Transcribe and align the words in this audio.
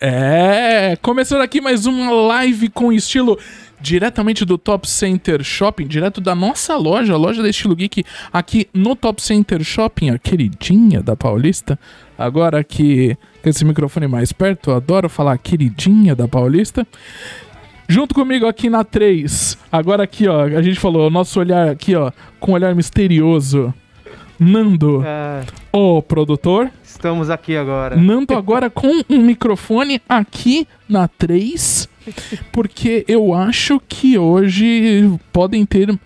É, 0.00 0.96
começando 1.02 1.40
aqui 1.40 1.60
mais 1.60 1.84
uma 1.84 2.08
live 2.12 2.68
com 2.68 2.92
estilo 2.92 3.36
diretamente 3.80 4.44
do 4.44 4.56
Top 4.56 4.88
Center 4.88 5.42
Shopping, 5.42 5.88
direto 5.88 6.20
da 6.20 6.36
nossa 6.36 6.76
loja, 6.76 7.14
a 7.14 7.16
loja 7.16 7.42
da 7.42 7.48
Estilo 7.48 7.74
Geek, 7.74 8.04
aqui 8.32 8.68
no 8.72 8.94
Top 8.94 9.20
Center 9.20 9.60
Shopping, 9.64 10.10
a 10.10 10.18
queridinha 10.18 11.02
da 11.02 11.16
Paulista. 11.16 11.76
Agora 12.16 12.60
aqui 12.60 13.16
com 13.42 13.48
esse 13.48 13.64
microfone 13.64 14.06
mais 14.06 14.32
perto, 14.32 14.70
eu 14.70 14.76
adoro 14.76 15.08
falar 15.08 15.36
queridinha 15.36 16.14
da 16.14 16.28
Paulista. 16.28 16.86
Junto 17.88 18.14
comigo 18.14 18.46
aqui 18.46 18.70
na 18.70 18.84
3, 18.84 19.58
agora 19.72 20.04
aqui 20.04 20.28
ó, 20.28 20.42
a 20.44 20.62
gente 20.62 20.78
falou, 20.78 21.08
o 21.08 21.10
nosso 21.10 21.40
olhar 21.40 21.70
aqui 21.70 21.96
ó, 21.96 22.12
com 22.38 22.52
um 22.52 22.54
olhar 22.54 22.72
misterioso. 22.72 23.74
Nando, 24.38 25.02
É, 25.04 25.42
o 25.72 26.00
produtor. 26.00 26.70
Estamos 26.98 27.30
aqui 27.30 27.56
agora. 27.56 27.96
Nando 27.96 28.34
agora 28.34 28.68
com 28.68 29.02
um 29.08 29.22
microfone 29.22 30.02
aqui 30.08 30.66
na 30.88 31.06
3, 31.08 31.88
porque 32.52 33.04
eu 33.08 33.32
acho 33.32 33.80
que 33.88 34.18
hoje 34.18 35.18
podem 35.32 35.64
ter 35.64 35.96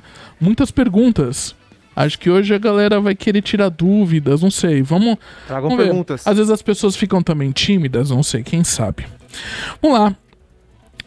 muitas 0.40 0.70
perguntas. 0.70 1.56
Acho 1.94 2.18
que 2.18 2.30
hoje 2.30 2.54
a 2.54 2.58
galera 2.58 3.00
vai 3.00 3.14
querer 3.14 3.42
tirar 3.42 3.68
dúvidas, 3.68 4.42
não 4.42 4.50
sei. 4.50 4.82
Vamos, 4.82 5.16
Tragam 5.46 5.68
vamos 5.68 5.76
ver. 5.78 5.90
perguntas. 5.90 6.26
Às 6.26 6.36
vezes 6.36 6.50
as 6.50 6.62
pessoas 6.62 6.96
ficam 6.96 7.22
também 7.22 7.50
tímidas, 7.50 8.10
não 8.10 8.22
sei, 8.22 8.42
quem 8.42 8.64
sabe. 8.64 9.06
Vamos 9.80 9.98
lá. 9.98 10.16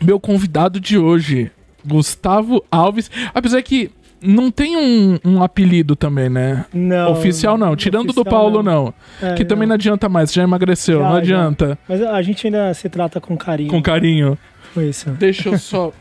Meu 0.04 0.20
convidado 0.20 0.80
de 0.80 0.98
hoje, 0.98 1.52
Gustavo 1.86 2.64
Alves. 2.70 3.10
Apesar 3.34 3.62
que 3.64 3.90
não 4.26 4.50
tem 4.52 4.76
um, 4.76 5.20
um 5.24 5.44
apelido 5.44 5.96
também, 5.96 6.30
né? 6.30 6.66
Não. 6.74 7.12
Oficial 7.12 7.58
não, 7.58 7.76
tirando 7.76 8.08
do 8.14 8.22
oficial 8.22 8.26
Paulo 8.26 8.64
não. 8.64 8.94
É, 9.22 9.34
que 9.34 9.46
também 9.46 9.68
não 9.68 9.76
adianta 9.76 10.10
mais, 10.10 10.34
já 10.34 10.44
emagreceu, 10.44 11.00
Já, 11.00 11.06
não 11.06 11.12
já. 11.14 11.18
adianta. 11.20 11.80
Mas 11.88 12.02
a 12.02 12.22
gente 12.22 12.48
ainda 12.48 12.74
se 12.74 12.90
trata 12.90 13.22
com 13.22 13.38
carinho. 13.38 13.70
Com 13.70 13.82
carinho. 13.82 14.38
com 14.74 14.82
isso. 14.82 15.10
Deixa 15.12 15.50
eu 15.50 15.58
só 15.58 15.92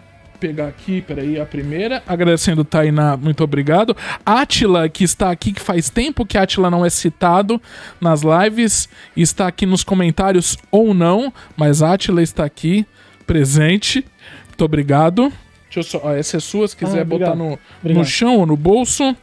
pegar 0.41 0.67
aqui, 0.67 1.01
peraí, 1.01 1.41
a 1.41 1.47
primeira. 1.47 2.03
Agradecendo 2.07 2.65
Tainá, 2.65 3.17
muito 3.17 3.43
obrigado. 3.43 3.97
Atila, 4.27 4.89
que 4.89 5.05
está 5.05 5.31
aqui, 5.31 5.53
que 5.53 5.61
faz 5.61 5.89
tempo 5.89 6.27
que 6.27 6.37
Atila 6.37 6.71
não 6.71 6.85
é 6.85 6.91
citado 6.91 7.61
nas 8.01 8.23
lives, 8.23 8.89
está 9.17 9.47
aqui 9.47 9.65
nos 9.65 9.83
comentários 9.85 10.59
ou 10.71 10.93
não, 10.93 11.33
mas 11.57 11.83
Atila 11.83 12.23
está 12.23 12.45
aqui, 12.45 12.85
presente. 13.27 14.05
Muito 14.49 14.65
obrigado. 14.65 15.33
Deixa 15.75 15.97
eu 15.97 16.01
só, 16.01 16.01
ó, 16.07 16.13
essa 16.13 16.37
é 16.37 16.41
sua, 16.41 16.69
se 16.69 16.77
quiser 16.77 17.01
Ah, 17.01 17.05
botar 17.05 17.33
obrigado. 17.33 17.59
no, 17.83 17.95
no 17.95 18.05
chão 18.05 18.39
ou 18.39 18.47
no 18.47 18.57
bolso. 18.57 19.17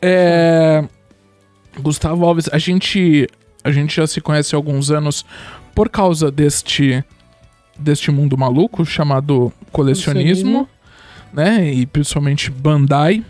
É, 0.00 0.84
Gustavo 1.80 2.24
Alves, 2.24 2.48
a 2.52 2.58
gente, 2.58 3.28
a 3.64 3.70
gente 3.72 3.96
já 3.96 4.06
se 4.06 4.20
conhece 4.20 4.54
há 4.54 4.58
alguns 4.58 4.90
anos 4.90 5.24
por 5.74 5.88
causa 5.88 6.30
deste, 6.30 7.04
deste 7.78 8.10
mundo 8.10 8.36
maluco 8.38 8.84
chamado 8.84 9.52
colecionismo, 9.72 10.68
né? 11.32 11.72
E 11.72 11.84
principalmente 11.86 12.50
Bandai. 12.50 13.24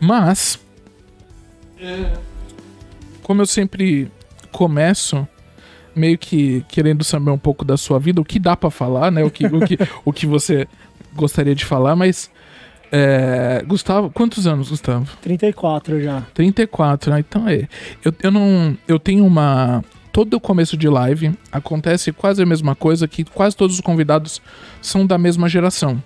Mas, 0.00 0.58
como 3.22 3.42
eu 3.42 3.46
sempre 3.46 4.10
começo 4.50 5.26
meio 5.94 6.16
que 6.16 6.64
querendo 6.68 7.04
saber 7.04 7.30
um 7.30 7.38
pouco 7.38 7.64
da 7.64 7.76
sua 7.76 7.98
vida, 7.98 8.20
o 8.20 8.24
que 8.24 8.38
dá 8.38 8.56
pra 8.56 8.70
falar, 8.70 9.12
né? 9.12 9.22
O 9.22 9.30
que, 9.30 9.46
o 9.46 9.60
que, 9.60 9.78
o 10.04 10.12
que 10.12 10.26
você 10.26 10.66
gostaria 11.14 11.54
de 11.54 11.64
falar, 11.64 11.96
mas. 11.96 12.30
é, 12.90 13.64
Gustavo, 13.66 14.10
quantos 14.10 14.46
anos, 14.46 14.68
Gustavo? 14.68 15.08
34 15.22 16.00
já. 16.02 16.22
34, 16.34 17.10
né? 17.10 17.20
Então 17.20 17.48
é. 17.48 17.68
Eu, 18.04 18.12
eu 18.22 18.30
não. 18.30 18.76
Eu 18.86 18.98
tenho 18.98 19.24
uma. 19.24 19.82
Todo 20.12 20.38
começo 20.38 20.76
de 20.76 20.88
live 20.88 21.32
acontece 21.50 22.12
quase 22.12 22.42
a 22.42 22.46
mesma 22.46 22.74
coisa 22.74 23.08
que 23.08 23.24
quase 23.24 23.56
todos 23.56 23.76
os 23.76 23.80
convidados 23.80 24.42
são 24.82 25.06
da 25.06 25.16
mesma 25.16 25.48
geração. 25.48 26.02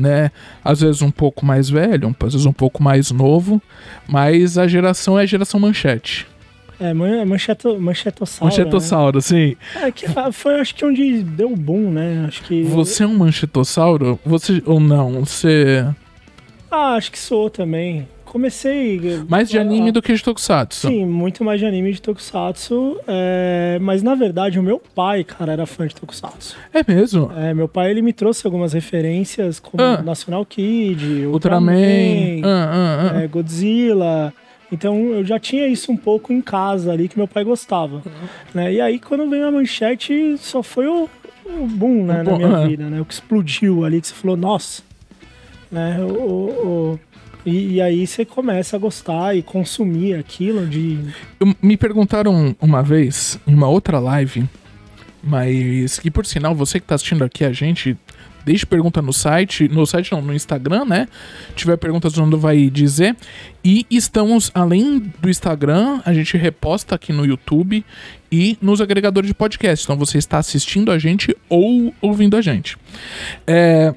Né? 0.00 0.30
Às 0.64 0.80
vezes 0.80 1.02
um 1.02 1.10
pouco 1.10 1.44
mais 1.44 1.68
velho, 1.68 2.16
às 2.18 2.32
vezes 2.32 2.46
um 2.46 2.52
pouco 2.52 2.82
mais 2.82 3.10
novo, 3.10 3.60
mas 4.08 4.56
a 4.56 4.66
geração 4.66 5.18
é 5.18 5.24
a 5.24 5.26
geração 5.26 5.60
manchete. 5.60 6.26
É, 6.82 6.92
man- 6.92 7.24
mancheto, 7.24 7.78
manchetossauro. 7.80 8.52
Manchetossauro, 8.52 9.20
sim. 9.22 9.56
Né? 9.74 9.88
É 9.88 9.92
que 9.92 10.06
foi, 10.32 10.54
acho 10.60 10.74
que 10.74 10.84
onde 10.84 11.22
deu 11.22 11.52
o 11.52 11.56
boom, 11.56 11.90
né? 11.90 12.24
Acho 12.26 12.42
que. 12.42 12.62
Você 12.64 13.04
é 13.04 13.06
um 13.06 13.16
manchetossauro? 13.16 14.18
Você 14.26 14.62
ou 14.66 14.80
não? 14.80 15.24
Você. 15.24 15.86
Ah, 16.70 16.94
acho 16.94 17.12
que 17.12 17.18
sou 17.18 17.48
também. 17.48 18.08
Comecei. 18.24 18.98
Mais 19.28 19.50
de 19.50 19.58
ah, 19.58 19.60
anime 19.60 19.92
do 19.92 20.00
que 20.00 20.14
de 20.14 20.22
tokusatsu. 20.24 20.88
Sim, 20.88 21.04
muito 21.04 21.44
mais 21.44 21.60
de 21.60 21.66
anime 21.66 21.92
de 21.92 22.00
Tokusatsu. 22.00 22.96
é, 23.06 23.78
Mas 23.78 24.02
na 24.02 24.14
verdade, 24.14 24.58
o 24.58 24.62
meu 24.62 24.80
pai, 24.94 25.22
cara, 25.22 25.52
era 25.52 25.66
fã 25.66 25.86
de 25.86 25.94
Tokusatsu. 25.94 26.56
É 26.72 26.82
mesmo? 26.90 27.30
É, 27.36 27.52
meu 27.52 27.68
pai, 27.68 27.90
ele 27.90 28.00
me 28.00 28.10
trouxe 28.10 28.46
algumas 28.46 28.72
referências, 28.72 29.60
como 29.60 29.82
Ah. 29.82 30.00
National 30.00 30.46
Kid, 30.46 31.26
Ultraman. 31.26 31.74
Ultraman, 31.74 32.40
ah. 32.42 33.20
é, 33.22 33.26
Godzilla. 33.28 34.32
Então 34.72 34.96
eu 35.12 35.24
já 35.24 35.38
tinha 35.38 35.68
isso 35.68 35.92
um 35.92 35.96
pouco 35.96 36.32
em 36.32 36.40
casa 36.40 36.90
ali 36.90 37.06
que 37.06 37.18
meu 37.18 37.28
pai 37.28 37.44
gostava. 37.44 38.02
Né? 38.54 38.72
E 38.72 38.80
aí 38.80 38.98
quando 38.98 39.28
veio 39.28 39.46
a 39.46 39.50
manchete, 39.52 40.36
só 40.38 40.62
foi 40.62 40.86
o, 40.86 41.08
o 41.44 41.66
boom 41.66 42.06
né, 42.06 42.22
na 42.22 42.36
minha 42.38 42.56
ah. 42.56 42.66
vida, 42.66 42.88
né? 42.88 43.00
O 43.00 43.04
que 43.04 43.12
explodiu 43.12 43.84
ali, 43.84 44.00
que 44.00 44.08
você 44.08 44.14
falou, 44.14 44.36
nossa. 44.36 44.82
Né? 45.70 45.98
O, 46.00 46.96
o- 46.96 47.00
e, 47.44 47.74
e 47.74 47.82
aí 47.82 48.06
você 48.06 48.24
começa 48.24 48.76
a 48.76 48.78
gostar 48.78 49.36
e 49.36 49.42
consumir 49.42 50.14
aquilo 50.14 50.66
de. 50.66 50.98
Me 51.60 51.76
perguntaram 51.76 52.54
uma 52.60 52.82
vez, 52.82 53.38
em 53.46 53.54
uma 53.54 53.68
outra 53.68 53.98
live, 53.98 54.48
mas 55.22 55.98
que 55.98 56.10
por 56.10 56.24
sinal, 56.24 56.54
você 56.54 56.78
que 56.78 56.86
tá 56.86 56.94
assistindo 56.94 57.24
aqui 57.24 57.44
a 57.44 57.52
gente, 57.52 57.96
deixe 58.44 58.66
pergunta 58.66 59.00
no 59.00 59.12
site, 59.12 59.68
no 59.68 59.86
site 59.86 60.12
não, 60.12 60.22
no 60.22 60.34
Instagram, 60.34 60.84
né? 60.84 61.08
Tiver 61.54 61.76
perguntas, 61.76 62.16
o 62.16 62.38
vai 62.38 62.70
dizer. 62.70 63.16
E 63.64 63.86
estamos, 63.90 64.50
além 64.54 64.98
do 65.20 65.30
Instagram, 65.30 66.00
a 66.04 66.12
gente 66.12 66.36
reposta 66.36 66.94
aqui 66.94 67.12
no 67.12 67.24
YouTube 67.24 67.84
e 68.30 68.56
nos 68.60 68.80
agregadores 68.80 69.28
de 69.28 69.34
podcast. 69.34 69.84
Então 69.84 69.96
você 69.96 70.18
está 70.18 70.38
assistindo 70.38 70.90
a 70.90 70.98
gente 70.98 71.36
ou 71.48 71.94
ouvindo 72.00 72.36
a 72.36 72.40
gente. 72.40 72.76
É, 73.46 73.94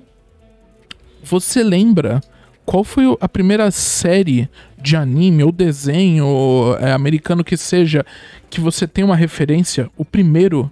você 1.24 1.64
lembra 1.64 2.22
qual 2.66 2.84
foi 2.84 3.06
a 3.22 3.30
primeira 3.30 3.70
série 3.70 4.50
de 4.82 4.96
anime 4.96 5.44
ou 5.44 5.52
desenho 5.52 6.76
é, 6.80 6.92
americano 6.92 7.44
que 7.44 7.56
seja 7.56 8.06
que 8.50 8.60
você 8.60 8.88
tem 8.88 9.04
uma 9.04 9.16
referência? 9.16 9.90
O 9.96 10.04
primeiro 10.04 10.72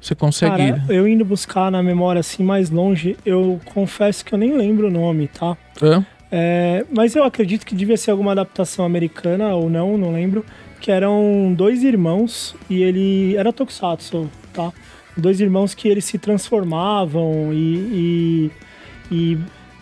você 0.00 0.14
consegue. 0.14 0.56
Cara, 0.56 0.84
eu 0.88 1.06
indo 1.06 1.24
buscar 1.24 1.70
na 1.70 1.82
memória 1.82 2.20
assim 2.20 2.42
mais 2.42 2.70
longe, 2.70 3.16
eu 3.24 3.60
confesso 3.66 4.24
que 4.24 4.32
eu 4.32 4.38
nem 4.38 4.56
lembro 4.56 4.88
o 4.88 4.90
nome, 4.90 5.28
tá? 5.28 5.56
Hã? 5.82 6.04
É, 6.32 6.84
mas 6.94 7.16
eu 7.16 7.24
acredito 7.24 7.66
que 7.66 7.74
devia 7.74 7.96
ser 7.96 8.12
alguma 8.12 8.32
adaptação 8.32 8.84
americana 8.84 9.54
ou 9.54 9.68
não, 9.68 9.98
não 9.98 10.12
lembro. 10.12 10.44
Que 10.80 10.90
eram 10.90 11.52
dois 11.54 11.82
irmãos 11.82 12.56
e 12.68 12.82
ele. 12.82 13.36
Era 13.36 13.52
Tokusatsu, 13.52 14.30
tá? 14.52 14.72
Dois 15.14 15.40
irmãos 15.40 15.74
que 15.74 15.88
eles 15.88 16.04
se 16.04 16.18
transformavam 16.18 17.52
e. 17.52 18.50
e, 19.10 19.12
e, 19.12 19.38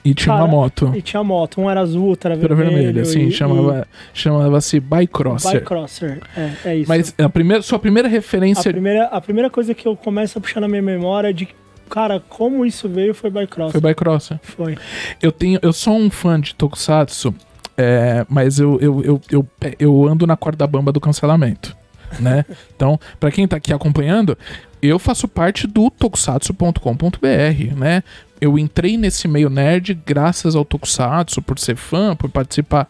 E 0.09 0.15
tinha 0.15 0.35
uma 0.35 0.41
Cara, 0.47 0.51
moto. 0.51 0.93
e 0.97 1.03
tinha 1.03 1.23
moto. 1.23 1.61
Um 1.61 1.69
era 1.71 1.81
azul, 1.81 2.07
outro 2.07 2.33
era 2.33 2.41
Era 2.43 2.55
vermelho. 2.55 3.03
assim, 3.03 3.31
chamava, 3.31 3.87
chamava-se 4.15 4.79
e 4.79 4.81
Bycrosser. 4.81 5.61
Bycrosser. 5.61 6.21
É, 6.37 6.53
é 6.65 6.77
isso. 6.77 6.89
Mas 6.89 7.15
a 7.19 7.29
primeira, 7.29 7.63
sua 7.63 7.79
primeira 7.79 8.09
a, 8.09 8.11
referência. 8.11 8.71
primeira, 8.71 9.05
a 9.05 9.21
primeira 9.21 9.51
coisa 9.51 9.75
que 9.75 9.87
eu 9.87 9.95
começo 9.95 10.39
a 10.39 10.41
puxar 10.41 10.61
na 10.61 10.69
minha 10.69 10.81
memória 10.83 11.29
é 11.29 11.33
de. 11.33 11.47
Cara, 11.91 12.23
como 12.29 12.65
isso 12.65 12.89
veio 12.89 13.15
foi 13.15 13.29
Bycrosser. 13.31 13.73
Foi 13.73 13.81
Bycrosser. 13.81 14.39
Foi. 14.43 14.77
Eu 15.23 15.31
tenho, 15.33 15.59
eu 15.63 15.73
sou 15.73 15.95
um 15.95 16.09
fã 16.11 16.41
de 16.41 16.55
Tokusatsu, 16.55 17.35
é, 17.77 18.25
mas 18.29 18.59
eu, 18.59 18.79
eu, 18.81 19.03
eu, 19.03 19.21
eu, 19.31 19.49
eu 19.79 20.09
ando 20.09 20.27
na 20.27 20.37
corda 20.37 20.67
bamba 20.67 20.91
do 20.93 21.01
cancelamento, 21.01 21.77
né? 22.19 22.45
Então, 22.75 22.99
pra 23.19 23.31
quem 23.31 23.47
tá 23.49 23.57
aqui 23.57 23.73
acompanhando, 23.73 24.37
eu 24.81 24.99
faço 24.99 25.27
parte 25.27 25.67
do 25.67 25.91
tokusatsu.com.br, 25.91 27.75
né? 27.77 28.03
Eu 28.41 28.59
entrei 28.59 28.97
nesse 28.97 29.27
meio 29.27 29.51
nerd 29.51 29.95
graças 30.07 30.55
ao 30.55 30.65
Tokusatsu, 30.65 31.43
por 31.43 31.59
ser 31.59 31.77
fã, 31.77 32.15
por 32.15 32.31
participar 32.31 32.89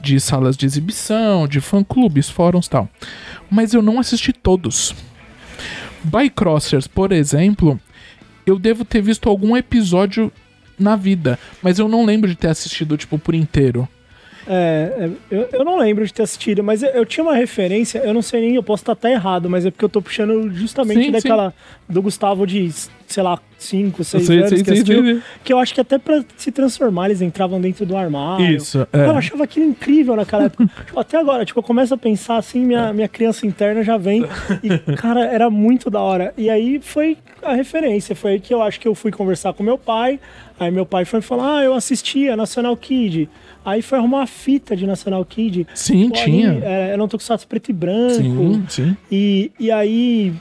de 0.00 0.20
salas 0.20 0.56
de 0.56 0.66
exibição, 0.66 1.48
de 1.48 1.60
fã-clubes, 1.60 2.28
fóruns 2.28 2.66
e 2.66 2.70
tal. 2.70 2.88
Mas 3.50 3.72
eu 3.72 3.82
não 3.82 3.98
assisti 3.98 4.32
todos. 4.32 4.94
Bycrossers, 6.04 6.86
por 6.86 7.10
exemplo, 7.10 7.80
eu 8.46 8.58
devo 8.58 8.84
ter 8.84 9.00
visto 9.00 9.28
algum 9.28 9.56
episódio 9.56 10.30
na 10.78 10.96
vida, 10.96 11.38
mas 11.62 11.78
eu 11.78 11.88
não 11.88 12.04
lembro 12.04 12.28
de 12.28 12.36
ter 12.36 12.48
assistido, 12.48 12.96
tipo, 12.96 13.18
por 13.18 13.34
inteiro. 13.34 13.88
É, 14.46 14.92
é, 14.98 15.10
eu, 15.30 15.48
eu 15.52 15.64
não 15.64 15.78
lembro 15.78 16.04
de 16.04 16.12
ter 16.12 16.22
assistido, 16.22 16.62
mas 16.62 16.82
eu, 16.82 16.90
eu 16.90 17.06
tinha 17.06 17.24
uma 17.24 17.34
referência, 17.34 18.00
eu 18.00 18.12
não 18.12 18.20
sei 18.20 18.42
nem, 18.42 18.54
eu 18.54 18.62
posso 18.62 18.82
estar 18.82 18.92
até 18.92 19.12
errado, 19.12 19.48
mas 19.48 19.64
é 19.64 19.70
porque 19.70 19.84
eu 19.84 19.88
tô 19.88 20.02
puxando 20.02 20.50
justamente 20.52 21.06
Sim, 21.06 21.10
daquela 21.10 21.54
do 21.88 22.02
Gustavo 22.02 22.46
de 22.46 22.58
sei 23.06 23.22
lá, 23.22 23.38
5, 23.58 24.04
6 24.04 24.26
Sei, 24.26 24.36
anos 24.38 24.48
sei, 24.50 24.58
que 24.58 24.64
sei, 24.64 24.74
assistiu, 24.74 25.02
sei. 25.02 25.22
que 25.42 25.52
eu 25.52 25.58
acho 25.58 25.72
que 25.74 25.80
até 25.80 25.96
pra 25.98 26.22
se 26.36 26.52
transformar 26.52 27.06
eles 27.06 27.22
entravam 27.22 27.60
dentro 27.60 27.86
do 27.86 27.96
armário. 27.96 28.56
Isso, 28.56 28.86
é. 28.92 29.06
Eu 29.06 29.16
achava 29.16 29.44
aquilo 29.44 29.66
incrível 29.66 30.16
naquela 30.16 30.44
época. 30.44 30.64
Tipo, 30.84 31.00
até 31.00 31.16
agora, 31.18 31.44
tipo, 31.44 31.58
eu 31.58 31.62
começo 31.62 31.94
a 31.94 31.96
pensar 31.96 32.36
assim, 32.36 32.60
minha, 32.64 32.92
minha 32.92 33.08
criança 33.08 33.46
interna 33.46 33.82
já 33.82 33.96
vem. 33.96 34.24
E, 34.62 34.92
cara, 34.96 35.24
era 35.24 35.48
muito 35.48 35.88
da 35.90 36.00
hora. 36.00 36.34
E 36.36 36.50
aí 36.50 36.78
foi 36.82 37.16
a 37.42 37.54
referência. 37.54 38.14
Foi 38.14 38.32
aí 38.32 38.40
que 38.40 38.52
eu 38.52 38.60
acho 38.62 38.78
que 38.78 38.86
eu 38.88 38.94
fui 38.94 39.10
conversar 39.10 39.52
com 39.54 39.62
meu 39.62 39.78
pai. 39.78 40.20
Aí 40.58 40.70
meu 40.70 40.84
pai 40.86 41.04
foi 41.04 41.20
falar: 41.20 41.58
Ah, 41.58 41.64
eu 41.64 41.74
assistia 41.74 42.36
National 42.36 42.76
Kid. 42.76 43.28
Aí 43.64 43.80
foi 43.80 43.98
arrumar 43.98 44.18
uma 44.18 44.26
fita 44.26 44.76
de 44.76 44.86
National 44.86 45.24
Kid. 45.24 45.66
Sim, 45.74 46.10
Pô, 46.10 46.16
tinha. 46.16 46.50
ali, 46.50 46.64
é, 46.64 46.90
Era 46.90 47.02
um 47.02 47.08
tokusatsu 47.08 47.46
preto 47.48 47.70
e 47.70 47.72
branco. 47.72 48.14
Sim, 48.14 48.64
sim. 48.68 48.96
E, 49.10 49.50
e 49.58 49.70
aí, 49.70 50.32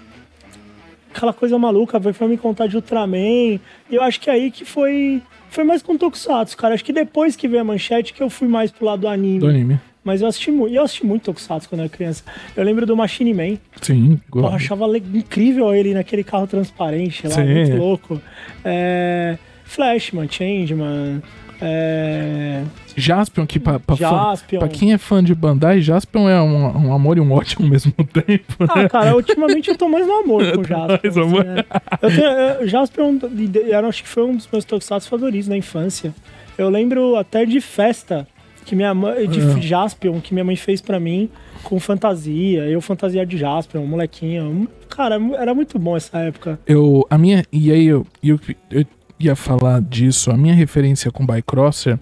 aquela 1.15 1.33
coisa 1.33 1.57
maluca, 1.57 1.99
foi 2.13 2.27
me 2.27 2.37
contar 2.37 2.67
de 2.67 2.75
Ultraman. 2.75 3.17
E 3.17 3.59
eu 3.91 4.01
acho 4.01 4.19
que 4.19 4.29
aí 4.29 4.51
que 4.51 4.65
foi. 4.65 5.21
Foi 5.49 5.63
mais 5.63 5.83
com 5.83 5.95
Tokusatsu, 5.95 6.57
cara. 6.57 6.73
Acho 6.73 6.83
que 6.83 6.91
depois 6.91 7.35
que 7.35 7.47
veio 7.47 7.61
a 7.61 7.63
manchete 7.63 8.11
que 8.13 8.21
eu 8.23 8.29
fui 8.29 8.47
mais 8.47 8.71
pro 8.71 8.85
lado 8.85 9.01
do 9.01 9.07
anime. 9.07 9.39
Do 9.39 9.47
anime. 9.47 9.79
Mas 10.03 10.21
eu 10.21 10.27
assisti 10.27 10.51
muito. 10.51 10.73
Eu 10.75 10.83
assisti 10.83 11.05
muito 11.05 11.23
Tokusatsu 11.23 11.69
quando 11.69 11.81
eu 11.81 11.85
era 11.85 11.93
criança. 11.93 12.23
Eu 12.57 12.63
lembro 12.63 12.85
do 12.85 12.97
Machine 12.97 13.33
Man. 13.33 13.57
Sim, 13.81 14.19
Pô, 14.29 14.39
eu 14.39 14.41
igual. 14.41 14.53
achava 14.55 14.97
incrível 14.97 15.73
ele 15.73 15.93
naquele 15.93 16.23
carro 16.23 16.47
transparente 16.47 17.25
lá, 17.27 17.35
Sim. 17.35 17.45
muito 17.53 17.75
louco. 17.77 18.21
É, 18.65 19.37
Flashman, 19.63 20.27
Changeman. 20.29 21.21
É, 21.61 22.62
Jaspion, 22.95 23.45
que 23.45 23.59
pra, 23.59 23.79
pra, 23.79 23.95
fã- 23.95 24.09
Jaspion. 24.09 24.59
pra 24.59 24.67
quem 24.67 24.93
é 24.93 24.97
fã 24.97 25.23
de 25.23 25.33
Bandai, 25.35 25.81
Jaspion 25.81 26.27
é 26.29 26.41
um, 26.41 26.87
um 26.87 26.93
amor 26.93 27.17
e 27.17 27.21
um 27.21 27.31
ódio 27.31 27.57
ao 27.61 27.67
mesmo 27.67 27.91
tempo. 28.11 28.55
Ah, 28.69 28.87
cara, 28.89 29.15
ultimamente 29.15 29.69
eu 29.69 29.77
tô 29.77 29.87
mais 29.89 30.05
no 30.07 30.13
amor 30.13 30.43
com 30.53 30.61
o 30.61 30.63
Jaspion. 30.67 30.99
Mais 31.03 31.17
amor. 31.17 31.41
assim, 31.41 31.49
né? 31.55 31.63
Eu 32.01 32.09
tenho, 32.09 32.27
eu- 32.61 32.67
Jaspion, 32.67 33.19
eu 33.67 33.85
acho 33.87 34.03
que 34.03 34.09
foi 34.09 34.23
um 34.23 34.35
dos 34.35 34.47
meus 34.51 34.65
tokusatsu 34.65 35.09
favoritos 35.09 35.47
na 35.47 35.57
infância. 35.57 36.13
Eu 36.57 36.69
lembro 36.69 37.15
até 37.15 37.45
de 37.45 37.59
festa 37.59 38.27
que 38.65 38.75
minha 38.75 38.93
mãe, 38.93 39.27
de 39.27 39.39
Ah. 39.41 39.59
Jaspion, 39.59 40.21
que 40.21 40.33
minha 40.33 40.43
mãe 40.45 40.55
fez 40.55 40.79
pra 40.81 40.99
mim 40.99 41.29
com 41.63 41.79
fantasia. 41.79 42.61
Eu 42.65 42.79
fantasia 42.79 43.25
de 43.25 43.37
Jaspion, 43.37 43.85
molequinho. 43.85 44.67
Cara, 44.89 45.19
era 45.37 45.53
muito 45.53 45.77
bom 45.79 45.97
essa 45.97 46.19
época. 46.19 46.59
Eu, 46.67 47.05
a 47.09 47.17
minha, 47.17 47.43
e 47.51 47.71
aí 47.71 47.85
eu, 47.87 48.05
eu, 48.23 48.39
eu 48.71 48.85
ia 49.25 49.35
falar 49.35 49.81
disso, 49.81 50.31
a 50.31 50.37
minha 50.37 50.53
referência 50.53 51.11
com 51.11 51.25
Bycrosser 51.25 51.97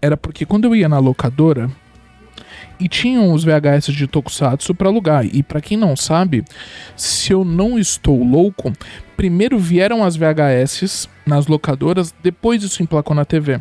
era 0.00 0.16
porque 0.16 0.46
quando 0.46 0.64
eu 0.64 0.74
ia 0.74 0.88
na 0.88 0.98
locadora 0.98 1.70
e 2.78 2.88
tinham 2.88 3.32
os 3.32 3.44
VHS 3.44 3.92
de 3.92 4.06
Tokusatsu 4.06 4.74
pra 4.74 4.88
alugar. 4.88 5.26
E 5.26 5.42
pra 5.42 5.60
quem 5.60 5.76
não 5.76 5.94
sabe, 5.94 6.44
se 6.96 7.32
eu 7.32 7.44
não 7.44 7.78
estou 7.78 8.24
louco, 8.24 8.72
primeiro 9.16 9.58
vieram 9.58 10.02
as 10.02 10.16
VHS 10.16 11.08
nas 11.26 11.46
locadoras, 11.46 12.14
depois 12.22 12.62
isso 12.62 12.82
emplacou 12.82 13.14
na 13.14 13.24
TV. 13.24 13.60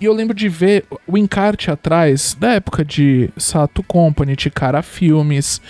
E 0.00 0.06
eu 0.06 0.14
lembro 0.14 0.34
de 0.34 0.48
ver 0.48 0.86
o 1.06 1.18
encarte 1.18 1.70
atrás, 1.70 2.34
da 2.40 2.52
época 2.52 2.82
de 2.82 3.28
Sato 3.36 3.82
Company, 3.82 4.34
Tikara 4.34 4.80
Filmes, 4.80 5.60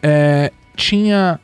é, 0.00 0.52
tinha 0.76 1.40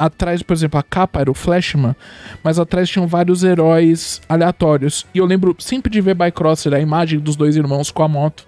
atrás, 0.00 0.42
por 0.42 0.54
exemplo, 0.54 0.80
a 0.80 0.82
capa 0.82 1.20
era 1.20 1.30
o 1.30 1.34
Flashman, 1.34 1.94
mas 2.42 2.58
atrás 2.58 2.88
tinham 2.88 3.06
vários 3.06 3.44
heróis 3.44 4.20
aleatórios. 4.28 5.06
E 5.14 5.18
eu 5.18 5.26
lembro 5.26 5.54
sempre 5.58 5.92
de 5.92 6.00
ver 6.00 6.14
Bycrosser, 6.14 6.72
a 6.72 6.80
imagem 6.80 7.18
dos 7.20 7.36
dois 7.36 7.54
irmãos 7.56 7.90
com 7.90 8.02
a 8.02 8.08
moto, 8.08 8.44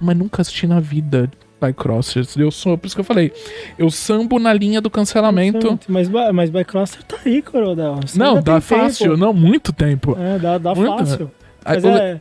mas 0.00 0.16
nunca 0.16 0.42
assisti 0.42 0.66
na 0.66 0.78
vida 0.80 1.30
Bycrossers. 1.60 2.36
Eu 2.36 2.50
sou, 2.50 2.76
por 2.76 2.86
isso 2.86 2.94
que 2.96 3.00
eu 3.00 3.04
falei, 3.04 3.32
eu 3.78 3.90
sambo 3.90 4.38
na 4.38 4.52
linha 4.52 4.80
do 4.80 4.90
cancelamento. 4.90 5.78
Mas, 5.88 6.08
mas 6.34 6.50
Bycroster 6.50 7.02
tá 7.04 7.16
aí, 7.24 7.40
Corodel. 7.40 8.00
Não, 8.14 8.34
dá 8.42 8.60
tem 8.60 8.68
tempo. 8.68 8.82
fácil, 8.82 9.16
não, 9.16 9.32
muito 9.32 9.72
tempo. 9.72 10.16
É, 10.18 10.38
dá, 10.38 10.58
dá 10.58 10.74
Muito, 10.74 10.98
fácil. 10.98 11.30
Mas 11.64 11.84
eu 11.84 11.90
é. 11.90 12.20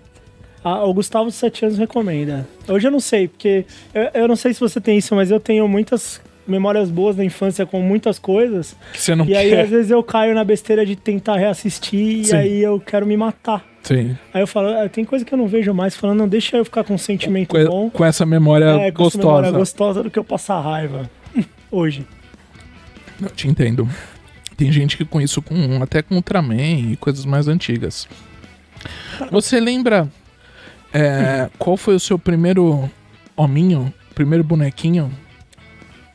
a- 0.64 0.84
o 0.86 0.94
Gustavo 0.94 1.28
de 1.30 1.36
7 1.36 1.66
anos 1.66 1.78
recomenda. 1.78 2.48
Hoje 2.68 2.88
eu 2.88 2.92
não 2.92 3.00
sei, 3.00 3.28
porque 3.28 3.66
eu, 3.94 4.22
eu 4.22 4.28
não 4.28 4.36
sei 4.36 4.54
se 4.54 4.60
você 4.60 4.80
tem 4.80 4.98
isso, 4.98 5.16
mas 5.16 5.32
eu 5.32 5.40
tenho 5.40 5.68
muitas 5.68 6.22
memórias 6.52 6.92
boas 6.92 7.16
da 7.16 7.24
infância 7.26 7.66
com 7.66 7.82
muitas 7.82 8.20
coisas. 8.20 8.76
que 8.94 9.02
você 9.02 9.16
não 9.16 9.26
E 9.26 9.36
aí, 9.36 9.50
quer. 9.50 9.62
às 9.62 9.70
vezes, 9.70 9.90
eu 9.92 10.04
caio 10.04 10.36
na 10.36 10.44
besteira 10.44 10.86
de 10.86 10.96
tentar 10.96 11.38
reassistir 11.38 12.26
Sim. 12.26 12.36
e 12.36 12.38
aí 12.38 12.62
eu 12.62 12.80
quero 12.80 13.06
me 13.08 13.18
matar. 13.18 13.66
Sim. 13.82 14.16
Aí 14.34 14.42
eu 14.44 14.48
falo, 14.48 14.68
ah, 14.70 14.88
tem 14.88 15.04
coisa 15.04 15.26
que 15.26 15.34
eu 15.34 15.38
não 15.38 15.48
vejo 15.48 15.74
mais, 15.74 15.96
falando, 15.96 16.20
não, 16.20 16.28
deixa 16.28 16.58
eu 16.58 16.64
ficar 16.66 16.84
com 16.84 16.94
um 16.94 16.98
sentimento 17.00 17.50
Com, 17.50 17.66
bom. 17.66 17.90
com 17.90 18.06
essa 18.06 18.26
memória 18.26 18.66
É, 18.66 18.92
com 18.92 19.08
essa 19.08 19.18
memória 19.18 19.50
gostosa. 19.52 19.58
gostosa 19.58 20.04
do 20.04 20.12
que 20.12 20.20
eu 20.20 20.24
passar 20.24 20.60
raiva. 20.62 21.10
Hoje. 21.72 22.06
Eu 23.20 23.30
te 23.30 23.48
entendo. 23.48 23.90
Tem 24.56 24.72
gente 24.72 24.98
que 24.98 25.04
com 25.06 25.20
isso 25.20 25.42
com 25.42 25.82
até 25.82 26.04
com 26.04 26.14
Ultraman 26.16 26.56
e 26.92 26.98
coisas 26.98 27.26
mais 27.26 27.48
antigas. 27.48 28.08
Você 29.32 29.60
lembra 29.60 30.08
é, 30.94 31.50
qual 31.58 31.76
foi 31.78 31.96
o 31.96 32.00
seu 32.00 32.20
primeiro 32.20 32.90
hominho, 33.36 33.92
primeiro 34.14 34.44
bonequinho? 34.44 35.12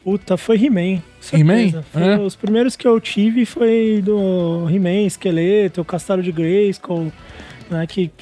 Puta, 0.06 0.36
foi 0.36 0.56
He-Man. 0.56 1.02
He-Man? 1.32 1.82
É? 1.92 2.16
Os 2.20 2.36
primeiros 2.36 2.76
que 2.76 2.86
eu 2.86 3.00
tive 3.00 3.44
foi 3.44 4.00
do 4.04 4.70
He-Man, 4.70 5.04
Esqueleto, 5.04 5.80
o 5.80 5.84
Castelo 5.84 6.22
de 6.22 6.30
Grayskull, 6.30 7.12
né, 7.68 7.84
que 7.88 8.12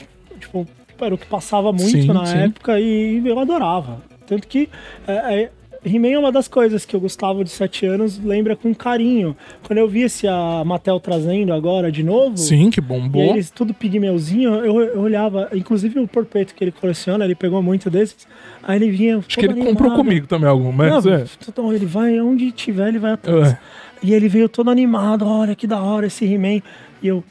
tipo, 0.40 0.66
era 0.98 1.14
o 1.14 1.18
que 1.18 1.26
passava 1.26 1.74
muito 1.74 1.90
Sim, 1.90 2.06
na 2.06 2.24
sim. 2.24 2.38
época 2.38 2.80
e 2.80 3.20
eu 3.22 3.38
adorava. 3.38 4.00
Tanto 4.26 4.48
que 4.48 4.70
é, 5.06 5.12
é, 5.12 5.50
He-Man 5.84 6.08
é 6.08 6.18
uma 6.18 6.32
das 6.32 6.48
coisas 6.48 6.84
que 6.84 6.96
o 6.96 7.00
Gustavo 7.00 7.44
de 7.44 7.50
7 7.50 7.86
anos 7.86 8.18
lembra 8.18 8.56
com 8.56 8.74
carinho. 8.74 9.36
Quando 9.62 9.78
eu 9.78 9.88
vi 9.88 10.02
esse 10.02 10.26
a 10.26 10.62
Mattel 10.64 10.98
trazendo 10.98 11.52
agora 11.52 11.92
de 11.92 12.02
novo, 12.02 12.38
Sim, 12.38 12.70
que 12.70 12.80
e 12.80 12.82
bombou. 12.82 13.22
eles 13.22 13.50
tudo 13.50 13.74
pigmeuzinho, 13.74 14.54
eu, 14.54 14.80
eu 14.80 15.00
olhava, 15.00 15.50
inclusive 15.52 16.00
o 16.00 16.08
porpeito 16.08 16.54
que 16.54 16.64
ele 16.64 16.72
coleciona, 16.72 17.24
ele 17.24 17.34
pegou 17.34 17.62
muito 17.62 17.90
desses, 17.90 18.26
aí 18.62 18.76
ele 18.76 18.90
vinha 18.90 19.18
Acho 19.18 19.38
que 19.38 19.44
ele 19.44 19.62
comprou 19.62 19.94
comigo 19.94 20.26
também 20.26 20.48
algum, 20.48 20.72
mas 20.72 21.04
não, 21.04 21.12
é. 21.12 21.24
então, 21.48 21.72
ele 21.72 21.86
vai 21.86 22.18
onde 22.20 22.50
tiver, 22.50 22.88
ele 22.88 22.98
vai 22.98 23.12
atrás. 23.12 23.52
É. 23.52 23.58
E 24.02 24.12
ele 24.12 24.28
veio 24.28 24.48
todo 24.48 24.70
animado, 24.70 25.26
olha 25.26 25.54
que 25.54 25.66
da 25.66 25.82
hora 25.82 26.06
esse 26.06 26.24
He-Man. 26.24 26.60
E 27.02 27.08
eu, 27.08 27.24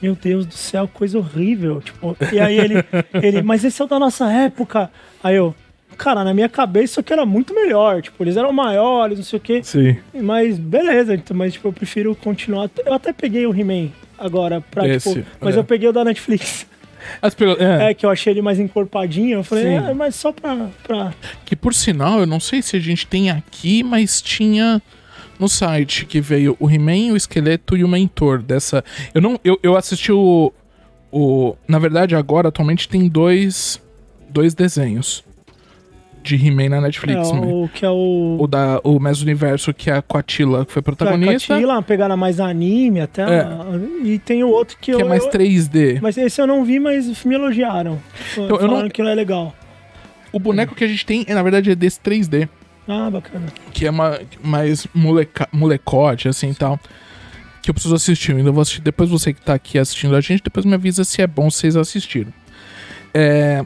meu 0.00 0.14
Deus 0.14 0.46
do 0.46 0.54
céu, 0.54 0.88
coisa 0.92 1.18
horrível. 1.18 1.80
Tipo, 1.80 2.16
e 2.32 2.38
aí 2.38 2.56
ele, 2.56 2.74
ele, 3.20 3.42
mas 3.42 3.64
esse 3.64 3.82
é 3.82 3.84
o 3.84 3.88
da 3.88 3.98
nossa 3.98 4.30
época. 4.30 4.88
Aí 5.22 5.34
eu, 5.34 5.54
cara, 6.02 6.24
na 6.24 6.34
minha 6.34 6.48
cabeça 6.48 6.84
isso 6.84 7.00
aqui 7.00 7.12
era 7.12 7.24
muito 7.24 7.54
melhor. 7.54 8.02
Tipo, 8.02 8.24
eles 8.24 8.36
eram 8.36 8.52
maiores, 8.52 9.18
não 9.18 9.24
sei 9.24 9.36
o 9.38 9.40
quê. 9.40 9.60
Sim. 9.62 9.96
Mas 10.14 10.58
beleza, 10.58 11.14
então, 11.14 11.36
mas 11.36 11.52
tipo, 11.52 11.68
eu 11.68 11.72
prefiro 11.72 12.14
continuar. 12.16 12.68
Eu 12.84 12.92
até 12.94 13.12
peguei 13.12 13.46
o 13.46 13.54
He-Man 13.54 13.88
agora 14.18 14.60
pra, 14.60 14.86
Esse, 14.88 15.14
tipo, 15.14 15.26
mas 15.40 15.54
é. 15.56 15.58
eu 15.60 15.64
peguei 15.64 15.88
o 15.88 15.92
da 15.92 16.04
Netflix. 16.04 16.66
As 17.20 17.34
pelo- 17.34 17.56
é, 17.60 17.90
É, 17.90 17.94
que 17.94 18.04
eu 18.06 18.10
achei 18.10 18.32
ele 18.32 18.42
mais 18.42 18.58
encorpadinho. 18.58 19.38
Eu 19.38 19.44
falei, 19.44 19.66
é, 19.66 19.92
mas 19.94 20.14
só 20.14 20.32
pra, 20.32 20.68
pra 20.84 21.12
Que 21.44 21.54
por 21.56 21.74
sinal, 21.74 22.20
eu 22.20 22.26
não 22.26 22.38
sei 22.40 22.62
se 22.62 22.76
a 22.76 22.80
gente 22.80 23.06
tem 23.06 23.30
aqui, 23.30 23.82
mas 23.82 24.20
tinha 24.22 24.80
no 25.38 25.48
site 25.48 26.04
que 26.06 26.20
veio 26.20 26.56
o 26.60 26.70
He-Man, 26.70 27.12
o 27.12 27.16
Esqueleto 27.16 27.76
e 27.76 27.82
o 27.84 27.88
Mentor 27.88 28.40
dessa. 28.42 28.84
Eu 29.14 29.20
não, 29.20 29.38
eu, 29.44 29.58
eu 29.62 29.76
assisti 29.76 30.12
o, 30.12 30.52
o, 31.10 31.56
na 31.66 31.78
verdade 31.78 32.14
agora 32.14 32.48
atualmente 32.48 32.88
tem 32.88 33.08
dois, 33.08 33.80
dois 34.30 34.54
desenhos 34.54 35.24
de 36.22 36.36
He-Man 36.36 36.68
na 36.68 36.80
Netflix, 36.80 37.30
é, 37.30 37.32
né? 37.32 37.40
o 37.44 37.68
que 37.68 37.84
é 37.84 37.90
o. 37.90 38.36
O 38.40 38.46
da 38.46 38.80
o 38.84 38.96
Universo 38.96 39.74
que 39.74 39.90
é 39.90 39.94
a 39.94 40.02
Coatila, 40.02 40.64
que 40.64 40.72
foi 40.72 40.82
protagonista, 40.82 41.54
Catila, 41.54 41.74
uma 41.74 41.82
pegada 41.82 42.16
mais 42.16 42.38
anime 42.40 43.00
até. 43.00 43.22
É. 43.22 43.46
E 44.04 44.18
tem 44.18 44.44
o 44.44 44.48
outro 44.48 44.76
que, 44.80 44.92
que 44.92 44.92
eu. 44.92 45.00
é 45.00 45.04
mais 45.04 45.24
eu- 45.24 45.30
3D. 45.30 45.98
mas 46.00 46.16
esse 46.16 46.40
eu 46.40 46.46
não 46.46 46.64
vi, 46.64 46.78
mas 46.78 47.24
me 47.24 47.34
elogiaram. 47.34 47.98
eu 48.36 48.48
não- 48.48 48.58
Falaram 48.58 48.88
que 48.88 49.02
é 49.02 49.04
legal. 49.04 49.54
O 50.32 50.38
boneco 50.38 50.74
que 50.74 50.84
a 50.84 50.88
gente 50.88 51.04
tem, 51.04 51.24
é, 51.28 51.34
na 51.34 51.42
verdade, 51.42 51.70
é 51.70 51.74
desse 51.74 52.00
3D. 52.00 52.48
Ah, 52.88 53.10
bacana. 53.10 53.46
que 53.72 53.86
é 53.86 53.90
uma, 53.90 54.18
mais 54.42 54.86
moleca, 54.94 55.48
molecote, 55.52 56.28
assim 56.28 56.50
e 56.50 56.54
tal. 56.54 56.80
Que 57.60 57.70
eu 57.70 57.74
preciso 57.74 57.94
assistir. 57.94 58.34
Ainda 58.34 58.50
vou 58.50 58.60
assistir. 58.62 58.80
Depois 58.80 59.08
você 59.08 59.32
que 59.32 59.40
tá 59.40 59.54
aqui 59.54 59.78
assistindo 59.78 60.16
a 60.16 60.20
gente, 60.20 60.42
depois 60.42 60.66
me 60.66 60.74
avisa 60.74 61.04
se 61.04 61.22
é 61.22 61.26
bom 61.26 61.48
vocês 61.48 61.76
assistiram. 61.76 62.32
É, 63.14 63.64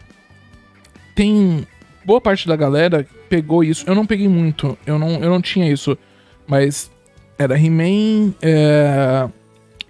tem. 1.14 1.66
Boa 2.06 2.20
parte 2.20 2.46
da 2.46 2.54
galera 2.54 3.04
pegou 3.28 3.64
isso. 3.64 3.84
Eu 3.86 3.94
não 3.94 4.06
peguei 4.06 4.28
muito. 4.28 4.78
Eu 4.86 4.96
não, 4.96 5.10
eu 5.14 5.28
não 5.28 5.42
tinha 5.42 5.70
isso. 5.70 5.98
Mas 6.46 6.88
era 7.36 7.58
He-Man 7.58 8.32
é, 8.40 9.28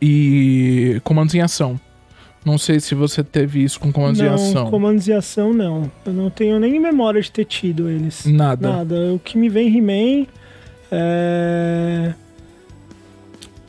e 0.00 0.98
Comandos 1.04 1.34
em 1.34 1.42
Ação. 1.42 1.78
Não 2.42 2.56
sei 2.56 2.80
se 2.80 2.94
você 2.94 3.22
teve 3.22 3.62
isso 3.62 3.78
com 3.78 3.92
Comandos 3.92 4.20
em 4.20 4.24
não, 4.24 4.34
Ação. 4.34 4.70
comandos 4.70 5.08
e 5.08 5.12
ação 5.12 5.52
não. 5.52 5.90
Eu 6.06 6.12
não 6.12 6.30
tenho 6.30 6.60
nem 6.60 6.78
memória 6.78 7.20
de 7.20 7.30
ter 7.30 7.44
tido 7.44 7.90
eles. 7.90 8.24
Nada. 8.24 8.68
Nada. 8.68 8.94
O 9.12 9.18
que 9.18 9.36
me 9.36 9.48
vem 9.48 9.76
He-Man. 9.76 10.26
É... 10.90 12.14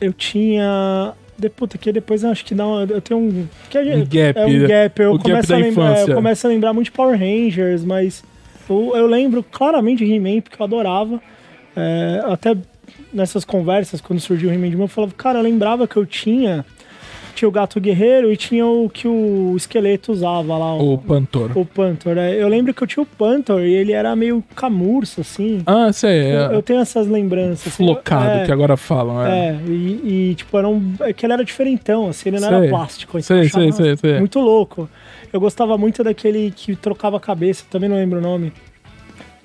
Eu 0.00 0.12
tinha. 0.12 1.12
De, 1.36 1.48
puta, 1.50 1.76
que 1.76 1.92
depois 1.92 2.22
eu 2.22 2.30
acho 2.30 2.44
que 2.44 2.54
dá 2.54 2.66
uma, 2.66 2.82
Eu 2.84 3.00
tenho 3.00 3.20
um. 3.20 3.48
Que 3.68 3.78
Um 3.78 4.06
gap. 4.06 4.38
É 4.38 4.46
um 4.46 4.66
gap. 4.66 5.02
Eu 5.02 5.12
o 5.12 5.18
gap 5.18 5.28
começo, 5.28 5.48
da 5.48 5.54
a 5.54 5.58
lembrar, 5.58 5.92
infância. 5.92 6.10
eu 6.12 6.14
começo 6.14 6.46
a 6.46 6.50
lembrar 6.50 6.72
muito 6.72 6.84
de 6.86 6.92
Power 6.92 7.18
Rangers, 7.18 7.84
mas 7.84 8.22
eu, 8.68 8.96
eu 8.96 9.06
lembro 9.06 9.42
claramente 9.42 10.04
de 10.04 10.12
He-Man, 10.12 10.40
porque 10.40 10.60
eu 10.60 10.64
adorava. 10.64 11.20
É, 11.76 12.22
até 12.26 12.56
nessas 13.12 13.44
conversas, 13.44 14.00
quando 14.00 14.20
surgiu 14.20 14.50
o 14.50 14.52
He-Man 14.52 14.70
de 14.70 14.76
mão, 14.76 14.84
eu 14.84 14.88
falava, 14.88 15.12
cara, 15.16 15.38
eu 15.38 15.42
lembrava 15.42 15.86
que 15.86 15.96
eu 15.96 16.04
tinha. 16.06 16.64
Tinha 17.34 17.48
o 17.48 17.52
gato 17.52 17.80
guerreiro 17.80 18.32
e 18.32 18.36
tinha 18.36 18.66
o 18.66 18.90
que 18.90 19.06
o 19.06 19.54
esqueleto 19.56 20.10
usava 20.10 20.58
lá. 20.58 20.74
O 20.74 20.98
Pantor. 20.98 21.52
O 21.56 21.64
Pantor, 21.64 22.16
né? 22.16 22.34
Eu 22.34 22.48
lembro 22.48 22.74
que 22.74 22.82
eu 22.82 22.86
tinha 22.88 23.00
o 23.00 23.06
Pantor 23.06 23.60
e 23.60 23.72
ele 23.74 23.92
era 23.92 24.16
meio 24.16 24.42
camurso, 24.56 25.20
assim. 25.20 25.62
Ah, 25.64 25.92
sei. 25.92 26.34
Eu, 26.34 26.40
É, 26.40 26.54
eu 26.56 26.62
tenho 26.62 26.80
essas 26.80 27.06
lembranças. 27.06 27.68
assim. 27.68 27.84
flocado, 27.84 28.40
é, 28.40 28.44
que 28.44 28.50
agora 28.50 28.76
falam. 28.76 29.24
É. 29.24 29.50
É, 29.50 29.58
e, 29.68 30.30
e, 30.30 30.34
tipo, 30.34 30.58
era 30.58 30.66
um. 30.68 30.94
É 30.98 31.12
que 31.12 31.24
ele 31.24 31.32
era 31.32 31.44
diferentão, 31.44 32.08
assim, 32.08 32.28
ele 32.30 32.40
não 32.40 32.48
era 32.48 32.58
Sei. 32.58 32.68
plástico. 32.70 33.18
então 33.18 33.36
Sei, 33.36 33.46
eu 33.46 33.50
sei, 33.50 33.72
sei, 33.72 33.96
sei. 33.96 34.18
Muito 34.18 34.40
louco. 34.40 34.90
Eu 35.32 35.40
gostava 35.40 35.76
muito 35.78 36.02
daquele 36.02 36.50
que 36.50 36.74
trocava 36.76 37.16
a 37.16 37.20
cabeça, 37.20 37.64
também 37.70 37.88
não 37.88 37.96
lembro 37.96 38.18
o 38.18 38.22
nome. 38.22 38.52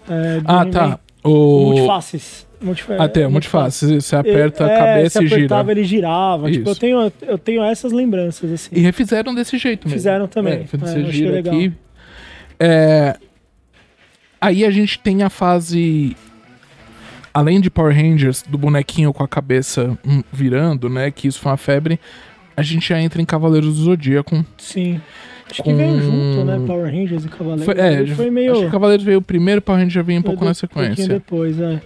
É, 0.10 0.42
Ah, 0.46 0.66
tá. 0.66 1.00
O. 1.24 1.68
Multifaces. 1.72 2.48
Multif... 2.62 2.90
Até, 2.92 3.28
muito 3.28 3.50
fácil. 3.50 4.00
Você 4.00 4.16
aperta 4.16 4.63
É, 4.63 4.75
a 4.75 4.80
cabeça 4.80 5.24
e 5.24 5.28
gira. 5.28 5.66
ele 5.72 5.84
girava. 5.84 6.50
Tipo, 6.50 6.70
eu 6.70 6.75
tenho, 6.75 7.12
eu 7.22 7.38
tenho 7.38 7.63
essas 7.63 7.92
lembranças, 7.92 8.50
assim. 8.52 8.70
E 8.74 8.80
refizeram 8.80 9.36
desse 9.36 9.58
jeito 9.58 9.86
mesmo. 9.86 9.98
Fizeram 9.98 10.28
também. 10.28 10.54
É, 10.54 10.62
É, 10.62 10.78
você 10.78 11.06
gira 11.12 11.40
aqui. 11.40 11.74
É, 12.60 13.18
Aí 14.44 14.66
a 14.66 14.72
gente 14.72 15.00
tem 15.00 15.24
a 15.24 15.30
fase. 15.30 16.18
Além 17.34 17.62
de 17.62 17.70
Power 17.70 17.96
Rangers, 17.96 18.44
do 18.46 18.58
bonequinho 18.58 19.13
com 19.13 19.24
a 19.24 19.28
cabeça 19.28 19.98
hum, 20.06 20.22
virando, 20.34 20.90
né? 20.90 21.10
Que 21.12 21.30
isso 21.30 21.40
foi 21.40 21.50
uma 21.50 21.58
febre. 21.58 21.98
A 22.56 22.62
gente 22.62 22.90
já 22.90 23.00
entra 23.02 23.22
em 23.22 23.25
Cavaleiros 23.25 23.78
do 23.78 23.84
Zodíaco. 23.84 24.46
Sim. 24.58 25.02
Acho 25.50 25.62
Com- 25.63 25.69
que 25.71 25.75
veio 25.75 26.01
junto, 26.01 26.45
né? 26.45 26.63
Power 26.65 26.85
Rangers 26.91 27.25
e 27.25 27.27
Cavaleiros. 27.27 27.65
Foi, 27.65 27.75
é, 27.77 28.07
foi 28.07 28.29
meio. 28.31 28.51
acho 28.53 28.62
que 28.65 28.71
Cavaleiros 28.71 29.05
veio 29.05 29.21
primeiro, 29.21 29.62
Power 29.62 29.81
Rangers 29.81 30.05
veio 30.05 30.19
um 30.19 30.23
pouco 30.23 30.39
de- 30.39 30.45
na 30.45 30.53
sequência. 30.53 31.07
depois, 31.07 31.59
é. 31.59 31.81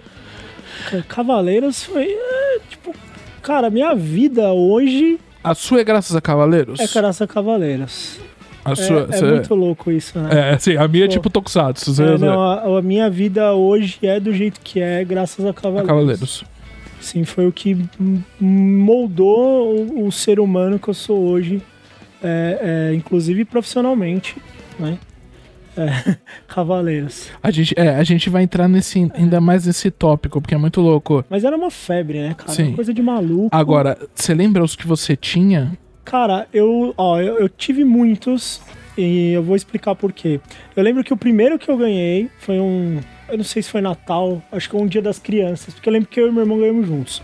Ca- 0.90 1.04
Cavaleiros 1.08 1.84
foi. 1.84 2.06
é, 2.10 2.60
tipo. 2.70 2.94
Cara, 3.42 3.70
minha 3.70 3.94
vida 3.96 4.52
hoje 4.52 5.20
A 5.44 5.56
sua 5.56 5.80
é 5.82 5.84
graças 5.84 6.16
a 6.16 6.22
Cavaleiros? 6.22 6.80
é 6.80 6.88
graças 6.88 7.22
a 7.22 7.28
Cavaleiros. 7.28 8.20
A 8.66 8.72
É, 8.72 8.76
sua. 8.76 9.08
é 9.10 9.14
cê- 9.18 9.26
muito 9.26 9.56
louco 9.56 9.90
isso, 9.92 10.20
né? 10.20 10.54
É, 10.54 10.58
sim, 10.60 10.76
a 10.76 10.86
minha 10.88 11.06
é 11.06 11.08
Pô. 11.08 11.14
tipo 11.14 11.30
Tokusatsu. 11.30 11.92
É, 12.04 12.18
não, 12.18 12.42
a, 12.42 12.78
a 12.80 12.82
minha 12.82 13.10
vida 13.10 13.54
hoje 13.54 13.98
é 14.04 14.20
do 14.20 14.34
jeito 14.34 14.60
que 14.62 14.80
é, 14.82 15.04
graças 15.06 15.46
a 15.46 15.50
a 15.50 15.54
Cavaleiros. 15.54 15.88
Cavaleiros. 15.88 16.46
Sim, 17.00 17.24
foi 17.24 17.48
o 17.48 17.52
que 17.52 17.78
moldou 18.40 19.76
o, 19.76 20.08
o 20.08 20.12
ser 20.12 20.40
humano 20.40 20.78
que 20.80 20.88
eu 20.90 20.94
sou 20.94 21.18
hoje, 21.30 21.62
é, 22.24 22.90
é, 22.92 22.94
inclusive 22.96 23.46
profissionalmente, 23.46 24.36
né? 24.80 24.98
É, 25.78 26.18
Cavaleiros. 26.48 27.30
A 27.42 27.52
gente, 27.52 27.74
é, 27.78 27.90
a 27.90 28.04
gente 28.04 28.30
vai 28.30 28.44
entrar 28.44 28.68
nesse, 28.68 29.12
ainda 29.14 29.40
mais 29.40 29.68
nesse 29.68 29.92
tópico, 29.92 30.42
porque 30.42 30.56
é 30.56 30.58
muito 30.58 30.82
louco. 30.82 31.24
Mas 31.30 31.44
era 31.44 31.56
uma 31.56 31.70
febre, 31.70 32.20
né, 32.20 32.36
cara? 32.36 32.52
Sim. 32.52 32.70
Uma 32.70 32.76
coisa 32.76 32.94
de 32.94 33.02
maluco. 33.02 33.50
Agora, 33.52 33.98
você 34.14 34.34
lembra 34.34 34.64
os 34.64 34.76
que 34.76 34.88
você 34.88 35.16
tinha? 35.16 35.78
Cara, 36.04 36.48
eu, 36.54 36.94
ó, 36.98 37.20
eu, 37.20 37.38
eu 37.38 37.50
tive 37.50 37.84
muitos 37.84 38.62
e 38.98 39.34
eu 39.34 39.44
vou 39.44 39.56
explicar 39.56 39.94
por 39.94 40.12
quê. 40.12 40.40
Eu 40.76 40.82
lembro 40.82 41.04
que 41.04 41.14
o 41.14 41.18
primeiro 41.18 41.60
que 41.60 41.70
eu 41.70 41.78
ganhei 41.78 42.30
foi 42.40 42.60
um. 42.60 43.00
Eu 43.30 43.38
não 43.38 43.44
sei 43.44 43.62
se 43.62 43.70
foi 43.70 43.82
Natal, 43.82 44.42
acho 44.52 44.70
que 44.70 44.76
foi 44.76 44.82
um 44.82 44.88
dia 44.88 45.02
das 45.02 45.20
crianças, 45.20 45.74
porque 45.74 45.88
eu 45.88 45.94
lembro 45.94 46.08
que 46.08 46.20
eu 46.20 46.28
e 46.28 46.32
meu 46.32 46.42
irmão 46.42 46.58
ganhamos 46.58 46.88
juntos. 46.88 47.22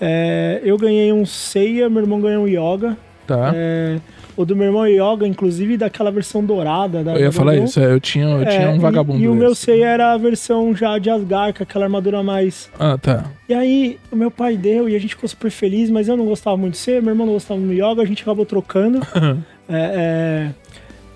É, 0.00 0.60
eu 0.64 0.76
ganhei 0.78 1.12
um 1.12 1.24
Seiya, 1.24 1.88
meu 1.88 2.02
irmão 2.02 2.20
ganhou 2.20 2.44
um 2.44 2.48
Yoga. 2.48 2.96
Tá? 3.26 3.52
É, 3.54 4.00
o 4.36 4.44
do 4.44 4.56
meu 4.56 4.66
irmão 4.66 4.86
Yoga, 4.86 5.26
inclusive 5.26 5.76
daquela 5.76 6.10
versão 6.10 6.44
dourada 6.44 7.04
da 7.04 7.14
eu 7.14 7.20
ia 7.26 7.32
falar 7.32 7.56
isso, 7.56 7.78
é, 7.80 7.92
eu 7.92 8.00
tinha, 8.00 8.24
eu 8.24 8.42
É, 8.42 8.46
tinha 8.46 8.70
um 8.70 8.76
e- 8.76 8.78
vagabundo. 8.80 9.20
E, 9.22 9.28
o 9.28 9.34
meu. 9.34 9.54
Seiya 9.54 9.86
era 9.86 10.12
a 10.12 10.16
versão 10.18 10.74
já 10.74 10.98
de 10.98 11.08
Asgard, 11.10 11.56
com 11.56 11.62
aquela 11.62 11.84
armadura 11.84 12.22
mais. 12.22 12.68
Ah, 12.78 12.98
tá. 12.98 13.30
E 13.48 13.54
aí, 13.54 13.98
o 14.10 14.16
meu 14.16 14.30
pai 14.30 14.56
deu 14.56 14.88
e 14.88 14.96
a 14.96 14.98
gente 14.98 15.14
ficou 15.14 15.28
super 15.28 15.50
feliz, 15.50 15.88
mas 15.90 16.08
eu 16.08 16.16
não 16.16 16.24
gostava 16.26 16.56
muito 16.56 16.72
de 16.72 16.78
ser, 16.80 17.00
meu 17.00 17.12
irmão 17.12 17.26
não 17.26 17.34
gostava 17.34 17.60
do 17.60 17.72
yoga, 17.72 18.02
a 18.02 18.04
gente 18.06 18.22
acabou 18.22 18.44
trocando. 18.46 19.00
É, 19.66 20.50
é, 20.50 20.50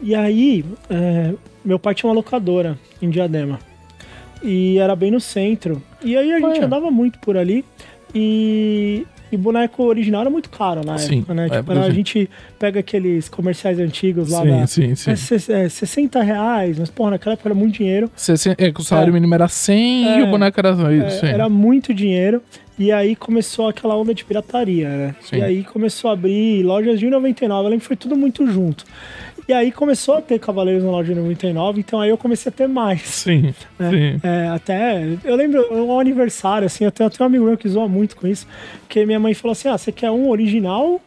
e 0.00 0.14
aí, 0.14 0.64
é, 0.88 1.34
meu 1.62 1.78
pai 1.78 1.94
tinha 1.94 2.08
uma 2.08 2.14
locadora 2.14 2.78
em 3.02 3.10
Diadema. 3.10 3.58
E 4.42 4.78
era 4.78 4.96
bem 4.96 5.10
no 5.10 5.20
centro. 5.20 5.82
E 6.02 6.16
aí 6.16 6.32
a 6.32 6.40
gente 6.40 6.60
andava 6.62 6.90
muito 6.90 7.18
por 7.18 7.37
ali. 7.37 7.62
E, 8.14 9.06
e 9.30 9.37
boneco 9.37 9.82
original 9.85 10.23
era 10.23 10.30
muito 10.30 10.49
caro 10.50 10.80
na 10.85 10.97
Sim, 10.99 11.18
época, 11.18 11.35
né? 11.35 11.47
é, 11.47 11.56
Tipo, 11.58 11.70
a 11.70 11.75
exemplo. 11.75 11.92
gente 11.94 12.30
pega 12.58 12.80
aqueles 12.80 13.28
comerciais 13.28 13.78
antigos 13.78 14.30
lá 14.30 14.42
Sim, 14.42 14.49
da. 14.49 14.66
sim, 14.66 14.94
sim. 14.94 15.11
É, 15.52 15.64
é, 15.64 15.68
60 15.68 16.23
reais, 16.23 16.78
mas 16.78 16.90
porra, 16.90 17.11
naquela 17.12 17.35
época 17.35 17.49
era 17.49 17.54
muito 17.54 17.75
dinheiro. 17.75 18.11
Você, 18.16 18.54
é, 18.56 18.73
que 18.73 18.80
o 18.80 18.85
salário 18.85 19.11
É. 19.11 19.14
mínimo 19.14 19.35
era 19.35 19.49
100 19.49 20.04
e 20.04 20.08
É. 20.20 20.23
o 20.25 20.26
boneco 20.30 20.58
era 20.61 20.68
É, 21.23 21.26
era 21.30 21.49
muito 21.49 21.92
dinheiro. 21.94 22.42
E 22.78 22.92
aí 22.92 23.16
começou 23.16 23.66
aquela 23.68 23.97
onda 23.97 24.14
de 24.14 24.25
pirataria, 24.25 24.88
né? 24.88 25.14
Sim. 25.20 25.38
E 25.38 25.42
aí 25.42 25.64
começou 25.64 26.11
a 26.11 26.12
abrir 26.12 26.62
lojas 26.62 27.00
de 27.00 27.11
99. 27.11 27.64
Eu 27.66 27.70
lembro 27.70 27.80
que 27.80 27.87
foi 27.88 27.97
tudo 27.97 28.14
muito 28.16 28.47
junto. 28.47 28.85
E 29.49 29.52
aí 29.55 29.73
começou 29.73 30.17
a 30.17 30.21
ter 30.21 30.38
Cavaleiros 30.38 30.85
na 30.85 30.90
loja 30.90 31.14
de 31.14 31.19
99, 31.19 31.81
então 31.81 31.99
aí 31.99 32.11
eu 32.11 32.19
comecei 32.19 32.50
a 32.50 32.52
ter 32.52 32.69
mais. 32.69 33.00
Sim, 33.00 33.55
né? 33.78 33.90
sim. 33.90 34.21
É, 34.23 34.49
até, 34.49 35.02
eu 35.25 35.35
lembro, 35.35 35.67
um 35.73 35.99
aniversário, 35.99 36.67
assim, 36.67 36.85
eu 36.85 36.93
tenho 36.93 37.09
até 37.09 37.23
um 37.25 37.26
amigo 37.26 37.47
meu 37.47 37.57
que 37.57 37.67
zoa 37.67 37.88
muito 37.88 38.14
com 38.14 38.26
isso, 38.26 38.47
que 38.90 39.07
minha 39.07 39.19
mãe 39.19 39.33
falou 39.33 39.52
assim, 39.52 39.69
ah, 39.69 39.78
você 39.78 39.90
quer 39.90 40.11
um 40.11 40.28
original 40.28 41.00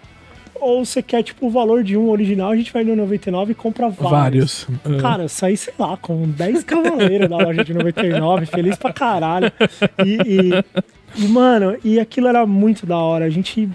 ou 0.62 0.86
você 0.86 1.02
quer, 1.02 1.24
tipo, 1.24 1.48
o 1.48 1.50
valor 1.50 1.84
de 1.84 1.98
um 1.98 2.10
original, 2.10 2.52
a 2.52 2.56
gente 2.56 2.72
vai 2.72 2.84
no 2.84 2.96
99 2.96 3.52
e 3.52 3.56
compra 3.56 3.90
vários. 3.90 4.66
Vários. 4.66 4.98
É. 4.98 5.02
Cara, 5.02 5.24
eu 5.24 5.30
saí, 5.30 5.58
sei 5.58 5.74
lá, 5.78 5.98
com 5.98 6.28
10 6.30 6.64
cavaleiros 6.64 7.30
da 7.30 7.38
loja 7.38 7.64
de 7.64 7.74
99, 7.74 8.46
feliz 8.46 8.76
pra 8.76 8.94
caralho. 8.94 9.52
E, 10.06 10.18
e, 10.18 11.24
e, 11.24 11.28
mano, 11.28 11.76
e 11.84 12.00
aquilo 12.00 12.28
era 12.28 12.46
muito 12.46 12.86
da 12.86 12.98
hora. 12.98 13.26
A 13.26 13.30
gente. 13.30 13.70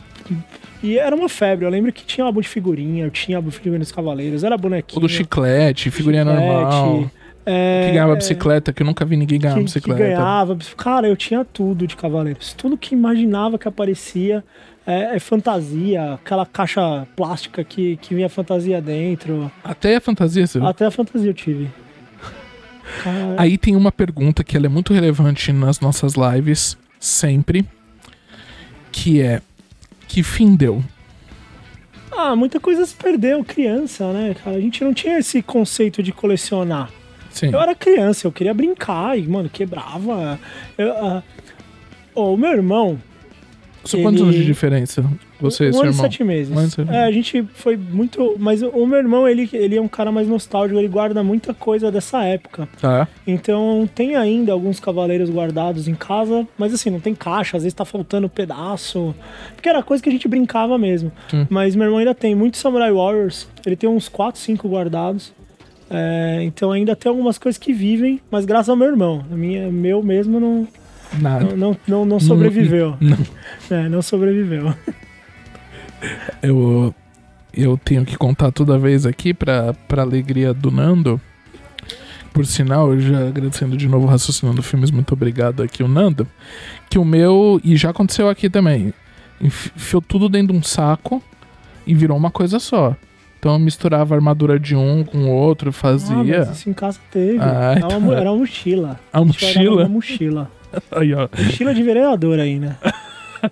E 0.82 0.98
era 0.98 1.14
uma 1.14 1.28
febre. 1.28 1.64
Eu 1.64 1.70
lembro 1.70 1.92
que 1.92 2.04
tinha 2.04 2.24
álbum 2.24 2.40
de 2.40 2.48
figurinha, 2.48 3.04
eu 3.04 3.10
tinha 3.10 3.38
álbum 3.38 3.48
de 3.48 3.56
figurinha 3.56 3.78
dos 3.78 3.92
cavaleiros, 3.92 4.44
era 4.44 4.56
bonequinho. 4.56 4.98
o 4.98 5.00
do 5.00 5.08
chiclete, 5.08 5.90
figurinha 5.90 6.24
chiclete, 6.24 6.46
normal. 6.46 7.10
é, 7.44 7.86
que 7.86 7.92
ganhava 7.92 8.12
é, 8.12 8.16
bicicleta, 8.16 8.72
que 8.72 8.82
eu 8.82 8.86
nunca 8.86 9.04
vi 9.04 9.16
ninguém 9.16 9.38
ganhar 9.38 9.54
que, 9.54 9.60
que 9.60 9.64
bicicleta. 9.64 10.00
ganhava. 10.00 10.56
Cara, 10.76 11.08
eu 11.08 11.16
tinha 11.16 11.44
tudo 11.44 11.86
de 11.86 11.96
Cavaleiros. 11.96 12.52
Tudo 12.52 12.76
que 12.76 12.94
imaginava 12.94 13.58
que 13.58 13.68
aparecia. 13.68 14.44
É, 14.86 15.16
é 15.16 15.18
fantasia, 15.18 16.14
aquela 16.14 16.46
caixa 16.46 17.08
plástica 17.16 17.64
que, 17.64 17.96
que 17.96 18.14
vinha 18.14 18.28
fantasia 18.28 18.80
dentro. 18.80 19.50
Até 19.64 19.96
a 19.96 20.00
fantasia, 20.00 20.46
você 20.46 20.60
viu? 20.60 20.68
Até 20.68 20.86
a 20.86 20.92
fantasia 20.92 21.28
eu 21.28 21.34
tive. 21.34 21.68
Cara, 23.02 23.34
Aí 23.36 23.58
tem 23.58 23.74
uma 23.74 23.90
pergunta 23.90 24.44
que 24.44 24.56
ela 24.56 24.66
é 24.66 24.68
muito 24.68 24.94
relevante 24.94 25.52
nas 25.52 25.80
nossas 25.80 26.14
lives, 26.14 26.78
sempre, 27.00 27.66
que 28.92 29.20
é 29.20 29.42
que 30.16 30.22
fim 30.22 30.56
deu? 30.56 30.82
Ah, 32.10 32.34
muita 32.34 32.58
coisa 32.58 32.86
se 32.86 32.94
perdeu, 32.94 33.44
criança, 33.44 34.10
né, 34.14 34.34
cara? 34.42 34.56
A 34.56 34.60
gente 34.60 34.82
não 34.82 34.94
tinha 34.94 35.18
esse 35.18 35.42
conceito 35.42 36.02
de 36.02 36.10
colecionar. 36.10 36.88
Sim. 37.30 37.50
Eu 37.52 37.60
era 37.60 37.74
criança, 37.74 38.26
eu 38.26 38.32
queria 38.32 38.54
brincar 38.54 39.18
e, 39.18 39.26
mano, 39.28 39.50
quebrava. 39.50 40.40
Eu, 40.78 40.90
ah, 40.96 41.22
ó, 42.14 42.32
o 42.32 42.36
meu 42.38 42.50
irmão, 42.50 42.98
São 43.84 44.00
quantos 44.00 44.22
ele- 44.22 44.30
anos 44.30 44.40
de 44.40 44.46
diferença? 44.46 45.04
Você 45.40 45.66
e 45.66 45.68
um 45.68 45.72
seu 45.72 45.80
ano 45.82 45.90
e 45.90 45.92
irmão? 45.92 46.04
sete 46.04 46.24
meses. 46.24 46.52
Um 46.54 46.58
ano 46.58 46.68
e 46.68 46.70
sete 46.70 46.90
É, 46.90 47.04
a 47.04 47.12
gente 47.12 47.42
foi 47.54 47.76
muito. 47.76 48.36
Mas 48.38 48.62
o 48.62 48.86
meu 48.86 48.98
irmão, 48.98 49.28
ele, 49.28 49.48
ele 49.52 49.76
é 49.76 49.80
um 49.80 49.88
cara 49.88 50.10
mais 50.10 50.28
nostálgico, 50.28 50.78
ele 50.78 50.88
guarda 50.88 51.22
muita 51.22 51.52
coisa 51.52 51.90
dessa 51.90 52.22
época. 52.24 52.68
Tá. 52.80 53.06
Então 53.26 53.88
tem 53.94 54.16
ainda 54.16 54.52
alguns 54.52 54.80
cavaleiros 54.80 55.30
guardados 55.30 55.88
em 55.88 55.94
casa, 55.94 56.46
mas 56.56 56.72
assim, 56.72 56.90
não 56.90 57.00
tem 57.00 57.14
caixa, 57.14 57.56
às 57.56 57.62
vezes 57.62 57.74
tá 57.74 57.84
faltando 57.84 58.28
pedaço. 58.28 59.14
Porque 59.54 59.68
era 59.68 59.82
coisa 59.82 60.02
que 60.02 60.08
a 60.08 60.12
gente 60.12 60.28
brincava 60.28 60.78
mesmo. 60.78 61.12
Sim. 61.28 61.46
Mas 61.50 61.74
meu 61.76 61.84
irmão 61.86 61.98
ainda 61.98 62.14
tem 62.14 62.34
muito 62.34 62.56
Samurai 62.56 62.92
Warriors, 62.92 63.48
ele 63.64 63.76
tem 63.76 63.88
uns 63.88 64.08
4, 64.08 64.40
5 64.40 64.68
guardados. 64.68 65.32
É, 65.88 66.40
então 66.42 66.72
ainda 66.72 66.96
tem 66.96 67.08
algumas 67.08 67.38
coisas 67.38 67.58
que 67.58 67.72
vivem, 67.72 68.20
mas 68.30 68.44
graças 68.44 68.68
ao 68.68 68.76
meu 68.76 68.88
irmão. 68.88 69.24
A 69.30 69.36
minha, 69.36 69.70
meu 69.70 70.02
mesmo 70.02 70.40
não, 70.40 70.66
Nada. 71.20 71.44
não, 71.44 71.56
não, 71.56 71.76
não, 71.86 72.04
não 72.04 72.20
sobreviveu. 72.20 72.96
Não. 73.00 73.16
É, 73.68 73.88
não 73.88 74.00
sobreviveu. 74.00 74.72
Eu, 76.42 76.94
eu 77.54 77.78
tenho 77.82 78.04
que 78.04 78.16
contar 78.16 78.52
toda 78.52 78.78
vez 78.78 79.06
aqui 79.06 79.32
pra, 79.34 79.74
pra 79.88 80.02
alegria 80.02 80.52
do 80.52 80.70
Nando. 80.70 81.20
Por 82.32 82.44
sinal, 82.44 82.92
eu 82.92 83.00
já 83.00 83.28
agradecendo 83.28 83.76
de 83.76 83.88
novo 83.88 84.06
o 84.06 84.10
raciocinando 84.10 84.62
filmes, 84.62 84.90
muito 84.90 85.12
obrigado 85.12 85.62
aqui 85.62 85.82
o 85.82 85.88
Nando. 85.88 86.28
Que 86.90 86.98
o 86.98 87.04
meu, 87.04 87.58
e 87.64 87.76
já 87.76 87.90
aconteceu 87.90 88.28
aqui 88.28 88.50
também, 88.50 88.92
enfi- 89.40 89.72
enfiou 89.74 90.02
tudo 90.02 90.28
dentro 90.28 90.52
de 90.52 90.58
um 90.58 90.62
saco 90.62 91.22
e 91.86 91.94
virou 91.94 92.16
uma 92.16 92.30
coisa 92.30 92.58
só. 92.58 92.94
Então 93.38 93.52
eu 93.54 93.58
misturava 93.58 94.14
a 94.14 94.16
armadura 94.18 94.58
de 94.58 94.74
um 94.76 95.02
com 95.02 95.18
o 95.24 95.30
outro, 95.30 95.70
Ah, 95.70 95.72
fazia. 95.72 96.14
mas 96.46 96.58
isso 96.58 96.68
em 96.68 96.72
casa 96.74 96.98
teve. 97.10 97.38
Ah, 97.40 97.74
era, 97.76 97.86
uma, 97.86 97.96
então 97.96 98.12
é. 98.12 98.20
era 98.20 98.30
uma 98.32 98.38
mochila. 98.40 99.00
A 99.12 99.18
A 99.18 99.24
mochila? 99.24 99.82
Uma 99.82 99.88
mochila. 99.88 100.50
Aí, 100.92 101.14
ó. 101.14 101.28
Mochila 101.42 101.72
de 101.74 101.82
vereador 101.82 102.38
aí, 102.38 102.58
né? 102.58 102.76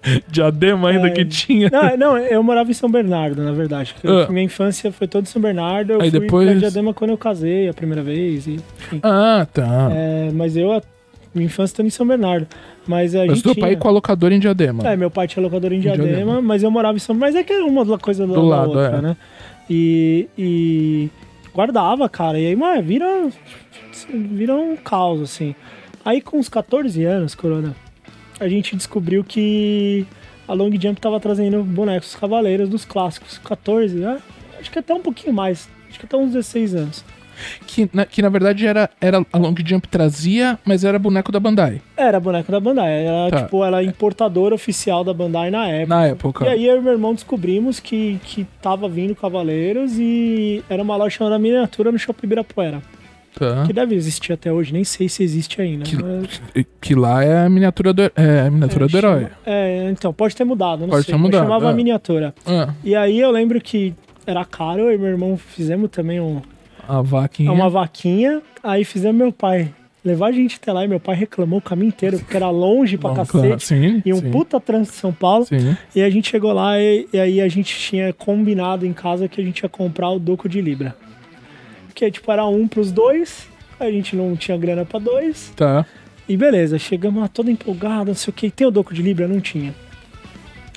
Diadema 0.29 0.91
ainda 0.91 1.09
É. 1.09 1.11
que 1.11 1.25
tinha. 1.25 1.71
Não, 1.71 1.97
não, 1.97 2.19
eu 2.19 2.43
morava 2.43 2.71
em 2.71 2.75
São 2.75 2.91
Bernardo, 2.91 3.43
na 3.43 3.53
verdade. 3.53 3.95
Ah. 4.05 4.31
Minha 4.31 4.45
infância 4.45 4.91
foi 4.93 5.07
toda 5.07 5.27
em 5.27 5.31
São 5.31 5.41
Bernardo. 5.41 5.93
Eu 5.95 6.01
Aí 6.03 6.11
fui 6.11 6.21
depois- 6.21 6.51
pra 6.51 6.59
Diadema 6.59 6.93
quando 6.95 7.11
eu 7.11 7.19
casei 7.19 7.69
a 7.69 7.75
primeira 7.75 8.03
vez. 8.03 8.47
E, 8.47 8.53
enfim. 8.55 9.01
Ah, 9.03 9.47
tá. 9.53 9.89
É, 9.93 10.31
mas 10.33 10.57
eu, 10.57 10.81
minha 11.35 11.47
infância 11.47 11.77
toda 11.77 11.87
em 11.87 11.91
São 11.91 12.07
Bernardo. 12.07 12.47
Mas 12.87 13.15
a 13.15 13.21
Mas 13.21 13.37
gente 13.37 13.43
teu 13.45 13.55
tinha... 13.55 13.67
pai 13.67 13.77
com 13.77 13.89
a 13.89 13.91
locadora 13.91 14.35
em 14.35 14.39
Diadema. 14.39 14.87
É, 14.87 14.95
meu 14.97 15.11
pai 15.11 15.27
tinha 15.27 15.43
locadora 15.43 15.75
em 15.75 15.79
Em 15.79 15.81
Diadema, 15.81 16.05
Diadema. 16.07 16.43
mas 16.43 16.63
eu 16.63 16.71
morava 16.71 16.97
em 16.97 17.01
São 17.01 17.15
Mas 17.15 17.35
é 17.35 17.43
que 17.43 17.53
era 17.53 17.65
uma 17.65 17.99
coisa 17.99 18.27
do, 18.27 18.41
lado, 18.43 18.69
outra, 18.71 18.99
é. 18.99 19.01
né? 19.01 19.17
E, 19.71 20.29
e 20.37 21.09
guardava, 21.55 22.07
cara. 22.11 22.39
E 22.39 22.47
aí, 22.49 22.55
mano, 22.57 22.83
vira, 22.83 23.07
vira 24.13 24.55
um 24.55 24.77
caos, 24.77 25.23
assim. 25.23 25.55
Aí 26.05 26.21
com 26.21 26.37
uns 26.39 26.51
14 26.51 27.03
anos, 27.05 27.35
Corona, 27.35 27.75
a 28.41 28.49
gente 28.49 28.77
descobriu 28.77 29.23
que 29.25 30.07
a 30.47 30.53
Long 30.53 30.71
Jump 30.81 31.01
tava 31.01 31.19
trazendo 31.21 31.63
bonecos 31.63 32.15
cavaleiros 32.15 32.69
dos 32.69 32.85
clássicos. 32.85 33.39
14, 33.39 33.95
né? 33.97 34.19
Acho 34.61 34.71
que 34.71 34.79
até 34.79 34.93
um 34.95 35.01
pouquinho 35.01 35.33
mais. 35.33 35.69
Acho 35.89 35.99
que 35.99 36.07
até 36.07 36.17
uns 36.17 36.33
16 36.33 36.75
anos. 36.75 37.05
Que, 37.67 37.91
na, 37.93 38.07
que 38.07 38.23
na 38.23 38.29
verdade 38.29 38.65
era, 38.65 38.89
era 39.01 39.27
a 39.33 39.39
Long 39.39 39.55
Jump 39.67 39.89
trazia, 39.89 40.57
mas 40.65 40.85
era 40.85 41.01
boneco 41.01 41.33
da 41.33 41.41
Bandai. 41.41 41.83
Era 41.97 42.21
boneco 42.21 42.51
da 42.53 42.61
Bandai. 42.61 43.07
Era, 43.07 43.31
Tá. 43.31 43.43
tipo, 43.43 43.65
ela 43.65 43.83
importadora 43.83 44.55
oficial 44.55 45.03
da 45.03 45.13
Bandai 45.13 45.51
na 45.51 45.67
época. 45.67 45.95
Na 45.95 46.07
época. 46.07 46.45
E 46.45 46.49
aí 46.49 46.65
eu 46.67 46.77
e 46.79 46.81
meu 46.81 46.93
irmão 46.93 47.13
descobrimos 47.13 47.81
que, 47.81 48.21
que 48.25 48.47
tava 48.63 48.89
vindo 48.89 49.17
Cavaleiros 49.17 49.95
e 49.99 50.63
era 50.71 50.81
uma 50.83 50.97
loja 50.97 51.17
chamada 51.17 51.37
Miniatura 51.39 51.91
no 51.91 51.99
Shopping 51.99 52.27
Ibirapuera. 52.27 52.81
Tá. 53.39 53.65
Que 53.67 53.73
deve 53.73 53.95
existir 53.95 54.33
até 54.33 54.53
hoje, 54.53 54.73
nem 54.73 54.85
sei 54.85 55.09
se 55.09 55.23
existe 55.23 55.61
ainda. 55.61 55.85
Que, 55.85 55.97
mas- 56.03 56.41
que- 56.81 56.95
lá 56.95 57.23
é 57.25 57.45
a 57.45 57.49
miniatura 57.49 57.93
do, 57.93 58.03
é, 58.03 58.47
a 58.47 58.51
miniatura 58.51 58.87
do 58.87 58.97
herói. 58.97 59.27
É, 59.45 59.91
então, 59.91 60.13
pode 60.13 60.37
ter 60.37 60.45
mudado, 60.45 60.81
não 60.83 60.89
Pode 60.91 61.05
sei. 61.07 61.15
ter 61.15 61.21
mudado, 61.21 61.43
chamava 61.43 61.71
é. 61.71 61.75
Miniatura. 61.75 62.35
Ah, 62.47 62.73
E 62.85 62.95
aí 62.95 63.19
eu 63.19 63.31
lembro 63.31 63.61
que 63.61 63.93
era 64.27 64.45
caro, 64.45 64.83
eu 64.83 64.93
e 64.93 64.99
meu 64.99 65.09
irmão 65.09 65.37
fizemos 65.37 65.91
também 65.91 66.21
um, 66.21 66.41
a 66.89 67.03
vaquinha. 67.03 67.51
uma 67.53 67.69
vaquinha, 67.69 68.41
aí 68.63 68.85
fizemos 68.85 69.17
meu 69.17 69.33
pai 69.33 69.71
levar 70.05 70.27
a 70.29 70.33
gente 70.33 70.59
até 70.61 70.71
lá 70.71 70.85
e 70.85 70.89
meu 70.89 71.01
pai 71.01 71.17
reclamou 71.17 71.59
o 71.59 71.63
caminho 71.63 71.89
inteiro, 71.89 72.19
porque 72.19 72.37
era 72.37 72.51
longe 72.51 72.97
pra 72.99 73.09
Bom, 73.11 73.17
cacete. 73.17 73.39
claro, 73.47 73.61
Sim, 73.61 74.03
E 74.05 74.13
um 74.13 74.19
sim, 74.21 74.31
puta 74.31 74.61
trânsito 74.61 74.93
de 74.95 75.01
São 75.01 75.13
Paulo. 75.13 75.47
Sim. 75.47 75.75
E 75.97 76.03
a 76.03 76.11
gente 76.11 76.29
chegou 76.31 76.53
lá 76.53 76.79
e, 76.79 77.09
e 77.13 77.19
aí 77.19 77.41
a 77.41 77.49
gente 77.49 77.75
tinha 77.75 78.13
combinado 78.13 78.85
em 78.87 78.93
casa 78.93 79.27
que 79.29 79.41
a 79.41 79.45
gente 79.45 79.61
ia 79.61 79.69
comprar 79.69 80.11
o 80.11 80.19
Doco 80.19 80.47
de 80.49 80.61
Libra. 80.61 80.95
Que 81.95 82.11
tipo, 82.11 82.31
era 82.31 82.45
um 82.45 82.67
pros 82.67 82.91
dois, 82.91 83.47
a 83.79 83.91
gente 83.91 84.17
não 84.17 84.35
tinha 84.37 84.57
grana 84.57 84.85
pra 84.85 84.99
dois. 84.99 85.53
Tá. 85.55 85.87
E 86.29 86.37
beleza, 86.37 86.79
chegamos 86.79 87.21
lá 87.21 87.29
todo 87.29 87.51
empolgado, 87.51 88.07
não 88.07 88.15
sei 88.15 88.31
o 88.31 88.35
que. 88.35 88.51
Tem 88.51 88.67
o 88.67 88.71
Doco 88.71 88.95
de 88.95 89.03
Libra? 89.03 89.29
Não 89.29 89.41
tinha. 89.41 89.75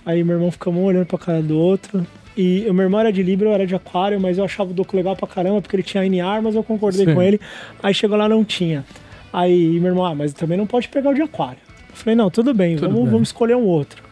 Aí 0.06 0.24
meu 0.24 0.36
irmão 0.36 0.52
ficamos 0.52 0.80
um 0.80 0.84
olhando 0.84 1.06
pra 1.06 1.18
cara 1.18 1.42
do 1.42 1.58
outro. 1.58 2.06
E 2.36 2.66
o 2.70 2.74
meu 2.74 2.84
irmão 2.84 3.00
era 3.00 3.12
de 3.12 3.24
Libra, 3.24 3.50
eu 3.50 3.54
era 3.54 3.66
de 3.66 3.74
Aquário, 3.74 4.20
mas 4.22 4.38
eu 4.38 4.44
achava 4.46 4.70
o 4.70 4.74
Doco 4.74 4.96
legal 4.96 5.16
pra 5.16 5.28
caramba, 5.28 5.60
porque 5.62 5.76
ele 5.76 5.84
tinha 5.84 6.06
NR, 6.06 6.42
mas 6.42 6.54
eu 6.54 6.64
concordei 6.64 7.06
Sim. 7.06 7.14
com 7.16 7.22
ele. 7.22 7.42
Aí 7.82 7.94
chegou 7.94 8.16
lá, 8.16 8.30
não 8.30 8.46
tinha. 8.46 8.86
Aí 9.34 9.80
meu 9.80 9.90
irmão, 9.90 10.06
ah, 10.06 10.14
mas 10.14 10.34
também 10.34 10.58
não 10.58 10.68
pode 10.68 10.88
pegar 10.88 11.10
o 11.10 11.14
de 11.14 11.22
Aquário. 11.22 11.60
Eu 11.90 11.96
falei, 11.96 12.16
não, 12.16 12.30
tudo 12.30 12.54
bem, 12.54 12.76
Tudo 12.76 12.90
vamos, 12.90 13.04
bem. 13.04 13.12
vamos 13.12 13.30
escolher 13.30 13.56
um 13.56 13.66
outro. 13.66 14.04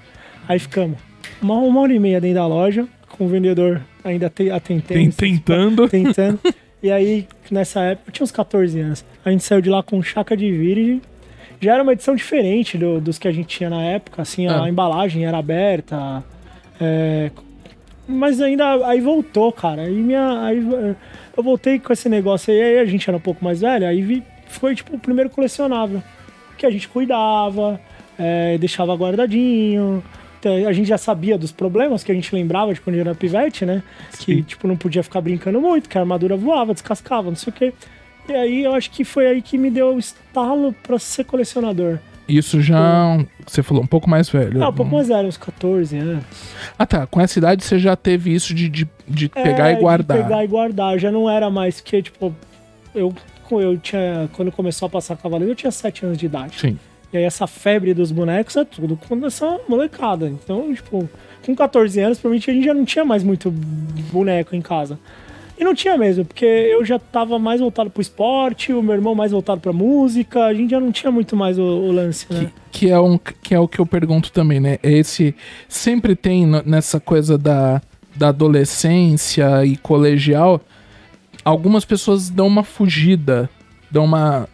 Aí 0.48 0.58
ficamos 0.58 0.98
uma, 1.42 1.56
uma 1.56 1.82
hora 1.82 1.94
e 1.94 2.00
meia 2.00 2.20
dentro 2.20 2.36
da 2.36 2.48
loja, 2.48 2.88
com 3.10 3.26
o 3.26 3.28
vendedor 3.28 3.82
ainda 4.04 4.30
te, 4.30 4.50
atentando. 4.50 5.00
Tem, 5.00 5.12
tentando. 5.12 5.88
Tentando. 5.88 6.40
E 6.86 6.92
aí, 6.92 7.28
nessa 7.50 7.80
época, 7.82 8.10
eu 8.10 8.14
tinha 8.14 8.24
uns 8.24 8.32
14 8.32 8.80
anos. 8.80 9.04
A 9.26 9.32
gente 9.32 9.44
saiu 9.44 9.60
de 9.60 9.72
lá 9.72 9.82
com 9.82 10.04
chaca 10.04 10.38
de 10.38 10.52
virgem. 10.52 11.02
Já 11.60 11.74
era 11.74 11.82
uma 11.82 11.94
edição 11.94 12.14
diferente 12.16 12.78
do- 12.78 13.02
dos 13.02 13.18
que 13.18 13.28
a 13.28 13.32
gente 13.32 13.48
tinha 13.58 13.72
na 13.72 13.82
época. 13.82 14.22
Assim, 14.22 14.46
a 14.46 14.64
Ah. 14.66 14.70
embalagem 14.70 15.26
era 15.26 15.36
aberta. 15.40 16.24
é, 16.80 17.32
mas 18.08 18.42
ainda 18.42 18.86
aí 18.86 19.00
voltou, 19.00 19.50
cara. 19.52 19.84
Aí 19.84 19.94
minha. 19.96 20.42
Aí, 20.44 20.58
eu 21.38 21.42
voltei 21.44 21.80
com 21.80 21.92
esse 21.94 22.10
negócio 22.10 22.54
aí, 22.54 22.62
aí 22.62 22.80
a 22.80 22.86
gente 22.86 23.10
era 23.10 23.16
um 23.16 23.20
pouco 23.22 23.44
mais 23.44 23.62
velho, 23.62 23.88
aí 23.88 24.02
vi, 24.02 24.22
foi 24.48 24.76
tipo 24.76 24.94
o 24.96 25.00
primeiro 25.00 25.30
colecionável. 25.30 26.04
Que 26.58 26.66
a 26.66 26.70
gente 26.70 26.88
cuidava, 26.90 27.80
eh, 28.20 28.58
deixava 28.60 28.94
guardadinho. 28.94 30.04
Então, 30.46 30.68
A 30.68 30.74
gente 30.74 30.88
já 30.88 30.98
sabia 30.98 31.38
dos 31.38 31.52
problemas 31.52 32.04
que 32.04 32.12
a 32.12 32.16
gente 32.16 32.34
lembrava 32.34 32.72
de 32.72 32.80
quando 32.80 32.98
era 33.00 33.16
pivete, 33.16 33.66
né? 33.66 33.82
Que 34.20 34.36
Sim. 34.36 34.42
tipo, 34.44 34.68
não 34.68 34.78
podia 34.78 35.02
ficar 35.02 35.20
brincando 35.22 35.60
muito, 35.60 35.90
que 35.90 35.98
a 35.98 36.02
armadura 36.02 36.38
voava, 36.38 36.72
descascava, 36.74 37.30
não 37.30 37.36
sei 37.36 37.52
o 37.52 37.54
quê. 37.54 37.74
E 38.30 38.34
aí 38.34 38.64
eu 38.64 38.74
acho 38.76 38.92
que 38.92 39.04
foi 39.04 39.26
aí 39.26 39.42
que 39.42 39.58
me 39.58 39.72
deu 39.72 39.96
o 39.96 40.00
estalo 40.00 40.74
pra 40.84 41.00
ser 41.00 41.24
colecionador. 41.24 41.98
Isso 42.28 42.62
já. 42.62 43.24
Você 43.46 43.62
falou 43.62 43.84
um 43.84 43.88
pouco 43.88 44.10
mais 44.10 44.30
velho. 44.30 44.64
Ah, 44.64 44.70
um 44.70 44.74
pouco 44.74 44.92
mais 44.92 45.08
velho, 45.08 45.28
uns 45.28 45.38
14 45.38 45.98
anos. 45.98 46.24
Ah, 46.78 46.86
tá. 46.86 47.06
Com 47.06 47.22
essa 47.22 47.38
idade 47.38 47.64
você 47.64 47.78
já 47.78 47.96
teve 47.96 48.34
isso 48.34 48.54
de, 48.54 48.68
de, 48.70 48.88
de 49.08 49.30
pegar 49.30 49.70
É, 49.70 49.74
e 49.74 49.80
guardar. 49.80 50.18
De 50.18 50.24
pegar 50.24 50.44
e 50.44 50.48
guardar. 50.48 50.98
Já 51.00 51.12
não 51.12 51.30
era 51.30 51.52
mais 51.52 51.80
que, 51.80 52.02
tipo, 52.02 52.36
eu, 52.96 53.14
eu 53.52 53.78
tinha. 53.78 54.28
Quando 54.34 54.52
começou 54.52 54.88
a 54.88 54.90
passar 54.90 55.16
Cavaleiro, 55.18 55.52
eu 55.52 55.56
tinha 55.56 55.72
7 55.72 56.06
anos 56.06 56.18
de 56.18 56.26
idade. 56.26 56.60
Sim. 56.60 56.80
E 57.14 57.18
aí 57.18 57.24
essa 57.24 57.48
febre 57.48 57.94
dos 57.94 58.12
bonecos 58.12 58.56
é 58.56 58.66
tudo 58.66 58.98
com 58.98 59.26
essa 59.26 59.60
molecada. 59.68 60.28
Então, 60.28 60.74
tipo, 60.74 61.10
com 61.46 61.56
14 61.56 62.00
anos, 62.00 62.18
provavelmente 62.18 62.50
a 62.50 62.54
gente 62.54 62.66
já 62.66 62.74
não 62.74 62.86
tinha 62.86 63.06
mais 63.06 63.24
muito 63.24 63.52
boneco 64.12 64.56
em 64.56 64.62
casa. 64.62 65.00
E 65.58 65.64
não 65.64 65.74
tinha 65.74 65.98
mesmo, 65.98 66.26
porque 66.26 66.46
eu 66.46 66.84
já 66.84 67.00
tava 67.00 67.40
mais 67.40 67.62
voltado 67.62 67.90
pro 67.90 68.02
esporte, 68.02 68.74
o 68.74 68.84
meu 68.84 68.94
irmão 68.94 69.16
mais 69.16 69.32
voltado 69.32 69.62
pra 69.62 69.72
música, 69.72 70.44
a 70.46 70.54
gente 70.54 70.72
já 70.72 70.82
não 70.82 70.92
tinha 70.92 71.10
muito 71.10 71.34
mais 71.34 71.58
o, 71.58 71.64
o 71.64 71.92
lance, 71.94 72.26
né? 72.30 72.52
Que, 72.72 72.88
que 72.88 72.92
é 72.92 73.00
um, 73.00 73.18
que 73.18 73.56
é 73.56 73.60
o 73.60 73.68
que 73.68 73.80
eu 73.80 73.86
pergunto 73.86 74.34
também, 74.34 74.60
né? 74.60 74.78
É 74.84 74.92
Esse 74.92 75.34
sempre 75.70 76.14
tem 76.14 76.46
nessa 76.66 77.00
coisa 77.00 77.38
da, 77.38 77.82
da 78.18 78.30
adolescência 78.30 79.66
e 79.66 79.78
colegial, 79.78 80.60
algumas 81.46 81.86
pessoas 81.86 82.30
dão 82.30 82.48
uma 82.48 82.64
fugida, 82.64 83.50
dão 83.90 84.04
uma 84.04 84.50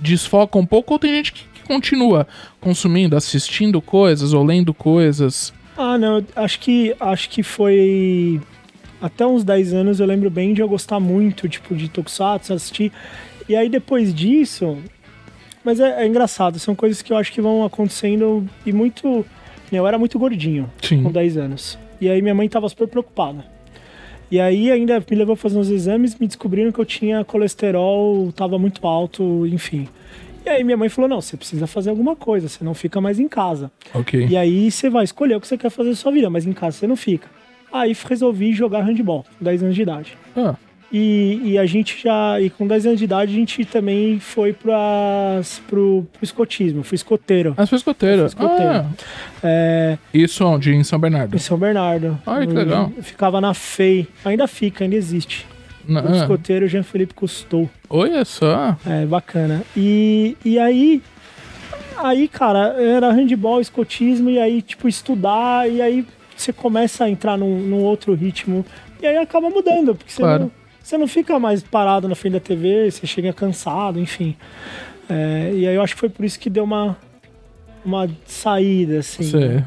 desfoca 0.00 0.58
um 0.58 0.66
pouco, 0.66 0.92
ou 0.92 0.98
tem 0.98 1.14
gente 1.14 1.32
que, 1.32 1.44
que 1.54 1.62
continua 1.62 2.26
consumindo, 2.60 3.16
assistindo 3.16 3.80
coisas 3.80 4.32
ou 4.32 4.44
lendo 4.44 4.72
coisas. 4.72 5.52
Ah, 5.76 5.96
não, 5.96 6.24
acho 6.34 6.58
que 6.60 6.94
acho 6.98 7.30
que 7.30 7.42
foi 7.42 8.40
até 9.00 9.24
uns 9.24 9.44
10 9.44 9.74
anos 9.74 10.00
eu 10.00 10.06
lembro 10.06 10.28
bem 10.28 10.52
de 10.52 10.60
eu 10.60 10.68
gostar 10.68 10.98
muito, 10.98 11.48
tipo, 11.48 11.74
de 11.74 11.88
Tokusatsu, 11.88 12.52
assistir. 12.52 12.92
E 13.48 13.54
aí 13.54 13.68
depois 13.68 14.12
disso, 14.12 14.76
mas 15.64 15.80
é, 15.80 16.02
é 16.02 16.06
engraçado, 16.06 16.58
são 16.58 16.74
coisas 16.74 17.00
que 17.00 17.12
eu 17.12 17.16
acho 17.16 17.32
que 17.32 17.40
vão 17.40 17.64
acontecendo 17.64 18.48
e 18.66 18.72
muito, 18.72 19.24
eu 19.70 19.86
era 19.86 19.98
muito 19.98 20.18
gordinho 20.18 20.70
Sim. 20.82 21.02
com 21.02 21.12
10 21.12 21.36
anos. 21.36 21.78
E 22.00 22.08
aí 22.08 22.20
minha 22.22 22.34
mãe 22.34 22.48
tava 22.48 22.68
super 22.68 22.88
preocupada. 22.88 23.44
E 24.30 24.38
aí 24.40 24.70
ainda 24.70 25.02
me 25.10 25.16
levou 25.16 25.32
a 25.32 25.36
fazer 25.36 25.58
uns 25.58 25.70
exames, 25.70 26.18
me 26.18 26.26
descobriram 26.26 26.70
que 26.70 26.78
eu 26.78 26.84
tinha 26.84 27.24
colesterol, 27.24 28.30
tava 28.32 28.58
muito 28.58 28.86
alto, 28.86 29.46
enfim. 29.46 29.88
E 30.44 30.48
aí 30.48 30.62
minha 30.62 30.76
mãe 30.76 30.88
falou: 30.88 31.08
"Não, 31.08 31.20
você 31.20 31.36
precisa 31.36 31.66
fazer 31.66 31.90
alguma 31.90 32.14
coisa, 32.14 32.48
você 32.48 32.62
não 32.62 32.74
fica 32.74 33.00
mais 33.00 33.18
em 33.18 33.28
casa". 33.28 33.70
Ok. 33.94 34.26
E 34.28 34.36
aí 34.36 34.70
você 34.70 34.90
vai 34.90 35.04
escolher 35.04 35.36
o 35.36 35.40
que 35.40 35.48
você 35.48 35.56
quer 35.56 35.70
fazer 35.70 35.90
da 35.90 35.96
sua 35.96 36.12
vida, 36.12 36.28
mas 36.28 36.46
em 36.46 36.52
casa 36.52 36.76
você 36.76 36.86
não 36.86 36.96
fica. 36.96 37.28
Aí 37.72 37.94
resolvi 38.06 38.52
jogar 38.52 38.82
handball, 38.82 39.24
com 39.38 39.44
10 39.44 39.62
anos 39.62 39.74
de 39.74 39.82
idade. 39.82 40.16
Ah, 40.36 40.54
E, 40.90 41.40
e 41.44 41.58
a 41.58 41.66
gente 41.66 42.00
já. 42.02 42.40
E 42.40 42.48
com 42.48 42.66
10 42.66 42.86
anos 42.86 42.98
de 42.98 43.04
idade 43.04 43.30
a 43.32 43.34
gente 43.34 43.64
também 43.64 44.18
foi 44.18 44.52
para 44.54 45.40
pro, 45.66 46.06
pro 46.12 46.24
escotismo, 46.24 46.82
fui 46.82 46.94
escoteiro. 46.96 47.52
as 47.58 47.70
escoteira. 47.72 48.22
Eu 48.22 48.30
fui 48.30 48.44
escoteiro. 48.46 48.72
Ah, 48.72 48.86
É, 49.42 49.98
isso 50.14 50.44
onde? 50.46 50.72
Em 50.74 50.82
São 50.82 50.98
Bernardo. 50.98 51.34
em 51.36 51.38
São 51.38 51.58
Bernardo. 51.58 52.18
Ai, 52.26 52.46
que 52.46 52.52
legal. 52.54 52.90
ficava 53.02 53.40
na 53.40 53.52
FEI. 53.52 54.08
Ainda 54.24 54.46
fica, 54.46 54.84
ainda 54.84 54.96
existe. 54.96 55.46
Na- 55.86 56.02
O 56.02 56.08
ah, 56.08 56.16
escoteiro 56.16 56.66
Jean-Philippe 56.68 57.12
Cousteau. 57.14 57.68
olha 57.90 58.24
só. 58.24 58.76
É, 58.86 59.04
bacana. 59.06 59.62
E, 59.76 60.36
e 60.44 60.58
aí, 60.58 61.02
aí, 61.96 62.28
cara, 62.28 62.74
era 62.80 63.10
handball, 63.12 63.60
escotismo, 63.60 64.28
e 64.30 64.38
aí, 64.38 64.62
tipo, 64.62 64.88
estudar, 64.88 65.68
e 65.70 65.80
aí 65.82 66.06
você 66.36 66.52
começa 66.52 67.04
a 67.04 67.10
entrar 67.10 67.36
num, 67.36 67.58
num 67.60 67.82
outro 67.82 68.14
ritmo, 68.14 68.64
e 69.02 69.06
aí 69.06 69.16
acaba 69.16 69.48
mudando, 69.50 69.94
porque 69.94 70.12
você, 70.12 70.20
Claro. 70.22 70.52
Você 70.88 70.96
não 70.98 71.06
fica 71.06 71.38
mais 71.38 71.62
parado 71.62 72.08
na 72.08 72.14
frente 72.14 72.32
da 72.34 72.40
TV, 72.40 72.90
você 72.90 73.06
chega 73.06 73.32
cansado, 73.32 74.00
enfim. 74.00 74.34
É, 75.08 75.50
e 75.54 75.66
aí 75.66 75.74
eu 75.74 75.82
acho 75.82 75.94
que 75.94 76.00
foi 76.00 76.08
por 76.08 76.24
isso 76.24 76.38
que 76.40 76.48
deu 76.48 76.64
uma, 76.64 76.96
uma 77.84 78.08
saída, 78.26 78.98
assim. 79.00 79.22
Você- 79.24 79.64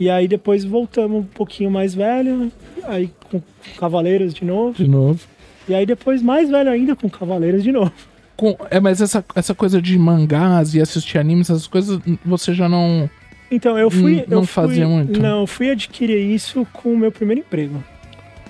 E 0.00 0.08
aí 0.08 0.28
depois 0.28 0.64
voltamos 0.64 1.20
um 1.20 1.24
pouquinho 1.24 1.70
mais 1.70 1.94
velho, 1.94 2.52
aí 2.84 3.10
com 3.30 3.42
Cavaleiros 3.78 4.32
de 4.32 4.44
novo, 4.44 4.76
De 4.76 4.86
novo. 4.88 5.20
e 5.68 5.74
aí 5.74 5.84
depois 5.84 6.22
mais 6.22 6.48
velho 6.48 6.70
ainda 6.70 6.94
com 6.94 7.08
Cavaleiros 7.10 7.64
de 7.64 7.72
novo. 7.72 7.92
Com- 8.36 8.56
é, 8.70 8.78
mas 8.78 9.00
essa, 9.00 9.24
essa 9.34 9.54
coisa 9.54 9.82
de 9.82 9.98
mangás 9.98 10.72
e 10.74 10.80
assistir 10.80 11.18
animes, 11.18 11.50
essas 11.50 11.66
coisas, 11.66 11.98
você 12.24 12.54
já 12.54 12.68
não. 12.68 13.10
Então, 13.50 13.76
eu 13.78 13.90
fui. 13.90 14.18
Hum, 14.20 14.24
não 14.28 14.38
eu 14.40 14.44
fazia 14.46 14.84
fui, 14.84 14.94
muito? 14.94 15.20
Não, 15.20 15.40
eu 15.40 15.46
fui 15.46 15.70
adquirir 15.70 16.20
isso 16.32 16.64
com 16.72 16.92
o 16.92 16.96
meu 16.96 17.10
primeiro 17.10 17.40
emprego. 17.40 17.82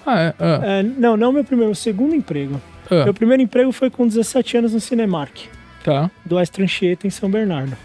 Ah, 0.08 0.20
é. 0.20 0.34
Ah, 0.38 0.60
É, 0.62 0.82
não, 0.82 1.16
não 1.16 1.32
meu 1.32 1.44
primeiro, 1.44 1.68
meu 1.68 1.74
segundo 1.74 2.14
emprego. 2.14 2.60
ah, 2.90 3.04
Meu 3.04 3.14
primeiro 3.14 3.42
emprego 3.42 3.70
foi 3.72 3.90
com 3.90 4.06
17 4.06 4.56
anos 4.56 4.72
no 4.72 4.80
Cinemark, 4.80 5.36
tá. 5.84 6.10
do 6.24 6.36
West 6.36 6.58
Anchieta, 6.58 7.06
em 7.06 7.10
São 7.10 7.30
Bernardo. 7.30 7.76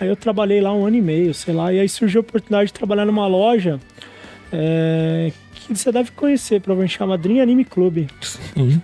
Aí 0.00 0.08
eu 0.08 0.16
trabalhei 0.16 0.60
lá 0.60 0.72
um 0.72 0.86
ano 0.86 0.96
e 0.96 1.02
meio, 1.02 1.34
sei 1.34 1.52
lá, 1.52 1.72
e 1.72 1.80
aí 1.80 1.88
surgiu 1.88 2.20
a 2.20 2.22
oportunidade 2.22 2.68
de 2.68 2.72
trabalhar 2.72 3.04
numa 3.04 3.26
loja 3.26 3.78
é, 4.52 5.32
que 5.54 5.76
você 5.76 5.92
deve 5.92 6.10
conhecer, 6.12 6.60
provavelmente 6.60 6.96
chama 6.96 7.18
Dream 7.18 7.42
Anime 7.42 7.64
Club, 7.64 8.06
Sim. 8.20 8.80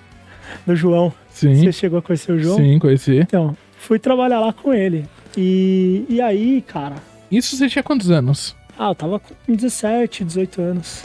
do 0.66 0.76
João. 0.76 1.12
Sim. 1.30 1.54
Você 1.54 1.72
chegou 1.72 1.98
a 1.98 2.02
conhecer 2.02 2.32
o 2.32 2.38
João? 2.38 2.56
Sim, 2.56 2.78
conheci. 2.78 3.18
Então, 3.18 3.56
fui 3.78 3.98
trabalhar 3.98 4.40
lá 4.40 4.52
com 4.52 4.72
ele. 4.72 5.04
E, 5.36 6.04
e 6.08 6.20
aí, 6.20 6.62
cara. 6.66 6.96
Isso 7.30 7.56
você 7.56 7.68
tinha 7.68 7.82
quantos 7.82 8.10
anos? 8.10 8.54
Ah, 8.78 8.88
eu 8.90 8.94
tava 8.94 9.18
com 9.20 9.34
17, 9.48 10.24
18 10.24 10.60
anos. 10.62 11.04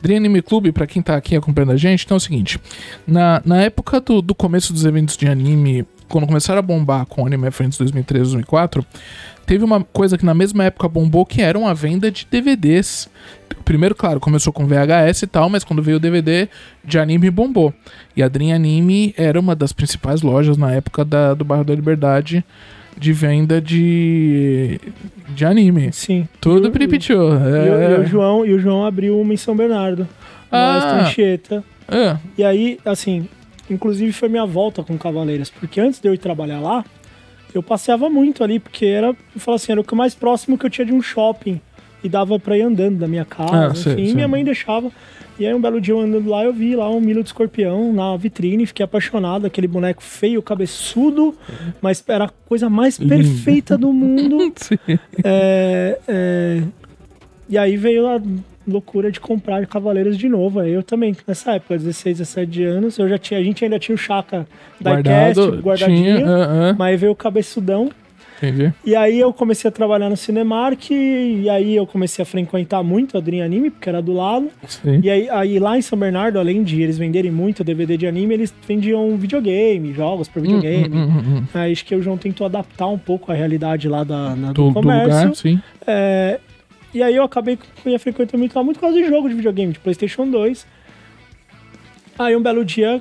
Dream 0.00 0.18
Anime 0.18 0.42
Club, 0.42 0.72
pra 0.72 0.86
quem 0.86 1.02
tá 1.02 1.16
aqui 1.16 1.36
acompanhando 1.36 1.72
a 1.72 1.76
gente, 1.76 2.04
então 2.04 2.16
é 2.16 2.18
o 2.18 2.20
seguinte: 2.20 2.58
na, 3.06 3.42
na 3.44 3.62
época 3.62 4.00
do, 4.00 4.20
do 4.22 4.34
começo 4.34 4.72
dos 4.72 4.84
eventos 4.84 5.16
de 5.16 5.26
anime, 5.26 5.86
quando 6.08 6.26
começaram 6.26 6.58
a 6.58 6.62
bombar 6.62 7.06
com 7.06 7.24
Anime 7.24 7.50
Friends 7.50 7.78
2003, 7.78 8.22
2004, 8.22 8.84
teve 9.46 9.64
uma 9.64 9.82
coisa 9.82 10.18
que 10.18 10.24
na 10.24 10.34
mesma 10.34 10.64
época 10.64 10.88
bombou, 10.88 11.24
que 11.24 11.40
era 11.40 11.58
uma 11.58 11.74
venda 11.74 12.10
de 12.10 12.26
DVDs. 12.30 13.08
Primeiro, 13.64 13.94
claro, 13.94 14.18
começou 14.18 14.52
com 14.52 14.66
VHS 14.66 15.22
e 15.22 15.26
tal, 15.26 15.48
mas 15.48 15.62
quando 15.62 15.82
veio 15.82 15.98
o 15.98 16.00
DVD 16.00 16.48
de 16.84 16.98
anime 16.98 17.30
bombou. 17.30 17.72
E 18.16 18.22
a 18.22 18.28
Dream 18.28 18.54
Anime 18.54 19.14
era 19.16 19.38
uma 19.38 19.54
das 19.54 19.72
principais 19.72 20.22
lojas 20.22 20.56
na 20.56 20.72
época 20.72 21.04
da, 21.04 21.34
do 21.34 21.44
bairro 21.44 21.64
da 21.64 21.74
Liberdade 21.74 22.44
de 23.00 23.12
venda 23.14 23.60
de, 23.60 24.78
de 25.30 25.44
anime. 25.44 25.90
Sim. 25.92 26.28
Tudo 26.40 26.68
E 26.68 26.70
Pripichu. 26.70 27.12
E, 27.14 27.16
o- 27.16 27.34
É, 27.80 27.96
e 27.96 28.00
o 28.00 28.06
João, 28.06 28.44
e 28.46 28.52
o 28.52 28.58
João 28.58 28.84
abriu 28.84 29.18
uma 29.18 29.32
em 29.32 29.36
São 29.38 29.56
Bernardo. 29.56 30.06
Ah. 30.52 30.72
Na 30.72 30.78
Estrancheta. 30.78 31.64
é. 31.88 32.16
E 32.36 32.44
aí, 32.44 32.78
assim, 32.84 33.26
inclusive 33.70 34.12
foi 34.12 34.28
minha 34.28 34.44
volta 34.44 34.82
com 34.82 34.98
Cavaleiras, 34.98 35.48
porque 35.48 35.80
antes 35.80 35.98
de 36.00 36.08
eu 36.08 36.14
ir 36.14 36.18
trabalhar 36.18 36.60
lá, 36.60 36.84
eu 37.54 37.62
passeava 37.62 38.08
muito 38.10 38.44
ali, 38.44 38.58
porque 38.60 38.84
era, 38.86 39.08
eu 39.08 39.16
falo 39.40 39.54
assim, 39.56 39.72
era 39.72 39.80
o 39.80 39.84
que 39.84 39.94
mais 39.94 40.14
próximo 40.14 40.58
que 40.58 40.66
eu 40.66 40.70
tinha 40.70 40.84
de 40.86 40.92
um 40.92 41.00
shopping. 41.02 41.60
E 42.02 42.08
dava 42.08 42.38
pra 42.38 42.56
ir 42.56 42.62
andando 42.62 42.98
da 42.98 43.06
minha 43.06 43.24
casa, 43.24 43.66
Ah, 43.66 43.70
enfim, 43.70 44.06
sei. 44.06 44.14
minha 44.14 44.28
mãe 44.28 44.42
deixava. 44.44 44.90
E 45.38 45.46
aí 45.46 45.54
um 45.54 45.60
belo 45.60 45.80
dia 45.80 45.94
eu 45.94 46.00
andando 46.00 46.28
lá, 46.28 46.44
eu 46.44 46.52
vi 46.52 46.76
lá 46.76 46.90
um 46.90 47.00
Milo 47.00 47.22
de 47.22 47.30
Escorpião 47.30 47.92
na 47.94 48.14
vitrine, 48.16 48.66
fiquei 48.66 48.84
apaixonado, 48.84 49.46
aquele 49.46 49.66
boneco 49.66 50.02
feio, 50.02 50.42
cabeçudo, 50.42 51.34
mas 51.80 52.04
era 52.06 52.24
a 52.24 52.30
coisa 52.46 52.68
mais 52.68 52.98
perfeita 52.98 53.78
do 53.78 53.90
mundo. 53.92 54.52
Sim. 54.56 54.76
É, 55.24 55.98
é, 56.06 56.62
E 57.48 57.56
aí 57.56 57.76
veio 57.76 58.06
a 58.06 58.20
loucura 58.68 59.10
de 59.10 59.18
comprar 59.18 59.66
Cavaleiros 59.66 60.18
de 60.18 60.28
novo. 60.28 60.62
Eu 60.62 60.82
também, 60.82 61.16
nessa 61.26 61.52
época, 61.52 61.76
16, 61.78 62.18
17 62.18 62.62
anos, 62.64 62.98
eu 62.98 63.08
já 63.08 63.16
tinha, 63.18 63.40
a 63.40 63.42
gente 63.42 63.64
ainda 63.64 63.78
tinha 63.78 63.94
o 63.94 63.98
Chaka 63.98 64.46
Diecast 64.78 65.02
Guardado, 65.40 65.62
guardadinho, 65.62 66.16
tinha, 66.18 66.26
ah, 66.28 66.70
ah, 66.70 66.74
mas 66.78 67.00
veio 67.00 67.12
o 67.12 67.16
cabeçudão. 67.16 67.90
Entendi. 68.42 68.72
E 68.84 68.96
aí 68.96 69.18
eu 69.18 69.32
comecei 69.32 69.68
a 69.68 69.72
trabalhar 69.72 70.08
no 70.08 70.16
Cinemark, 70.16 70.90
e 70.90 71.48
aí 71.50 71.76
eu 71.76 71.86
comecei 71.86 72.22
a 72.22 72.26
frequentar 72.26 72.82
muito 72.82 73.16
a 73.16 73.20
Dream 73.20 73.44
Anime, 73.44 73.70
porque 73.70 73.88
era 73.88 74.00
do 74.00 74.12
lado. 74.12 74.48
Sim. 74.66 75.00
E 75.02 75.10
aí, 75.10 75.28
aí 75.30 75.58
lá 75.58 75.76
em 75.76 75.82
São 75.82 75.98
Bernardo, 75.98 76.38
além 76.38 76.62
de 76.62 76.80
eles 76.82 76.96
venderem 76.98 77.30
muito 77.30 77.62
DVD 77.62 77.96
de 77.96 78.06
anime, 78.06 78.34
eles 78.34 78.54
vendiam 78.66 79.16
videogame, 79.16 79.92
jogos 79.92 80.28
para 80.28 80.40
videogame. 80.42 80.88
Hum, 80.96 81.02
hum, 81.04 81.08
hum, 81.18 81.38
hum. 81.38 81.44
Aí 81.54 81.72
acho 81.72 81.84
que 81.84 81.94
o 81.94 82.02
João 82.02 82.16
tentou 82.16 82.46
adaptar 82.46 82.86
um 82.88 82.98
pouco 82.98 83.30
a 83.30 83.34
realidade 83.34 83.88
lá 83.88 84.04
da, 84.04 84.34
na- 84.34 84.52
Do, 84.52 84.62
do, 84.64 84.68
do 84.68 84.74
comércio. 84.74 85.20
lugar, 85.22 85.34
sim. 85.36 85.60
É, 85.86 86.38
e 86.94 87.02
aí 87.02 87.14
eu 87.14 87.22
acabei 87.22 87.58
ia 87.86 87.98
frequentando 87.98 88.38
muito 88.38 88.54
lá, 88.56 88.62
muito 88.64 88.76
por 88.78 88.86
causa 88.86 88.98
de 88.98 89.08
jogo 89.08 89.28
de 89.28 89.34
videogame, 89.34 89.72
de 89.72 89.78
Playstation 89.78 90.28
2. 90.28 90.66
Aí 92.18 92.36
um 92.36 92.42
belo 92.42 92.64
dia, 92.64 93.00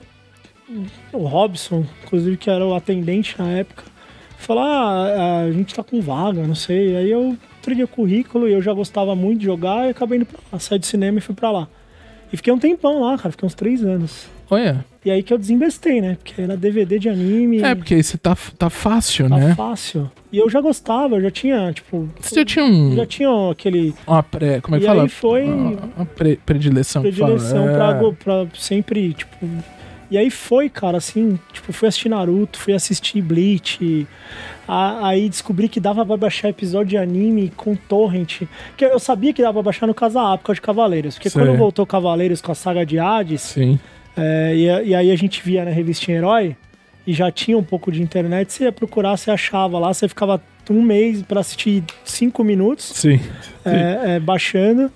o 1.11 1.25
Robson, 1.25 1.85
inclusive 2.05 2.37
que 2.37 2.49
era 2.49 2.65
o 2.65 2.73
atendente 2.73 3.35
na 3.37 3.49
época, 3.51 3.83
falou, 4.41 4.63
ah, 4.63 5.43
a 5.47 5.51
gente 5.51 5.73
tá 5.73 5.83
com 5.83 6.01
vaga, 6.01 6.43
não 6.45 6.55
sei. 6.55 6.95
Aí 6.95 7.11
eu 7.11 7.37
entreguei 7.59 7.83
o 7.83 7.87
currículo 7.87 8.47
e 8.47 8.53
eu 8.53 8.61
já 8.61 8.73
gostava 8.73 9.15
muito 9.15 9.39
de 9.39 9.45
jogar 9.45 9.87
e 9.87 9.91
acabei 9.91 10.17
indo 10.17 10.25
pra 10.25 10.39
lá. 10.51 10.59
Saí 10.59 10.79
do 10.79 10.85
cinema 10.85 11.17
e 11.17 11.21
fui 11.21 11.35
pra 11.35 11.51
lá. 11.51 11.67
E 12.31 12.37
fiquei 12.37 12.53
um 12.53 12.59
tempão 12.59 13.01
lá, 13.01 13.17
cara, 13.17 13.31
fiquei 13.31 13.45
uns 13.47 13.55
três 13.55 13.83
anos. 13.83 14.27
Olha. 14.51 14.83
E 15.05 15.11
aí 15.11 15.21
que 15.23 15.31
eu 15.33 15.37
desinvestei, 15.37 16.01
né? 16.01 16.17
Porque 16.23 16.41
era 16.41 16.57
DVD 16.57 16.97
de 16.99 17.07
anime, 17.09 17.61
É, 17.63 17.73
porque 17.75 18.01
você 18.01 18.17
tá, 18.17 18.35
tá 18.57 18.69
fácil, 18.69 19.29
tá 19.29 19.37
né? 19.37 19.55
fácil. 19.55 20.11
E 20.31 20.37
eu 20.37 20.49
já 20.49 20.59
gostava, 20.59 21.15
eu 21.15 21.21
já 21.21 21.31
tinha, 21.31 21.71
tipo... 21.71 22.09
Você 22.19 22.35
já 22.35 22.45
tinha 22.45 22.65
um, 22.65 22.95
Já 22.95 23.05
tinha 23.05 23.29
aquele 23.51 23.93
uma 24.07 24.21
pré. 24.23 24.59
Como 24.61 24.75
é 24.75 24.79
que 24.79 24.85
E 24.85 24.87
fala? 24.87 25.03
aí 25.03 25.09
foi- 25.09 25.43
Uma, 25.45 25.79
uma 25.97 26.05
pre- 26.05 26.39
predileção. 26.45 27.01
predileção 27.03 27.69
É. 27.69 27.73
pra, 27.73 27.93
go- 27.93 28.13
pra 28.13 28.47
sempre, 28.55 29.13
tipo. 29.13 29.45
E 30.11 30.17
aí 30.17 30.29
foi, 30.31 30.69
cara, 30.69 30.97
assim, 30.97 31.39
tipo, 31.53 31.71
fui 31.71 31.87
assistir 31.87 32.09
Naruto, 32.09 32.57
fui 32.59 32.73
assistir 32.73 33.21
Bleach. 33.21 34.07
a- 34.67 35.07
aí 35.07 35.29
descobri 35.29 35.67
que 35.69 35.79
dava 35.79 36.05
pra 36.05 36.17
baixar 36.17 36.49
episódio 36.49 36.89
de 36.89 36.97
anime 36.97 37.51
com 37.55 37.75
torrent. 37.75 38.41
Que 38.77 38.85
eu 38.85 38.99
sabia 38.99 39.33
que 39.33 39.41
dava 39.41 39.53
pra 39.53 39.63
baixar 39.63 39.85
no 39.87 39.93
Casa 39.93 40.21
A, 40.21 40.37
por 40.37 40.45
causa 40.45 40.55
de 40.55 40.61
Cavaleiros. 40.61 41.15
Porque 41.15 41.29
Sei. 41.29 41.41
quando 41.41 41.57
voltou 41.57 41.85
Cavaleiros 41.85 42.41
com 42.41 42.51
a 42.51 42.55
saga 42.55 42.85
de 42.85 42.97
Hades, 42.99 43.41
Sim. 43.41 43.79
é, 44.17 44.53
e, 44.55 44.89
e 44.89 44.95
aí 44.95 45.11
a 45.11 45.15
gente 45.15 45.41
via 45.43 45.63
na 45.65 45.71
revistinha 45.71 46.17
Herói, 46.17 46.55
e 47.07 47.13
já 47.13 47.31
tinha 47.31 47.57
um 47.57 47.63
pouco 47.63 47.91
de 47.91 48.01
internet, 48.01 48.51
você 48.53 48.65
ia 48.65 48.71
procurar, 48.71 49.17
você 49.17 49.31
achava 49.31 49.79
lá, 49.79 49.91
você 49.93 50.07
ficava 50.07 50.39
um 50.69 50.81
mês 50.83 51.23
pra 51.23 51.39
assistir 51.39 51.83
cinco 52.05 52.43
minutos 52.43 52.91
Sim. 52.95 53.19
é, 53.65 54.15
é, 54.15 54.19
baixando. 54.19 54.91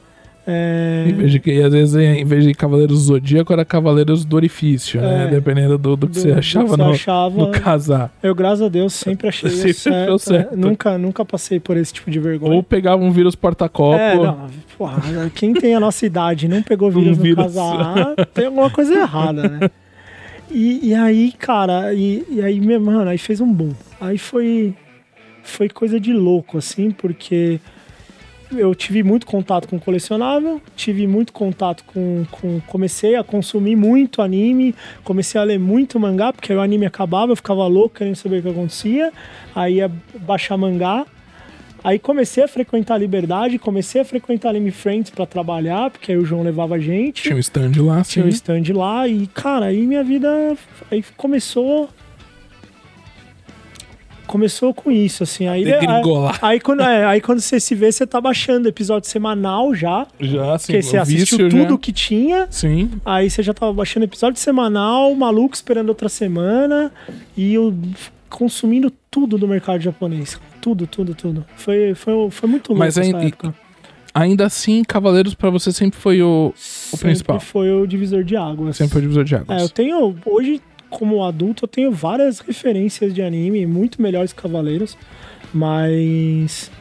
É, 0.45 1.05
Em 1.07 1.13
vez 1.13 1.31
de 1.31 1.41
e 1.45 1.61
às 1.63 1.71
vezes, 1.71 1.95
em 1.95 2.25
vez 2.25 2.43
de 2.43 2.53
Cavaleiros 2.53 2.99
do 2.99 3.03
Zodíaco, 3.05 3.53
era 3.53 3.63
Cavaleiros 3.63 4.25
do 4.25 4.35
Orifício, 4.35 4.99
né? 5.01 5.25
É. 5.25 5.27
Dependendo 5.29 5.77
do, 5.77 5.95
do 5.95 6.07
que 6.07 6.13
do- 6.15 6.19
você 6.19 6.27
do 6.27 6.33
que 6.33 6.39
achava 6.39 6.67
você 6.67 6.77
no, 6.83 6.89
achava. 6.91 7.37
no 7.37 7.51
casar. 7.51 8.13
Eu, 8.21 8.35
graças 8.35 8.61
a 8.61 8.67
Deus, 8.67 8.93
sempre 8.93 9.29
achei 9.29 9.49
Sempre 9.51 9.71
isso 9.71 9.81
certo. 9.83 10.03
achou 10.03 10.19
certo. 10.19 10.53
é, 10.53 10.55
Nunca, 10.57 10.97
nunca 10.97 11.23
passei 11.23 11.59
por 11.61 11.77
esse 11.77 11.93
tipo 11.93 12.11
de 12.11 12.19
vergonha. 12.19 12.53
Ou 12.55 12.61
pegava 12.61 13.01
um 13.01 13.11
vírus 13.11 13.35
porta-copo. 13.35 13.97
é, 13.97 14.15
não, 14.15 14.47
porra, 14.77 15.01
quem 15.33 15.53
tem 15.53 15.75
a 15.75 15.79
nossa 15.79 16.05
idade 16.05 16.45
e 16.45 16.49
não 16.49 16.61
pegou 16.61 16.91
vírus 16.91 17.17
no 17.17 17.23
vírus. 17.23 17.43
casar, 17.45 18.13
tem 18.33 18.47
alguma 18.47 18.69
coisa 18.69 18.93
errada, 18.93 19.47
né? 19.47 19.69
E, 20.51 20.89
e 20.89 20.93
aí, 20.93 21.31
cara, 21.31 21.93
e, 21.93 22.23
e 22.29 22.41
aí, 22.41 22.59
mano, 22.79 23.09
aí 23.09 23.17
fez 23.17 23.39
um 23.39 23.51
boom. 23.51 23.71
Aí 23.99 24.17
foi, 24.17 24.73
foi 25.41 25.69
coisa 25.69 25.99
de 25.99 26.11
louco, 26.13 26.57
assim, 26.57 26.91
porque 26.91 27.59
eu 28.57 28.73
tive 28.75 29.03
muito 29.03 29.25
contato 29.25 29.67
com 29.67 29.79
colecionável, 29.79 30.61
tive 30.75 31.07
muito 31.07 31.33
contato 31.33 31.83
com, 31.85 32.25
com. 32.31 32.59
Comecei 32.67 33.15
a 33.15 33.23
consumir 33.23 33.75
muito 33.75 34.21
anime, 34.21 34.75
comecei 35.03 35.39
a 35.39 35.43
ler 35.43 35.59
muito 35.59 35.99
mangá, 35.99 36.31
porque 36.33 36.51
aí 36.51 36.57
o 36.57 36.61
anime 36.61 36.85
acabava, 36.85 37.31
eu 37.31 37.35
ficava 37.35 37.65
louco 37.67 37.95
querendo 37.95 38.15
saber 38.15 38.39
o 38.39 38.41
que 38.43 38.49
acontecia, 38.49 39.11
aí 39.55 39.75
ia 39.75 39.91
baixar 40.19 40.57
mangá. 40.57 41.05
Aí 41.83 41.99
comecei 41.99 42.41
a 42.41 42.47
frequentar 42.47 42.95
a 42.95 42.97
Liberdade, 42.97 43.59
comecei 43.59 43.99
a 43.99 44.05
frequentar 44.05 44.49
Anime 44.51 44.71
Friends 44.71 45.09
pra 45.09 45.25
trabalhar, 45.25 45.91
porque 45.91 46.13
aí 46.13 46.17
o 46.17 46.23
João 46.23 46.41
levava 46.41 46.75
a 46.75 46.79
gente. 46.79 47.23
Tinha 47.23 47.35
um 47.35 47.39
stand 47.39 47.73
lá, 47.79 48.01
Tinha 48.03 48.23
sim. 48.23 48.29
um 48.29 48.29
stand 48.29 48.73
lá 48.73 49.05
e, 49.05 49.27
cara, 49.27 49.65
aí 49.65 49.85
minha 49.85 50.03
vida 50.03 50.55
aí 50.89 51.03
começou. 51.17 51.89
Começou 54.33 54.73
com 54.73 54.89
isso, 54.91 55.21
assim. 55.21 55.47
Aí, 55.47 55.63
aí, 55.63 55.79
Degringolar. 55.79 56.39
aí, 56.41 56.59
quando, 56.59 56.81
é, 56.81 57.05
aí 57.05 57.21
quando 57.21 57.39
você 57.39 57.59
se 57.59 57.75
vê, 57.75 57.91
você 57.91 58.07
tá 58.07 58.19
baixando 58.19 58.67
episódio 58.67 59.07
semanal 59.07 59.75
já. 59.75 60.07
Já, 60.19 60.57
sim. 60.57 60.65
Porque 60.73 60.81
você 60.81 60.97
o 60.97 61.01
assistiu 61.03 61.49
tudo 61.49 61.69
já. 61.73 61.77
que 61.77 61.91
tinha. 61.91 62.47
Sim. 62.49 62.89
Aí 63.05 63.29
você 63.29 63.43
já 63.43 63.53
tava 63.53 63.71
baixando 63.71 64.05
episódio 64.05 64.39
semanal, 64.41 65.13
maluco 65.13 65.53
esperando 65.53 65.89
outra 65.89 66.09
semana. 66.09 66.91
E 67.37 67.53
eu 67.53 67.71
consumindo 68.27 68.91
tudo 69.11 69.37
do 69.37 69.47
mercado 69.47 69.79
japonês. 69.81 70.39
Tudo, 70.59 70.87
tudo, 70.87 71.13
tudo. 71.13 71.45
Foi, 71.55 71.93
foi, 71.93 72.31
foi 72.31 72.49
muito 72.49 72.69
louco 72.69 72.79
Mas 72.79 72.97
aí- 72.97 73.11
época. 73.13 73.53
Ainda 74.15 74.45
assim, 74.47 74.83
Cavaleiros 74.83 75.35
pra 75.35 75.51
você 75.51 75.71
sempre 75.71 75.99
foi 75.99 76.23
o, 76.23 76.53
Sempre 76.55 77.05
principal. 77.07 77.39
foi 77.39 77.71
o 77.71 77.85
divisor 77.85 78.23
de 78.23 78.35
águas. 78.35 78.77
sempre 78.77 78.93
foi 78.93 78.99
o 78.99 79.01
divisor 79.03 79.23
de 79.23 79.35
águas. 79.35 79.61
É, 79.61 79.63
eu 79.63 79.69
tenho. 79.69 80.15
Hoje, 80.25 80.59
como 80.93 81.23
adulto, 81.23 81.65
eu 81.65 81.67
tenho 81.67 81.91
várias 81.91 82.39
referências 82.39 83.13
de 83.13 83.21
anime, 83.21 83.65
muito 83.65 84.01
melhores 84.01 84.31
que 84.31 84.41
Cavaleiros. 84.41 84.97
Mas. 85.53 86.71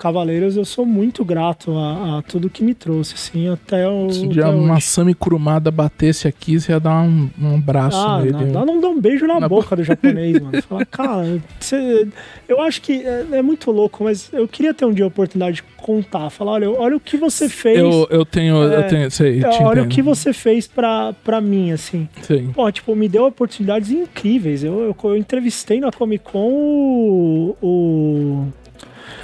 Cavaleiros 0.00 0.56
eu 0.56 0.64
sou 0.64 0.86
muito 0.86 1.22
grato 1.24 1.76
a, 1.76 2.18
a 2.18 2.22
tudo 2.22 2.48
que 2.48 2.64
me 2.64 2.72
trouxe, 2.74 3.14
assim, 3.14 3.48
até 3.48 3.86
o. 3.86 4.10
Se 4.10 4.24
até 4.24 4.28
dia 4.32 4.48
hoje. 4.48 4.58
uma 4.58 4.80
Sami 4.80 5.12
Kurumada 5.14 5.70
batesse 5.70 6.26
aqui, 6.26 6.58
você 6.58 6.72
ia 6.72 6.80
dar 6.80 7.02
um, 7.02 7.28
um 7.38 7.54
abraço 7.56 7.98
Ah, 7.98 8.22
nele. 8.22 8.46
não, 8.50 8.64
não 8.64 8.80
dá 8.80 8.88
um 8.88 8.98
beijo 8.98 9.26
na, 9.26 9.38
Na 9.38 9.48
boca 9.48 9.76
do 9.76 9.84
japonês, 9.84 10.40
mano. 10.40 10.62
Fala, 10.62 10.86
cara, 10.86 11.40
você- 11.60 12.08
eu 12.48 12.60
acho 12.62 12.80
que 12.80 13.02
é, 13.02 13.26
é 13.32 13.42
muito 13.42 13.70
louco, 13.70 14.04
mas 14.04 14.30
eu 14.32 14.48
queria 14.48 14.72
ter 14.72 14.86
um 14.86 14.92
dia 14.94 15.04
a 15.04 15.08
oportunidade 15.08 15.56
de 15.56 15.62
contar. 15.76 16.30
Falar, 16.30 16.52
olha, 16.52 16.70
olha 16.70 16.96
o 16.96 17.00
que 17.00 17.16
você 17.18 17.48
fez. 17.48 17.78
Eu, 17.78 18.06
eu 18.10 18.24
tenho, 18.24 18.56
eu 18.56 18.80
É, 18.80 18.82
tenho, 18.84 19.10
sei, 19.10 19.40
te 19.40 19.62
olha 19.62 19.82
o 19.82 19.88
que 19.88 20.00
você 20.00 20.32
fez 20.32 20.66
pra, 20.66 21.12
pra 21.22 21.40
mim, 21.40 21.72
assim. 21.72 22.08
Sei. 22.22 22.48
Pô, 22.54 22.70
tipo, 22.72 22.94
me 22.96 23.08
deu 23.08 23.26
oportunidades 23.26 23.90
incríveis. 23.90 24.64
Eu, 24.64 24.80
eu, 24.80 24.96
eu 25.10 25.16
entrevistei 25.16 25.78
na 25.78 25.90
Comic 25.92 26.24
Con 26.24 26.48
o, 26.52 27.56
o, 27.62 28.46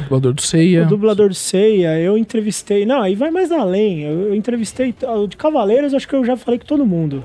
Dublador 0.00 0.32
do 0.34 0.42
Seiya. 0.42 0.82
o 0.82 0.86
dublador 0.86 1.28
do 1.28 1.34
Seiya, 1.34 1.98
eu 1.98 2.16
entrevistei. 2.18 2.84
Não, 2.86 3.00
aí 3.02 3.14
vai 3.14 3.30
mais 3.30 3.50
além. 3.50 4.02
Eu, 4.02 4.20
eu 4.28 4.34
entrevistei. 4.34 4.94
O 5.02 5.26
de 5.26 5.36
Cavaleiros, 5.36 5.94
acho 5.94 6.06
que 6.08 6.14
eu 6.14 6.24
já 6.24 6.36
falei 6.36 6.58
com 6.60 6.66
todo 6.66 6.84
mundo. 6.86 7.24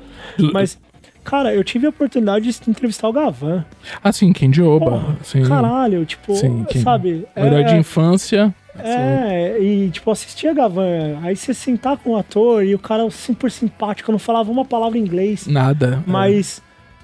Mas, 0.54 0.78
cara, 1.24 1.54
eu 1.54 1.64
tive 1.64 1.86
a 1.86 1.90
oportunidade 1.90 2.52
de 2.52 2.70
entrevistar 2.70 3.08
o 3.10 3.14
Gavan. 3.14 3.66
Ah, 4.04 4.12
sim, 4.12 4.32
Kenji 4.34 4.62
Oba. 4.62 4.92
Porra, 4.92 5.18
sim. 5.24 5.44
Caralho, 5.44 6.06
tipo, 6.06 6.36
Sim, 6.36 6.66
quem- 6.70 6.82
sabe? 6.82 7.26
O 7.36 7.40
herói 7.40 7.64
de 7.64 7.74
é, 7.74 7.78
infância. 7.78 8.54
é, 8.80 9.58
e 9.60 9.90
tipo, 9.90 10.10
assistir 10.12 10.48
a 10.48 10.54
Gavan, 10.54 11.20
aí 11.22 11.36
você 11.36 11.54
sentar 11.54 11.98
com 11.98 12.12
o 12.12 12.18
ator 12.18 12.64
e 12.64 12.74
o 12.74 12.80
cara 12.80 13.10
super 13.12 13.52
simpático, 13.52 14.12
não 14.12 14.20
falava 14.20 14.50
uma 14.52 14.64
palavra 14.66 14.98
em 14.98 15.02
inglês, 15.02 15.46
Nada. 15.48 16.02
mas 16.08 16.62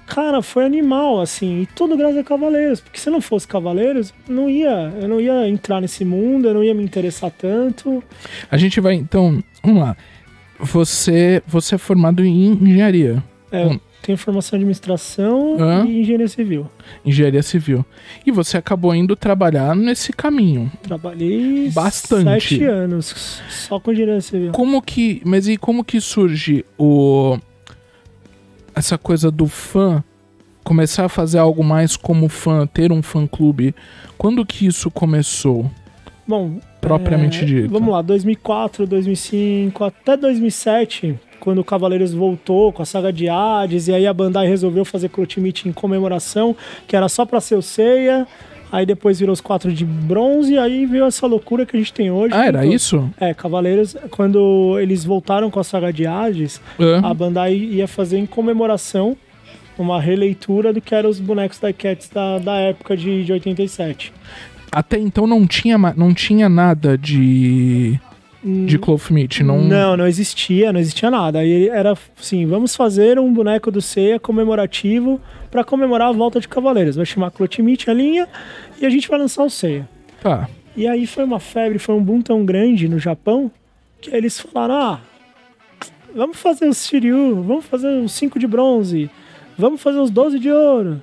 cara, 0.08 0.42
foi 0.42 0.64
animal, 0.64 1.20
assim, 1.20 1.62
e 1.62 1.66
tudo 1.66 1.96
graças 1.96 2.18
a 2.18 2.24
Cavaleiros, 2.24 2.80
porque 2.80 2.98
se 2.98 3.10
não 3.10 3.20
fosse 3.20 3.46
Cavaleiros, 3.46 4.12
não 4.28 4.48
ia, 4.50 4.92
eu 5.00 5.06
não 5.08 5.20
ia 5.20 5.48
entrar 5.48 5.80
nesse 5.80 6.04
mundo, 6.04 6.48
eu 6.48 6.54
não 6.54 6.64
ia 6.64 6.74
me 6.74 6.82
interessar 6.82 7.30
tanto. 7.30 8.02
A 8.50 8.56
gente 8.56 8.80
vai, 8.80 8.94
então, 8.94 9.42
vamos 9.62 9.82
lá. 9.82 9.96
Você, 10.58 11.42
você 11.46 11.76
é 11.76 11.78
formado 11.78 12.24
em 12.24 12.46
engenharia. 12.52 13.22
É, 13.52 13.64
Hum. 13.66 13.78
tenho 14.02 14.18
formação 14.18 14.56
em 14.56 14.60
administração 14.60 15.56
Hã? 15.60 15.84
e 15.86 16.00
engenharia 16.00 16.28
civil. 16.28 16.66
Engenharia 17.04 17.42
civil. 17.42 17.84
E 18.26 18.30
você 18.30 18.56
acabou 18.56 18.94
indo 18.94 19.14
trabalhar 19.14 19.76
nesse 19.76 20.12
caminho. 20.12 20.70
Trabalhei 20.82 21.70
Bastante. 21.70 22.24
sete 22.56 22.64
anos 22.64 23.40
só 23.48 23.78
com 23.78 23.92
engenharia 23.92 24.20
civil. 24.20 24.52
Como 24.52 24.82
que. 24.82 25.22
Mas 25.24 25.46
e 25.46 25.56
como 25.56 25.84
que 25.84 26.00
surge 26.00 26.64
o. 26.76 27.38
Essa 28.78 28.96
coisa 28.96 29.30
do 29.30 29.46
fã 29.46 30.04
começar 30.62 31.06
a 31.06 31.08
fazer 31.08 31.38
algo 31.38 31.64
mais 31.64 31.96
como 31.96 32.28
fã, 32.28 32.66
ter 32.66 32.92
um 32.92 33.02
fã 33.02 33.26
clube? 33.26 33.74
Quando 34.16 34.44
que 34.46 34.66
isso 34.66 34.90
começou? 34.90 35.70
Bom, 36.26 36.60
Propriamente 36.80 37.42
é, 37.42 37.44
dito. 37.44 37.70
Vamos 37.70 37.92
lá, 37.92 38.02
2004, 38.02 38.86
2005, 38.86 39.82
até 39.82 40.16
2007, 40.16 41.18
quando 41.40 41.58
o 41.58 41.64
Cavaleiros 41.64 42.12
voltou 42.12 42.72
com 42.72 42.82
a 42.82 42.84
saga 42.84 43.12
de 43.12 43.28
Hades, 43.28 43.88
e 43.88 43.94
aí 43.94 44.06
a 44.06 44.14
Bandai 44.14 44.46
resolveu 44.46 44.84
fazer 44.84 45.10
Meet 45.38 45.66
em 45.66 45.72
comemoração, 45.72 46.54
que 46.86 46.94
era 46.94 47.08
só 47.08 47.26
pra 47.26 47.40
ser 47.40 47.56
o 47.56 47.62
Seiya, 47.62 48.26
aí 48.70 48.84
depois 48.86 49.18
virou 49.18 49.32
os 49.32 49.40
quatro 49.40 49.72
de 49.72 49.84
bronze, 49.84 50.54
e 50.54 50.58
aí 50.58 50.86
veio 50.86 51.04
essa 51.04 51.26
loucura 51.26 51.64
que 51.66 51.76
a 51.76 51.78
gente 51.78 51.92
tem 51.92 52.10
hoje. 52.10 52.34
Ah, 52.34 52.46
era 52.46 52.66
isso? 52.66 53.08
É, 53.20 53.32
Cavaleiros, 53.34 53.96
quando 54.10 54.78
eles 54.80 55.04
voltaram 55.04 55.50
com 55.50 55.60
a 55.60 55.64
saga 55.64 55.92
de 55.92 56.06
Hades, 56.06 56.60
Hã? 56.78 57.00
a 57.04 57.12
Bandai 57.14 57.54
ia 57.54 57.88
fazer 57.88 58.18
em 58.18 58.26
comemoração 58.26 59.16
uma 59.78 60.00
releitura 60.00 60.72
do 60.72 60.80
que 60.80 60.94
eram 60.94 61.08
os 61.08 61.20
bonecos 61.20 61.58
da 61.58 61.72
Cats 61.72 62.08
da, 62.08 62.38
da 62.38 62.56
época 62.56 62.96
de, 62.96 63.24
de 63.24 63.32
87. 63.32 64.12
Até 64.70 64.98
então 64.98 65.26
não 65.26 65.46
tinha, 65.46 65.78
não 65.96 66.12
tinha 66.12 66.48
nada 66.48 66.98
de. 66.98 67.98
De 68.42 68.78
Cloth 68.78 69.10
Meat. 69.10 69.42
Não... 69.42 69.60
Não, 69.62 69.96
não 69.96 70.06
existia, 70.06 70.72
não 70.72 70.78
existia 70.80 71.10
nada. 71.10 71.40
Aí 71.40 71.68
era 71.68 71.94
assim, 72.18 72.46
vamos 72.46 72.76
fazer 72.76 73.18
um 73.18 73.32
boneco 73.32 73.70
do 73.70 73.82
Seiya 73.82 74.18
comemorativo 74.20 75.20
pra 75.50 75.64
comemorar 75.64 76.08
a 76.08 76.12
volta 76.12 76.40
de 76.40 76.46
Cavaleiros. 76.48 76.96
Vai 76.96 77.04
chamar 77.06 77.30
Clotimite 77.30 77.90
a 77.90 77.94
linha 77.94 78.28
e 78.80 78.86
a 78.86 78.90
gente 78.90 79.08
vai 79.08 79.18
lançar 79.18 79.42
o 79.44 79.50
Seiya. 79.50 79.88
Tá. 80.22 80.48
E 80.76 80.86
aí 80.86 81.06
foi 81.06 81.24
uma 81.24 81.40
febre, 81.40 81.78
foi 81.78 81.94
um 81.94 82.02
boom 82.02 82.22
tão 82.22 82.44
grande 82.44 82.88
no 82.88 82.98
Japão 82.98 83.50
que 84.00 84.14
eles 84.14 84.38
falaram: 84.38 84.74
"Ah, 84.76 85.00
vamos 86.14 86.36
fazer 86.38 86.68
os 86.68 86.86
Shiryu, 86.86 87.42
vamos 87.42 87.64
fazer 87.64 87.88
os 87.88 88.12
5 88.12 88.38
de 88.38 88.46
bronze, 88.46 89.10
vamos 89.58 89.80
fazer 89.82 89.98
os 89.98 90.10
12 90.10 90.38
de 90.38 90.50
ouro". 90.50 91.02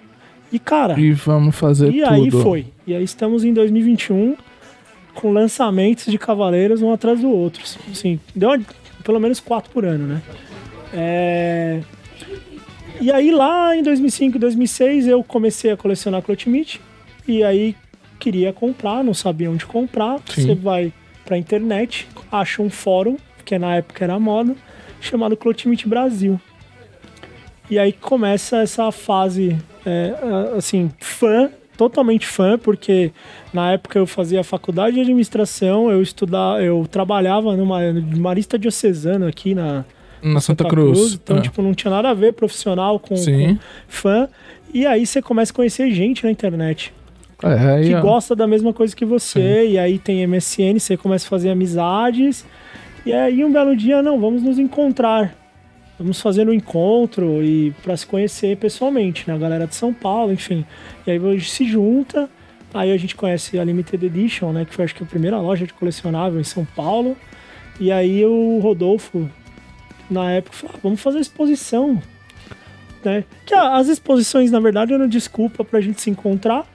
E 0.51 0.59
cara, 0.59 0.97
E 0.97 1.11
vamos 1.11 1.55
fazer 1.55 1.89
e 1.91 2.01
tudo. 2.01 2.13
aí 2.13 2.31
foi. 2.31 2.67
E 2.87 2.93
aí 2.93 3.03
estamos 3.03 3.43
em 3.43 3.51
2021 3.53 4.35
com 5.15 5.31
lançamentos 5.31 6.05
de 6.05 6.17
Cavaleiros 6.17 6.81
um 6.81 6.91
atrás 6.93 7.19
do 7.21 7.29
outro. 7.29 7.63
Assim, 7.91 8.19
deu 8.35 8.49
uma- 8.49 8.59
pelo 9.03 9.19
menos 9.19 9.39
quatro 9.39 9.71
por 9.71 9.85
ano, 9.85 10.05
né? 10.07 10.21
É, 10.93 11.81
E 13.01 13.11
aí 13.11 13.29
lá 13.29 13.75
em 13.75 13.83
2005, 13.83 14.39
2006 14.39 15.05
eu 15.07 15.21
comecei 15.23 15.69
a 15.71 15.75
colecionar 15.77 16.21
Clotimite 16.21 16.79
e 17.27 17.43
aí 17.43 17.75
queria 18.17 18.53
comprar, 18.53 19.03
não 19.03 19.13
sabia 19.13 19.51
onde 19.51 19.65
comprar. 19.65 20.19
Sim. 20.29 20.41
Você 20.47 20.55
vai 20.55 20.93
pra 21.25 21.37
internet, 21.37 22.07
acha 22.31 22.61
um 22.61 22.69
fórum, 22.69 23.17
que 23.43 23.59
na 23.59 23.75
época 23.75 24.03
era 24.03 24.17
moda, 24.17 24.55
chamado 25.01 25.35
Clotimite 25.35 25.87
Brasil. 25.89 26.39
E 27.69 27.77
aí 27.77 27.91
começa 27.91 28.57
essa 28.61 28.89
fase, 28.93 29.57
é, 29.85 30.13
assim, 30.57 30.89
fã, 30.99 31.49
totalmente 31.75 32.25
fã, 32.25 32.57
porque 32.57 33.11
na 33.53 33.71
época 33.73 33.99
eu 33.99 34.05
fazia 34.07 34.43
faculdade 34.43 34.95
de 34.95 35.01
administração, 35.01 35.89
eu 35.91 36.01
estudava, 36.01 36.61
eu 36.61 36.85
trabalhava 36.89 37.55
numa 37.55 37.79
marista 38.17 38.57
diocesano 38.57 39.27
aqui 39.27 39.53
na 39.55 39.83
Na 40.23 40.39
Santa, 40.41 40.65
Cruz. 40.65 41.13
então 41.13 41.37
Ah. 41.37 41.41
tipo 41.41 41.61
não 41.61 41.73
tinha 41.73 41.91
nada 41.91 42.09
a 42.09 42.13
ver 42.13 42.33
profissional 42.33 42.99
com, 42.99 43.15
Sim. 43.15 43.55
com 43.55 43.59
fã. 43.87 44.27
E 44.73 44.85
aí 44.85 45.05
você 45.05 45.21
começa 45.21 45.51
a 45.53 45.55
conhecer 45.55 45.89
gente 45.91 46.23
na 46.23 46.31
internet 46.31 46.91
É, 47.43 47.83
que 47.83 47.93
ó. 47.95 48.01
gosta 48.01 48.35
da 48.35 48.47
mesma 48.47 48.73
coisa 48.73 48.95
que 48.95 49.05
você, 49.05 49.67
e 49.67 49.77
aí 49.77 49.99
tem 49.99 50.25
MSN, 50.25 50.79
você 50.79 50.97
começa 50.97 51.25
a 51.27 51.29
fazer 51.29 51.49
amizades, 51.49 52.45
e 53.05 53.13
aí 53.13 53.43
um 53.45 53.51
belo 53.53 53.75
dia, 53.75 54.01
não, 54.01 54.19
vamos 54.19 54.41
nos 54.41 54.57
encontrar. 54.57 55.33
Vamos 55.97 56.19
fazer 56.19 56.47
um 56.49 56.53
encontro 56.53 57.41
e 57.43 57.71
para 57.81 57.95
se 57.95 58.05
conhecer 58.05 58.57
pessoalmente, 58.57 59.23
né? 59.27 59.33
A 59.33 59.37
galera 59.37 59.65
de 59.65 59.75
São 59.75 59.93
Paulo, 59.93 60.33
enfim. 60.33 60.65
E 61.07 61.11
aí 61.11 61.17
a 61.17 61.31
gente 61.31 61.49
se 61.49 61.65
junta, 61.65 62.29
aí 62.73 62.91
a 62.91 62.97
gente 62.97 63.15
conhece 63.15 63.57
a 63.57 63.63
Limited 63.63 64.05
Edition, 64.05 64.51
né? 64.51 64.65
Que 64.65 64.73
foi 64.75 64.83
acho 64.85 64.93
que 64.95 65.03
a 65.03 65.05
primeira 65.05 65.39
loja 65.39 65.65
de 65.65 65.73
colecionável 65.73 66.39
em 66.39 66.43
São 66.43 66.65
Paulo. 66.65 67.15
E 67.79 67.91
aí 67.91 68.25
o 68.25 68.59
Rodolfo, 68.59 69.29
na 70.09 70.31
época, 70.31 70.55
falou, 70.55 70.75
ah, 70.75 70.79
vamos 70.83 71.01
fazer 71.01 71.19
exposição. 71.19 72.01
Né? 73.03 73.23
Que 73.45 73.53
a- 73.53 73.77
as 73.77 73.87
exposições, 73.87 74.51
na 74.51 74.59
verdade, 74.59 74.93
eram 74.93 75.07
desculpa 75.07 75.63
pra 75.63 75.79
gente 75.79 76.01
se 76.01 76.09
encontrar. 76.09 76.65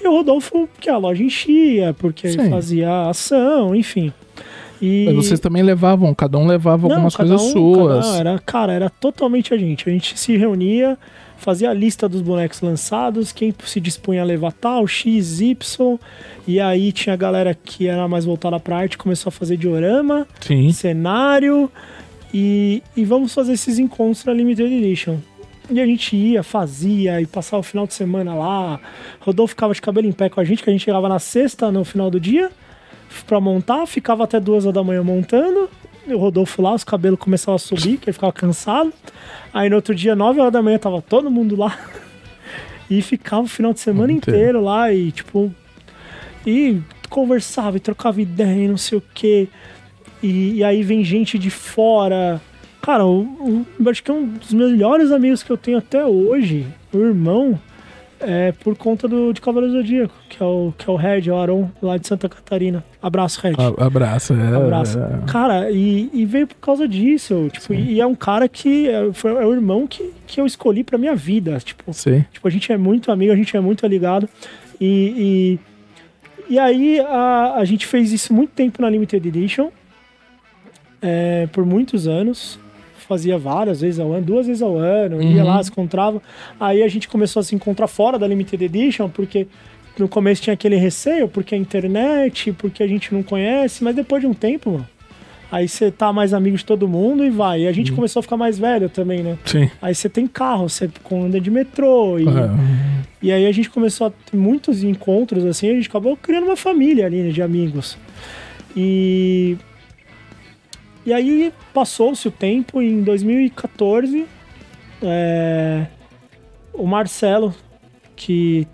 E 0.00 0.06
o 0.06 0.12
Rodolfo, 0.12 0.68
que 0.80 0.88
a 0.88 0.96
loja 0.96 1.22
enchia, 1.22 1.94
porque 1.98 2.28
Sim. 2.30 2.48
fazia 2.50 3.08
ação, 3.08 3.74
enfim. 3.74 4.12
E... 4.80 5.04
Mas 5.06 5.14
vocês 5.16 5.40
também 5.40 5.62
levavam, 5.62 6.14
cada 6.14 6.38
um 6.38 6.46
levava 6.46 6.86
Não, 6.88 6.94
algumas 6.96 7.14
coisas 7.14 7.40
um- 7.42 7.52
suas. 7.52 8.06
cada 8.06 8.18
era, 8.18 8.38
cara, 8.38 8.72
era 8.72 8.90
totalmente 8.90 9.52
a 9.52 9.56
gente. 9.58 9.88
A 9.88 9.92
gente 9.92 10.18
se 10.18 10.36
reunia, 10.36 10.96
fazia 11.36 11.70
a 11.70 11.74
lista 11.74 12.08
dos 12.08 12.22
bonecos 12.22 12.60
lançados, 12.60 13.32
quem 13.32 13.54
se 13.64 13.78
dispunha 13.80 14.22
a 14.22 14.24
levar 14.24 14.52
tal, 14.52 14.86
X, 14.86 15.40
Y. 15.40 15.98
E 16.46 16.58
aí 16.58 16.92
tinha 16.92 17.12
a 17.12 17.16
galera 17.16 17.54
que 17.54 17.86
era 17.86 18.08
mais 18.08 18.24
voltada 18.24 18.58
pra 18.58 18.78
arte, 18.78 18.96
começou 18.96 19.28
a 19.28 19.32
fazer 19.32 19.56
diorama, 19.56 20.26
Sim. 20.40 20.72
cenário. 20.72 21.70
E, 22.32 22.82
e 22.96 23.04
vamos 23.04 23.34
fazer 23.34 23.52
esses 23.54 23.78
encontros 23.78 24.24
na 24.24 24.32
Limited 24.32 24.72
Edition. 24.72 25.16
E 25.68 25.80
a 25.80 25.86
gente 25.86 26.16
ia, 26.16 26.42
fazia, 26.42 27.20
e 27.20 27.26
passava 27.26 27.60
o 27.60 27.62
final 27.62 27.86
de 27.86 27.94
semana 27.94 28.34
lá. 28.34 28.80
Rodolfo 29.20 29.50
ficava 29.52 29.72
de 29.74 29.80
cabelo 29.80 30.08
em 30.08 30.12
pé 30.12 30.28
com 30.28 30.40
a 30.40 30.44
gente, 30.44 30.62
que 30.62 30.70
a 30.70 30.72
gente 30.72 30.84
chegava 30.84 31.08
na 31.08 31.18
sexta, 31.18 31.70
no 31.70 31.84
final 31.84 32.10
do 32.10 32.18
dia, 32.18 32.50
pra 33.26 33.40
montar, 33.40 33.86
ficava 33.86 34.24
até 34.24 34.38
duas 34.40 34.64
horas 34.64 34.74
da 34.74 34.82
manhã 34.84 35.02
montando. 35.02 35.68
O 36.08 36.16
Rodolfo 36.16 36.62
lá, 36.62 36.74
os 36.74 36.82
cabelos 36.84 37.18
começavam 37.18 37.54
a 37.54 37.58
subir, 37.58 37.98
que 37.98 38.06
ele 38.08 38.12
ficava 38.14 38.32
cansado. 38.32 38.92
Aí 39.52 39.68
no 39.68 39.76
outro 39.76 39.94
dia, 39.94 40.16
nove 40.16 40.40
horas 40.40 40.52
da 40.52 40.62
manhã, 40.62 40.78
tava 40.78 41.00
todo 41.02 41.30
mundo 41.30 41.56
lá. 41.56 41.78
E 42.92 43.00
ficava 43.02 43.42
o 43.42 43.46
final 43.46 43.72
de 43.72 43.78
semana 43.78 44.10
Inteiro. 44.12 44.36
inteiro 44.40 44.60
lá, 44.64 44.92
e 44.92 45.12
tipo. 45.12 45.54
E 46.44 46.80
conversava 47.08 47.76
e 47.76 47.80
trocava 47.80 48.20
ideia 48.20 48.64
e 48.64 48.66
não 48.66 48.76
sei 48.76 48.98
o 48.98 49.02
quê. 49.14 49.46
E, 50.20 50.54
e 50.54 50.64
aí 50.64 50.82
vem 50.82 51.04
gente 51.04 51.38
de 51.38 51.50
fora. 51.50 52.40
Cara, 52.82 53.06
o- 53.06 53.64
eu 53.78 53.90
acho 53.90 54.02
que 54.02 54.10
é 54.10 54.14
um 54.14 54.26
dos 54.26 54.52
melhores 54.52 55.12
amigos 55.12 55.40
que 55.44 55.50
eu 55.52 55.56
tenho 55.56 55.78
até 55.78 56.04
hoje, 56.04 56.66
o 56.92 56.98
irmão, 56.98 57.56
é 58.20 58.52
por 58.52 58.76
conta 58.76 59.08
do, 59.08 59.32
de 59.32 59.40
Cavaleiro 59.40 59.74
Zodíaco, 59.76 60.14
que 60.28 60.42
é 60.42 60.46
o, 60.46 60.72
que 60.76 60.88
é 60.88 60.92
o 60.92 60.96
Red, 60.96 61.30
o 61.30 61.36
Aron, 61.36 61.70
lá 61.82 61.96
de 61.96 62.06
Santa 62.06 62.28
Catarina. 62.28 62.84
Abraço, 63.02 63.40
Red. 63.40 63.54
A- 63.58 63.86
Abraço. 63.86 64.32
É, 64.34 64.56
Abraço. 64.56 64.98
Cara, 65.26 65.70
e, 65.70 66.10
e 66.12 66.24
veio 66.26 66.46
por 66.46 66.56
causa 66.56 66.86
disso. 66.86 67.48
Tipo, 67.52 67.74
e 67.74 68.00
é 68.00 68.06
um 68.06 68.14
cara 68.14 68.48
que 68.48 68.88
é, 68.88 69.12
foi, 69.12 69.30
é 69.32 69.46
o 69.46 69.52
irmão 69.52 69.86
que, 69.86 70.12
que 70.26 70.40
eu 70.40 70.46
escolhi 70.46 70.84
pra 70.84 70.98
minha 70.98 71.14
vida. 71.16 71.58
Tipo, 71.58 71.92
Sei. 71.92 72.24
Tipo, 72.32 72.46
a 72.46 72.50
gente 72.50 72.70
é 72.72 72.76
muito 72.76 73.10
amigo, 73.10 73.32
a 73.32 73.36
gente 73.36 73.56
é 73.56 73.60
muito 73.60 73.86
ligado. 73.86 74.28
E, 74.80 75.58
e, 76.48 76.54
e 76.54 76.58
aí 76.58 77.00
a, 77.00 77.54
a 77.56 77.64
gente 77.64 77.86
fez 77.86 78.12
isso 78.12 78.32
muito 78.32 78.50
tempo 78.50 78.80
na 78.82 78.90
Limited 78.90 79.26
Edition. 79.26 79.70
é, 81.02 81.46
por 81.52 81.64
muitos 81.64 82.06
anos. 82.06 82.58
Fazia 83.10 83.36
várias 83.36 83.80
vezes 83.80 83.98
ao 83.98 84.12
ano, 84.12 84.24
duas 84.24 84.46
vezes 84.46 84.62
ao 84.62 84.76
ano, 84.78 85.20
ia 85.20 85.42
Uhum. 85.42 85.48
lá, 85.48 85.60
se 85.64 85.68
encontrava. 85.70 86.22
Aí 86.60 86.80
a 86.80 86.86
gente 86.86 87.08
começou 87.08 87.40
a 87.40 87.42
se 87.42 87.56
encontrar 87.56 87.88
fora 87.88 88.16
da 88.16 88.24
Limited 88.24 88.62
Edition, 88.64 89.08
porque 89.08 89.48
no 89.98 90.06
começo 90.08 90.40
tinha 90.42 90.54
aquele 90.54 90.76
receio, 90.76 91.26
porque 91.26 91.52
é 91.52 91.58
internet, 91.58 92.52
porque 92.52 92.84
a 92.84 92.86
gente 92.86 93.12
não 93.12 93.20
conhece, 93.24 93.82
mas 93.82 93.96
depois 93.96 94.20
de 94.20 94.28
um 94.28 94.32
tempo, 94.32 94.70
mano, 94.70 94.86
aí 95.50 95.66
você 95.66 95.90
tá 95.90 96.12
mais 96.12 96.32
amigo 96.32 96.56
de 96.56 96.64
todo 96.64 96.86
mundo 96.86 97.24
e 97.24 97.30
vai. 97.30 97.62
E 97.62 97.66
a 97.66 97.72
gente 97.72 97.90
começou 97.90 98.20
a 98.20 98.22
ficar 98.22 98.36
mais 98.36 98.56
velho 98.60 98.88
também, 98.88 99.24
né? 99.24 99.36
Sim. 99.44 99.68
Aí 99.82 99.92
você 99.92 100.08
tem 100.08 100.28
carro, 100.28 100.68
você 100.68 100.88
anda 101.12 101.40
de 101.40 101.50
metrô. 101.50 102.16
E, 102.16 102.28
É. 102.28 102.50
e 103.20 103.32
aí 103.32 103.44
a 103.44 103.52
gente 103.52 103.68
começou 103.70 104.06
a 104.06 104.10
ter 104.10 104.36
muitos 104.36 104.84
encontros, 104.84 105.44
assim, 105.44 105.68
a 105.68 105.74
gente 105.74 105.88
acabou 105.88 106.16
criando 106.16 106.44
uma 106.44 106.56
família 106.56 107.06
ali, 107.06 107.22
né, 107.22 107.30
de 107.30 107.42
amigos. 107.42 107.98
E. 108.76 109.56
E 111.10 111.12
aí 111.12 111.52
passou-se 111.74 112.28
o 112.28 112.30
tempo, 112.30 112.80
em 112.80 113.02
2014, 113.02 114.26
é, 115.02 115.86
o 116.72 116.86
Marcelo, 116.86 117.52
que 118.14 118.64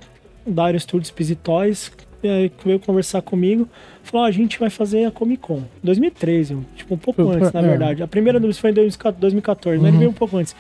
da 0.47 0.67
Aero 0.67 0.79
Studios 0.79 1.11
Pisitóis, 1.11 1.91
aí 2.23 2.53
veio 2.63 2.79
conversar 2.79 3.23
comigo. 3.23 3.67
Falou, 4.03 4.27
"Ó, 4.27 4.29
a 4.29 4.31
gente 4.31 4.59
vai 4.61 4.69
fazer 4.69 5.07
a 5.07 5.11
Comic 5.11 5.41
Con. 5.41 5.63
2013, 5.83 6.59
tipo, 6.75 6.93
um 6.95 6.99
pouco 6.99 7.23
antes, 7.27 7.51
na 7.53 7.61
é. 7.61 7.63
verdade. 7.63 8.03
A 8.03 8.07
primeira 8.07 8.39
do- 8.39 8.53
foi 8.53 8.69
em 8.69 8.75
2014, 8.75 9.79
mas 9.81 9.89
ele 9.89 9.97
veio 9.97 10.11
um 10.11 10.13
pouco 10.13 10.37
antes. 10.37 10.55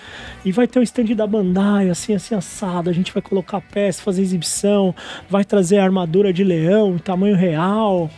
E 0.46 0.52
vai 0.52 0.66
ter 0.66 0.78
o 0.78 0.82
stand 0.82 1.14
da 1.14 1.26
Bandai, 1.26 1.90
assim, 1.90 2.14
assim, 2.14 2.34
assado. 2.34 2.88
A 2.88 2.92
gente 2.94 3.12
vai 3.12 3.20
colocar 3.20 3.60
peça, 3.60 4.00
fazer 4.02 4.22
exibição, 4.22 4.94
vai 5.28 5.44
trazer 5.44 5.76
armadura 5.76 6.32
de 6.32 6.42
leão, 6.42 6.96
tamanho 6.96 7.36
real. 7.36 8.08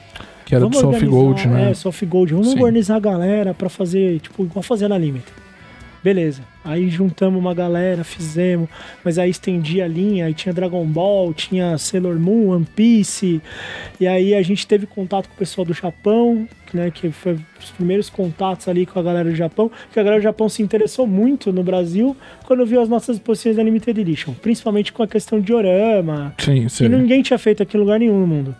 Que 0.48 0.54
era 0.54 0.66
do 0.66 0.74
Soft 0.74 1.04
Gold, 1.04 1.46
né? 1.46 1.70
É, 1.70 1.74
Soft 1.74 2.02
Gold. 2.06 2.32
Vamos 2.32 2.48
Sim. 2.52 2.58
organizar 2.58 2.96
a 2.96 3.00
galera 3.00 3.52
pra 3.52 3.68
fazer, 3.68 4.18
tipo, 4.20 4.42
igual 4.42 4.62
fazer 4.62 4.88
na 4.88 4.96
Limit. 4.96 5.26
Beleza. 6.02 6.40
Aí 6.64 6.88
juntamos 6.88 7.38
uma 7.38 7.52
galera, 7.52 8.02
fizemos, 8.02 8.66
mas 9.04 9.18
aí 9.18 9.28
estendi 9.28 9.82
a 9.82 9.86
linha, 9.86 10.24
aí 10.24 10.32
tinha 10.32 10.54
Dragon 10.54 10.86
Ball, 10.86 11.34
tinha 11.34 11.76
Sailor 11.76 12.18
Moon, 12.18 12.48
One 12.48 12.64
Piece, 12.64 13.42
e 14.00 14.06
aí 14.06 14.34
a 14.34 14.40
gente 14.40 14.66
teve 14.66 14.86
contato 14.86 15.28
com 15.28 15.34
o 15.34 15.38
pessoal 15.38 15.66
do 15.66 15.74
Japão, 15.74 16.48
né, 16.72 16.90
que 16.90 17.10
foi 17.10 17.38
os 17.60 17.70
primeiros 17.72 18.08
contatos 18.08 18.68
ali 18.68 18.86
com 18.86 18.98
a 18.98 19.02
galera 19.02 19.28
do 19.28 19.36
Japão, 19.36 19.70
que 19.92 20.00
a 20.00 20.02
galera 20.02 20.20
do 20.20 20.24
Japão 20.24 20.48
se 20.48 20.62
interessou 20.62 21.06
muito 21.06 21.52
no 21.52 21.62
Brasil 21.62 22.16
quando 22.46 22.64
viu 22.64 22.80
as 22.80 22.88
nossas 22.88 23.16
exposições 23.16 23.56
da 23.56 23.62
Limited 23.62 24.00
Edition, 24.00 24.32
principalmente 24.40 24.94
com 24.94 25.02
a 25.02 25.08
questão 25.08 25.40
de 25.40 25.52
orama, 25.52 26.34
Sim, 26.38 26.64
e 26.64 26.70
sim. 26.70 26.88
ninguém 26.88 27.20
tinha 27.22 27.38
feito 27.38 27.62
aquilo 27.62 27.82
em 27.82 27.86
lugar 27.86 27.98
nenhum 27.98 28.20
no 28.20 28.26
mundo. 28.26 28.56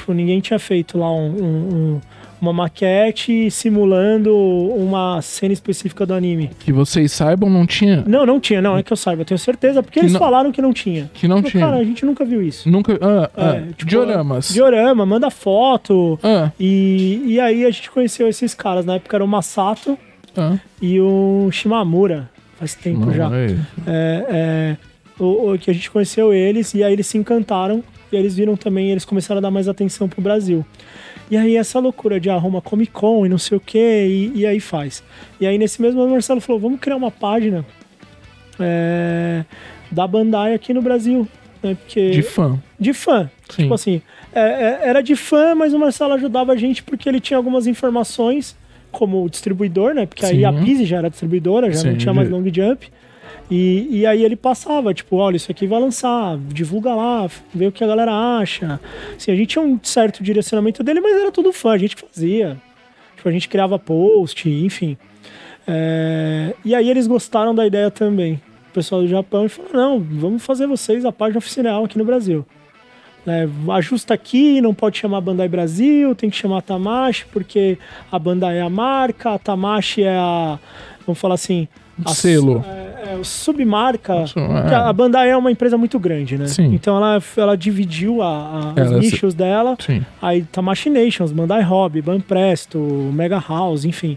Tipo, 0.00 0.12
ninguém 0.14 0.40
tinha 0.40 0.58
feito 0.58 0.96
lá 0.98 1.12
um- 1.12 1.28
um- 1.30 1.74
um- 1.96 2.00
uma 2.40 2.54
maquete 2.54 3.50
simulando 3.50 4.34
uma 4.34 5.20
cena 5.20 5.52
específica 5.52 6.06
do 6.06 6.14
anime. 6.14 6.50
Que 6.60 6.72
vocês 6.72 7.12
saibam, 7.12 7.50
não 7.50 7.66
tinha. 7.66 8.02
Não, 8.06 8.24
não 8.24 8.40
tinha, 8.40 8.62
não, 8.62 8.78
é 8.78 8.82
que 8.82 8.90
eu 8.90 8.96
saiba, 8.96 9.20
eu 9.20 9.26
tenho 9.26 9.38
certeza, 9.38 9.82
porque 9.82 10.00
Que 10.00 10.06
eles 10.06 10.12
não- 10.14 10.18
falaram 10.20 10.50
que 10.50 10.62
não 10.62 10.72
tinha. 10.72 11.10
Que 11.12 11.28
não 11.28 11.36
Falei, 11.36 11.50
tinha. 11.50 11.64
Cara, 11.66 11.76
a 11.76 11.84
gente 11.84 12.06
nunca 12.06 12.24
viu 12.24 12.42
isso. 12.42 12.66
Nunca. 12.70 12.98
Ah, 13.02 13.30
ah, 13.36 13.56
É, 13.56 13.60
tipo, 13.76 13.84
dioramas. 13.84 14.48
Diorama, 14.54 15.04
manda 15.04 15.28
foto. 15.30 16.18
Ah, 16.22 16.50
E, 16.58 17.22
e 17.26 17.38
aí 17.40 17.66
a 17.66 17.70
gente 17.70 17.90
conheceu 17.90 18.26
esses 18.26 18.54
caras. 18.54 18.86
Na 18.86 18.94
época 18.94 19.14
era 19.16 19.24
o 19.24 19.28
Masato 19.28 19.98
ah. 20.36 20.56
e 20.80 20.98
o 20.98 21.50
Shimamura. 21.52 22.30
Faz 22.58 22.74
tempo 22.74 23.04
Não, 23.06 23.12
já. 23.12 23.30
é. 23.36 23.56
É, 23.86 24.76
o, 25.18 25.52
o- 25.52 25.58
que 25.58 25.70
a 25.70 25.74
gente 25.74 25.90
conheceu 25.90 26.32
eles 26.32 26.72
e 26.74 26.82
aí 26.82 26.92
eles 26.92 27.06
se 27.06 27.18
encantaram 27.18 27.82
eles 28.16 28.34
viram 28.34 28.56
também, 28.56 28.90
eles 28.90 29.04
começaram 29.04 29.38
a 29.38 29.42
dar 29.42 29.50
mais 29.50 29.68
atenção 29.68 30.08
pro 30.08 30.20
Brasil. 30.20 30.64
E 31.30 31.36
aí 31.36 31.56
essa 31.56 31.78
loucura 31.78 32.18
de 32.18 32.28
arruma 32.28 32.60
Comic 32.60 32.92
Con 32.92 33.24
e 33.24 33.28
não 33.28 33.38
sei 33.38 33.56
o 33.56 33.60
que, 33.60 33.78
e, 33.78 34.40
e 34.40 34.46
aí 34.46 34.60
faz. 34.60 35.02
E 35.40 35.46
aí 35.46 35.56
nesse 35.58 35.80
mesmo 35.80 36.00
ano 36.00 36.10
o 36.10 36.12
Marcelo 36.12 36.40
falou, 36.40 36.60
vamos 36.60 36.80
criar 36.80 36.96
uma 36.96 37.10
página 37.10 37.64
é, 38.58 39.44
da 39.90 40.06
Bandai 40.06 40.54
aqui 40.54 40.74
no 40.74 40.82
Brasil. 40.82 41.26
Né? 41.62 41.74
Porque, 41.74 42.10
De 42.10 42.22
fã. 42.22 42.58
de 42.78 42.92
fã. 42.92 43.30
Sim. 43.48 43.62
Tipo 43.62 43.74
assim, 43.74 44.02
é, 44.32 44.40
é, 44.40 44.80
era 44.88 45.02
de 45.02 45.14
fã, 45.16 45.54
mas 45.54 45.72
o 45.72 45.78
Marcelo 45.78 46.14
ajudava 46.14 46.52
a 46.52 46.56
gente 46.56 46.82
porque 46.82 47.08
ele 47.08 47.20
tinha 47.20 47.36
algumas 47.36 47.66
informações 47.66 48.56
como 48.90 49.28
distribuidor, 49.28 49.94
né? 49.94 50.06
Porque 50.06 50.24
aí 50.24 50.38
Sim. 50.38 50.44
a 50.44 50.52
Pise 50.52 50.84
já 50.84 50.98
era 50.98 51.10
distribuidora, 51.10 51.70
já 51.72 51.84
não 51.84 51.92
Sim, 51.92 51.98
tinha 51.98 52.14
mais 52.14 52.28
long 52.28 52.42
jump. 52.52 52.90
E, 53.50 53.88
e 53.90 54.06
aí 54.06 54.24
ele 54.24 54.36
passava, 54.36 54.94
tipo, 54.94 55.16
olha, 55.16 55.36
isso 55.36 55.50
aqui 55.50 55.66
vai 55.66 55.80
lançar, 55.80 56.38
divulga 56.38 56.94
lá, 56.94 57.28
vê 57.52 57.66
o 57.66 57.72
que 57.72 57.82
a 57.82 57.86
galera 57.86 58.12
acha. 58.38 58.78
Assim, 59.16 59.32
a 59.32 59.34
gente 59.34 59.48
tinha 59.48 59.64
um 59.64 59.78
certo 59.82 60.22
direcionamento 60.22 60.84
dele, 60.84 61.00
mas 61.00 61.20
era 61.20 61.32
tudo 61.32 61.52
fã, 61.52 61.72
a 61.72 61.78
gente 61.78 61.96
fazia. 61.96 62.56
Tipo, 63.16 63.28
a 63.28 63.32
gente 63.32 63.48
criava 63.48 63.76
post, 63.76 64.48
enfim. 64.48 64.96
É, 65.66 66.54
E 66.64 66.74
aí 66.76 66.88
eles 66.88 67.08
gostaram 67.08 67.52
da 67.52 67.66
ideia 67.66 67.90
também, 67.90 68.40
o 68.70 68.72
pessoal 68.72 69.02
do 69.02 69.08
Japão, 69.08 69.48
falaram, 69.48 69.98
não, 69.98 70.00
vamos 70.00 70.44
fazer 70.44 70.68
vocês 70.68 71.04
a 71.04 71.10
página 71.10 71.38
oficial 71.38 71.84
aqui 71.84 71.98
no 71.98 72.04
Brasil. 72.04 72.46
É, 73.26 73.48
ajusta 73.72 74.14
aqui, 74.14 74.60
não 74.60 74.72
pode 74.72 74.96
chamar 74.96 75.20
Bandai 75.20 75.48
Brasil, 75.48 76.14
tem 76.14 76.30
que 76.30 76.36
chamar 76.36 76.62
Tamashi, 76.62 77.26
porque 77.32 77.76
a 78.10 78.18
Bandai 78.18 78.58
é 78.58 78.62
a 78.62 78.70
marca, 78.70 79.34
a 79.34 79.38
Tamashi 79.38 80.04
é 80.04 80.16
a, 80.16 80.56
vamos 81.04 81.18
falar 81.18 81.34
assim... 81.34 81.66
a 82.04 82.10
Selo. 82.10 82.64
É, 82.66 83.14
é 83.20 83.24
submarca. 83.24 84.26
Su- 84.26 84.38
é. 84.38 84.74
A 84.74 84.92
Bandai 84.92 85.30
é 85.30 85.36
uma 85.36 85.50
empresa 85.50 85.76
muito 85.76 85.98
grande, 85.98 86.36
né? 86.38 86.46
Sim. 86.46 86.72
Então 86.74 86.96
ela, 86.96 87.22
ela 87.36 87.56
dividiu 87.56 88.22
a, 88.22 88.26
a- 88.28 88.72
os 88.72 88.76
Ela 88.76 88.88
se- 89.02 89.10
nichos 89.10 89.34
dela. 89.34 89.76
Sim. 89.78 90.04
Aí 90.20 90.42
Tamashi 90.44 90.90
Nations, 90.90 91.32
Bandai 91.32 91.62
Hobby, 91.62 92.00
Banpresto, 92.02 92.78
Mega 92.78 93.42
House, 93.46 93.84
enfim. 93.84 94.16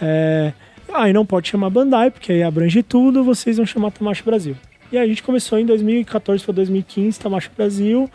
É, 0.00 0.52
aí 0.92 1.12
não 1.12 1.24
pode 1.26 1.48
chamar 1.48 1.70
Bandai, 1.70 2.10
porque 2.10 2.32
aí 2.32 2.42
abrange 2.42 2.82
tudo, 2.82 3.22
vocês 3.22 3.56
vão 3.56 3.66
chamar 3.66 3.90
Tamashi 3.90 4.22
Brasil. 4.24 4.56
E 4.92 4.98
aí 4.98 5.04
a 5.04 5.06
gente 5.06 5.22
começou 5.22 5.56
em 5.58 5.64
2014 5.64 6.42
para 6.44 6.52
2015, 6.54 7.20
Tamashi 7.20 7.48
Brasil. 7.56 8.10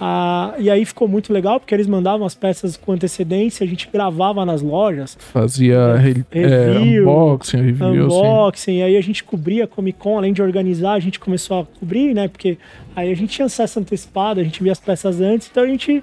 Ah, 0.00 0.54
e 0.58 0.70
aí 0.70 0.84
ficou 0.84 1.08
muito 1.08 1.32
legal, 1.32 1.58
porque 1.58 1.74
eles 1.74 1.86
mandavam 1.88 2.24
as 2.26 2.34
peças 2.36 2.76
com 2.76 2.92
antecedência, 2.92 3.64
a 3.64 3.66
gente 3.68 3.88
gravava 3.92 4.44
nas 4.46 4.62
lojas, 4.62 5.16
Fazia 5.18 5.96
re- 5.96 6.24
é, 6.30 6.72
Review, 6.72 7.02
unboxing, 7.02 7.56
review, 7.62 8.04
unboxing, 8.06 8.78
e 8.78 8.82
aí 8.82 8.96
a 8.96 9.00
gente 9.00 9.24
cobria 9.24 9.66
Comic 9.66 9.98
Con, 9.98 10.16
além 10.18 10.32
de 10.32 10.40
organizar, 10.40 10.92
a 10.92 11.00
gente 11.00 11.18
começou 11.18 11.60
a 11.60 11.64
cobrir, 11.78 12.14
né? 12.14 12.28
Porque 12.28 12.56
aí 12.94 13.10
a 13.10 13.16
gente 13.16 13.30
tinha 13.34 13.46
acesso 13.46 13.80
antecipado, 13.80 14.38
a 14.40 14.44
gente 14.44 14.62
via 14.62 14.72
as 14.72 14.80
peças 14.80 15.20
antes, 15.20 15.48
então 15.50 15.64
a 15.64 15.66
gente, 15.66 16.02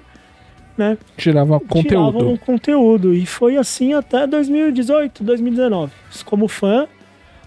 né, 0.76 0.98
Tirava 1.16 1.58
tirava 1.58 2.12
conteúdo. 2.12 2.28
um 2.28 2.36
conteúdo. 2.36 3.14
E 3.14 3.24
foi 3.24 3.56
assim 3.56 3.94
até 3.94 4.26
2018, 4.26 5.24
2019. 5.24 5.90
Como 6.26 6.46
fã. 6.48 6.86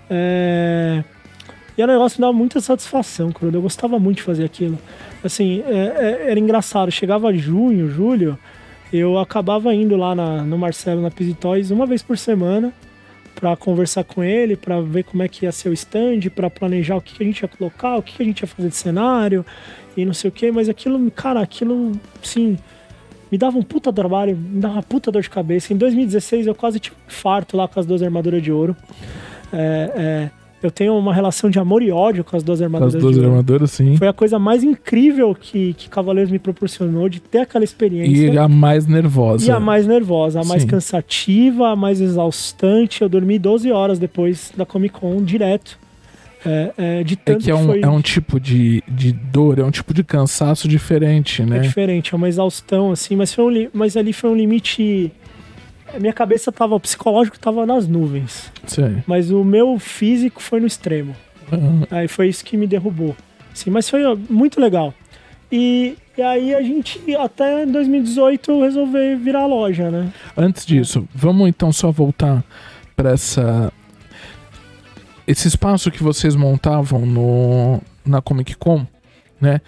é, 0.09 1.03
E 1.77 1.81
era 1.81 1.91
um 1.91 1.95
negócio 1.95 2.15
que 2.15 2.21
me 2.21 2.27
dava 2.27 2.37
muita 2.37 2.59
satisfação, 2.59 3.31
Crudo. 3.31 3.57
Eu 3.57 3.61
gostava 3.61 3.97
muito 3.97 4.17
de 4.17 4.23
fazer 4.23 4.43
aquilo. 4.45 4.77
Assim, 5.23 5.63
é- 5.65 6.23
é- 6.25 6.31
era 6.31 6.39
engraçado. 6.39 6.91
Chegava 6.91 7.33
junho, 7.33 7.89
julho, 7.89 8.37
eu 8.91 9.17
acabava 9.17 9.73
indo 9.73 9.95
lá 9.95 10.13
na- 10.13 10.43
no 10.43 10.57
Marcelo, 10.57 11.01
na 11.01 11.09
Toys, 11.39 11.71
uma 11.71 11.85
vez 11.85 12.01
por 12.01 12.17
semana 12.17 12.73
para 13.35 13.55
conversar 13.55 14.03
com 14.03 14.23
ele, 14.23 14.55
para 14.55 14.81
ver 14.81 15.03
como 15.03 15.23
é 15.23 15.27
que 15.27 15.45
ia 15.45 15.51
ser 15.51 15.69
o 15.69 15.73
stand, 15.73 16.29
para 16.35 16.49
planejar 16.49 16.97
o 16.97 17.01
que, 17.01 17.15
que 17.15 17.23
a 17.23 17.25
gente 17.25 17.39
ia 17.41 17.47
colocar, 17.47 17.97
o 17.97 18.03
que, 18.03 18.13
que 18.17 18.21
a 18.21 18.25
gente 18.25 18.41
ia 18.41 18.47
fazer 18.47 18.69
de 18.69 18.75
cenário 18.75 19.45
e 19.95 20.05
não 20.05 20.13
sei 20.13 20.27
o 20.29 20.31
que, 20.31 20.51
mas 20.51 20.69
aquilo, 20.69 21.09
cara, 21.11 21.39
aquilo, 21.39 21.93
sim, 22.21 22.57
me 23.31 23.37
dava 23.37 23.57
um 23.57 23.63
puta 23.63 23.91
trabalho, 23.91 24.35
me 24.35 24.59
dava 24.59 24.75
uma 24.75 24.83
puta 24.83 25.09
dor 25.11 25.21
de 25.21 25.29
cabeça. 25.29 25.73
Em 25.73 25.77
2016 25.77 26.45
eu 26.45 26.53
quase 26.53 26.79
tive 26.79 26.95
um 27.07 27.09
farto 27.11 27.55
lá 27.55 27.67
com 27.67 27.79
as 27.79 27.85
duas 27.85 28.03
armaduras 28.03 28.43
de 28.43 28.51
ouro. 28.51 28.75
É, 29.53 29.91
é, 29.95 30.40
eu 30.61 30.69
tenho 30.71 30.95
uma 30.97 31.13
relação 31.13 31.49
de 31.49 31.57
amor 31.59 31.81
e 31.81 31.91
ódio 31.91 32.23
com 32.23 32.35
as 32.37 32.43
duas 32.43 32.59
As 32.61 32.65
armaduras 32.65 32.93
duas 32.95 33.13
de 33.15 33.19
ouro. 33.19 33.31
armaduras, 33.31 33.71
sim. 33.71 33.97
Foi 33.97 34.07
a 34.07 34.13
coisa 34.13 34.37
mais 34.37 34.63
incrível 34.63 35.33
que, 35.33 35.73
que 35.73 35.89
Cavaleiros 35.89 36.31
me 36.31 36.39
proporcionou 36.39 37.09
de 37.09 37.19
ter 37.19 37.39
aquela 37.39 37.63
experiência. 37.63 38.31
E 38.33 38.37
a 38.37 38.47
mais 38.47 38.85
nervosa. 38.87 39.45
E 39.47 39.51
a 39.51 39.59
mais 39.59 39.87
nervosa, 39.87 40.41
a 40.41 40.43
mais 40.43 40.61
Sim. 40.63 40.67
cansativa, 40.67 41.69
a 41.69 41.75
mais 41.75 41.99
exaustante. 42.01 43.01
Eu 43.01 43.09
dormi 43.09 43.37
12 43.39 43.71
horas 43.71 43.97
depois 43.99 44.51
da 44.55 44.65
Comic 44.65 44.99
Con, 44.99 45.23
direto. 45.23 45.77
É, 46.43 46.71
é, 46.75 47.03
de 47.03 47.13
É 47.13 47.17
tanto 47.17 47.43
que 47.43 47.51
é 47.51 47.55
um, 47.55 47.65
foi 47.65 47.81
é 47.81 47.87
um 47.87 48.01
tipo 48.01 48.39
de, 48.39 48.83
de 48.87 49.11
dor, 49.11 49.59
é 49.59 49.63
um 49.63 49.69
tipo 49.69 49.93
de 49.93 50.03
cansaço 50.03 50.67
diferente, 50.67 51.43
é 51.43 51.45
né? 51.45 51.59
diferente, 51.59 52.15
é 52.15 52.17
uma 52.17 52.27
exaustão, 52.27 52.91
assim, 52.91 53.15
mas, 53.15 53.31
foi 53.31 53.45
um 53.45 53.49
li- 53.51 53.69
mas 53.71 53.95
ali 53.95 54.11
foi 54.11 54.29
um 54.31 54.35
limite. 54.35 55.11
Minha 55.99 56.13
cabeça 56.13 56.51
tava, 56.51 56.75
o 56.75 56.79
psicológico 56.79 57.39
tava 57.39 57.65
nas 57.65 57.87
nuvens, 57.87 58.51
Sei. 58.65 59.03
mas 59.05 59.31
o 59.31 59.43
meu 59.43 59.77
físico 59.79 60.41
foi 60.41 60.59
no 60.59 60.67
extremo. 60.67 61.15
Ah, 61.51 61.97
Aí 61.97 62.07
foi 62.07 62.27
isso 62.29 62.43
que 62.45 62.55
me 62.55 62.67
derrubou. 62.67 63.15
Sim, 63.53 63.69
mas 63.71 63.89
foi 63.89 64.01
muito 64.29 64.59
legal. 64.59 64.93
E, 65.51 65.97
e 66.17 66.21
aí 66.21 66.55
a 66.55 66.61
gente, 66.61 66.99
até 67.15 67.65
2018, 67.65 68.61
resolveu 68.61 69.19
virar 69.19 69.45
loja, 69.45 69.91
né? 69.91 70.13
Antes 70.37 70.65
disso, 70.65 71.07
vamos 71.13 71.49
então 71.49 71.73
só 71.73 71.91
voltar 71.91 72.43
para 72.95 73.11
essa 73.11 73.71
esse 75.27 75.47
espaço 75.47 75.91
que 75.91 76.01
vocês 76.03 76.35
montavam 76.35 77.05
no 77.05 77.81
na 78.05 78.21
Comic 78.21 78.55
Con, 78.55 78.85
né? 79.39 79.61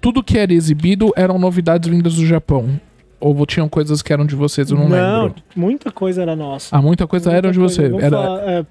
Tudo 0.00 0.22
que 0.22 0.38
era 0.38 0.52
exibido 0.52 1.12
eram 1.16 1.38
novidades 1.38 1.88
vindas 1.90 2.14
do 2.14 2.26
Japão. 2.26 2.80
Ou 3.18 3.46
tinham 3.46 3.68
coisas 3.68 4.02
que 4.02 4.12
eram 4.12 4.26
de 4.26 4.34
vocês, 4.36 4.70
eu 4.70 4.76
não, 4.76 4.88
lembro. 4.88 5.34
muita 5.54 5.90
coisa 5.90 6.22
era 6.22 6.36
nossa. 6.36 6.76
Ah, 6.76 6.82
muita 6.82 7.06
coisa 7.06 7.30
Muita 7.30 7.38
era 7.48 7.52
de 7.52 7.58
coisa. 7.58 7.74
você. 7.74 7.88
Vamos 7.88 8.04
Era 8.04 8.16
falar, 8.16 8.48
é, 8.48 8.66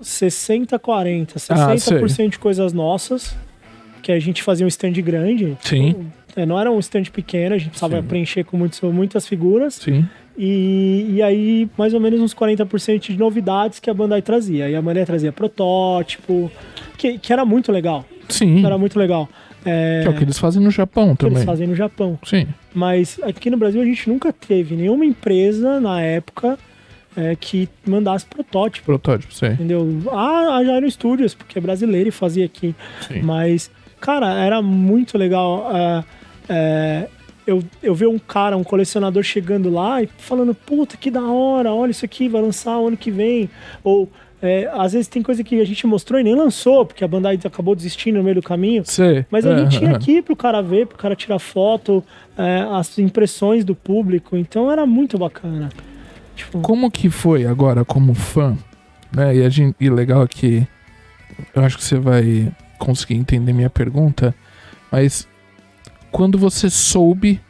60, 0.00 0.78
40. 0.78 1.34
Ah, 1.50 1.74
60% 1.74 2.30
de 2.30 2.38
coisas 2.38 2.72
nossas, 2.72 3.36
que 4.02 4.10
a 4.10 4.18
gente 4.18 4.42
fazia 4.42 4.64
um 4.64 4.68
stand 4.68 4.92
grande. 4.94 5.56
Sim, 5.60 6.06
É, 6.34 6.46
não 6.46 6.58
era 6.58 6.70
um 6.70 6.78
stand 6.78 7.04
pequeno, 7.12 7.54
a 7.54 7.58
gente 7.58 7.68
precisava 7.70 8.00
Sim. 8.00 8.08
preencher 8.08 8.44
com 8.44 8.56
muitos, 8.56 8.80
muitas 8.80 9.26
figuras. 9.28 9.74
sim. 9.74 10.04
E, 10.38 11.08
e 11.10 11.22
aí, 11.22 11.68
mais 11.76 11.92
ou 11.92 12.00
menos 12.00 12.18
uns 12.18 12.34
40% 12.34 13.00
de 13.12 13.18
novidades 13.18 13.78
que 13.78 13.90
a 13.90 13.94
Bandai 13.94 14.22
trazia. 14.22 14.66
E 14.70 14.74
a 14.74 14.80
Bandai 14.80 15.04
trazia 15.04 15.30
protótipo, 15.30 16.50
que, 16.96 17.18
que 17.18 17.30
era 17.34 17.44
muito 17.44 17.70
legal. 17.70 18.02
Sim. 18.30 18.64
Era 18.64 18.78
muito 18.78 18.98
legal. 18.98 19.28
É, 19.64 20.00
Que 20.02 20.08
é 20.08 20.10
o 20.10 20.16
que 20.16 20.24
eles 20.24 20.38
fazem 20.38 20.62
no 20.62 20.70
Japão 20.70 21.14
que 21.14 21.24
eles 21.24 21.34
também. 21.34 21.46
fazem 21.46 21.66
no 21.66 21.74
Japão. 21.74 22.18
Sim. 22.24 22.46
Mas 22.74 23.18
aqui 23.22 23.48
no 23.50 23.56
Brasil 23.56 23.80
a 23.80 23.84
gente 23.84 24.08
nunca 24.08 24.32
teve 24.32 24.74
nenhuma 24.74 25.04
empresa 25.04 25.78
na 25.80 26.00
época 26.00 26.58
é, 27.16 27.36
que 27.36 27.68
mandasse 27.86 28.24
protótipo. 28.26 28.86
Protótipo, 28.86 29.32
sei. 29.34 29.50
Entendeu? 29.50 29.86
Ah, 30.10 30.56
a 30.56 30.64
Jairo 30.64 30.90
Studios, 30.90 31.34
porque 31.34 31.58
é 31.58 31.60
brasileiro 31.62 32.08
e 32.08 32.12
fazia 32.12 32.44
aqui. 32.44 32.74
Sim. 33.06 33.22
Mas, 33.22 33.70
cara, 34.00 34.34
era 34.34 34.60
muito 34.62 35.16
legal. 35.18 35.68
ah, 35.72 36.04
é, 36.48 37.08
eu, 37.46 37.62
eu 37.82 37.94
ver 37.94 38.06
um 38.06 38.18
cara, 38.18 38.56
um 38.56 38.62
colecionador 38.64 39.22
chegando 39.22 39.68
lá 39.68 40.02
e 40.02 40.08
falando, 40.18 40.54
puta, 40.54 40.96
que 40.96 41.10
da 41.10 41.22
hora, 41.24 41.72
olha 41.72 41.90
isso 41.90 42.04
aqui, 42.04 42.28
vai 42.28 42.40
lançar 42.40 42.78
o 42.78 42.86
ano 42.88 42.96
que 42.96 43.10
vem. 43.10 43.50
Ou 43.82 44.08
é, 44.42 44.68
às 44.74 44.92
vezes 44.92 45.06
tem 45.08 45.22
coisa 45.22 45.42
que 45.44 45.60
a 45.60 45.64
gente 45.64 45.86
mostrou 45.86 46.18
e 46.20 46.24
nem 46.24 46.34
lançou, 46.34 46.84
porque 46.84 47.04
a 47.04 47.08
Bandai 47.08 47.38
acabou 47.44 47.74
desistindo 47.76 48.18
no 48.18 48.24
meio 48.24 48.34
do 48.34 48.42
caminho. 48.42 48.82
Sei. 48.84 49.24
Mas 49.30 49.46
a 49.46 49.52
É, 49.52 49.58
gente 49.60 49.78
tinha 49.78 49.90
é. 49.92 49.94
aqui 49.94 50.20
pro 50.20 50.34
cara 50.34 50.60
ver, 50.60 50.86
pro 50.88 50.98
cara 50.98 51.14
tirar 51.14 51.38
foto, 51.38 52.02
é, 52.36 52.66
as 52.72 52.98
impressões 52.98 53.64
do 53.64 53.74
público. 53.74 54.36
Então 54.36 54.70
era 54.70 54.84
muito 54.84 55.16
bacana. 55.16 55.68
Tipo, 56.34 56.60
Como 56.60 56.90
que 56.90 57.08
foi 57.08 57.46
agora 57.46 57.84
como 57.84 58.14
fã? 58.14 58.56
Né? 59.14 59.36
E, 59.36 59.44
a 59.44 59.48
gente, 59.48 59.76
e 59.78 59.88
legal 59.88 60.26
que 60.26 60.66
eu 61.54 61.62
acho 61.64 61.76
que 61.78 61.84
você 61.84 61.98
vai 61.98 62.50
conseguir 62.78 63.14
entender 63.14 63.52
minha 63.52 63.70
pergunta, 63.70 64.34
mas 64.90 65.28
quando 66.10 66.36
você 66.36 66.68
soube 66.68 67.40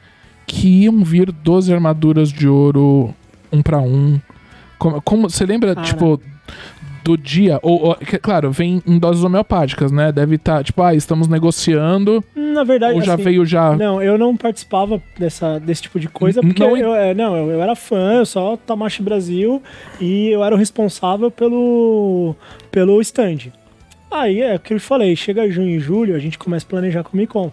que 0.47 0.82
iam 0.84 1.03
vir 1.03 1.32
12 1.32 1.72
armaduras 1.72 2.30
de 2.30 2.47
ouro 2.47 3.14
um 3.51 3.62
pra 3.62 3.78
um, 3.78 4.20
como, 4.78 5.01
como- 5.01 5.30
você 5.30 5.47
lembra, 5.47 5.74
Cara. 5.74 5.86
tipo, 5.86 6.20
do 7.05 7.16
dia, 7.16 7.59
ou, 7.62 7.82
ou- 7.88 7.94
que, 7.96 8.16
claro, 8.18 8.50
vem 8.53 8.82
em 8.86 8.98
doses 8.98 9.24
homeopáticas, 9.24 9.90
né? 9.90 10.12
Deve 10.12 10.36
estar, 10.36 10.62
tipo, 10.62 10.80
ah, 10.82 10.94
estamos 10.94 11.26
negociando, 11.28 12.22
na 12.36 12.62
verdade, 12.64 12.94
ou 12.94 13.03
já 13.03 13.14
assim, 13.14 13.22
veio 13.24 13.44
já. 13.44 13.76
Não, 13.76 14.00
eu 14.03 14.16
não 14.16 14.36
participava 14.36 15.03
dessa, 15.18 15.59
desse 15.59 15.82
tipo 15.82 15.98
de 15.98 16.09
coisa, 16.09 16.40
porque 16.40 16.62
não- 16.64 16.76
eu, 16.76 16.94
é, 16.94 17.12
não, 17.14 17.36
eu, 17.36 17.50
eu 17.50 17.62
era 17.62 17.74
fã, 17.74 18.14
eu 18.18 18.26
só 18.26 18.57
Tamashi 18.57 19.03
Brasil 19.03 19.62
e 20.00 20.28
eu 20.28 20.44
era 20.44 20.55
o 20.55 20.59
responsável 20.59 21.30
pelo, 21.30 22.36
pelo 22.70 23.00
stand. 23.00 23.50
Aí 24.11 24.40
é 24.40 24.55
o 24.57 24.61
que 24.61 24.74
eu 24.74 24.80
falei, 24.80 25.16
chega 25.16 25.50
junho 25.50 25.70
e 25.70 25.80
julho, 25.80 26.14
a 26.14 26.18
gente 26.18 26.38
começa 26.38 26.66
a 26.66 26.68
planejar 26.68 27.03
Comic 27.03 27.32
Con. 27.32 27.50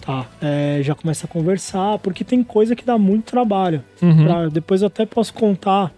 Tá, 0.00 0.26
é, 0.40 0.80
já 0.82 0.94
começa 0.96 1.26
a 1.26 1.28
conversar, 1.28 1.98
porque 1.98 2.24
tem 2.24 2.42
coisa 2.42 2.74
que 2.74 2.84
dá 2.84 2.98
muito 2.98 3.24
trabalho. 3.30 3.84
Uhum. 4.00 4.24
Pra- 4.24 4.48
depois 4.48 4.82
eu 4.82 4.88
até 4.88 5.06
posso 5.06 5.32
contar 5.32 5.92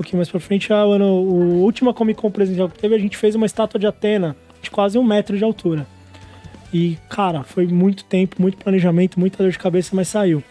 pouquinho 0.00 0.16
mais 0.16 0.30
pra 0.30 0.40
frente. 0.40 0.72
A, 0.72 0.76
ano, 0.78 1.04
o 1.04 1.62
última 1.62 1.92
Comic 1.92 2.20
Con 2.20 2.30
presencial 2.30 2.68
que 2.68 2.78
teve, 2.78 2.94
a 2.94 2.98
gente 2.98 3.16
fez 3.16 3.34
uma 3.34 3.44
estátua 3.46 3.78
de 3.78 3.86
Atena 3.86 4.34
de 4.62 4.70
quase 4.70 4.98
um 4.98 5.04
metro 5.04 5.36
de 5.36 5.44
altura. 5.44 5.86
E, 6.72 6.96
cara, 7.08 7.42
foi 7.42 7.66
muito 7.66 8.04
tempo, 8.04 8.36
muito 8.38 8.56
planejamento, 8.56 9.18
muita 9.18 9.42
dor 9.42 9.50
de 9.50 9.58
cabeça, 9.58 9.90
mas 9.94 10.06
saiu. 10.06 10.42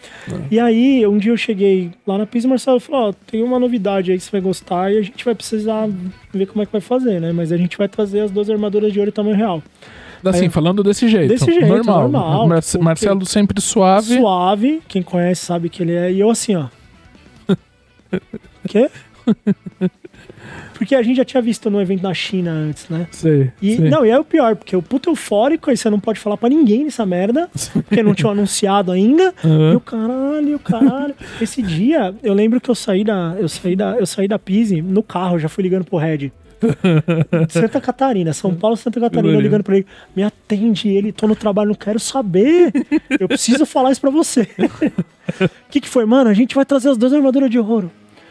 E 0.50 0.60
aí, 0.60 1.06
um 1.06 1.16
dia 1.16 1.32
eu 1.32 1.36
cheguei 1.36 1.90
lá 2.06 2.18
na 2.18 2.26
Pisa 2.26 2.46
e 2.46 2.48
o 2.48 2.50
Marcelo 2.50 2.78
falou: 2.78 3.08
Ó, 3.08 3.12
tem 3.26 3.42
uma 3.42 3.58
novidade 3.58 4.12
aí 4.12 4.18
que 4.18 4.24
você 4.24 4.30
vai 4.30 4.40
gostar 4.42 4.92
e 4.92 4.98
a 4.98 5.02
gente 5.02 5.24
vai 5.24 5.34
precisar 5.34 5.88
ver 6.32 6.46
como 6.46 6.62
é 6.62 6.66
que 6.66 6.72
vai 6.72 6.80
fazer, 6.80 7.20
né? 7.20 7.32
Mas 7.32 7.50
a 7.50 7.56
gente 7.56 7.78
vai 7.78 7.88
trazer 7.88 8.20
as 8.20 8.30
duas 8.30 8.50
armaduras 8.50 8.92
de 8.92 8.98
ouro 9.00 9.10
tamanho 9.10 9.36
real. 9.36 9.62
Assim, 10.22 10.42
Aí- 10.44 10.50
falando 10.50 10.82
desse 10.82 11.08
jeito. 11.08 11.28
Desse 11.28 11.46
jeito, 11.50 11.66
normal. 11.66 12.02
normal, 12.02 12.46
Marce- 12.48 12.72
tipo, 12.72 12.84
Marcelo 12.84 13.24
sempre 13.24 13.58
suave. 13.60 14.18
Suave, 14.18 14.82
quem 14.86 15.02
conhece 15.02 15.46
sabe 15.46 15.70
que 15.70 15.82
ele 15.82 15.94
é. 15.94 16.12
E 16.12 16.20
eu 16.20 16.28
assim, 16.28 16.54
ó. 16.54 16.66
Quê? 18.68 18.90
Porque 20.74 20.94
a 20.94 21.02
gente 21.02 21.16
já 21.16 21.24
tinha 21.24 21.42
visto 21.42 21.70
no 21.70 21.80
evento 21.80 22.02
na 22.02 22.14
China 22.14 22.50
antes, 22.50 22.88
né? 22.88 23.06
Sei, 23.10 23.50
E, 23.60 23.76
sei. 23.76 23.90
não, 23.90 24.04
e 24.04 24.10
é 24.10 24.18
o 24.18 24.24
pior, 24.24 24.56
porque 24.56 24.74
o 24.74 24.80
puto 24.80 25.10
eufórico, 25.10 25.68
aí 25.70 25.76
você 25.76 25.90
não 25.90 26.00
pode 26.00 26.18
falar 26.18 26.36
pra 26.38 26.48
ninguém 26.48 26.84
nessa 26.84 27.04
merda, 27.04 27.50
porque 27.74 28.02
não 28.02 28.14
tinha 28.14 28.30
anunciado 28.32 28.90
ainda. 28.90 29.34
Aham. 29.44 29.72
E 29.72 29.76
o 29.76 29.80
caralho, 29.80 30.56
o 30.56 30.58
caralho. 30.58 31.14
Esse 31.40 31.60
dia, 31.60 32.14
eu 32.22 32.32
lembro 32.32 32.60
que 32.60 32.70
eu 32.70 32.74
saí 32.74 33.04
da, 33.04 33.34
eu 33.38 33.48
saí 33.48 33.76
da, 33.76 33.96
eu 33.98 34.06
saí 34.06 34.26
da 34.26 34.38
Pise 34.38 34.80
no 34.80 35.02
carro, 35.02 35.38
já 35.38 35.48
fui 35.50 35.62
ligando 35.62 35.84
pro 35.84 35.98
Red. 35.98 36.32
Santa 37.48 37.80
Catarina, 37.80 38.32
São 38.32 38.54
Paulo, 38.54 38.76
Santa 38.76 39.00
Catarina, 39.00 39.34
eu 39.34 39.40
ligando 39.40 39.62
pra 39.62 39.76
ele, 39.76 39.86
me 40.14 40.22
atende 40.22 40.88
ele, 40.88 41.12
tô 41.12 41.26
no 41.26 41.34
trabalho, 41.36 41.68
não 41.68 41.74
quero 41.74 41.98
saber. 41.98 42.72
Eu 43.18 43.28
preciso 43.28 43.64
falar 43.66 43.92
isso 43.92 44.00
pra 44.00 44.10
você. 44.10 44.46
O 45.40 45.48
que 45.70 45.80
que 45.80 45.88
foi, 45.88 46.04
mano? 46.06 46.28
A 46.30 46.34
gente 46.34 46.54
vai 46.54 46.64
trazer 46.64 46.88
as 46.90 46.96
duas 46.96 47.12
armaduras 47.12 47.50
de 47.50 47.58
ouro. 47.58 47.90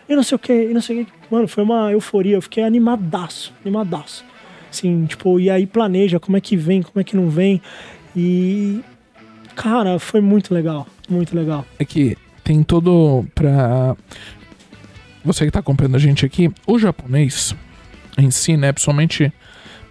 E 0.10 0.16
não 0.16 0.24
sei 0.24 0.36
o 0.36 0.40
que, 0.40 0.52
e 0.52 0.74
não 0.74 0.82
sei 0.82 1.04
o 1.04 1.06
que. 1.06 1.12
Mano, 1.30 1.48
foi 1.48 1.64
uma 1.64 1.92
euforia, 1.92 2.36
eu 2.36 2.42
fiquei 2.42 2.64
animadaço, 2.64 3.54
animadaço. 3.64 4.26
Assim, 4.72 5.06
tipo, 5.06 5.40
e 5.40 5.50
aí 5.50 5.68
planeja 5.68 6.20
como 6.20 6.36
é 6.36 6.42
que 6.42 6.58
vem, 6.58 6.82
como 6.82 7.00
é 7.00 7.04
que 7.04 7.16
não 7.16 7.30
vem. 7.30 7.62
E. 8.16 8.82
Cara, 9.56 10.00
foi 10.00 10.20
muito 10.20 10.54
legal, 10.54 10.88
muito 11.08 11.36
legal. 11.36 11.66
É 11.78 11.86
que 11.86 12.18
tem 12.44 12.64
todo 12.64 13.24
pra. 13.36 13.96
Você 15.24 15.46
que 15.46 15.52
tá 15.52 15.60
acompanhando 15.60 15.96
a 15.96 16.00
gente 16.00 16.26
aqui, 16.26 16.52
o 16.66 16.80
japonês 16.80 17.56
em 18.18 18.32
si, 18.32 18.58
né? 18.58 18.72
Principalmente 18.72 19.32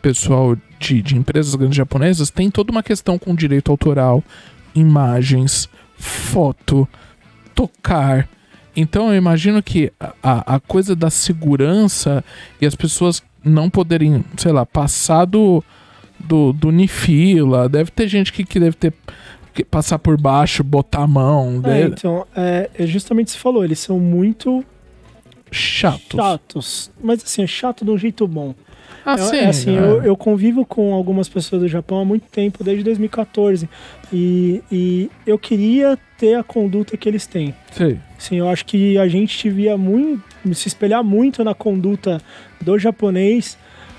pessoal 0.02 0.56
de, 0.78 1.02
de 1.02 1.16
empresas 1.16 1.54
grandes 1.54 1.76
japonesas, 1.76 2.30
tem 2.30 2.50
toda 2.50 2.72
uma 2.72 2.82
questão 2.82 3.18
com 3.18 3.34
direito 3.34 3.70
autoral, 3.70 4.24
imagens, 4.74 5.68
foto, 5.96 6.88
tocar. 7.54 8.28
Então 8.80 9.08
eu 9.10 9.16
imagino 9.16 9.62
que 9.62 9.92
a- 10.00 10.54
a, 10.54 10.60
coisa 10.60 10.94
da 10.94 11.10
segurança 11.10 12.24
e 12.60 12.66
as 12.66 12.74
pessoas 12.74 13.22
não 13.44 13.68
poderem, 13.70 14.24
sei 14.36 14.52
lá, 14.52 14.64
passar 14.66 15.24
do, 15.24 15.62
do, 16.18 16.52
do 16.52 16.70
Nifila. 16.70 17.68
Deve 17.68 17.90
ter 17.90 18.06
gente 18.08 18.32
que, 18.32 18.44
que 18.44 18.60
deve 18.60 18.76
ter 18.76 18.92
que 19.54 19.64
passar 19.64 19.98
por 19.98 20.20
baixo, 20.20 20.62
botar 20.62 21.02
a 21.02 21.06
mão. 21.06 21.56
É, 21.58 21.60
deve- 21.60 21.86
então, 21.94 22.26
é, 22.36 22.70
é 22.78 22.86
justamente 22.86 23.26
o 23.26 23.30
que 23.30 23.32
você 23.32 23.38
falou, 23.38 23.64
eles 23.64 23.78
são 23.80 23.98
muito 23.98 24.64
chatos. 25.50 26.16
chatos. 26.16 26.90
Mas 27.02 27.22
assim, 27.24 27.42
é 27.42 27.46
chato 27.46 27.84
de 27.84 27.90
um 27.90 27.98
jeito 27.98 28.26
bom. 28.28 28.54
Ah, 29.04 29.14
É- 29.14 29.18
sim. 29.18 29.36
é 29.36 29.46
assim, 29.46 29.76
é. 29.76 29.78
eu, 29.80 30.02
eu 30.02 30.16
convivo 30.16 30.64
com 30.64 30.92
algumas 30.92 31.28
pessoas 31.28 31.62
do 31.62 31.68
Japão 31.68 32.00
há 32.00 32.04
muito 32.04 32.26
tempo, 32.30 32.62
desde 32.62 32.84
2014. 32.84 33.68
E, 34.12 34.62
e 34.70 35.10
eu 35.26 35.38
queria 35.38 35.98
ter 36.18 36.34
a 36.34 36.42
conduta 36.42 36.96
que 36.96 37.08
eles 37.08 37.26
têm. 37.26 37.54
Sei. 37.72 37.98
Sim, 38.18 38.36
eu 38.36 38.48
acho 38.48 38.64
que 38.66 38.98
a 38.98 39.06
gente 39.08 39.48
devia 39.48 39.76
muito, 39.76 40.22
se 40.54 40.68
espelhar 40.68 41.04
muito 41.04 41.44
na 41.44 41.54
conduta 41.54 42.20
do 42.60 42.78
japonês 42.78 43.56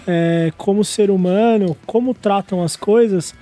é, 0.08 0.52
como 0.58 0.84
ser 0.84 1.10
humano, 1.12 1.78
como 1.86 2.14
tratam 2.14 2.64
as 2.64 2.76
coisas 2.76 3.34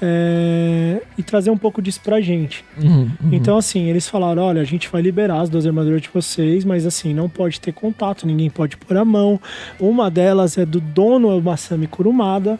é, 0.00 1.02
e 1.16 1.22
trazer 1.22 1.50
um 1.50 1.56
pouco 1.56 1.80
disso 1.80 2.00
pra 2.02 2.20
gente. 2.20 2.64
Uhum, 2.80 3.10
uhum. 3.22 3.32
Então, 3.32 3.56
assim, 3.56 3.88
eles 3.88 4.08
falaram: 4.08 4.42
olha, 4.42 4.60
a 4.60 4.64
gente 4.64 4.88
vai 4.88 5.00
liberar 5.00 5.40
as 5.40 5.48
duas 5.48 5.66
armaduras 5.66 6.02
de 6.02 6.08
vocês, 6.08 6.64
mas 6.64 6.86
assim, 6.86 7.14
não 7.14 7.28
pode 7.28 7.60
ter 7.60 7.72
contato, 7.72 8.26
ninguém 8.26 8.50
pode 8.50 8.76
pôr 8.76 8.96
a 8.96 9.04
mão. 9.04 9.40
Uma 9.80 10.10
delas 10.10 10.58
é 10.58 10.66
do 10.66 10.80
dono 10.80 11.40
Masami 11.40 11.86
Kurumada. 11.86 12.56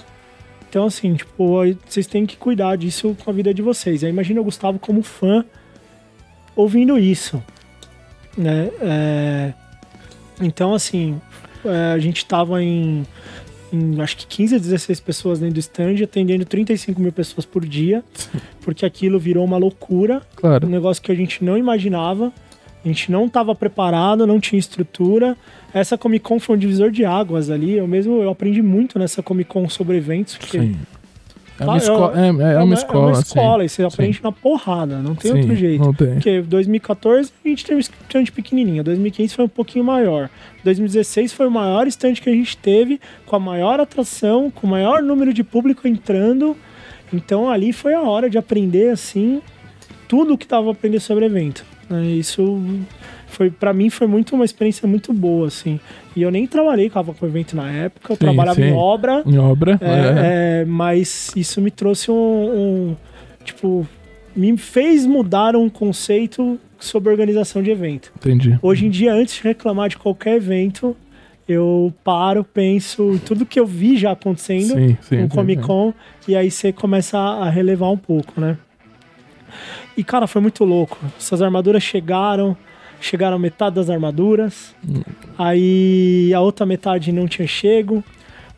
Então, 0.69 0.87
assim, 0.87 1.15
tipo, 1.15 1.63
vocês 1.87 2.07
têm 2.07 2.27
que 2.27 2.37
cuidar 2.37 2.77
disso 2.77 3.17
com 3.25 3.31
a 3.31 3.33
vida 3.33 3.55
de 3.55 3.63
vocês. 3.63 4.03
Aí 4.03 4.11
imagina 4.11 4.41
o 4.41 4.45
Gustavo 4.45 4.79
como 4.79 5.03
fã 5.03 5.45
ouvindo 6.55 6.99
isso. 6.99 7.43
Né? 8.37 8.71
É, 8.81 9.53
Então, 10.41 10.75
assim, 10.75 11.21
é, 11.65 11.93
a 11.95 11.99
gente 11.99 12.27
tava 12.27 12.63
em, 12.63 13.07
em 13.73 14.01
acho 14.01 14.17
que 14.17 14.27
15 14.27 14.55
a 14.55 14.59
16 14.59 15.01
pessoas 15.01 15.39
dentro 15.41 15.55
do 15.55 15.61
stand, 15.61 16.03
atendendo 16.03 16.45
35 16.45 17.01
mil 17.01 17.13
pessoas 17.13 17.45
por 17.45 17.65
dia, 17.65 18.05
porque 18.63 18.87
aquilo 18.87 19.19
virou 19.19 19.45
uma 19.45 19.57
loucura 19.57 20.19
um 20.19 20.37
Claro. 20.37 20.69
negócio 20.69 21.03
que 21.03 21.11
a 21.13 21.15
gente 21.15 21.43
não 21.45 21.57
imaginava. 21.59 22.33
A 22.85 22.89
gente 22.89 23.11
não 23.11 23.27
estava 23.27 23.53
preparado, 23.53 24.25
não 24.29 24.39
tinha 24.39 24.61
estrutura. 24.61 25.37
Essa 25.75 25.99
Comic 25.99 26.23
Con 26.25 26.39
foi 26.39 26.55
um 26.55 26.59
divisor 26.59 26.93
de 26.93 27.05
águas 27.05 27.51
ali. 27.51 27.73
Eu 27.73 27.89
mesmo 27.89 28.23
eu 28.23 28.31
aprendi 28.31 28.63
muito 28.63 28.97
nessa 28.97 29.25
Comic 29.25 29.51
Con 29.51 29.69
sobre 29.69 29.97
eventos. 29.97 30.37
Porque 30.37 30.61
Sim. 30.61 30.77
É 31.59 31.65
uma, 31.65 31.77
esco 31.79 31.93
é- 32.15 32.27
é, 32.51 32.55
é 32.55 32.63
uma 32.63 32.75
escola, 32.75 33.09
É 33.11 33.13
uma 33.15 33.21
escola 33.21 33.59
sim. 33.61 33.65
e 33.65 33.69
você 33.69 33.85
aprende 33.85 34.21
na 34.23 34.31
porrada, 34.33 34.99
não 34.99 35.15
tem 35.15 35.33
Sim, 35.33 35.39
outro 35.41 35.57
jeito. 35.57 35.83
Não 35.85 35.95
tem. 35.95 36.15
Porque 36.15 36.43
2014 36.43 37.33
a 37.45 37.49
gente 37.49 37.65
teve 37.65 37.77
um 37.77 37.81
stand 37.81 38.25
pequenininho, 38.35 38.85
2015 38.85 39.35
foi 39.35 39.45
um 39.47 39.49
pouquinho 39.49 39.85
maior, 39.85 40.29
2016 40.65 41.33
foi 41.33 41.47
o 41.47 41.51
maior 41.51 41.87
stand 41.87 42.15
que 42.15 42.29
a 42.29 42.33
gente 42.33 42.57
teve, 42.59 43.01
com 43.25 43.37
a 43.37 43.41
maior 43.41 43.81
atração, 43.81 44.51
com 44.51 44.67
o 44.67 44.71
maior 44.71 45.03
número 45.03 45.33
de 45.33 45.43
público 45.43 45.89
entrando. 45.89 46.57
Então 47.13 47.49
ali 47.51 47.73
foi 47.73 47.95
a 47.95 48.03
hora 48.03 48.29
de 48.29 48.37
aprender 48.37 48.91
assim 48.91 49.41
tudo 50.09 50.35
o 50.35 50.39
que 50.39 50.47
tava 50.47 50.71
aprendendo 50.71 51.01
sobre 51.01 51.25
evento. 51.25 51.65
né? 51.89 52.05
Isso 52.05 52.61
foi 53.27 53.51
para 53.51 53.73
mim 53.73 53.91
foi 53.91 54.07
muito 54.07 54.35
uma 54.35 54.45
experiência 54.45 54.87
muito 54.89 55.13
boa 55.13 55.49
assim. 55.49 55.79
E 56.15 56.23
eu 56.23 56.31
nem 56.31 56.47
trabalhei 56.47 56.89
com 56.89 57.03
com 57.05 57.27
evento 57.27 57.55
na 57.57 57.71
época, 57.71 58.13
eu 58.13 58.17
Sim, 58.17 58.21
trabalhava 58.25 58.61
sim. 58.61 58.69
em 58.69 58.73
obra. 58.73 59.23
Em 59.27 59.39
obra. 59.39 59.79
é. 59.81 59.87
É, 59.87 60.61
é, 60.61 60.65
mas 60.65 61.33
isso 61.37 61.61
me 61.61 61.71
trouxe 61.71 62.11
um, 62.11 62.15
um- 62.15 62.97
Tipo, 63.45 63.87
me 64.35 64.57
fez 64.59 65.07
mudar 65.07 65.55
um 65.55 65.69
conceito 65.69 66.59
sobre 66.81 67.11
organização 67.11 67.63
de 67.63 67.71
evento. 67.71 68.13
Entendi. 68.17 68.59
Hoje 68.61 68.87
em 68.87 68.91
dia, 68.91 69.13
antes 69.15 69.37
de 69.37 69.43
reclamar 69.45 69.89
de 69.89 69.97
qualquer 69.97 70.35
evento, 70.37 70.97
eu 71.49 71.95
paro, 72.03 72.43
penso 72.43 73.13
em 73.15 73.19
tudo 73.19 73.47
que 73.47 73.59
eu 73.61 73.65
vi 73.67 73.97
já 73.97 74.11
acontecendo 74.13 74.75
Sim, 74.75 74.97
sim. 75.01 75.17
no 75.23 75.29
Comic. 75.29 75.63
Con, 75.63 75.95
e 76.27 76.35
aí 76.35 76.51
você 76.51 76.73
começa 76.73 77.17
a 77.19 77.47
a 77.47 77.51
relevar 77.51 77.89
um 77.91 77.97
pouco, 77.97 78.41
né? 78.41 78.59
E, 79.97 80.03
cara, 80.05 80.27
foi 80.27 80.43
muito 80.43 80.65
louco. 80.65 80.99
Essas 81.19 81.41
armaduras 81.41 81.83
chegaram, 81.83 82.57
chegaram 83.01 83.39
metade 83.39 83.77
das 83.77 83.91
armaduras, 83.91 84.75
aí 85.39 86.33
a 86.35 86.41
outra 86.41 86.67
metade 86.67 87.13
não 87.13 87.27
tinha 87.27 87.47
chego. 87.47 88.03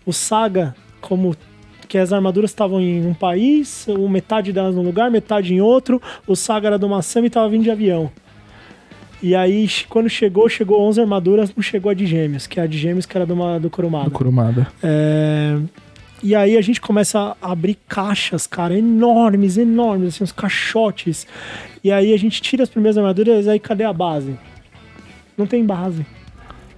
O 0.06 0.12
Saga, 0.12 0.74
como 1.00 1.36
porque 1.80 1.96
as 1.96 2.12
armaduras 2.12 2.50
estavam 2.50 2.82
em 2.82 3.06
um 3.06 3.14
país, 3.14 3.86
metade 4.10 4.52
delas 4.52 4.74
num 4.74 4.82
lugar, 4.82 5.10
metade 5.10 5.54
em 5.54 5.60
outro. 5.62 6.02
O 6.26 6.36
Saga 6.36 6.66
era 6.68 6.78
do 6.78 6.86
Massami 6.86 7.28
e 7.28 7.30
tava 7.30 7.48
vindo 7.48 7.62
de 7.62 7.70
avião. 7.70 8.10
E 9.22 9.34
aí, 9.34 9.66
quando 9.88 10.08
chegou, 10.08 10.46
chegou 10.50 10.82
11 10.82 11.00
armaduras, 11.00 11.52
não 11.56 11.62
chegou 11.62 11.90
a 11.90 11.94
de 11.94 12.06
gêmeos, 12.06 12.46
que 12.46 12.60
é 12.60 12.62
a 12.62 12.66
de 12.66 12.76
gêmeos 12.76 13.06
que 13.06 13.16
era 13.16 13.24
do, 13.24 13.34
do 13.34 13.60
Do 13.60 13.70
Kurumada. 13.70 14.10
Kurumada. 14.10 14.66
É, 14.82 15.58
E 16.22 16.34
aí 16.34 16.56
a 16.56 16.60
gente 16.60 16.80
começa 16.80 17.36
a 17.40 17.52
abrir 17.52 17.78
caixas, 17.88 18.46
cara, 18.46 18.76
enormes, 18.76 19.56
enormes, 19.56 20.14
assim, 20.14 20.24
uns 20.24 20.32
caixotes. 20.32 21.26
E 21.82 21.92
aí 21.92 22.12
a 22.12 22.16
gente 22.16 22.42
tira 22.42 22.62
as 22.62 22.68
primeiras 22.68 22.98
armaduras, 22.98 23.46
aí 23.46 23.58
cadê 23.60 23.84
a 23.84 23.92
base? 23.92 24.36
Não 25.36 25.46
tem 25.46 25.64
base 25.64 26.04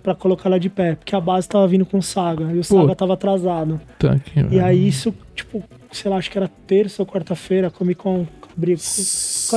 pra 0.03 0.15
colocar 0.15 0.49
ela 0.49 0.61
de 0.61 0.69
pé, 0.69 0.95
porque 0.95 1.15
a 1.15 1.21
base 1.21 1.49
tava 1.49 1.67
vindo 1.69 1.87
com 1.87 2.01
saga 2.03 2.45
e 2.53 2.59
o 2.59 2.65
Pô. 2.67 2.81
saga 2.81 2.95
tava 2.95 3.15
atrasado. 3.15 3.81
Tá 3.99 4.13
aqui, 4.13 4.33
E 4.51 4.61
aí 4.61 4.87
isso, 4.87 5.15
tipo, 5.35 5.63
sei 5.91 6.11
lá, 6.11 6.17
acho 6.19 6.31
que 6.31 6.39
era 6.39 6.49
terça 6.67 7.03
ou 7.03 7.07
quarta-feira, 7.07 7.71
Comic 7.71 8.01
Con 8.01 8.27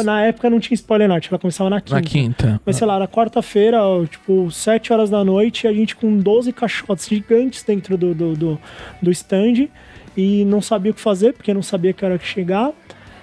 Na 0.03 0.21
época 0.21 0.49
não 0.49 0.59
tinha 0.59 0.75
spoiler 0.75 1.07
night, 1.07 1.27
ela 1.29 1.39
começava 1.39 1.69
na 1.69 1.81
quinta. 1.81 1.95
Na 1.95 2.01
quinta. 2.01 2.61
Mas 2.65 2.75
sei 2.77 2.87
lá, 2.87 2.95
era 2.95 3.07
quarta-feira, 3.07 3.79
tipo, 4.09 4.49
7 4.51 4.93
horas 4.93 5.09
da 5.09 5.23
noite, 5.23 5.67
a 5.67 5.73
gente 5.73 5.95
com 5.95 6.17
12 6.17 6.51
caixotes 6.53 7.07
gigantes 7.07 7.63
dentro 7.63 7.97
do, 7.97 8.13
do, 8.13 8.35
do, 8.35 8.61
do 9.01 9.11
stand 9.11 9.67
e 10.15 10.45
não 10.45 10.61
sabia 10.61 10.91
o 10.91 10.95
que 10.95 11.01
fazer, 11.01 11.33
porque 11.33 11.53
não 11.53 11.63
sabia 11.63 11.93
que 11.93 12.03
era 12.05 12.17
que 12.17 12.25
chegar. 12.25 12.71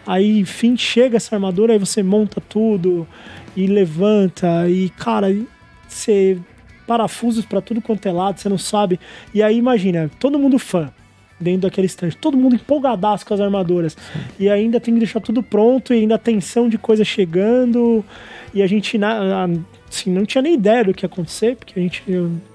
Aí, 0.06 0.40
enfim, 0.40 0.76
chega 0.76 1.16
essa 1.16 1.34
armadura, 1.34 1.72
aí 1.72 1.78
você 1.78 2.02
monta 2.02 2.40
tudo 2.40 3.06
e 3.56 3.66
levanta, 3.66 4.68
e 4.68 4.88
cara, 4.90 5.28
você. 5.86 6.38
parafusos 6.86 7.44
pra 7.44 7.60
tudo 7.60 7.80
quanto 7.80 8.06
é 8.06 8.12
lado, 8.12 8.38
você 8.38 8.48
não 8.48 8.58
sabe. 8.58 8.98
E 9.34 9.42
aí, 9.42 9.56
imagina, 9.56 10.10
todo 10.18 10.38
mundo 10.38 10.58
fã 10.58 10.90
dentro 11.40 11.62
daquele 11.62 11.86
stand, 11.86 12.10
todo 12.20 12.36
mundo 12.36 12.54
empolgadaço 12.54 13.24
com 13.24 13.34
as 13.34 13.40
armaduras. 13.40 13.96
E 14.38 14.48
ainda 14.48 14.78
tem 14.78 14.94
que 14.94 15.00
deixar 15.00 15.20
tudo 15.20 15.42
pronto, 15.42 15.94
e 15.94 15.98
ainda 16.00 16.18
tensão 16.18 16.68
de 16.68 16.76
coisa 16.76 17.04
chegando. 17.04 18.04
E 18.52 18.62
a 18.62 18.66
gente 18.66 18.98
na, 18.98 19.48
assim, 19.88 20.10
não 20.10 20.24
tinha 20.24 20.42
nem 20.42 20.54
ideia 20.54 20.84
do 20.84 20.94
que 20.94 21.04
ia 21.04 21.08
acontecer, 21.08 21.56
porque 21.56 21.78
a 21.78 21.82
gente 21.82 22.02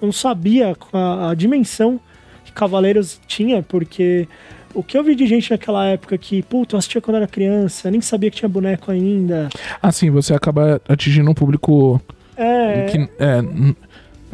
não 0.02 0.12
sabia 0.12 0.76
a, 0.94 1.32
a 1.32 1.34
dimensão 1.34 2.00
que 2.44 2.52
Cavaleiros 2.52 3.20
tinha, 3.28 3.64
porque 3.64 4.28
o 4.74 4.84
que 4.84 4.98
eu 4.98 5.04
vi 5.04 5.16
de 5.16 5.26
gente 5.26 5.50
naquela 5.50 5.86
época 5.88 6.18
que, 6.18 6.42
puta, 6.44 6.76
eu 6.76 6.80
assistia 6.80 7.02
quando 7.02 7.18
era 7.18 7.28
criança, 7.28 7.90
nem 7.90 8.02
sabia 8.02 8.30
que 8.30 8.38
tinha 8.38 8.50
boneco 8.50 8.92
ainda. 8.92 9.50
Assim, 9.82 10.10
você 10.10 10.34
acaba 10.34 10.82
atingindo 10.88 11.32
um 11.32 11.34
público 11.34 12.02
É. 12.36 12.86
que, 12.92 12.98
é, 13.18 13.42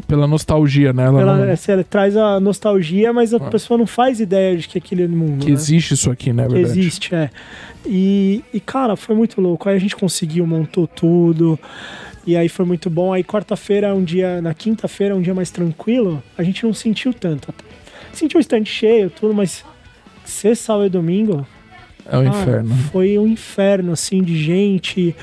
pela 0.06 0.26
nostalgia, 0.26 0.92
né? 0.92 1.04
Ela 1.04 1.20
Ela, 1.20 1.36
não- 1.38 1.52
assim, 1.52 1.72
ela 1.72 1.84
traz 1.84 2.16
a 2.16 2.38
nostalgia, 2.40 3.12
mas 3.12 3.32
a 3.32 3.40
pessoa 3.40 3.78
não 3.78 3.86
faz 3.86 4.20
ideia 4.20 4.56
de 4.56 4.68
que 4.68 4.78
aquele 4.78 5.04
é 5.04 5.08
mundo. 5.08 5.40
que 5.44 5.50
né? 5.50 5.52
existe 5.52 5.94
isso 5.94 6.10
aqui, 6.10 6.32
né? 6.32 6.46
que 6.46 6.52
verdade. 6.54 6.78
existe, 6.78 7.14
é. 7.14 7.30
E, 7.86 8.44
e, 8.52 8.60
cara, 8.60 8.96
foi 8.96 9.14
muito 9.14 9.40
louco. 9.40 9.68
Aí 9.68 9.76
a 9.76 9.78
gente 9.78 9.96
conseguiu, 9.96 10.46
montou 10.46 10.86
tudo. 10.86 11.58
E 12.26 12.36
aí 12.36 12.48
foi 12.48 12.64
muito 12.64 12.88
bom. 12.88 13.12
Aí 13.12 13.24
quarta-feira, 13.24 13.94
um 13.94 14.04
dia, 14.04 14.40
na 14.40 14.54
quinta-feira, 14.54 15.14
um 15.16 15.20
dia 15.20 15.34
mais 15.34 15.50
tranquilo, 15.50 16.22
a 16.36 16.42
gente 16.42 16.64
não 16.64 16.72
sentiu 16.72 17.12
tanto. 17.12 17.52
Sentiu 18.12 18.38
o 18.38 18.40
stand 18.40 18.64
cheio, 18.64 19.10
tudo, 19.10 19.34
mas 19.34 19.64
sexta, 20.24 20.66
sábado 20.66 20.86
e 20.86 20.90
domingo, 20.90 21.46
É 22.06 22.16
ah, 22.16 22.24
inferno. 22.24 22.74
Foi 22.92 23.18
um 23.18 23.26
inferno, 23.26 23.92
assim, 23.92 24.22
de 24.22 24.36
gente. 24.40 25.16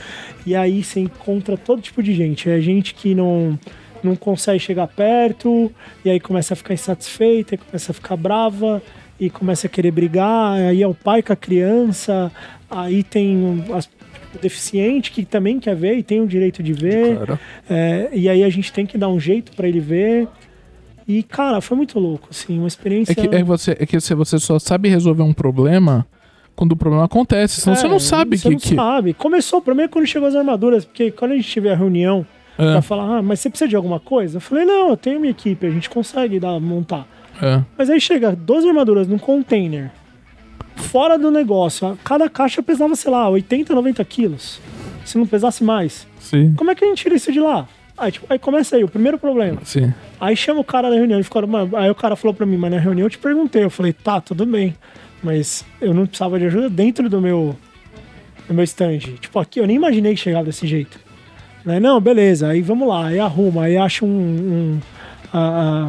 E 0.46 0.56
aí 0.56 0.84
você 0.84 1.00
encontra 1.00 1.56
todo 1.56 1.82
tipo 1.82 2.02
de 2.02 2.14
gente. 2.14 2.50
É 2.50 2.60
gente 2.60 2.94
que 2.94 3.14
não, 3.14 3.58
não 4.04 4.16
consegue 4.16 4.60
chegar 4.60 4.88
perto, 4.88 5.72
e 6.04 6.10
aí 6.10 6.20
começa 6.20 6.54
a 6.54 6.58
ficar 6.58 6.74
insatisfeita, 6.74 7.56
e 7.56 7.58
começa 7.58 7.92
a 7.92 7.96
ficar 7.96 8.16
brava, 8.16 8.82
e 9.20 9.30
começa 9.30 9.68
a 9.68 9.70
querer 9.70 9.92
brigar. 9.92 10.54
Aí 10.54 10.82
é 10.82 10.88
o 10.88 10.94
pai 10.94 11.22
com 11.22 11.34
a 11.34 11.36
criança, 11.36 12.32
aí 12.70 13.04
tem 13.04 13.38
um- 13.38 13.76
as, 13.76 13.86
o 14.34 14.38
deficiente 14.42 15.12
que 15.12 15.26
também 15.26 15.60
quer 15.60 15.76
ver 15.76 15.98
e 15.98 16.04
tem 16.04 16.22
o 16.22 16.28
direito 16.28 16.62
de 16.62 16.72
ver. 16.74 17.16
Claro. 17.18 17.40
É, 17.70 18.10
e 18.14 18.30
aí 18.30 18.44
a 18.44 18.50
gente 18.50 18.72
tem 18.72 18.86
que 18.86 18.98
dar 18.98 19.10
um 19.10 19.20
jeito 19.20 19.52
pra 19.54 19.68
ele 19.68 19.80
ver. 19.80 20.28
E, 21.08 21.24
cara, 21.24 21.60
foi 21.60 21.76
muito 21.76 22.00
louco, 22.00 22.28
assim, 22.30 22.60
uma 22.60 22.68
experiência. 22.68 23.12
É 23.12 23.16
que, 23.16 23.36
é, 23.36 23.44
você, 23.44 23.72
é 23.72 23.86
que 23.86 24.00
você, 24.00 24.14
você 24.14 24.38
só 24.38 24.60
sabe 24.60 24.88
resolver 24.90 25.24
um 25.24 25.34
problema 25.34 26.06
quando 26.56 26.74
o 26.74 26.76
problema 26.76 27.06
acontece. 27.06 27.62
Senão 27.62 27.76
você 27.76 27.88
É, 27.88 27.90
não 27.90 28.00
sabe 28.00 28.38
você 28.38 28.44
que. 28.48 28.54
não 28.54 28.60
que... 28.60 28.76
sabe. 28.76 29.14
Começou 29.16 29.58
o 29.58 29.62
problema 29.62 29.90
é 29.90 29.92
quando 29.92 30.06
chegou 30.06 30.28
as 30.30 30.36
armaduras, 30.36 30.86
porque 30.86 31.10
quando 31.10 31.32
a 31.32 31.36
gente 31.36 31.50
tiver 31.50 31.72
a 31.72 31.76
reunião 31.76 32.24
É, 32.60 32.72
pra 32.74 32.82
falar, 32.82 33.18
ah, 33.18 33.22
mas 33.22 33.40
você 33.40 33.50
precisa 33.50 33.70
de 33.70 33.76
alguma 33.76 34.00
coisa? 34.00 34.38
Eu 34.38 34.42
falei, 34.42 34.66
não, 34.66 34.90
eu 34.90 34.98
tenho 34.98 35.20
minha 35.20 35.32
equipe, 35.32 35.66
a 35.66 35.70
gente 35.70 35.90
consegue 35.90 36.40
dar, 36.40 36.60
montar. 36.60 37.08
é. 37.42 37.64
Mas 37.78 37.90
aí 37.90 38.00
chega 38.02 38.36
12 38.36 38.68
armaduras 38.68 39.08
num 39.08 39.18
container, 39.18 39.90
fora 40.76 41.18
do 41.18 41.32
negócio, 41.32 41.98
cada 42.04 42.30
caixa 42.30 42.62
pesava, 42.62 42.96
sei 42.96 43.10
lá, 43.12 43.30
80, 43.30 43.74
90 43.74 44.04
quilos. 44.06 44.60
Se 45.06 45.18
não 45.18 45.26
pesasse 45.26 45.64
mais. 45.64 46.06
Sim. 46.20 46.54
Como 46.56 46.70
é 46.70 46.76
que 46.76 46.84
a 46.84 46.88
gente 46.88 47.02
tira 47.02 47.16
isso 47.16 47.32
de 47.32 47.40
lá? 47.40 47.68
Aí, 47.98 48.12
tipo, 48.12 48.26
aí 48.30 48.38
começa 48.38 48.76
aí, 48.76 48.84
o 48.84 48.88
primeiro 48.88 49.18
problema. 49.18 49.60
Sim. 49.64 49.94
Aí 50.22 50.36
chama 50.36 50.60
o 50.60 50.64
cara 50.64 50.90
da 50.90 50.96
reunião, 50.96 51.18
ele 51.18 51.24
ficou, 51.24 51.46
mano, 51.48 51.76
aí 51.76 51.90
o 51.90 51.96
cara 51.96 52.16
falou 52.16 52.34
pra 52.34 52.46
mim, 52.46 52.58
mas 52.58 52.72
na 52.72 52.78
reunião 52.80 53.06
eu 53.06 53.10
te 53.10 53.18
perguntei, 53.18 53.64
eu 53.64 53.70
falei, 53.70 53.92
tá, 53.92 54.22
tudo 54.22 54.46
bem, 54.46 54.76
mas 55.24 55.66
eu 55.82 55.94
não 55.94 56.06
precisava 56.06 56.38
de 56.38 56.46
ajuda 56.46 56.70
dentro 56.70 57.10
do 57.10 57.20
meu, 57.20 57.56
do 58.48 58.54
meu 58.54 58.64
stand. 58.64 59.00
Tipo, 59.20 59.40
aqui 59.40 59.60
eu 59.60 59.68
nem 59.68 59.76
imaginei 59.76 60.14
que 60.14 60.20
chegava 60.22 60.46
desse 60.46 60.66
jeito. 60.68 61.00
Né? 61.70 61.80
Não, 61.80 62.00
beleza, 62.02 62.48
aí 62.50 62.62
vamos 62.62 62.88
lá, 62.88 63.08
aí 63.08 63.20
arruma, 63.20 63.64
aí 63.66 63.78
acha 63.78 64.04
um, 64.06 64.10
um, 64.10 64.80
a- 65.32 65.88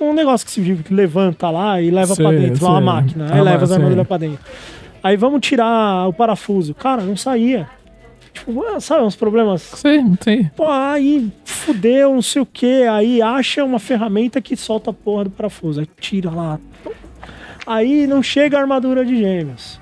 a- 0.00 0.04
um 0.04 0.12
negócio 0.14 0.46
que 0.46 0.52
se 0.52 0.60
que 0.76 0.94
levanta 0.94 1.50
lá 1.50 1.80
e 1.82 1.90
leva 1.90 2.14
pra 2.16 2.30
dentro, 2.30 2.64
lá 2.64 2.70
uma 2.72 2.80
máquina, 2.80 3.26
aí 3.32 3.38
Ah, 3.40 3.42
leva 3.42 3.64
as 3.64 3.72
armaduras 3.72 4.06
pra 4.06 4.16
dentro. 4.16 4.38
Aí 5.02 5.16
vamos 5.16 5.40
tirar 5.40 6.08
o 6.08 6.12
parafuso. 6.12 6.74
Cara, 6.74 7.02
não 7.02 7.16
saía. 7.16 7.68
Tipo, 8.32 8.80
sabe, 8.80 9.02
uns 9.04 9.16
problemas 9.16 9.62
Sim, 9.62 10.16
sim. 10.20 10.50
Pô, 10.56 10.66
aí 10.68 11.30
fudeu, 11.44 12.14
não 12.14 12.22
sei 12.22 12.42
o 12.42 12.46
que. 12.46 12.82
Aí 12.84 13.20
acha 13.20 13.64
uma 13.64 13.78
ferramenta 13.78 14.40
que 14.40 14.56
solta 14.56 14.90
a 14.90 14.92
porra 14.92 15.24
do 15.24 15.30
parafuso. 15.30 15.80
Aí 15.80 15.88
tira 16.00 16.30
lá. 16.30 16.58
Aí 17.66 18.06
não 18.06 18.22
chega 18.22 18.56
a 18.56 18.60
armadura 18.60 19.04
de 19.04 19.16
gêmeos. 19.16 19.80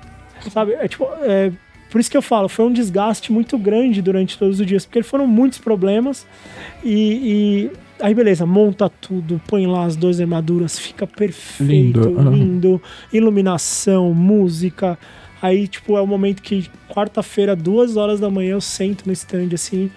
Sabe? 0.51 0.73
É 0.73 0.87
tipo. 0.87 1.07
É, 1.21 1.51
por 1.89 1.99
isso 2.01 2.11
que 2.11 2.17
eu 2.17 2.21
falo, 2.21 2.49
foi 2.49 2.65
um 2.65 2.73
desgaste 2.73 3.31
muito 3.31 3.57
grande 3.57 4.01
durante 4.01 4.37
todos 4.37 4.59
os 4.59 4.65
dias, 4.65 4.85
porque 4.85 5.01
foram 5.03 5.25
muitos 5.25 5.59
problemas. 5.59 6.25
E, 6.83 7.69
e 7.69 7.71
aí, 8.01 8.13
beleza, 8.13 8.45
monta 8.45 8.89
tudo, 8.89 9.41
põe 9.47 9.65
lá 9.67 9.85
as 9.85 9.95
duas 9.95 10.19
armaduras, 10.19 10.77
fica 10.77 11.07
perfeito, 11.07 11.99
Lindo, 11.99 12.29
lindo. 12.29 12.81
Iluminação, 13.11 14.13
música. 14.13 14.97
Aí, 15.41 15.67
tipo, 15.67 15.95
é 15.97 16.01
o 16.01 16.07
momento 16.07 16.41
que 16.41 16.69
quarta-feira, 16.89 17.55
duas 17.55 17.95
horas 17.95 18.19
da 18.19 18.29
manhã, 18.29 18.51
eu 18.51 18.61
sento 18.61 19.05
no 19.05 19.13
stand 19.13 19.49
assim. 19.53 19.91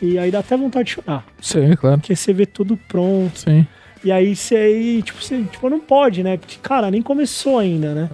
E 0.00 0.18
aí 0.18 0.30
dá 0.30 0.38
até 0.38 0.56
vontade 0.56 0.86
de 0.86 0.90
chorar. 0.92 1.26
Sim, 1.40 1.74
claro. 1.76 1.98
Porque 1.98 2.14
você 2.14 2.32
vê 2.32 2.46
tudo 2.46 2.76
pronto. 2.88 3.38
Sim. 3.40 3.66
E 4.04 4.12
aí 4.12 4.34
você 4.34 4.56
aí, 4.56 5.02
tipo, 5.02 5.20
você, 5.22 5.42
tipo, 5.42 5.68
não 5.68 5.80
pode, 5.80 6.22
né? 6.22 6.36
Porque, 6.36 6.56
cara, 6.62 6.90
nem 6.90 7.02
começou 7.02 7.58
ainda, 7.58 7.94
né? 7.94 8.10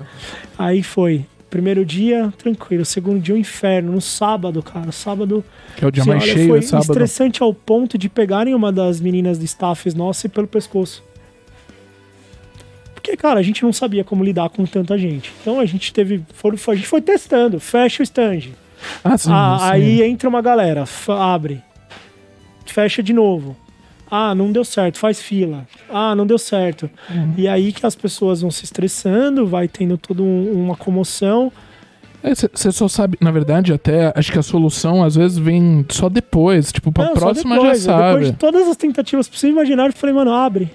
Aí 0.58 0.82
foi. 0.82 1.26
Primeiro 1.54 1.84
dia, 1.86 2.32
tranquilo. 2.36 2.84
Segundo 2.84 3.20
dia, 3.20 3.32
o 3.32 3.38
inferno. 3.38 3.92
No 3.92 4.00
sábado, 4.00 4.60
cara. 4.60 4.90
Sábado. 4.90 5.44
Que 5.76 5.84
é 5.84 5.86
o 5.86 5.90
dia 5.92 6.04
mais 6.04 6.20
olha, 6.24 6.32
cheio, 6.32 6.48
foi 6.48 6.58
é 6.58 6.62
sábado. 6.62 6.90
estressante 6.90 7.44
ao 7.44 7.54
ponto 7.54 7.96
de 7.96 8.08
pegarem 8.08 8.52
uma 8.56 8.72
das 8.72 9.00
meninas 9.00 9.38
de 9.38 9.44
staffs 9.44 9.94
nossa 9.94 10.28
pelo 10.28 10.48
pescoço. 10.48 11.04
Porque, 12.92 13.16
cara, 13.16 13.38
a 13.38 13.42
gente 13.44 13.62
não 13.62 13.72
sabia 13.72 14.02
como 14.02 14.24
lidar 14.24 14.48
com 14.48 14.64
tanta 14.66 14.98
gente. 14.98 15.32
Então 15.40 15.60
a 15.60 15.64
gente 15.64 15.92
teve. 15.92 16.24
foram- 16.34 16.58
a 16.66 16.74
gente 16.74 16.88
foi 16.88 17.00
testando. 17.00 17.60
Fecha 17.60 18.02
o 18.02 18.04
stand. 18.04 18.40
Ah, 19.04 19.16
sim, 19.16 19.30
Ah, 19.32 19.58
sim. 19.60 19.66
aí 19.70 20.02
entra 20.02 20.28
uma 20.28 20.42
galera, 20.42 20.82
abre, 21.08 21.62
fecha 22.66 23.00
de 23.00 23.12
novo. 23.12 23.56
Ah, 24.16 24.32
não 24.34 24.52
deu 24.52 24.64
certo, 24.64 24.98
faz 24.98 25.20
fila. 25.20 25.66
Ah, 25.90 26.14
não 26.14 26.24
deu 26.26 26.38
certo. 26.38 26.88
Uhum. 27.10 27.34
E 27.36 27.48
aí 27.48 27.72
que 27.72 27.84
as 27.84 27.96
pessoas 27.96 28.42
vão 28.42 28.50
se 28.50 28.64
estressando, 28.64 29.46
vai 29.46 29.66
tendo 29.66 29.98
toda 29.98 30.22
um- 30.22 30.52
uma 30.52 30.76
comoção. 30.76 31.50
Você 32.22 32.70
só 32.72 32.86
sabe, 32.88 33.18
na 33.20 33.30
verdade, 33.30 33.72
até 33.72 34.12
acho 34.16 34.32
que 34.32 34.38
a 34.38 34.42
solução 34.42 35.02
às 35.04 35.14
vezes 35.16 35.36
vem 35.36 35.84
só 35.90 36.08
depois. 36.08 36.72
Tipo, 36.72 36.90
pra 36.92 37.06
Não, 37.06 37.14
próxima 37.14 37.56
depois, 37.56 37.82
já 37.82 37.92
né? 37.92 37.98
sabe. 37.98 38.08
Depois 38.12 38.26
de 38.30 38.36
todas 38.38 38.68
as 38.68 38.76
tentativas 38.76 39.28
possíveis 39.28 39.54
imaginar, 39.54 39.86
eu 39.86 39.92
falei, 39.92 40.14
mano, 40.14 40.32
abre. 40.32 40.70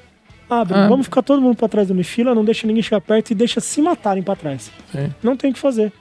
Abre. 0.50 0.74
Ah. 0.78 0.88
Vamos 0.88 1.06
ficar 1.08 1.22
todo 1.24 1.42
mundo 1.42 1.56
pra 1.56 1.68
trás 1.68 1.88
da 1.88 1.94
minha 1.94 2.04
fila, 2.04 2.36
não 2.36 2.44
deixa 2.44 2.68
ninguém 2.68 2.84
chegar 2.84 3.00
perto 3.02 3.32
e 3.32 3.36
deixa 3.36 3.60
se 3.62 3.82
matarem 3.82 4.22
pra 4.22 4.36
trás. 4.36 4.70
Sim. 4.92 5.12
Não 5.24 5.36
tem 5.38 5.50
o 5.50 5.54
que 5.54 5.60
fazer. 5.60 5.92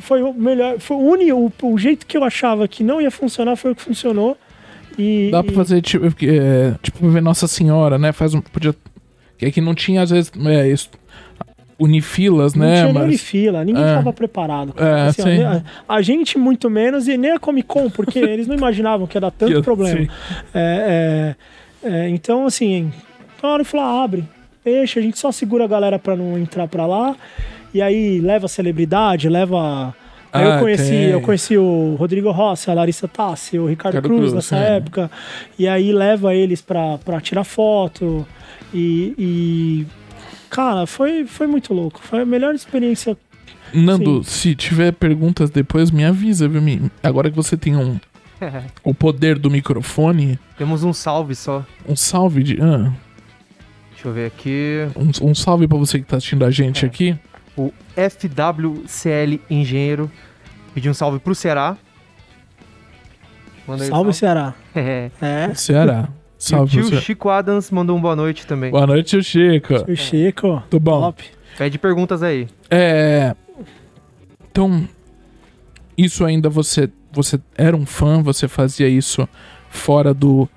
Foi 0.00 0.22
o 0.22 0.32
melhor. 0.34 0.78
Foi 0.78 0.96
o 0.96 1.00
único. 1.00 1.52
O, 1.66 1.72
o 1.72 1.78
jeito 1.78 2.06
que 2.06 2.16
eu 2.16 2.22
achava 2.22 2.68
que 2.68 2.84
não 2.84 3.00
ia 3.00 3.10
funcionar 3.10 3.56
foi 3.56 3.72
o 3.72 3.74
que 3.74 3.82
funcionou. 3.82 4.36
E, 4.98 5.28
Dá 5.30 5.42
pra 5.44 5.52
e- 5.52 5.54
fazer, 5.54 5.80
tipo, 5.80 6.04
é, 6.06 6.74
tipo 6.82 7.08
ver 7.08 7.22
Nossa 7.22 7.46
Senhora, 7.46 7.96
né? 7.98 8.10
Faz 8.12 8.34
um. 8.34 8.40
Podia. 8.40 8.74
Que 9.38 9.46
é 9.46 9.50
que 9.52 9.60
não 9.60 9.74
tinha, 9.74 10.02
às 10.02 10.10
vezes, 10.10 10.32
é, 10.46 10.68
isso, 10.68 10.90
unifilas, 11.78 12.54
Não 12.54 12.66
né? 12.66 12.80
tinha 12.82 12.92
nem 12.92 13.02
Mas. 13.12 13.20
fila, 13.20 13.64
ninguém 13.64 13.82
É. 13.84 13.88
estava 13.88 14.12
preparado. 14.12 14.72
cara. 14.72 14.98
É, 14.98 15.02
Assim, 15.08 15.22
sim. 15.22 15.42
a, 15.44 15.62
a 15.88 16.02
gente 16.02 16.36
muito 16.36 16.68
menos 16.68 17.06
e 17.06 17.16
nem 17.16 17.30
a 17.32 17.38
Comic 17.38 17.68
Con, 17.68 17.88
porque 17.88 18.18
eles 18.18 18.46
não 18.48 18.56
imaginavam 18.56 19.06
que 19.06 19.16
ia 19.16 19.20
dar 19.20 19.30
tanto 19.30 19.52
Eu- 19.52 19.62
problema. 19.62 20.08
É, 20.52 21.34
é, 21.84 21.88
é, 21.88 22.08
então, 22.08 22.46
assim, 22.46 22.92
na 23.40 23.48
hora 23.48 23.64
falar, 23.64 24.02
abre, 24.02 24.24
deixa, 24.64 24.98
a 24.98 25.02
gente 25.02 25.18
só 25.18 25.30
segura 25.30 25.64
a 25.64 25.68
galera 25.68 25.98
pra 25.98 26.16
não 26.16 26.36
entrar 26.36 26.66
pra 26.66 26.84
lá. 26.86 27.14
E 27.72 27.80
aí 27.82 28.18
leva 28.20 28.48
celebridade, 28.48 29.28
leva. 29.28 29.94
Aí 30.32 30.44
Ah, 30.44 30.56
eu 30.56 30.60
conheci, 30.60 30.90
tem. 30.90 31.04
eu 31.10 31.20
conheci 31.20 31.56
o 31.56 31.96
Rodrigo 31.98 32.30
Rossi, 32.30 32.70
a 32.70 32.74
Larissa 32.74 33.08
Tassi, 33.08 33.58
o 33.58 33.66
Ricardo 33.66 33.94
Ricardo 33.96 34.08
Cruz 34.08 34.20
Cruz, 34.30 34.32
nessa 34.34 34.56
é. 34.56 34.76
época. 34.76 35.10
E 35.58 35.66
aí 35.66 35.92
leva 35.92 36.34
eles 36.34 36.60
pra, 36.60 36.98
pra 36.98 37.20
tirar 37.20 37.44
foto. 37.44 38.26
E, 38.74 39.14
e, 39.18 39.86
Cara, 40.50 40.86
foi, 40.86 41.24
foi 41.26 41.46
muito 41.46 41.72
louco. 41.74 42.00
Foi 42.02 42.20
a 42.20 42.24
melhor 42.26 42.54
experiência. 42.54 43.16
Nando, 43.72 44.22
se 44.24 44.54
tiver 44.54 44.92
perguntas 44.92 45.50
depois, 45.50 45.90
me 45.90 46.04
avisa, 46.04 46.48
viu? 46.48 46.62
Agora 47.02 47.30
que 47.30 47.36
você 47.36 47.54
tem 47.56 47.76
um, 47.76 47.98
o 48.82 48.94
poder 48.94 49.38
do 49.38 49.50
microfone, 49.50 50.38
Temos 50.56 50.82
um 50.84 50.92
salve 50.92 51.34
só. 51.34 51.64
um 51.86 51.94
salve 51.96 52.42
de. 52.42 52.58
ah, 52.62 52.90
Deixa 53.92 54.08
eu 54.08 54.12
ver 54.12 54.26
aqui. 54.26 54.86
um, 54.96 55.30
um 55.30 55.34
salve 55.34 55.66
pra 55.68 55.76
você 55.76 55.98
que 55.98 56.04
tá 56.06 56.16
assistindo 56.16 56.44
a 56.44 56.50
gente 56.50 56.84
É. 56.84 56.88
aqui. 56.88 57.16
O 57.58 57.72
FWCL 57.96 59.40
Engenheiro 59.50 60.08
pediu 60.72 60.92
um 60.92 60.94
salve 60.94 61.18
pro 61.18 61.34
Ceará. 61.34 61.76
Manda 63.66 63.82
aí 63.82 63.90
Salve, 63.90 64.12
Ceará. 64.12 64.54
É. 64.76 65.10
É. 65.20 65.54
Ceará. 65.54 66.08
E 66.08 66.12
o 66.12 66.14
Salve 66.38 66.70
tio 66.70 66.84
você. 66.84 67.00
Chico 67.00 67.28
Adams 67.28 67.72
mandou 67.72 67.96
um 67.96 68.00
boa 68.00 68.14
noite 68.14 68.46
também. 68.46 68.70
Boa 68.70 68.86
noite, 68.86 69.08
tio 69.08 69.24
Chico. 69.24 69.74
O 69.90 69.96
Chico. 69.96 70.62
Tudo 70.70 70.80
bom? 70.80 71.00
Top. 71.00 71.24
Pede 71.58 71.78
perguntas 71.78 72.22
aí. 72.22 72.46
É. 72.70 73.34
Então, 74.50 74.88
isso 75.96 76.24
ainda 76.24 76.48
você. 76.48 76.88
Você 77.10 77.40
era 77.56 77.76
um 77.76 77.84
fã, 77.84 78.22
você 78.22 78.46
fazia 78.46 78.88
isso 78.88 79.28
fora 79.68 80.14
do, 80.14 80.48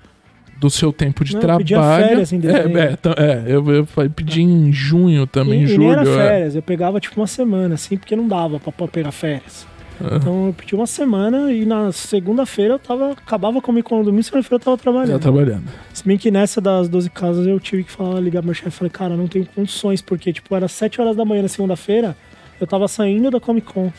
do 0.62 0.70
seu 0.70 0.94
tempo 0.94 1.26
de 1.26 1.34
Não, 1.34 1.42
eu 1.42 1.58
pedia 1.58 1.78
trabalho. 1.78 2.08
férias 2.08 2.32
em 2.32 2.40
dezembro. 2.40 2.78
é, 2.80 2.84
é, 2.84 3.24
é, 3.24 3.44
eu, 3.48 3.66
eu 3.68 3.88
pedi 4.16 4.44
em 4.44 4.72
junho 4.72 5.26
também, 5.26 5.64
e, 5.64 5.68
julho. 5.68 5.76
e 5.76 5.86
nem 5.86 5.92
era 5.92 6.02
é. 6.04 6.06
férias, 6.06 6.56
eu 6.56 6.62
pegava 6.62 7.00
tipo 7.00 7.20
uma 7.20 7.26
semana, 7.26 7.74
assim, 7.74 7.98
porque 7.98 8.16
não 8.16 8.28
dava 8.28 8.60
pra, 8.60 8.88
pegar 8.88 9.12
férias. 9.12 9.66
Ah, 10.00 10.18
Então 10.18 10.48
eu 10.48 10.54
pedi 10.54 10.76
uma 10.76 10.86
semana 10.86 11.52
e 11.52 11.66
na 11.66 11.92
segunda-feira 11.92 12.76
eu 12.76 12.80
tava. 12.80 13.12
Acabava 13.14 13.60
com 13.60 13.72
o 13.72 14.04
domingo, 14.04 14.22
segunda-feira 14.22 14.56
eu 14.56 14.60
tava 14.60 14.78
Já 14.78 14.82
trabalhando. 14.84 15.20
trabalhando. 15.20 15.64
Se 15.92 16.06
bem 16.06 16.16
que 16.16 16.30
nessa 16.30 16.62
das 16.62 16.88
12 16.88 17.10
casas 17.10 17.48
eu 17.48 17.60
tive 17.60 17.84
que 17.84 17.92
falar, 17.92 18.20
ligar 18.20 18.42
pro 18.42 18.48
meu 18.48 18.54
chefe 18.54 18.68
e 18.70 18.72
falei, 18.72 18.92
cara, 18.92 19.18
não 19.18 19.28
tenho 19.28 19.48
condições, 19.48 20.00
porque 20.00 20.32
tipo, 20.32 20.56
era 20.56 20.68
7 20.68 21.02
horas 21.02 21.16
da 21.16 21.26
manhã 21.26 21.42
na 21.42 21.48
segunda-feira, 21.50 22.16
eu 22.60 22.68
tava 22.68 22.88
saindo 22.88 23.32
da 23.32 23.40
Comic 23.40 23.66
Con. 23.66 23.92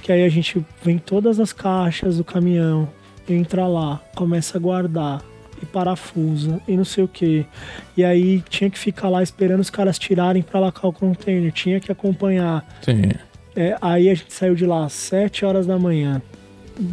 Que 0.00 0.12
aí 0.12 0.22
a 0.22 0.28
gente 0.28 0.64
vem 0.80 0.96
todas 0.96 1.40
as 1.40 1.52
caixas 1.52 2.18
do 2.18 2.24
caminhão, 2.24 2.88
entra 3.28 3.66
lá, 3.66 4.00
começa 4.14 4.58
a 4.58 4.60
guardar, 4.60 5.22
e 5.62 5.66
parafusa, 5.66 6.60
e 6.66 6.76
não 6.76 6.84
sei 6.84 7.04
o 7.04 7.08
que. 7.08 7.46
E 7.96 8.04
aí 8.04 8.42
tinha 8.48 8.68
que 8.68 8.78
ficar 8.78 9.08
lá 9.08 9.22
esperando 9.22 9.60
os 9.60 9.70
caras 9.70 9.98
tirarem 9.98 10.42
pra 10.42 10.60
lacar 10.60 10.86
o 10.90 10.92
container, 10.92 11.50
tinha 11.52 11.80
que 11.80 11.90
acompanhar. 11.92 12.66
Sim. 12.82 13.10
É, 13.56 13.76
aí 13.80 14.10
a 14.10 14.14
gente 14.14 14.32
saiu 14.32 14.54
de 14.54 14.66
lá 14.66 14.84
às 14.84 14.92
7 14.92 15.44
horas 15.44 15.66
da 15.66 15.78
manhã. 15.78 16.20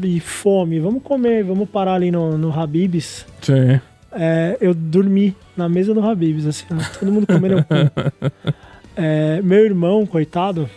E 0.03 0.19
fome, 0.19 0.79
vamos 0.79 1.01
comer, 1.01 1.43
vamos 1.43 1.67
parar 1.67 1.95
ali 1.95 2.11
no, 2.11 2.37
no 2.37 2.51
Habib's. 2.57 3.25
Sim. 3.41 3.81
É, 4.11 4.57
eu 4.61 4.73
dormi 4.75 5.35
na 5.57 5.67
mesa 5.67 5.93
do 5.93 6.01
Habib's, 6.05 6.45
assim, 6.45 6.65
todo 6.99 7.11
mundo 7.11 7.25
comendo 7.25 7.57
o 7.59 7.63
pão. 7.63 7.89
É, 8.95 9.41
meu 9.41 9.63
irmão, 9.65 10.05
coitado, 10.05 10.69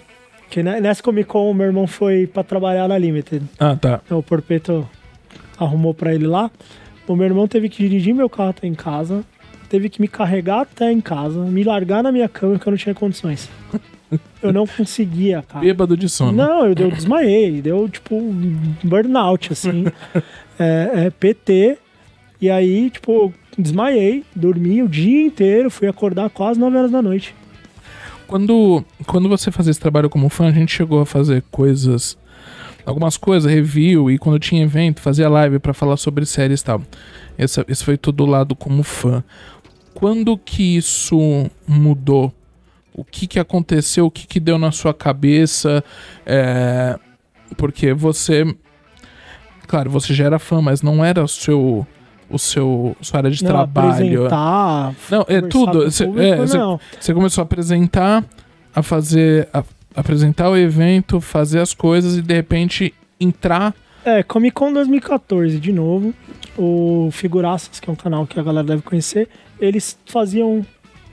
que 0.49 0.63
ne- 0.63 0.81
nessa 0.81 1.03
Comic 1.03 1.29
Con 1.29 1.53
meu 1.53 1.67
irmão 1.67 1.85
foi 1.87 2.29
pra 2.29 2.45
trabalhar 2.45 2.87
na 2.89 2.97
Limited. 2.97 3.43
Ah, 3.59 3.75
tá. 3.75 4.01
Então 4.05 4.19
o 4.19 4.23
Porpeto 4.23 4.89
arrumou 5.59 5.95
pra 5.95 6.15
ele 6.15 6.27
lá. 6.27 6.51
O 7.07 7.15
meu 7.15 7.27
irmão 7.27 7.47
teve 7.47 7.69
que 7.69 7.83
dirigir 7.83 8.15
meu 8.15 8.29
carro 8.31 8.51
até 8.51 8.67
em 8.67 8.75
casa, 8.75 9.25
teve 9.69 9.89
que 9.89 10.01
me 10.01 10.09
carregar 10.09 10.61
até 10.61 10.91
em 10.91 11.01
casa, 11.01 11.41
me 11.41 11.63
largar 11.63 12.03
na 12.03 12.11
minha 12.11 12.29
cama 12.29 12.59
que 12.59 12.67
eu 12.67 12.71
não 12.71 12.79
tinha 12.79 12.95
condições. 12.95 13.51
Eu 14.43 14.53
não 14.53 14.67
conseguia, 14.67 15.43
cara. 15.43 15.65
Bêbado 15.65 15.97
de 15.97 16.09
sono. 16.09 16.33
Não, 16.33 16.67
eu, 16.67 16.75
eu 16.79 16.91
desmaiei, 16.91 17.61
deu 17.61 17.89
tipo 17.89 18.15
um 18.15 18.75
burnout, 18.83 19.53
assim. 19.53 19.87
é, 20.59 21.07
é, 21.07 21.11
PT. 21.11 21.79
E 22.41 22.51
aí, 22.51 22.91
tipo, 22.91 23.33
desmaiei, 23.59 24.23
dormi 24.35 24.83
o 24.83 24.89
dia 24.89 25.27
inteiro, 25.27 25.71
fui 25.71 25.89
acordar 25.89 26.29
quase 26.31 26.61
9 26.61 26.77
horas 26.77 26.91
da 26.91 27.01
noite. 27.01 27.35
Quando, 28.27 28.85
quando 29.07 29.29
você 29.29 29.51
fazia 29.51 29.71
esse 29.71 29.81
trabalho 29.81 30.11
como 30.11 30.29
fã, 30.29 30.49
a 30.49 30.53
gente 30.53 30.73
chegou 30.73 31.01
a 31.01 31.07
fazer 31.07 31.43
coisas. 31.51 32.19
Algumas 32.87 33.17
coisas, 33.17 33.51
review, 33.51 34.11
e 34.11 34.19
quando 34.19 34.39
tinha 34.39 34.63
evento, 34.63 35.01
fazia 35.01 35.29
live 35.29 35.59
pra 35.59 35.73
falar 35.73 35.97
sobre 35.97 36.27
séries 36.27 36.61
e 36.61 36.65
tal. 36.65 36.83
Esse, 37.39 37.65
esse 37.67 37.83
foi 37.85 37.97
todo 37.97 38.27
lado 38.27 38.55
como 38.55 38.83
fã. 38.83 39.25
Quando 39.95 40.37
que 40.37 40.77
isso 40.77 41.49
mudou? 41.67 42.33
O 42.93 43.03
que 43.05 43.27
que 43.27 43.39
aconteceu? 43.41 44.07
O 44.07 44.11
que 44.11 44.27
que 44.27 44.39
deu 44.39 44.59
na 44.59 44.71
sua 44.71 44.93
cabeça? 44.93 45.83
É, 46.27 46.99
porque 47.57 47.93
você. 47.95 48.45
Claro, 49.67 49.91
você 49.91 50.13
já 50.13 50.25
era 50.27 50.39
fã, 50.39 50.61
mas 50.61 50.83
não 50.83 51.05
era 51.05 51.23
o 51.25 51.29
seu. 51.29 51.87
O 52.29 52.39
seu. 52.39 52.97
Sua 53.01 53.19
área 53.19 53.31
de 53.31 53.43
não, 53.43 53.51
trabalho. 53.51 53.89
apresentar, 54.27 54.95
Não, 55.11 55.25
é 55.29 55.41
tudo. 55.41 55.73
com 55.81 55.87
o 55.87 55.91
Cê- 55.91 56.05
público, 56.07 56.27
é, 56.27 56.37
você 57.01 57.15
começou 57.15 57.43
a 57.43 57.45
apresentar, 57.45 58.25
a 58.75 58.83
fazer. 58.83 59.49
a- 59.53 59.65
apresentar 59.95 60.51
o 60.51 60.57
evento, 60.57 61.21
fazer 61.21 61.61
as 61.61 61.73
coisas 61.73 62.17
e 62.17 62.23
de 62.23 62.35
repente 62.35 62.95
entrar. 63.19 63.75
É, 64.05 64.23
Comic 64.23 64.55
Con 64.55 64.73
2014, 64.73 65.59
de 65.59 65.73
novo. 65.73 66.13
O 66.57 67.09
Figuraças, 67.13 67.81
que 67.81 67.89
é 67.89 67.93
um 67.93 67.97
canal 67.97 68.27
que 68.27 68.39
a 68.39 68.43
galera 68.43 68.67
deve 68.67 68.83
conhecer, 68.83 69.29
eles 69.59 69.99
faziam 70.07 70.65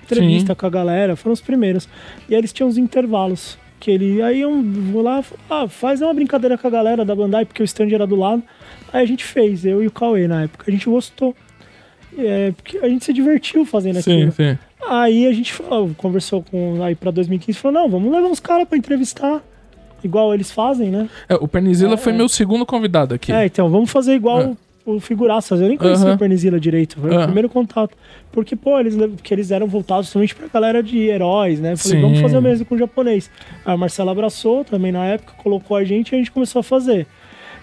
entrevista 0.03 0.53
com 0.53 0.65
a 0.65 0.69
galera, 0.69 1.15
foram 1.15 1.33
os 1.33 1.41
primeiros. 1.41 1.87
E 2.27 2.33
aí 2.33 2.41
eles 2.41 2.51
tinham 2.51 2.69
os 2.69 2.77
intervalos. 2.77 3.57
Que 3.79 3.89
ele. 3.89 4.21
Aí 4.21 4.41
eu 4.41 4.61
vou 4.61 5.01
lá, 5.01 5.23
ah, 5.49 5.67
faz 5.67 6.01
uma 6.01 6.13
brincadeira 6.13 6.55
com 6.55 6.67
a 6.67 6.69
galera 6.69 7.03
da 7.03 7.15
Bandai, 7.15 7.45
porque 7.45 7.63
o 7.63 7.65
stand 7.65 7.89
era 7.91 8.05
do 8.05 8.15
lado. 8.15 8.43
Aí 8.93 9.01
a 9.01 9.05
gente 9.07 9.23
fez, 9.23 9.65
eu 9.65 9.81
e 9.81 9.87
o 9.87 9.91
Cauê 9.91 10.27
na 10.27 10.43
época. 10.43 10.65
A 10.67 10.71
gente 10.71 10.87
gostou. 10.87 11.35
É, 12.15 12.51
porque 12.51 12.77
a 12.77 12.87
gente 12.87 13.05
se 13.05 13.13
divertiu 13.13 13.65
fazendo 13.65 13.97
aquilo. 13.97 14.31
sim. 14.31 14.57
Aí 14.89 15.27
a 15.27 15.33
gente 15.33 15.53
falou, 15.53 15.91
conversou 15.97 16.43
com 16.43 16.83
aí 16.83 16.95
pra 16.95 17.11
2015 17.11 17.57
falou: 17.59 17.81
não, 17.83 17.89
vamos 17.89 18.11
levar 18.11 18.27
uns 18.27 18.39
caras 18.39 18.67
pra 18.67 18.77
entrevistar. 18.77 19.41
Igual 20.03 20.33
eles 20.33 20.49
fazem, 20.51 20.89
né? 20.89 21.07
É, 21.29 21.35
o 21.35 21.47
Pernizila 21.47 21.93
É, 21.93 21.97
foi 21.97 22.11
é. 22.11 22.15
meu 22.15 22.27
segundo 22.27 22.65
convidado 22.65 23.13
aqui. 23.13 23.31
É, 23.31 23.45
então, 23.45 23.69
vamos 23.69 23.91
fazer 23.91 24.13
igual 24.15 24.41
É. 24.41 24.45
o, 24.85 24.95
o 24.95 24.99
Figuraças. 24.99 25.61
Eu 25.61 25.67
nem 25.67 25.77
conhecia 25.77 26.07
Aham. 26.07 26.15
o 26.15 26.17
Pernizila 26.17 26.59
direito, 26.59 26.99
foi 26.99 27.15
o 27.15 27.23
primeiro 27.23 27.47
contato. 27.47 27.95
Porque, 28.31 28.55
pô, 28.55 28.79
eles, 28.79 28.95
porque 28.95 29.31
eles 29.31 29.51
eram 29.51 29.67
voltados 29.67 30.09
somente 30.09 30.33
pra 30.33 30.47
galera 30.47 30.81
de 30.81 30.97
heróis, 30.97 31.59
né? 31.59 31.73
Eu 31.73 31.77
Falei, 31.77 31.97
Sim. 31.97 32.01
vamos 32.01 32.19
fazer 32.19 32.37
o 32.39 32.41
mesmo 32.41 32.65
com 32.65 32.73
o 32.73 32.77
japonês. 32.79 33.29
Aí 33.63 33.75
o 33.75 33.77
Marcelo 33.77 34.09
abraçou 34.09 34.65
também 34.65 34.91
na 34.91 35.05
época, 35.05 35.33
colocou 35.37 35.77
a 35.77 35.83
gente 35.83 36.13
e 36.13 36.15
a 36.15 36.17
gente 36.17 36.31
começou 36.31 36.61
a 36.61 36.63
fazer. 36.63 37.05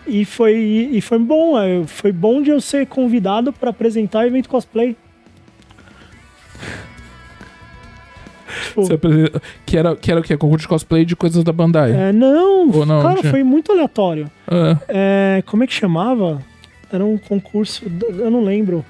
E 0.06 0.24
foi, 0.24 0.54
e 0.92 1.00
foi 1.00 1.18
bom, 1.18 1.58
é, 1.60 1.82
foi 1.86 2.12
bom 2.12 2.40
de 2.40 2.50
eu 2.50 2.60
ser 2.60 2.86
convidado 2.86 3.52
pra 3.52 3.70
apresentar 3.70 4.26
evento 4.28 4.48
cosplay. 4.48 4.96
Tipo, 8.68 8.92
apresenta- 8.94 9.42
que, 9.66 9.76
era, 9.76 9.96
que 9.96 10.10
era 10.10 10.20
o 10.20 10.22
quê? 10.22 10.36
Concurso 10.36 10.62
de 10.62 10.68
cosplay 10.68 11.04
de 11.04 11.14
coisas 11.16 11.42
da 11.44 11.52
Bandai. 11.52 11.92
é, 11.92 12.12
não, 12.12 12.70
Ou 12.70 12.86
não, 12.86 13.02
cara, 13.02 13.20
tinha? 13.20 13.30
foi 13.30 13.42
muito 13.42 13.72
aleatório. 13.72 14.30
Ah, 14.50 14.76
É, 14.88 15.42
como 15.46 15.64
é 15.64 15.66
que 15.66 15.72
chamava? 15.74 16.40
Era 16.92 17.04
um 17.04 17.18
concurso, 17.18 17.84
eu 18.18 18.30
não 18.30 18.42
lembro, 18.42 18.84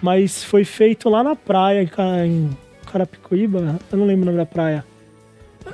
mas 0.00 0.42
foi 0.42 0.64
feito 0.64 1.08
lá 1.10 1.22
na 1.22 1.36
praia, 1.36 1.82
em, 1.82 1.86
Ca- 1.86 2.26
em 2.26 2.48
Carapicuíba, 2.90 3.78
eu 3.90 3.98
não 3.98 4.06
lembro 4.06 4.22
o 4.22 4.26
nome 4.26 4.38
da 4.38 4.46
praia. 4.46 4.84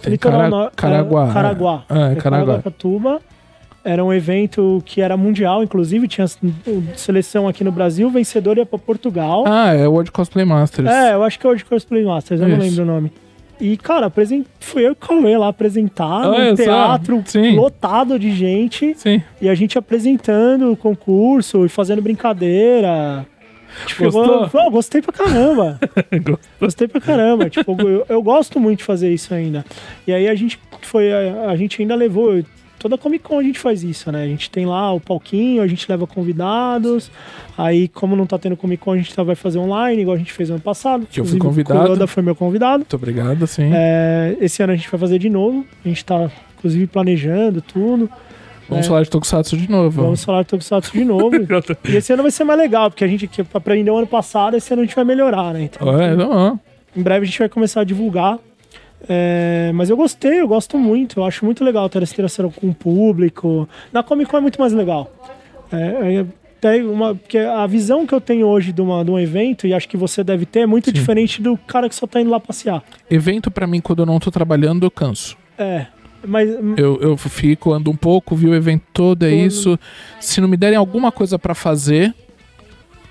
Litoral 0.07 0.51
Cara- 0.51 0.72
Caraguá, 0.76 1.28
é, 1.28 1.32
Caraguá. 1.32 1.84
é. 1.89 1.93
É 1.93 2.12
É 2.12 2.14
Caraguá. 2.16 2.16
Caraguatatuba. 2.47 3.20
Era 3.84 4.05
um 4.05 4.12
evento 4.12 4.82
que 4.84 5.01
era 5.01 5.16
mundial, 5.16 5.62
inclusive 5.62 6.07
tinha 6.09 6.26
seleção 6.95 7.49
aqui 7.49 7.64
no 7.64 7.72
Brasil, 7.72 8.11
vencedor 8.11 8.59
ia 8.59 8.66
pra 8.66 8.78
Portugal. 8.78 9.45
Ah, 9.47 9.72
é 9.72 9.89
o 9.89 9.93
World 9.93 10.11
Cosplay 10.11 10.45
Masters. 10.45 10.89
É, 10.91 11.14
eu 11.14 11.22
acho 11.22 11.39
que 11.39 11.47
é 11.47 11.51
hoje 11.51 11.64
Cosplay 11.64 12.05
Masters, 12.05 12.41
eu 12.41 12.49
não 12.49 12.59
Isso. 12.59 12.66
lembro 12.66 12.82
o 12.82 12.86
nome. 12.86 13.12
E, 13.61 13.76
cara, 13.76 14.06
apresen... 14.06 14.44
fui 14.61 14.84
eu 14.84 14.90
e 14.90 14.92
o 14.92 14.96
Cauê 14.96 15.36
lá 15.36 15.48
apresentar, 15.48 16.22
num 16.26 16.56
só, 16.56 16.62
teatro 16.62 17.22
sim. 17.26 17.56
lotado 17.56 18.18
de 18.18 18.32
gente. 18.32 18.94
Sim. 18.96 19.22
E 19.40 19.48
a 19.48 19.54
gente 19.54 19.78
apresentando 19.78 20.72
o 20.72 20.76
concurso 20.76 21.64
e 21.64 21.68
fazendo 21.68 22.00
brincadeira. 22.00 23.26
Tipo, 23.86 24.04
Gostou? 24.04 24.50
eu, 24.52 24.64
eu 24.64 24.70
gostei 24.70 25.02
pra 25.02 25.12
caramba. 25.12 25.78
gostei 26.61 26.88
pra 26.88 27.00
caramba. 27.00 27.48
Tipo, 27.48 27.76
eu, 27.80 28.04
eu 28.09 28.22
gosto 28.22 28.59
muito 28.59 28.78
de 28.78 28.84
fazer 28.84 29.12
isso 29.12 29.32
ainda. 29.32 29.64
E 30.06 30.12
aí 30.12 30.28
a 30.28 30.34
gente 30.34 30.59
foi. 30.82 31.12
A, 31.12 31.50
a 31.50 31.56
gente 31.56 31.80
ainda 31.80 31.94
levou. 31.94 32.42
Toda 32.79 32.97
Comic 32.97 33.24
Con 33.24 33.39
a 33.39 33.43
gente 33.43 33.59
faz 33.59 33.83
isso, 33.83 34.11
né? 34.12 34.22
A 34.22 34.26
gente 34.26 34.51
tem 34.51 34.64
lá 34.64 34.93
o 34.93 35.01
palquinho, 35.01 35.62
a 35.62 35.66
gente 35.66 35.91
leva 35.91 36.07
convidados. 36.07 37.11
Aí, 37.57 37.89
como 37.89 38.14
não 38.14 38.26
tá 38.26 38.39
tendo 38.39 38.57
Comic 38.57 38.83
Con, 38.83 38.93
a 38.93 38.97
gente 38.97 39.14
vai 39.16 39.35
fazer 39.35 39.59
online, 39.59 40.03
igual 40.03 40.14
a 40.14 40.18
gente 40.18 40.33
fez 40.33 40.51
ano 40.51 40.61
passado. 40.61 41.07
Que 41.11 41.20
eu 41.20 41.24
fui 41.24 41.39
convidado. 41.39 42.05
O 42.05 42.07
foi 42.07 42.22
meu 42.22 42.37
convidado. 42.37 42.79
Muito 42.79 42.97
obrigado, 42.97 43.47
sim. 43.47 43.70
É, 43.72 44.37
esse 44.41 44.62
ano 44.62 44.72
a 44.72 44.76
gente 44.76 44.89
vai 44.91 45.01
fazer 45.01 45.18
de 45.18 45.29
novo. 45.29 45.66
A 45.85 45.89
gente 45.89 46.05
tá, 46.05 46.31
inclusive, 46.57 46.87
planejando 46.87 47.61
tudo. 47.61 48.09
Vamos 48.68 48.85
é. 48.85 48.89
falar 48.89 49.03
de 49.03 49.11
Tokusatsu 49.11 49.57
de 49.57 49.70
novo. 49.70 50.03
Vamos 50.03 50.22
falar 50.22 50.43
de 50.43 50.49
Tokusatsu 50.49 50.93
de 50.93 51.05
novo. 51.05 51.31
E 51.89 51.97
esse 51.97 52.12
ano 52.12 52.22
vai 52.22 52.31
ser 52.31 52.45
mais 52.45 52.59
legal, 52.59 52.91
porque 52.91 53.05
a 53.05 53.09
gente 53.09 53.29
aprendeu 53.53 53.97
ano 53.97 54.07
passado, 54.07 54.57
esse 54.57 54.72
ano 54.72 54.83
a 54.83 54.85
gente 54.85 54.95
vai 54.95 55.05
melhorar, 55.05 55.53
né? 55.55 55.62
Então, 55.64 56.01
É, 56.01 56.14
não, 56.14 56.61
em 56.97 57.03
breve 57.03 57.24
a 57.24 57.26
gente 57.26 57.39
vai 57.39 57.49
começar 57.49 57.81
a 57.81 57.85
divulgar 57.85 58.39
É, 59.09 59.70
mas 59.74 59.90
eu 59.90 59.96
gostei, 59.96 60.40
eu 60.40 60.49
gosto 60.49 60.78
muito. 60.78 61.20
Eu 61.20 61.24
acho 61.24 61.44
muito 61.44 61.62
legal 61.62 61.88
ter 61.88 62.03
essa 62.03 62.12
interação 62.12 62.51
com 62.51 62.68
o 62.68 62.74
público. 62.74 63.68
Na 63.92 64.03
Comic 64.03 64.30
Con 64.30 64.38
é 64.38 64.40
muito 64.40 64.61
mais 64.61 64.72
legal. 64.72 65.12
É, 65.70 66.24
é, 66.62 66.82
uma, 66.82 67.14
porque 67.14 67.38
a 67.38 67.66
visão 67.66 68.07
que 68.07 68.14
eu 68.14 68.20
tenho 68.20 68.46
hoje 68.46 68.72
de, 68.72 68.80
uma, 68.80 69.05
de 69.05 69.11
um 69.11 69.18
evento, 69.18 69.66
e 69.66 69.74
acho 69.74 69.88
que 69.88 69.96
você 69.96 70.24
deve 70.24 70.46
ter, 70.46 70.61
é 70.61 70.66
muito 70.66 70.86
Sim. 70.86 70.92
diferente 70.92 71.40
do 71.40 71.57
cara 71.57 71.88
que 71.88 71.94
só 71.94 72.07
tá 72.07 72.20
indo 72.20 72.30
lá 72.30 72.40
passear. 72.40 72.82
Evento 73.11 73.51
pra 73.51 73.66
mim, 73.66 73.80
quando 73.80 74.01
eu 74.01 74.07
não 74.07 74.18
tô 74.18 74.30
trabalhando, 74.30 74.84
eu 74.84 74.90
canso. 74.90 75.36
É. 75.57 75.86
Mas 76.26 76.49
Eu, 76.76 77.01
eu 77.01 77.16
fico, 77.16 77.72
ando 77.72 77.90
um 77.90 77.96
pouco, 77.96 78.34
vi 78.34 78.49
o 78.49 78.55
evento 78.55 78.82
todo, 78.92 79.22
é 79.22 79.30
Todo. 79.30 79.38
isso. 79.40 79.78
Se 80.18 80.40
não 80.40 80.49
me 80.49 80.57
derem 80.57 80.76
alguma 80.76 81.12
coisa 81.12 81.38
pra 81.38 81.55
fazer, 81.55 82.12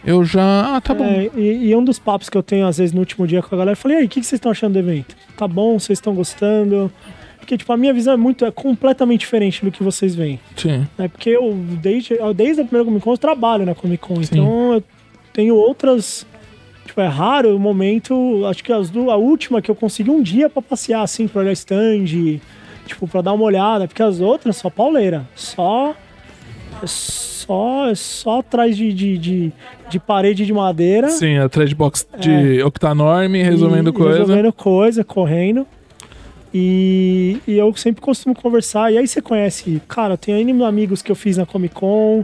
eu 0.07 0.23
já. 0.25 0.75
Ah, 0.75 0.81
tá 0.81 0.93
bom. 0.93 1.05
É, 1.05 1.29
e, 1.35 1.69
e 1.69 1.75
um 1.75 1.83
dos 1.83 1.99
papos 1.99 2.29
que 2.29 2.37
eu 2.37 2.41
tenho, 2.41 2.65
às 2.65 2.77
vezes, 2.77 2.93
no 2.93 2.99
último 3.01 3.27
dia 3.27 3.41
com 3.43 3.53
a 3.53 3.57
galera, 3.57 3.73
eu 3.73 3.77
falei, 3.77 3.97
e 3.97 3.99
aí, 3.99 4.05
o 4.05 4.09
que, 4.09 4.19
que 4.21 4.25
vocês 4.25 4.39
estão 4.39 4.51
achando 4.51 4.73
do 4.73 4.79
evento? 4.79 5.15
Tá 5.35 5.47
bom? 5.47 5.77
Vocês 5.77 5.97
estão 5.99 6.15
gostando? 6.15 6.91
Porque, 7.37 7.57
tipo, 7.57 7.71
a 7.71 7.77
minha 7.77 7.93
visão 7.93 8.13
é 8.13 8.17
muito, 8.17 8.43
é 8.43 8.51
completamente 8.51 9.21
diferente 9.21 9.63
do 9.63 9.71
que 9.71 9.81
vocês 9.83 10.15
veem. 10.15 10.39
Sim. 10.55 10.87
Né? 10.97 11.07
Porque 11.07 11.29
eu, 11.29 11.53
desde, 11.81 12.15
eu, 12.15 12.33
desde 12.33 12.61
a 12.61 12.65
primeira 12.65 12.83
Comic 12.85 13.03
Con, 13.03 13.11
eu 13.13 13.17
trabalho 13.17 13.65
na 13.65 13.73
Comic 13.75 14.01
Con. 14.05 14.15
Então, 14.21 14.73
eu 14.73 14.83
tenho 15.31 15.55
outras... 15.55 16.25
Tipo, 16.85 17.01
é 17.01 17.07
raro 17.07 17.55
o 17.55 17.59
momento... 17.59 18.45
Acho 18.49 18.63
que 18.63 18.73
as 18.73 18.89
du- 18.89 19.11
a 19.11 19.15
última 19.15 19.61
que 19.61 19.69
eu 19.71 19.75
consegui 19.75 20.09
um 20.09 20.21
dia 20.21 20.49
pra 20.49 20.61
passear, 20.61 21.01
assim, 21.03 21.27
pra 21.27 21.41
olhar 21.41 21.51
stand... 21.53 22.05
Tipo, 22.85 23.07
pra 23.07 23.21
dar 23.21 23.33
uma 23.33 23.43
olhada. 23.43 23.87
Porque 23.87 24.01
as 24.03 24.19
outras, 24.19 24.57
só 24.57 24.69
pauleira. 24.69 25.25
Só... 25.35 25.95
É 26.81 26.87
só, 26.87 27.89
é 27.89 27.95
só 27.95 28.39
atrás 28.39 28.75
de, 28.77 28.93
de, 28.93 29.17
de, 29.17 29.53
de 29.89 29.99
parede 29.99 30.45
de 30.45 30.53
madeira. 30.53 31.09
Sim, 31.09 31.37
a 31.37 31.49
trade 31.49 31.73
box 31.73 32.07
de 32.19 32.61
Octanorm 32.63 33.33
resolvendo 33.33 33.89
E- 33.89 33.93
coisa. 33.93 34.19
Resolvendo 34.19 34.53
coisa, 34.53 35.03
correndo. 35.03 35.65
E, 36.53 37.37
e 37.47 37.57
eu 37.57 37.73
sempre 37.75 38.01
costumo 38.01 38.33
conversar. 38.33 38.91
E 38.91 38.97
aí 38.97 39.07
você 39.07 39.21
conhece, 39.21 39.81
cara, 39.87 40.13
eu 40.13 40.17
tenho 40.17 40.37
N 40.39 40.63
amigos 40.63 41.01
que 41.01 41.11
eu 41.11 41.15
fiz 41.15 41.37
na 41.37 41.45
Comic 41.45 41.75
Con. 41.75 42.23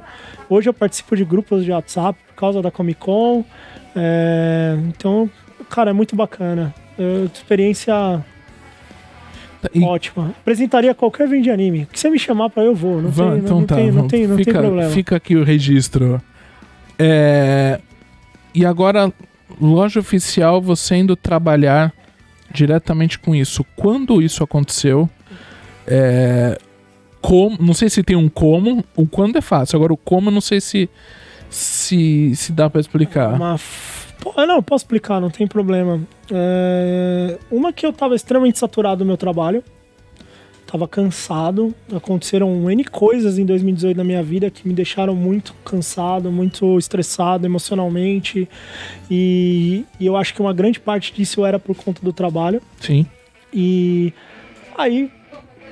Hoje 0.50 0.70
eu 0.70 0.74
participo 0.74 1.16
de 1.16 1.26
grupos 1.26 1.64
de 1.66 1.72
WhatsApp 1.72 2.18
por 2.28 2.36
causa 2.36 2.62
da 2.62 2.72
Comic 2.72 3.00
Con. 3.00 3.44
É, 3.96 4.76
então, 4.88 5.30
cara, 5.70 5.90
é 5.90 5.94
muito 5.94 6.16
bacana. 6.16 6.74
É, 6.98 7.26
experiência 7.34 8.24
E- 9.74 9.84
ótima. 9.84 10.30
Apresentaria 10.42 10.94
qualquer 10.94 11.26
evento 11.26 11.44
de 11.44 11.52
anime. 11.52 11.84
O 11.84 11.88
que 11.88 12.00
você 12.00 12.10
me 12.10 12.18
chamar 12.20 12.50
pra 12.50 12.64
eu 12.64 12.74
vou. 12.76 13.02
Não, 13.02 13.10
Vá, 13.10 13.32
tem, 13.32 13.40
então 13.40 13.60
não, 13.60 13.66
tá, 13.68 13.76
tem, 13.76 13.92
não, 13.92 14.08
tem, 14.08 14.28
não 14.28 14.36
tem 14.36 14.46
fica, 14.46 14.60
problema. 14.60 14.90
Fica 14.92 15.16
aqui 15.16 15.36
o 15.36 15.44
registro. 15.44 16.22
É, 16.98 17.80
E 18.54 18.66
agora, 18.66 19.12
loja 19.60 20.00
oficial, 20.00 20.62
você 20.62 20.96
indo 20.96 21.16
trabalhar 21.16 21.94
diretamente 22.54 23.18
com 23.18 23.34
isso. 23.34 23.66
Quando 23.76 24.22
isso 24.22 24.44
aconteceu? 24.44 25.10
É, 25.88 26.58
como, 27.22 27.58
não 27.60 27.74
sei 27.74 27.90
se 27.90 28.04
tem 28.04 28.16
um 28.16 28.30
como. 28.30 28.84
O 28.96 29.08
quando 29.08 29.38
é 29.38 29.42
fácil. 29.42 29.76
Agora 29.78 29.94
o 29.94 29.98
como, 29.98 30.30
não 30.30 30.42
sei 30.42 30.62
se 30.62 30.90
se, 31.50 32.36
se 32.36 32.52
dá 32.52 32.68
pra 32.70 32.82
explicar. 32.82 33.34
Uma 33.34 33.60
Pô, 34.24 34.34
Não, 34.46 34.64
posso 34.64 34.86
explicar, 34.86 35.20
não 35.20 35.30
tem 35.30 35.46
problema. 35.46 36.02
É, 36.32 37.38
Uma 37.52 37.74
que 37.74 37.86
eu 37.86 37.92
tava 37.92 38.16
extremamente 38.16 38.58
saturado 38.58 39.00
do 39.00 39.06
meu 39.06 39.18
trabalho. 39.18 39.62
Tava 40.66 40.88
cansado. 40.88 41.76
Aconteceram 41.94 42.72
N 42.72 42.84
coisas 42.86 43.38
em 43.38 43.46
2018 43.46 43.98
na 43.98 44.04
minha 44.04 44.24
vida 44.24 44.50
que 44.50 44.68
me 44.68 44.74
deixaram 44.74 45.14
muito 45.14 45.54
cansado, 45.66 46.32
muito 46.32 46.80
estressado 46.80 47.46
emocionalmente. 47.46 48.48
E, 49.12 49.86
e 50.00 50.06
eu 50.06 50.16
acho 50.16 50.34
que 50.34 50.42
uma 50.42 50.54
grande 50.54 50.80
parte 50.80 51.14
disso 51.14 51.46
era 51.46 51.60
por 51.60 51.76
conta 51.76 52.02
do 52.02 52.14
trabalho. 52.14 52.62
Sim. 52.80 53.06
E 53.54 54.14
aí, 54.76 55.12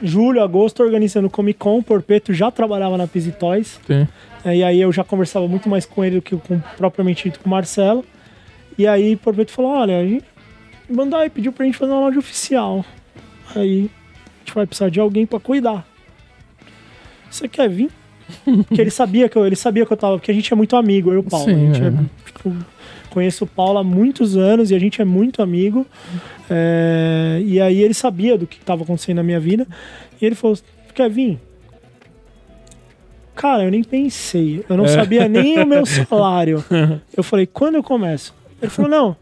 julho, 0.04 0.44
agosto, 0.44 0.84
organizando 0.84 1.30
Comic 1.30 1.58
Con, 1.58 1.80
o 1.80 1.84
Porpeto 1.84 2.32
já 2.34 2.52
trabalhava 2.52 2.98
na 2.98 3.08
Pizzy 3.08 3.32
Toys. 3.32 3.80
sim. 3.88 4.08
É, 4.44 4.56
E 4.58 4.64
aí 4.64 4.82
eu 4.82 4.92
já 4.92 5.04
conversava 5.04 5.48
muito 5.48 5.70
mais 5.70 5.86
com 5.86 6.04
ele 6.04 6.18
do 6.18 6.22
que 6.22 6.36
com 6.36 6.60
propriamente 6.78 7.24
dito 7.24 7.40
com 7.40 7.48
o 7.48 7.50
Marcelo. 7.50 8.04
E 8.78 8.88
aí 8.88 9.14
o 9.14 9.18
Porpeto 9.18 9.52
falou: 9.52 9.72
olha, 9.72 10.00
a 10.00 10.06
gente 10.06 10.26
mandou 10.90 11.20
aí, 11.20 11.30
pediu 11.30 11.52
pra 11.52 11.66
gente 11.66 11.78
fazer 11.78 11.92
uma 11.92 12.02
loja 12.02 12.20
oficial. 12.20 12.86
Aí 13.56 13.90
a 13.90 14.40
gente 14.40 14.54
vai 14.56 14.66
precisar 14.66 14.90
de 14.90 15.00
alguém 15.00 15.26
pra 15.26 15.40
cuidar. 15.40 15.86
Você 17.30 17.48
quer 17.48 17.70
vir? 17.70 17.90
Porque 18.68 18.80
ele 18.82 18.92
sabia 18.92 19.28
que 19.30 19.36
eu, 19.38 19.46
ele 19.46 19.56
sabia 19.56 19.86
que 19.86 19.92
eu 19.92 19.98
tava, 19.98 20.18
porque 20.18 20.32
a 20.32 20.34
gente 20.34 20.52
é 20.52 20.56
muito 20.56 20.76
amigo, 20.78 21.10
eu 21.12 21.16
e 21.16 21.18
o 21.18 21.24
Paulo. 21.24 21.46
Sim, 21.46 21.70
a 21.70 21.74
gente 21.74 21.84
é. 21.84 21.88
é, 21.88 22.06
tipo, 22.26 22.56
conheço 23.10 23.44
o 23.44 23.48
Paulo 23.48 23.78
há 23.78 23.84
muitos 23.84 24.38
anos 24.38 24.72
e 24.72 24.76
a 24.76 24.80
gente 24.80 25.02
é 25.02 25.06
muito 25.06 25.42
amigo. 25.42 25.86
É, 26.50 27.42
e 27.46 27.60
aí 27.60 27.82
ele 27.82 27.94
sabia 27.94 28.38
do 28.38 28.48
que 28.48 28.58
estava 28.58 28.84
acontecendo 28.84 29.18
na 29.18 29.24
minha 29.24 29.40
vida. 29.40 29.68
E 30.22 30.26
ele 30.26 30.36
falou: 30.36 30.58
quer 30.94 31.10
vir? 31.10 31.40
Cara, 33.36 33.64
eu 33.64 33.72
nem 33.72 33.84
pensei. 33.84 34.64
Eu 34.70 34.78
não 34.78 34.86
É. 34.86 34.90
sabia 34.90 35.28
nem 35.28 35.60
o 35.60 35.66
meu 35.66 35.86
salário. 35.88 36.64
Eu 37.16 37.24
falei, 37.24 37.46
quando 37.46 37.76
eu 37.76 37.84
começo? 37.84 38.34
Ele 38.62 38.70
falou, 38.70 38.92
não, 38.92 39.16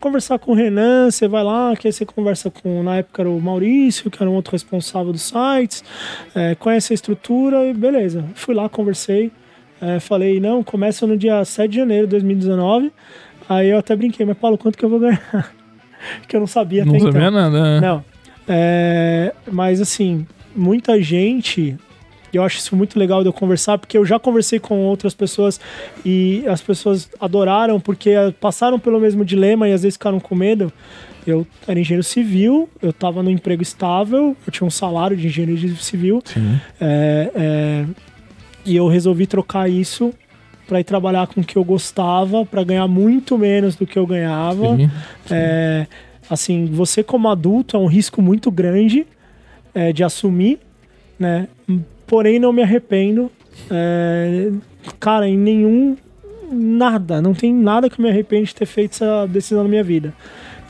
conversar 0.00 0.38
com 0.38 0.52
o 0.52 0.54
Renan, 0.54 1.10
você 1.10 1.26
vai 1.26 1.42
lá, 1.42 1.74
que 1.76 1.88
aí 1.88 1.92
você 1.92 2.04
conversa 2.04 2.50
com, 2.50 2.82
na 2.82 2.96
época 2.96 3.22
era 3.22 3.30
o 3.30 3.40
Maurício, 3.40 4.10
que 4.10 4.22
era 4.22 4.30
um 4.30 4.34
outro 4.34 4.52
responsável 4.52 5.12
dos 5.12 5.22
sites, 5.22 5.82
é, 6.34 6.54
conhece 6.54 6.92
a 6.92 6.94
estrutura 6.94 7.66
e 7.66 7.74
beleza. 7.74 8.24
Fui 8.34 8.54
lá, 8.54 8.68
conversei, 8.68 9.32
é, 9.80 9.98
falei, 10.00 10.40
não, 10.40 10.62
começa 10.62 11.06
no 11.06 11.16
dia 11.16 11.44
7 11.44 11.70
de 11.70 11.76
janeiro 11.76 12.06
de 12.06 12.12
2019. 12.12 12.92
Aí 13.48 13.68
eu 13.70 13.78
até 13.78 13.94
brinquei, 13.94 14.24
mas 14.24 14.36
Paulo, 14.38 14.58
quanto 14.58 14.76
que 14.78 14.84
eu 14.84 14.88
vou 14.88 15.00
ganhar? 15.00 15.52
que 16.26 16.36
eu 16.36 16.40
não 16.40 16.46
sabia 16.46 16.84
Não 16.84 16.92
até 16.94 16.98
então. 16.98 17.12
sabia 17.12 17.30
nada. 17.30 17.80
né? 17.80 17.80
Não. 17.80 18.04
É, 18.48 19.32
mas 19.50 19.80
assim, 19.80 20.26
muita 20.54 21.00
gente. 21.02 21.76
Eu 22.36 22.42
acho 22.42 22.58
isso 22.58 22.76
muito 22.76 22.98
legal 22.98 23.22
de 23.22 23.28
eu 23.28 23.32
conversar, 23.32 23.78
porque 23.78 23.96
eu 23.96 24.04
já 24.04 24.18
conversei 24.18 24.58
com 24.58 24.78
outras 24.80 25.14
pessoas 25.14 25.60
e 26.04 26.44
as 26.46 26.60
pessoas 26.60 27.08
adoraram, 27.20 27.80
porque 27.80 28.10
passaram 28.40 28.78
pelo 28.78 29.00
mesmo 29.00 29.24
dilema 29.24 29.68
e 29.68 29.72
às 29.72 29.82
vezes 29.82 29.96
ficaram 29.96 30.20
com 30.20 30.34
medo. 30.34 30.72
Eu 31.26 31.44
era 31.66 31.78
engenheiro 31.80 32.04
civil, 32.04 32.68
eu 32.80 32.90
estava 32.90 33.22
no 33.22 33.30
emprego 33.30 33.62
estável, 33.62 34.36
eu 34.46 34.52
tinha 34.52 34.66
um 34.66 34.70
salário 34.70 35.16
de 35.16 35.26
engenheiro 35.26 35.76
civil, 35.76 36.22
Sim. 36.24 36.60
é, 36.80 37.30
é, 37.34 37.86
e 38.64 38.76
eu 38.76 38.86
resolvi 38.86 39.26
trocar 39.26 39.68
isso 39.68 40.14
para 40.68 40.80
ir 40.80 40.84
trabalhar 40.84 41.26
com 41.26 41.40
o 41.40 41.44
que 41.44 41.56
eu 41.56 41.64
gostava, 41.64 42.44
para 42.46 42.62
ganhar 42.62 42.86
muito 42.86 43.36
menos 43.36 43.74
do 43.74 43.86
que 43.86 43.98
eu 43.98 44.06
ganhava. 44.06 44.76
Sim. 44.76 44.90
É, 45.30 45.86
assim, 46.28 46.66
você 46.66 47.02
como 47.02 47.28
adulto 47.28 47.76
é 47.76 47.80
um 47.80 47.86
risco 47.86 48.20
muito 48.20 48.50
grande 48.50 49.06
é, 49.74 49.92
de 49.92 50.02
assumir, 50.02 50.58
né? 51.18 51.48
Porém, 52.06 52.38
não 52.38 52.52
me 52.52 52.62
arrependo. 52.62 53.30
É, 53.70 54.50
cara, 55.00 55.28
em 55.28 55.36
nenhum. 55.36 55.96
Nada, 56.50 57.20
não 57.20 57.34
tem 57.34 57.52
nada 57.52 57.90
que 57.90 58.00
eu 58.00 58.04
me 58.04 58.08
arrependo 58.08 58.44
de 58.44 58.54
ter 58.54 58.66
feito 58.66 58.92
essa 58.92 59.26
decisão 59.26 59.64
na 59.64 59.68
minha 59.68 59.82
vida. 59.82 60.14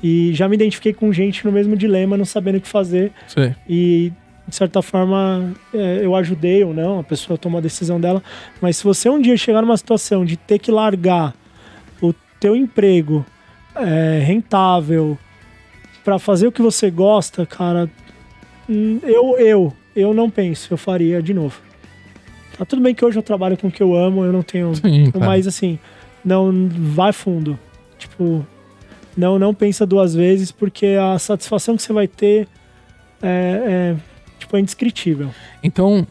E 0.02 0.32
já 0.32 0.48
me 0.48 0.54
identifiquei 0.54 0.94
com 0.94 1.12
gente 1.12 1.44
no 1.44 1.52
mesmo 1.52 1.76
dilema, 1.76 2.16
não 2.16 2.24
sabendo 2.24 2.56
o 2.56 2.60
que 2.60 2.68
fazer. 2.68 3.12
Sei. 3.26 3.54
E, 3.68 4.12
de 4.48 4.56
certa 4.56 4.80
forma, 4.80 5.52
é, 5.74 6.00
eu 6.02 6.14
ajudei 6.16 6.64
ou 6.64 6.72
não, 6.72 7.00
a 7.00 7.04
pessoa 7.04 7.36
tomou 7.36 7.58
a 7.58 7.60
decisão 7.60 8.00
dela. 8.00 8.22
Mas 8.60 8.78
se 8.78 8.84
você 8.84 9.10
um 9.10 9.20
dia 9.20 9.36
chegar 9.36 9.60
numa 9.60 9.76
situação 9.76 10.24
de 10.24 10.36
ter 10.36 10.58
que 10.58 10.70
largar 10.70 11.34
o 12.00 12.14
teu 12.40 12.56
emprego 12.56 13.24
é, 13.74 14.20
rentável 14.24 15.18
para 16.04 16.18
fazer 16.18 16.46
o 16.46 16.52
que 16.52 16.62
você 16.62 16.90
gosta, 16.90 17.44
cara, 17.44 17.90
hum, 18.68 19.00
eu, 19.02 19.36
eu, 19.38 19.72
eu 19.96 20.14
não 20.14 20.30
penso, 20.30 20.72
eu 20.72 20.76
faria 20.76 21.22
de 21.22 21.32
novo. 21.32 21.60
Tá 22.56 22.64
tudo 22.64 22.82
bem 22.82 22.94
que 22.94 23.04
hoje 23.04 23.18
eu 23.18 23.22
trabalho 23.22 23.56
com 23.56 23.68
o 23.68 23.70
que 23.70 23.82
eu 23.82 23.94
amo, 23.94 24.24
eu 24.24 24.32
não 24.32 24.42
tenho 24.42 24.74
Sim, 24.74 25.10
claro. 25.10 25.26
mas 25.26 25.46
assim, 25.46 25.78
não 26.24 26.68
vai 26.70 27.12
fundo. 27.12 27.58
Tipo, 27.98 28.46
não 29.16 29.38
não 29.38 29.54
pensa 29.54 29.86
duas 29.86 30.14
vezes 30.14 30.52
porque 30.52 30.96
a 31.00 31.18
satisfação 31.18 31.76
que 31.76 31.82
você 31.82 31.92
vai 31.92 32.06
ter 32.06 32.46
é, 33.22 33.62
é, 33.66 33.96
tipo 34.38 34.56
é 34.56 34.60
indescritível. 34.60 35.30
Então, 35.62 36.06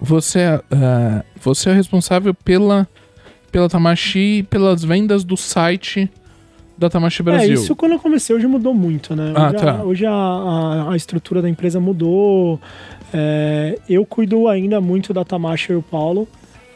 você, 0.00 0.40
é, 0.40 0.62
ah, 0.72 1.24
você 1.40 1.70
é 1.70 1.72
responsável 1.72 2.34
pela, 2.34 2.86
pela 3.50 3.68
Tamashi 3.68 4.38
e 4.38 4.42
pelas 4.42 4.84
vendas 4.84 5.24
do 5.24 5.36
site 5.36 6.10
da 6.78 6.88
Tamashi 6.88 7.22
Brasil. 7.22 7.50
É, 7.50 7.54
isso 7.54 7.74
quando 7.74 7.92
eu 7.92 7.98
comecei 7.98 8.34
hoje 8.36 8.46
mudou 8.46 8.72
muito, 8.72 9.16
né? 9.16 9.32
Ah, 9.34 9.48
hoje 9.48 9.56
tá. 9.56 9.70
a, 9.72 9.82
hoje 9.84 10.06
a, 10.06 10.12
a, 10.12 10.92
a 10.92 10.96
estrutura 10.96 11.42
da 11.42 11.48
empresa 11.48 11.80
mudou. 11.80 12.60
É, 13.12 13.78
eu 13.88 14.06
cuido 14.06 14.46
ainda 14.48 14.80
muito 14.80 15.12
da 15.12 15.24
Tamashi 15.24 15.72
e 15.72 15.76
o 15.76 15.82
Paulo. 15.82 16.28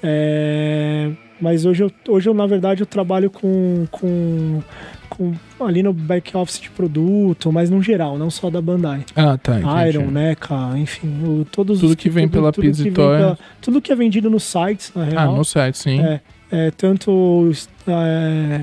É, 0.03 1.11
mas 1.40 1.64
hoje 1.64 1.84
eu, 1.84 1.90
hoje 2.09 2.28
eu, 2.28 2.34
na 2.34 2.46
verdade, 2.46 2.82
eu 2.82 2.86
trabalho 2.86 3.30
com, 3.30 3.86
com, 3.90 4.61
com 5.09 5.32
ali 5.64 5.82
no 5.82 5.92
back 5.92 6.36
office 6.36 6.61
de 6.61 6.70
produto, 6.70 7.53
mas 7.53 7.70
no 7.70 7.80
geral, 7.82 8.18
não 8.18 8.30
só 8.30 8.50
da 8.50 8.61
Bandai. 8.61 9.05
Ah, 9.14 9.38
tá. 9.38 9.59
entendi. 9.61 9.88
Iron, 9.98 10.11
NECA, 10.11 10.72
enfim, 10.76 11.09
o, 11.24 11.44
todos 11.44 11.80
Tudo 11.80 11.90
os 11.90 11.94
que 11.96 12.11
vem 12.11 12.28
pela 12.28 12.50
tudo 12.50 12.62
que 12.64 12.68
Pizzy 12.70 12.82
vem 12.84 12.92
Toy. 12.92 13.16
pela- 13.18 13.38
Tudo 13.61 13.80
que 13.80 13.92
é 13.92 13.94
vendido 13.96 14.28
nos 14.28 14.42
sites, 14.44 14.92
na 14.94 15.03
Ah, 15.03 15.07
real. 15.07 15.36
no 15.36 15.44
site, 15.44 15.78
sim. 15.78 16.00
É, 16.00 16.20
é, 16.53 16.70
tanto 16.70 17.50
é, 17.88 18.62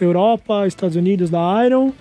Europa, 0.00 0.66
Estados 0.66 0.94
Unidos 0.94 1.30
da 1.30 1.66
Iron, 1.66 1.92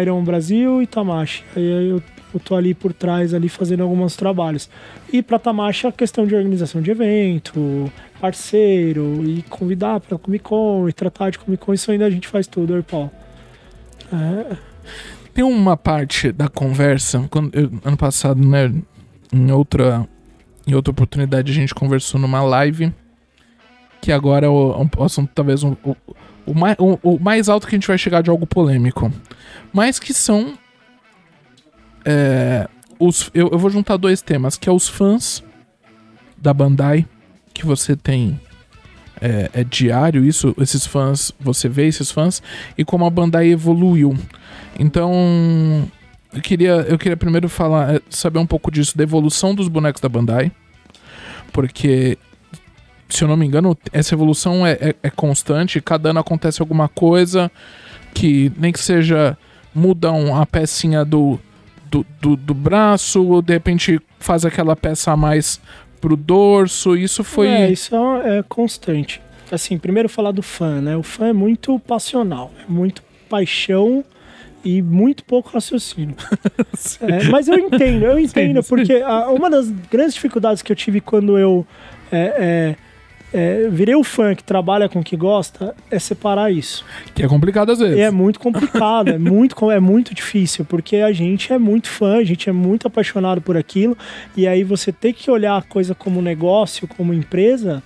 Iron 0.00 0.22
Brasil 0.24 0.80
e 0.80 0.86
Tamashi. 0.86 1.42
Aí 1.56 1.90
eu, 1.90 2.02
eu 2.32 2.40
tô 2.40 2.54
ali 2.54 2.72
por 2.72 2.92
trás, 2.92 3.34
ali 3.34 3.48
fazendo 3.48 3.82
alguns 3.82 4.14
trabalhos. 4.16 4.70
E 5.12 5.20
pra 5.22 5.38
Tamashi 5.38 5.86
a 5.88 5.92
questão 5.92 6.24
de 6.26 6.34
organização 6.34 6.80
de 6.80 6.90
evento, 6.92 7.90
parceiro, 8.20 9.24
e 9.28 9.42
convidar 9.50 9.98
pra 10.00 10.16
Comic 10.16 10.44
Con, 10.44 10.88
e 10.88 10.92
tratar 10.92 11.30
de 11.30 11.38
Comic 11.38 11.64
Con, 11.64 11.74
isso 11.74 11.90
ainda 11.90 12.06
a 12.06 12.10
gente 12.10 12.28
faz 12.28 12.46
tudo, 12.46 12.72
Airpal. 12.74 13.10
É, 14.12 14.56
Tem 15.34 15.44
uma 15.44 15.76
parte 15.76 16.30
da 16.32 16.48
conversa, 16.48 17.26
quando 17.30 17.54
eu- 17.56 17.70
ano 17.84 17.96
passado, 17.96 18.40
né, 18.46 18.72
em 19.32 19.50
outra, 19.52 20.06
em 20.66 20.74
outra 20.74 20.90
oportunidade 20.90 21.50
a 21.50 21.54
gente 21.54 21.74
conversou 21.74 22.20
numa 22.20 22.42
live, 22.42 22.92
que 24.00 24.12
agora 24.12 24.46
é 24.46 24.48
o, 24.48 24.88
um 24.98 25.04
assunto 25.04 25.30
talvez 25.34 25.62
um- 25.62 25.76
o, 25.84 25.96
o, 26.46 26.54
mais, 26.54 26.76
o, 26.78 26.98
o 27.02 27.18
mais 27.20 27.48
alto 27.48 27.66
que 27.66 27.74
a 27.74 27.78
gente 27.78 27.88
vai 27.88 27.98
chegar 27.98 28.22
de 28.22 28.30
algo 28.30 28.46
polêmico. 28.46 29.12
Mas 29.72 29.98
que 29.98 30.12
são. 30.14 30.54
é, 32.04 32.68
os, 32.98 33.30
eu, 33.34 33.48
eu 33.50 33.58
vou 33.58 33.70
juntar 33.70 33.96
dois 33.96 34.20
temas, 34.22 34.56
que 34.56 34.68
é 34.68 34.72
os 34.72 34.88
fãs 34.88 35.42
da 36.36 36.52
Bandai, 36.52 37.06
que 37.54 37.64
você 37.64 37.96
tem. 37.96 38.40
É, 39.22 39.50
é 39.52 39.64
diário 39.64 40.24
isso, 40.24 40.54
esses 40.58 40.86
fãs, 40.86 41.30
você 41.38 41.68
vê 41.68 41.86
esses 41.86 42.10
fãs, 42.10 42.42
e 42.78 42.84
como 42.86 43.04
a 43.04 43.10
Bandai 43.10 43.48
evoluiu. 43.48 44.16
Então, 44.78 45.12
eu 46.32 46.40
queria, 46.40 46.70
eu 46.88 46.96
queria 46.96 47.18
primeiro 47.18 47.46
falar, 47.46 47.96
é, 47.96 48.00
saber 48.08 48.38
um 48.38 48.46
pouco 48.46 48.70
disso, 48.70 48.96
da 48.96 49.02
evolução 49.02 49.54
dos 49.54 49.68
bonecos 49.68 50.00
da 50.00 50.08
Bandai. 50.08 50.50
Porque, 51.52 52.16
se 53.10 53.22
eu 53.24 53.28
não 53.28 53.36
me 53.36 53.46
engano, 53.46 53.76
essa 53.92 54.14
evolução 54.14 54.66
é, 54.66 54.72
é- 54.80 54.94
é 55.04 55.10
constante. 55.10 55.80
Cada 55.80 56.10
ano 56.10 56.20
acontece 56.20 56.60
alguma 56.62 56.88
coisa 56.88 57.50
que 58.14 58.50
nem 58.56 58.72
que 58.72 58.78
seja 58.80 59.36
mudam 59.74 60.34
a 60.36 60.44
pecinha 60.46 61.04
do, 61.04 61.38
do, 61.90 62.04
do, 62.20 62.36
do 62.36 62.54
braço, 62.54 63.24
ou 63.24 63.40
de 63.42 63.52
repente 63.52 64.00
faz 64.18 64.44
aquela 64.44 64.74
peça 64.74 65.12
a 65.12 65.16
mais 65.16 65.60
pro 66.00 66.16
dorso. 66.16 66.96
Isso 66.96 67.22
foi. 67.22 67.46
É, 67.48 67.70
isso 67.70 67.94
é, 67.94 68.38
é 68.38 68.42
constante. 68.48 69.20
Assim, 69.52 69.78
primeiro 69.78 70.08
falar 70.08 70.30
do 70.32 70.42
fã, 70.42 70.80
né? 70.80 70.96
O 70.96 71.02
fã 71.02 71.26
é 71.28 71.32
muito 71.32 71.78
passional, 71.80 72.52
é 72.66 72.70
muito 72.70 73.02
paixão 73.28 74.04
e 74.64 74.80
muito 74.82 75.24
pouco 75.24 75.50
raciocínio. 75.52 76.14
É, 77.02 77.24
mas 77.24 77.46
eu 77.48 77.58
entendo, 77.58 78.04
eu 78.04 78.18
entendo, 78.20 78.62
sim. 78.62 78.68
porque 78.68 78.94
a- 78.94 79.28
uma 79.28 79.50
das 79.50 79.68
grandes 79.90 80.14
dificuldades 80.14 80.62
que 80.62 80.70
eu 80.72 80.76
tive 80.76 81.00
quando 81.00 81.38
eu 81.38 81.66
é, 82.10 82.34
é, 82.38 82.76
é, 83.32 83.68
virei 83.70 83.94
o 83.94 84.02
fã 84.02 84.34
que 84.34 84.42
trabalha 84.42 84.88
com 84.88 85.00
o 85.00 85.04
que 85.04 85.16
gosta 85.16 85.74
é 85.90 85.98
separar 85.98 86.50
isso. 86.52 86.84
Que 87.14 87.22
é 87.22 87.28
complicado 87.28 87.70
às 87.72 87.78
vezes. 87.78 87.96
E 87.96 88.00
é 88.00 88.10
muito 88.10 88.40
complicado, 88.40 89.08
é 89.10 89.18
muito, 89.18 89.70
é 89.70 89.78
muito 89.80 90.14
difícil, 90.14 90.64
porque 90.64 90.96
a 90.96 91.12
gente 91.12 91.52
é 91.52 91.58
muito 91.58 91.88
fã, 91.88 92.16
a 92.18 92.24
gente 92.24 92.48
é 92.48 92.52
muito 92.52 92.86
apaixonado 92.88 93.40
por 93.40 93.56
aquilo, 93.56 93.96
e 94.36 94.46
aí 94.48 94.64
você 94.64 94.90
ter 94.92 95.12
que 95.12 95.30
olhar 95.30 95.56
a 95.56 95.62
coisa 95.62 95.94
como 95.94 96.20
negócio, 96.20 96.88
como 96.88 97.14
empresa, 97.14 97.82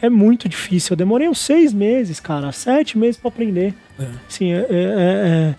é 0.00 0.08
muito 0.10 0.48
difícil. 0.48 0.92
Eu 0.92 0.96
demorei 0.96 1.28
uns 1.28 1.38
seis 1.40 1.72
meses, 1.72 2.20
cara, 2.20 2.52
sete 2.52 2.96
meses 2.98 3.16
para 3.16 3.28
aprender. 3.28 3.74
É. 3.98 4.04
Sim, 4.28 4.52
é, 4.52 4.56
é- 4.58 4.64
é- 4.70 5.28
é. 5.50 5.54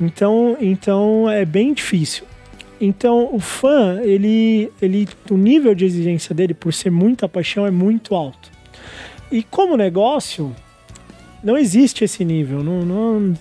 Então, 0.00 0.56
então 0.60 1.30
é 1.30 1.44
bem 1.44 1.74
difícil. 1.74 2.24
Então, 2.80 3.28
o 3.34 3.38
fã, 3.40 4.00
ele, 4.02 4.70
ele, 4.80 5.06
o 5.30 5.36
nível 5.36 5.74
de 5.74 5.84
exigência 5.84 6.34
dele, 6.34 6.54
por 6.54 6.72
ser 6.72 6.90
muita 6.90 7.28
paixão, 7.28 7.66
é 7.66 7.70
muito 7.70 8.14
alto. 8.14 8.50
E 9.30 9.42
como 9.42 9.76
negócio, 9.76 10.54
não 11.44 11.56
existe 11.58 12.04
esse 12.04 12.24
nível. 12.24 12.64
Não, 12.64 12.82
não- 12.82 13.34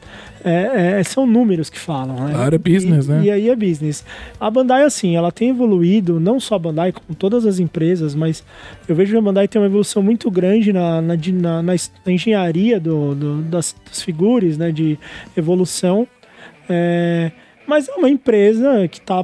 é- 0.43 0.99
é- 0.99 1.03
são 1.03 1.25
números 1.25 1.69
que 1.69 1.79
falam. 1.79 2.15
Né? 2.27 2.33
Claro, 2.33 2.55
é 2.55 2.57
business, 2.57 3.05
e, 3.07 3.09
né? 3.11 3.21
E 3.25 3.31
aí 3.31 3.49
é 3.49 3.55
business. 3.55 4.05
A 4.39 4.49
Bandai, 4.51 4.83
assim, 4.83 5.15
ela 5.15 5.31
tem 5.31 5.49
evoluído, 5.49 6.19
não 6.19 6.39
só 6.39 6.55
a 6.55 6.59
Bandai, 6.59 6.91
como 6.91 7.13
todas 7.17 7.45
as 7.45 7.59
empresas, 7.59 8.13
mas 8.15 8.43
eu 8.87 8.95
vejo 8.95 9.11
que 9.13 9.17
a 9.17 9.21
Bandai 9.21 9.47
tem 9.47 9.61
uma 9.61 9.67
evolução 9.67 10.01
muito 10.03 10.29
grande 10.29 10.71
na, 10.73 11.01
na, 11.01 11.15
na- 11.15 11.63
na 11.63 12.11
engenharia 12.11 12.79
do, 12.79 13.15
do- 13.15 13.41
das, 13.43 13.75
das 13.87 14.01
figuras, 14.01 14.57
né, 14.57 14.71
de 14.71 14.97
evolução. 15.35 16.07
É, 16.69 17.31
mas 17.70 17.88
é 17.88 17.93
uma 17.93 18.09
empresa 18.09 18.88
que 18.88 18.97
está 18.97 19.24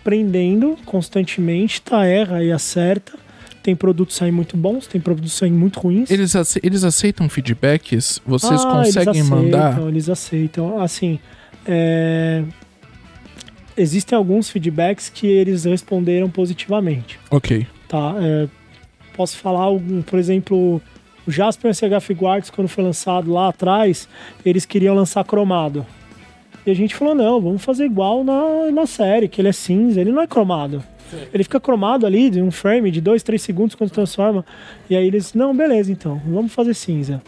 aprendendo 0.00 0.76
constantemente, 0.86 1.80
tá, 1.82 2.04
erra 2.06 2.42
e 2.42 2.50
acerta. 2.50 3.12
Tem 3.62 3.76
produtos 3.76 4.16
saindo 4.16 4.34
muito 4.36 4.56
bons, 4.56 4.86
tem 4.86 4.98
produtos 5.00 5.32
saindo 5.34 5.56
muito 5.58 5.78
ruins. 5.78 6.10
Eles, 6.10 6.34
ace- 6.34 6.60
eles 6.62 6.82
aceitam 6.84 7.28
feedbacks? 7.28 8.20
Vocês 8.26 8.52
Ah, 8.64 8.80
eles 8.80 8.94
conseguem 8.94 9.20
aceitam, 9.20 9.42
mandar? 9.42 9.80
Eles 9.88 10.08
aceitam. 10.08 10.80
Assim, 10.80 11.18
é, 11.66 12.42
existem 13.76 14.16
alguns 14.16 14.48
feedbacks 14.48 15.10
que 15.10 15.26
eles 15.26 15.64
responderam 15.64 16.30
positivamente. 16.30 17.18
Ok. 17.30 17.66
Tá? 17.88 18.14
É, 18.20 18.48
posso 19.14 19.36
falar, 19.36 19.60
algum, 19.60 20.00
por 20.02 20.18
exemplo, 20.18 20.80
o 21.26 21.30
Jasper 21.30 21.74
SH 21.74 22.00
Figuarts, 22.02 22.48
quando 22.50 22.68
foi 22.68 22.82
lançado 22.84 23.30
lá 23.30 23.48
atrás, 23.48 24.08
eles 24.46 24.64
queriam 24.64 24.94
lançar 24.94 25.24
cromado. 25.24 25.84
E 26.68 26.70
a 26.70 26.74
gente 26.74 26.94
falou, 26.94 27.14
não, 27.14 27.40
vamos 27.40 27.64
fazer 27.64 27.86
igual 27.86 28.22
na, 28.22 28.70
na 28.70 28.86
série, 28.86 29.26
que 29.26 29.40
ele 29.40 29.48
é 29.48 29.52
cinza, 29.52 30.00
ele 30.00 30.12
não 30.12 30.20
é 30.20 30.26
cromado. 30.26 30.84
Ele 31.32 31.42
fica 31.42 31.58
cromado 31.58 32.04
ali, 32.04 32.28
de 32.28 32.42
um 32.42 32.50
frame 32.50 32.90
de 32.90 33.00
2, 33.00 33.22
3 33.22 33.40
segundos 33.40 33.74
quando 33.74 33.88
transforma. 33.90 34.44
E 34.90 34.94
aí 34.94 35.06
eles, 35.06 35.32
não, 35.32 35.56
beleza 35.56 35.90
então, 35.90 36.20
vamos 36.26 36.52
fazer 36.52 36.74
cinza. 36.74 37.22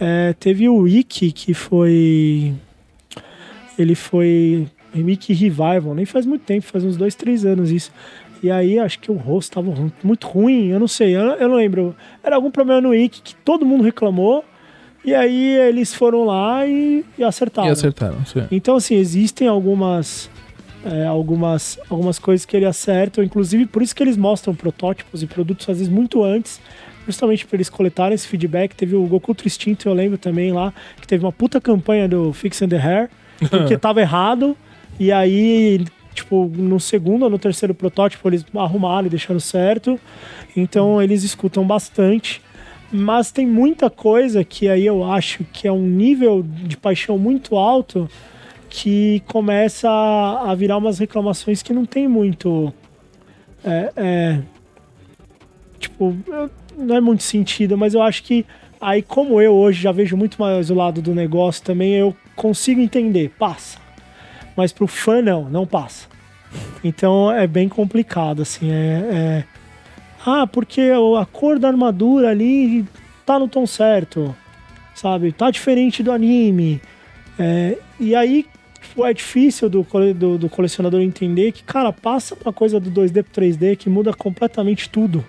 É, 0.00 0.32
teve 0.40 0.66
o 0.70 0.76
Wiki, 0.78 1.30
que 1.32 1.52
foi. 1.52 2.54
Ele 3.78 3.94
foi. 3.94 4.66
Wiki 4.96 5.34
Revival, 5.34 5.94
nem 5.94 6.06
faz 6.06 6.24
muito 6.24 6.42
tempo, 6.46 6.64
faz 6.64 6.82
uns 6.82 6.96
2, 6.96 7.14
3 7.14 7.44
anos 7.44 7.70
isso. 7.70 7.92
E 8.42 8.50
aí 8.50 8.78
acho 8.78 8.98
que 9.00 9.10
o 9.10 9.14
rosto 9.14 9.52
tava 9.52 9.70
ru- 9.70 9.92
muito 10.02 10.26
ruim, 10.26 10.68
eu 10.68 10.80
não 10.80 10.88
sei, 10.88 11.14
eu, 11.14 11.20
eu 11.20 11.48
não 11.48 11.56
lembro. 11.56 11.94
Era 12.24 12.36
algum 12.36 12.50
problema 12.50 12.80
no 12.80 12.90
Wiki 12.90 13.20
que 13.20 13.34
todo 13.34 13.66
mundo 13.66 13.84
reclamou. 13.84 14.42
E 15.08 15.14
aí 15.14 15.56
eles 15.56 15.94
foram 15.94 16.26
lá 16.26 16.66
e, 16.66 17.02
e 17.16 17.24
acertaram. 17.24 17.68
E 17.68 17.72
acertaram, 17.72 18.26
sim. 18.26 18.46
Então, 18.50 18.76
assim, 18.76 18.94
existem 18.94 19.48
algumas, 19.48 20.28
é, 20.84 21.06
algumas, 21.06 21.78
algumas 21.88 22.18
coisas 22.18 22.44
que 22.44 22.54
ele 22.54 22.66
acertam, 22.66 23.24
inclusive 23.24 23.64
por 23.64 23.80
isso 23.80 23.94
que 23.94 24.02
eles 24.02 24.18
mostram 24.18 24.54
protótipos 24.54 25.22
e 25.22 25.26
produtos 25.26 25.66
às 25.66 25.78
vezes 25.78 25.90
muito 25.90 26.22
antes, 26.22 26.60
justamente 27.06 27.46
para 27.46 27.56
eles 27.56 27.70
coletarem 27.70 28.14
esse 28.14 28.28
feedback. 28.28 28.74
Teve 28.74 28.96
o 28.96 29.06
Goku 29.06 29.34
Tristinto, 29.34 29.88
eu 29.88 29.94
lembro 29.94 30.18
também 30.18 30.52
lá, 30.52 30.74
que 31.00 31.06
teve 31.06 31.24
uma 31.24 31.32
puta 31.32 31.58
campanha 31.58 32.06
do 32.06 32.30
Fix 32.34 32.60
and 32.60 32.68
the 32.68 32.76
Hair, 32.76 33.08
porque 33.48 33.78
tava 33.80 34.02
errado, 34.02 34.54
e 35.00 35.10
aí, 35.10 35.86
tipo, 36.12 36.52
no 36.54 36.78
segundo 36.78 37.22
ou 37.22 37.30
no 37.30 37.38
terceiro 37.38 37.72
protótipo 37.72 38.28
eles 38.28 38.44
arrumaram 38.54 39.06
e 39.06 39.10
deixaram 39.10 39.40
certo. 39.40 39.98
Então, 40.54 41.00
eles 41.00 41.22
escutam 41.22 41.66
bastante. 41.66 42.42
Mas 42.90 43.30
tem 43.30 43.46
muita 43.46 43.90
coisa 43.90 44.42
que 44.42 44.68
aí 44.68 44.86
eu 44.86 45.04
acho 45.04 45.44
que 45.44 45.68
é 45.68 45.72
um 45.72 45.82
nível 45.82 46.42
de 46.42 46.76
paixão 46.76 47.18
muito 47.18 47.56
alto 47.56 48.08
que 48.70 49.22
começa 49.26 49.88
a 49.90 50.54
virar 50.54 50.78
umas 50.78 50.98
reclamações 50.98 51.62
que 51.62 51.72
não 51.72 51.84
tem 51.84 52.08
muito. 52.08 52.72
É, 53.64 53.92
é, 53.96 54.38
tipo, 55.78 56.16
não 56.76 56.96
é 56.96 57.00
muito 57.00 57.22
sentido, 57.22 57.76
mas 57.76 57.92
eu 57.92 58.02
acho 58.02 58.22
que 58.22 58.46
aí, 58.80 59.02
como 59.02 59.40
eu 59.40 59.54
hoje 59.54 59.82
já 59.82 59.92
vejo 59.92 60.16
muito 60.16 60.40
mais 60.40 60.70
o 60.70 60.74
lado 60.74 61.02
do 61.02 61.14
negócio 61.14 61.62
também, 61.62 61.92
eu 61.94 62.16
consigo 62.36 62.80
entender, 62.80 63.30
passa. 63.38 63.78
Mas 64.56 64.72
pro 64.72 64.86
fã, 64.86 65.20
não, 65.20 65.48
não 65.48 65.66
passa. 65.66 66.06
Então 66.82 67.30
é 67.30 67.46
bem 67.46 67.68
complicado, 67.68 68.42
assim, 68.42 68.70
é- 68.70 69.44
é 69.44 69.44
ah, 70.24 70.46
porque 70.46 70.90
a 71.18 71.26
cor 71.26 71.58
da 71.58 71.68
armadura 71.68 72.30
ali 72.30 72.86
tá 73.24 73.38
no 73.38 73.48
tom 73.48 73.66
certo, 73.66 74.34
sabe? 74.94 75.32
Tá 75.32 75.50
diferente 75.50 76.02
do 76.02 76.12
anime. 76.12 76.80
É, 77.38 77.78
e 78.00 78.14
aí 78.14 78.46
tipo, 78.98 79.06
é 79.06 79.12
difícil 79.12 79.68
do, 79.68 79.86
do, 80.14 80.38
do 80.38 80.48
colecionador 80.48 81.00
entender 81.00 81.52
que, 81.52 81.62
cara, 81.62 81.92
passa 81.92 82.36
uma 82.42 82.52
coisa 82.52 82.80
do 82.80 82.90
2D 82.90 83.22
pro 83.22 83.42
3D 83.42 83.76
que 83.76 83.88
muda 83.88 84.12
completamente 84.12 84.88
tudo. 84.88 85.24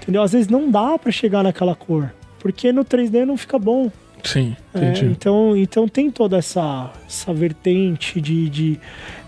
Entendeu? 0.00 0.22
Às 0.22 0.32
vezes 0.32 0.48
não 0.48 0.70
dá 0.70 0.98
pra 0.98 1.12
chegar 1.12 1.42
naquela 1.42 1.74
cor, 1.74 2.12
porque 2.38 2.72
no 2.72 2.84
3D 2.84 3.24
não 3.24 3.36
fica 3.36 3.58
bom. 3.58 3.92
Sim, 4.24 4.56
É, 4.74 4.78
entendi. 4.78 5.06
então, 5.06 5.56
então 5.56 5.88
tem 5.88 6.10
toda 6.10 6.36
essa, 6.36 6.90
essa 7.06 7.32
vertente 7.32 8.20
de, 8.20 8.48
de. 8.48 8.80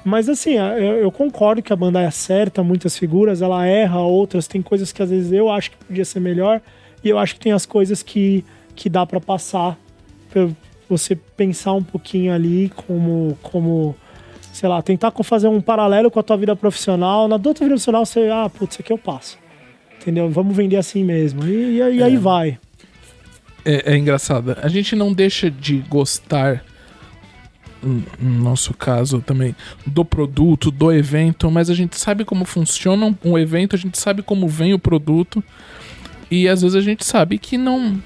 Mas 0.05 0.29
assim, 0.29 0.55
eu, 0.55 0.97
eu 0.99 1.11
concordo 1.13 1.63
que 1.63 1.73
a 1.73 1.77
Bandai 1.77 2.05
acerta 2.07 2.63
muitas 2.63 2.99
figuras, 2.99 3.41
ela 3.43 3.67
erra 3.67 4.01
outras, 4.01 4.47
tem 4.47 4.61
coisas 4.63 4.93
que 4.93 5.03
às 5.03 5.11
vezes 5.11 5.33
eu 5.33 5.51
acho 5.51 5.71
que 5.71 5.77
podia 5.85 6.05
ser 6.05 6.21
melhor, 6.21 6.61
e 7.05 7.09
eu 7.09 7.19
acho 7.19 7.35
que 7.35 7.41
tem 7.41 7.53
as 7.53 7.65
coisas 7.67 8.03
que, 8.03 8.45
que 8.75 8.89
dá 8.89 9.05
pra 9.07 9.21
passar. 9.21 9.79
Pra 10.31 10.49
você 10.89 11.15
pensar 11.15 11.73
um 11.73 11.83
pouquinho 11.83 12.33
ali 12.33 12.71
como. 12.87 13.37
como 13.43 13.95
sei 14.53 14.69
lá, 14.69 14.83
tentar 14.83 15.11
fazer 15.23 15.49
um 15.49 15.63
paralelo 15.63 16.11
com 16.11 16.21
a 16.21 16.23
tua 16.23 16.37
vida 16.37 16.55
profissional. 16.55 17.27
Na 17.27 17.39
tua 17.39 17.55
vida 17.55 17.67
profissional, 17.67 18.05
você, 18.05 18.29
ah, 18.31 18.51
putz, 18.51 18.75
isso 18.75 18.83
aqui 18.83 18.93
eu 18.93 18.99
passo. 18.99 19.39
Entendeu? 20.01 20.29
Vamos 20.29 20.55
vender 20.55 20.77
assim 20.77 21.03
mesmo. 21.03 21.45
E, 21.47 21.81
e 21.81 21.97
e 21.97 22.03
aí 22.03 22.17
vai. 22.17 22.59
É, 23.65 23.93
é 23.93 23.97
engraçado. 23.97 24.57
A 24.63 24.69
gente 24.69 24.95
não 24.97 25.13
deixa 25.13 25.51
de 25.51 25.79
gostar 25.89 26.65
no 27.83 28.43
nosso 28.43 28.73
caso 28.75 29.21
também, 29.21 29.57
do 29.85 30.05
produto, 30.05 30.71
do 30.71 30.93
evento, 30.93 31.51
mas 31.51 31.69
a 31.69 31.75
gente 31.75 31.99
sabe 31.99 32.25
como 32.25 32.45
funciona 32.45 33.13
um- 33.25 33.37
evento, 33.37 33.75
a 33.75 33.79
gente 33.79 33.99
sabe 33.99 34.23
como 34.23 34.47
vem 34.47 34.73
o 34.73 34.79
produto. 34.79 35.43
E 36.31 36.49
às 36.49 36.63
vezes 36.63 36.77
a 36.77 36.81
gente 36.81 37.05
sabe 37.05 37.39
que 37.39 37.59
não 37.59 38.01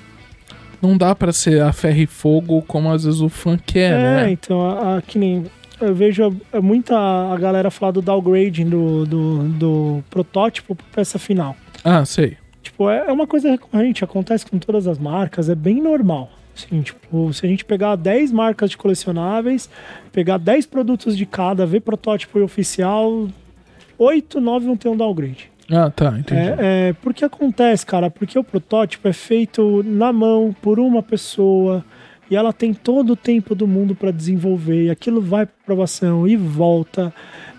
não 0.80 0.96
dá 0.96 1.14
pra 1.14 1.32
ser 1.32 1.62
a 1.62 1.72
ferro 1.72 2.00
e 2.00 2.06
fogo 2.06 2.60
como 2.62 2.90
às 2.90 3.04
vezes 3.04 3.20
o 3.20 3.28
fã 3.28 3.58
quer, 3.58 3.92
É, 3.98 4.02
né? 4.24 4.30
então, 4.30 4.60
a, 4.62 4.96
a- 4.98 5.02
que 5.02 5.18
nem. 5.18 5.44
Eu 5.80 5.94
vejo 5.94 6.34
a- 6.52 6.60
muita 6.60 6.96
a 6.96 7.36
galera 7.38 7.70
falar 7.70 7.92
do 7.92 8.00
downgrading 8.00 8.68
do, 8.68 9.04
do, 9.04 9.42
do 9.48 10.04
protótipo 10.08 10.74
pra 10.74 10.86
peça 10.94 11.18
final. 11.18 11.54
Ah, 11.84 12.02
sei. 12.06 12.36
Tipo, 12.76 12.90
é 12.90 13.06
é 13.06 13.12
uma 13.12 13.26
coisa 13.26 13.50
recorrente, 13.50 14.04
acontece 14.04 14.44
com 14.44 14.58
todas 14.58 14.86
as 14.86 14.98
marcas, 14.98 15.48
é 15.48 15.54
bem 15.54 15.80
normal. 15.80 16.28
Assim, 16.54 16.82
tipo, 16.82 17.32
se 17.32 17.46
a 17.46 17.48
gente 17.48 17.64
pegar 17.64 17.96
10 17.96 18.30
marcas 18.32 18.68
de 18.68 18.76
colecionáveis, 18.76 19.70
pegar 20.12 20.36
10 20.36 20.66
produtos 20.66 21.16
de 21.16 21.24
cada, 21.24 21.64
ver 21.64 21.80
protótipo 21.80 22.38
e 22.38 22.42
oficial, 22.42 23.28
8, 23.98 24.40
9 24.42 24.66
vão 24.66 24.76
ter 24.76 24.90
um 24.90 24.96
downgrade. 24.96 25.50
Ah, 25.70 25.90
tá, 25.90 26.18
entendi. 26.18 26.38
É, 26.38 26.56
é, 26.58 26.92
porque 27.00 27.24
acontece, 27.24 27.84
cara, 27.86 28.10
porque 28.10 28.38
o 28.38 28.44
protótipo 28.44 29.08
é 29.08 29.12
feito 29.12 29.82
na 29.82 30.12
mão 30.12 30.54
por 30.60 30.78
uma 30.78 31.02
pessoa 31.02 31.82
e 32.30 32.36
ela 32.36 32.52
tem 32.52 32.74
todo 32.74 33.14
o 33.14 33.16
tempo 33.16 33.54
do 33.54 33.66
mundo 33.66 33.94
para 33.94 34.10
desenvolver 34.10 34.84
e 34.84 34.90
aquilo 34.90 35.22
vai 35.22 35.46
para 35.46 35.54
aprovação 35.62 36.28
e 36.28 36.36
volta 36.36 37.12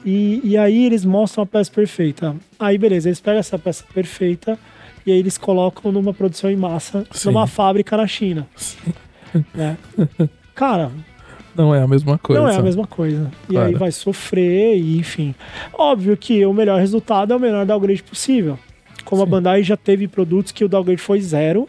e, 0.06 0.42
e 0.44 0.58
aí 0.58 0.86
eles 0.86 1.04
mostram 1.04 1.44
a 1.44 1.48
peça 1.48 1.72
perfeita. 1.72 2.36
Aí 2.60 2.78
beleza, 2.78 3.10
eles 3.10 3.20
pegam 3.20 3.40
essa 3.40 3.58
peça 3.58 3.84
perfeita 3.94 4.58
e 5.08 5.12
aí 5.12 5.18
eles 5.20 5.38
colocam 5.38 5.92
numa 5.92 6.14
produção 6.14 6.52
em 6.52 6.56
massa 6.56 7.06
Sim. 7.12 7.30
numa 7.30 7.48
fábrica 7.48 7.96
na 7.98 8.06
China. 8.06 8.46
né? 9.56 9.78
Cara, 10.54 10.92
Não 11.56 11.74
é 11.74 11.82
a 11.82 11.88
mesma 11.88 12.18
coisa. 12.18 12.42
não 12.42 12.50
é 12.50 12.56
a 12.56 12.62
mesma 12.62 12.86
coisa. 12.86 13.32
E 13.50 13.54
Claro. 13.54 13.68
aí 13.68 13.74
vai 13.74 13.92
sofrer, 13.92 14.78
e 14.78 14.98
enfim. 14.98 15.34
Óbvio 15.74 16.16
que 16.18 16.46
o 16.46 16.54
melhor 16.54 16.80
resultado 16.80 17.34
é 17.34 17.36
o 17.36 17.40
menor 17.40 17.66
downgrade 17.66 18.04
possível. 18.04 18.60
Como 19.06 19.22
a 19.22 19.26
Sim. 19.26 19.32
Bandai 19.32 19.64
já 19.64 19.78
teve 19.78 20.08
produtos 20.08 20.52
que 20.52 20.64
o 20.66 20.68
downgrade 20.70 21.02
foi 21.02 21.22
zero, 21.22 21.68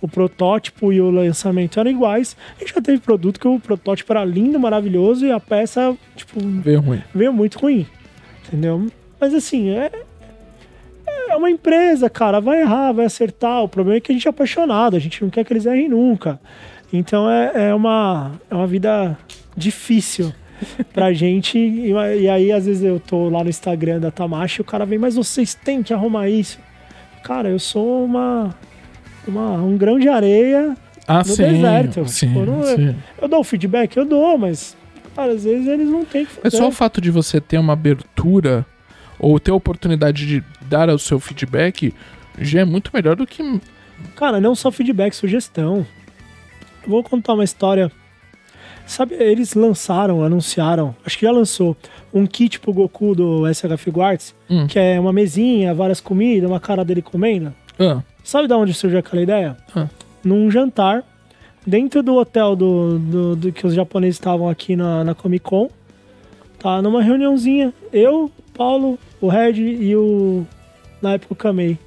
o 0.00 0.06
protótipo 0.06 0.92
e 0.92 1.00
o 1.00 1.10
lançamento 1.10 1.80
eram 1.80 1.90
iguais, 1.90 2.36
e 2.60 2.66
já 2.66 2.80
teve 2.80 2.98
produto 3.00 3.40
que 3.40 3.48
o 3.48 3.58
protótipo 3.58 4.12
era 4.12 4.24
lindo, 4.24 4.58
maravilhoso, 4.60 5.26
e 5.26 5.32
a 5.32 5.40
peça, 5.40 5.96
tipo, 6.14 6.38
Veio 6.40 6.80
ruim. 6.80 7.02
veio 7.14 7.32
muito 7.32 7.58
ruim. 7.58 7.86
Entendeu? 8.46 8.86
Mas 9.20 9.34
assim, 9.34 9.70
é. 9.70 9.90
É 11.36 11.38
uma 11.38 11.50
empresa, 11.50 12.08
cara, 12.08 12.40
vai 12.40 12.62
errar, 12.62 12.92
vai 12.92 13.04
acertar. 13.04 13.62
O 13.62 13.68
problema 13.68 13.98
é 13.98 14.00
que 14.00 14.10
a 14.10 14.14
gente 14.14 14.26
é 14.26 14.30
apaixonado, 14.30 14.96
a 14.96 14.98
gente 14.98 15.22
não 15.22 15.28
quer 15.28 15.44
que 15.44 15.52
eles 15.52 15.66
errem 15.66 15.86
nunca. 15.88 16.40
Então 16.90 17.30
é, 17.30 17.68
é, 17.70 17.74
uma, 17.74 18.32
é 18.50 18.54
uma 18.54 18.66
vida 18.66 19.18
difícil 19.54 20.32
pra 20.94 21.12
gente. 21.14 21.58
E, 21.58 21.90
e 21.92 22.28
aí, 22.28 22.50
às 22.50 22.64
vezes, 22.64 22.82
eu 22.82 22.98
tô 22.98 23.28
lá 23.28 23.44
no 23.44 23.50
Instagram 23.50 24.00
da 24.00 24.10
Tamashi 24.10 24.60
e 24.60 24.62
o 24.62 24.64
cara 24.64 24.86
vem, 24.86 24.98
mas 24.98 25.14
vocês 25.16 25.54
têm 25.54 25.82
que 25.82 25.92
arrumar 25.92 26.28
isso. 26.30 26.58
Cara, 27.22 27.50
eu 27.50 27.58
sou 27.58 28.04
uma, 28.04 28.54
uma 29.28 29.52
um 29.62 29.76
grão 29.76 29.98
de 29.98 30.08
areia. 30.08 30.74
Ah, 31.06 31.18
No 31.18 31.24
sim. 31.26 31.42
deserto. 31.42 32.08
Sim, 32.08 32.28
Tipo, 32.28 32.46
não 32.46 32.62
é- 32.62 32.76
sim. 32.76 32.96
Eu 33.20 33.28
dou 33.28 33.40
o 33.40 33.44
feedback, 33.44 33.94
eu 33.96 34.04
dou, 34.06 34.38
mas 34.38 34.74
cara, 35.14 35.32
às 35.32 35.44
vezes 35.44 35.66
eles 35.66 35.88
não 35.88 36.04
têm 36.04 36.24
que 36.24 36.32
É 36.38 36.42
fazer. 36.50 36.56
só 36.56 36.68
o 36.68 36.72
fato 36.72 36.98
de 37.00 37.10
você 37.10 37.40
ter 37.42 37.58
uma 37.58 37.74
abertura 37.74 38.64
ou 39.18 39.38
ter 39.38 39.50
a 39.50 39.54
oportunidade 39.54 40.26
de 40.26 40.42
dar 40.68 40.88
o 40.90 40.98
seu 40.98 41.18
feedback 41.20 41.92
já 42.38 42.60
é 42.60 42.64
muito 42.64 42.90
melhor 42.92 43.16
do 43.16 43.26
que. 43.26 43.60
Cara, 44.14 44.40
não 44.40 44.54
só 44.54 44.70
feedback, 44.70 45.14
sugestão. 45.14 45.86
Vou 46.86 47.02
contar 47.02 47.34
uma 47.34 47.44
história. 47.44 47.90
Sabe, 48.86 49.16
eles 49.16 49.54
lançaram, 49.54 50.22
anunciaram, 50.22 50.94
acho 51.04 51.18
que 51.18 51.26
já 51.26 51.32
lançou, 51.32 51.76
um 52.14 52.24
kit 52.24 52.60
pro 52.60 52.72
Goku 52.72 53.16
do 53.16 53.42
SH 53.52 53.76
Figuarts, 53.78 54.32
Hum. 54.48 54.68
que 54.68 54.78
é 54.78 55.00
uma 55.00 55.12
mesinha, 55.12 55.74
várias 55.74 56.00
comidas, 56.00 56.48
uma 56.48 56.60
cara 56.60 56.84
dele 56.84 57.02
comendo. 57.02 57.52
Ah, 57.80 58.00
Sabe 58.22 58.46
de 58.46 58.54
onde 58.54 58.72
surgiu 58.72 59.00
aquela 59.00 59.20
ideia? 59.22 59.56
Ah. 59.74 59.88
Num 60.22 60.48
jantar, 60.52 61.02
dentro 61.66 62.00
do 62.00 62.14
hotel 62.14 62.54
do, 62.54 62.96
do, 63.00 63.36
do 63.36 63.52
que 63.52 63.66
os 63.66 63.74
japoneses 63.74 64.16
estavam 64.16 64.48
aqui 64.48 64.76
na, 64.76 65.02
na 65.02 65.14
Comic 65.16 65.44
Con. 65.44 65.68
Tá, 66.60 66.80
numa 66.80 67.02
reuniãozinha. 67.02 67.72
Eu, 67.92 68.30
Paulo, 68.54 68.96
o 69.20 69.28
Red 69.28 69.54
e 69.60 69.96
o. 69.96 70.46
Na 71.02 71.12
época 71.14 71.32
o 71.32 71.36
Kamei. 71.36 71.78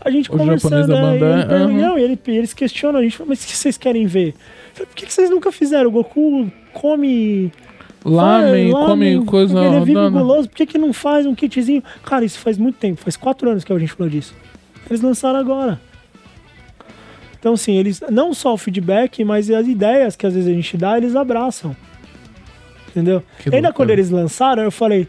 A 0.00 0.10
gente 0.10 0.30
O 0.30 0.36
conversando, 0.36 0.86
né, 0.88 1.16
e, 1.16 1.18
Bandai, 1.20 1.42
ele 1.42 1.54
aham. 1.54 1.72
não, 1.72 1.98
e 1.98 2.02
ele- 2.02 2.18
eles 2.28 2.54
questionam 2.54 3.00
a 3.00 3.02
gente, 3.02 3.20
mas 3.26 3.42
o 3.42 3.46
que 3.48 3.56
vocês 3.56 3.76
querem 3.76 4.06
ver? 4.06 4.28
Eu 4.28 4.34
falei, 4.74 4.86
Por 4.86 4.94
que, 4.94 5.12
vocês 5.12 5.28
nunca 5.28 5.50
fizeram? 5.50 5.88
O 5.88 5.92
Goku 5.92 6.50
come 6.72 7.52
lamen, 8.04 8.70
come 8.70 9.24
coisa 9.24 9.58
Ele 9.58 9.76
é 9.76 9.80
vivo 9.80 9.98
rodando. 9.98 10.18
guloso, 10.20 10.48
por 10.48 10.54
que, 10.56 10.66
que 10.66 10.78
não 10.78 10.92
faz 10.92 11.26
um 11.26 11.34
kitzinho? 11.34 11.82
Cara, 12.04 12.24
isso 12.24 12.38
faz 12.38 12.56
muito 12.56 12.76
tempo, 12.76 13.00
faz 13.00 13.16
quatro 13.16 13.50
anos 13.50 13.64
que 13.64 13.72
a 13.72 13.78
gente 13.78 13.92
falou 13.92 14.08
disso. 14.08 14.32
Eles 14.88 15.02
lançaram 15.02 15.38
agora. 15.40 15.80
Então, 17.38 17.54
assim, 17.54 17.76
eles 17.76 18.00
não 18.10 18.32
só 18.32 18.54
o 18.54 18.56
feedback, 18.56 19.24
mas 19.24 19.50
as 19.50 19.66
ideias 19.66 20.14
que 20.16 20.26
às 20.26 20.34
vezes 20.34 20.48
a 20.48 20.52
gente 20.52 20.76
dá, 20.76 20.96
eles 20.96 21.14
abraçam. 21.16 21.76
Entendeu? 22.88 23.20
Que 23.38 23.48
ainda 23.48 23.68
loucura. 23.68 23.72
quando 23.74 23.90
eles 23.90 24.10
lançaram, 24.10 24.62
eu 24.62 24.70
falei. 24.70 25.08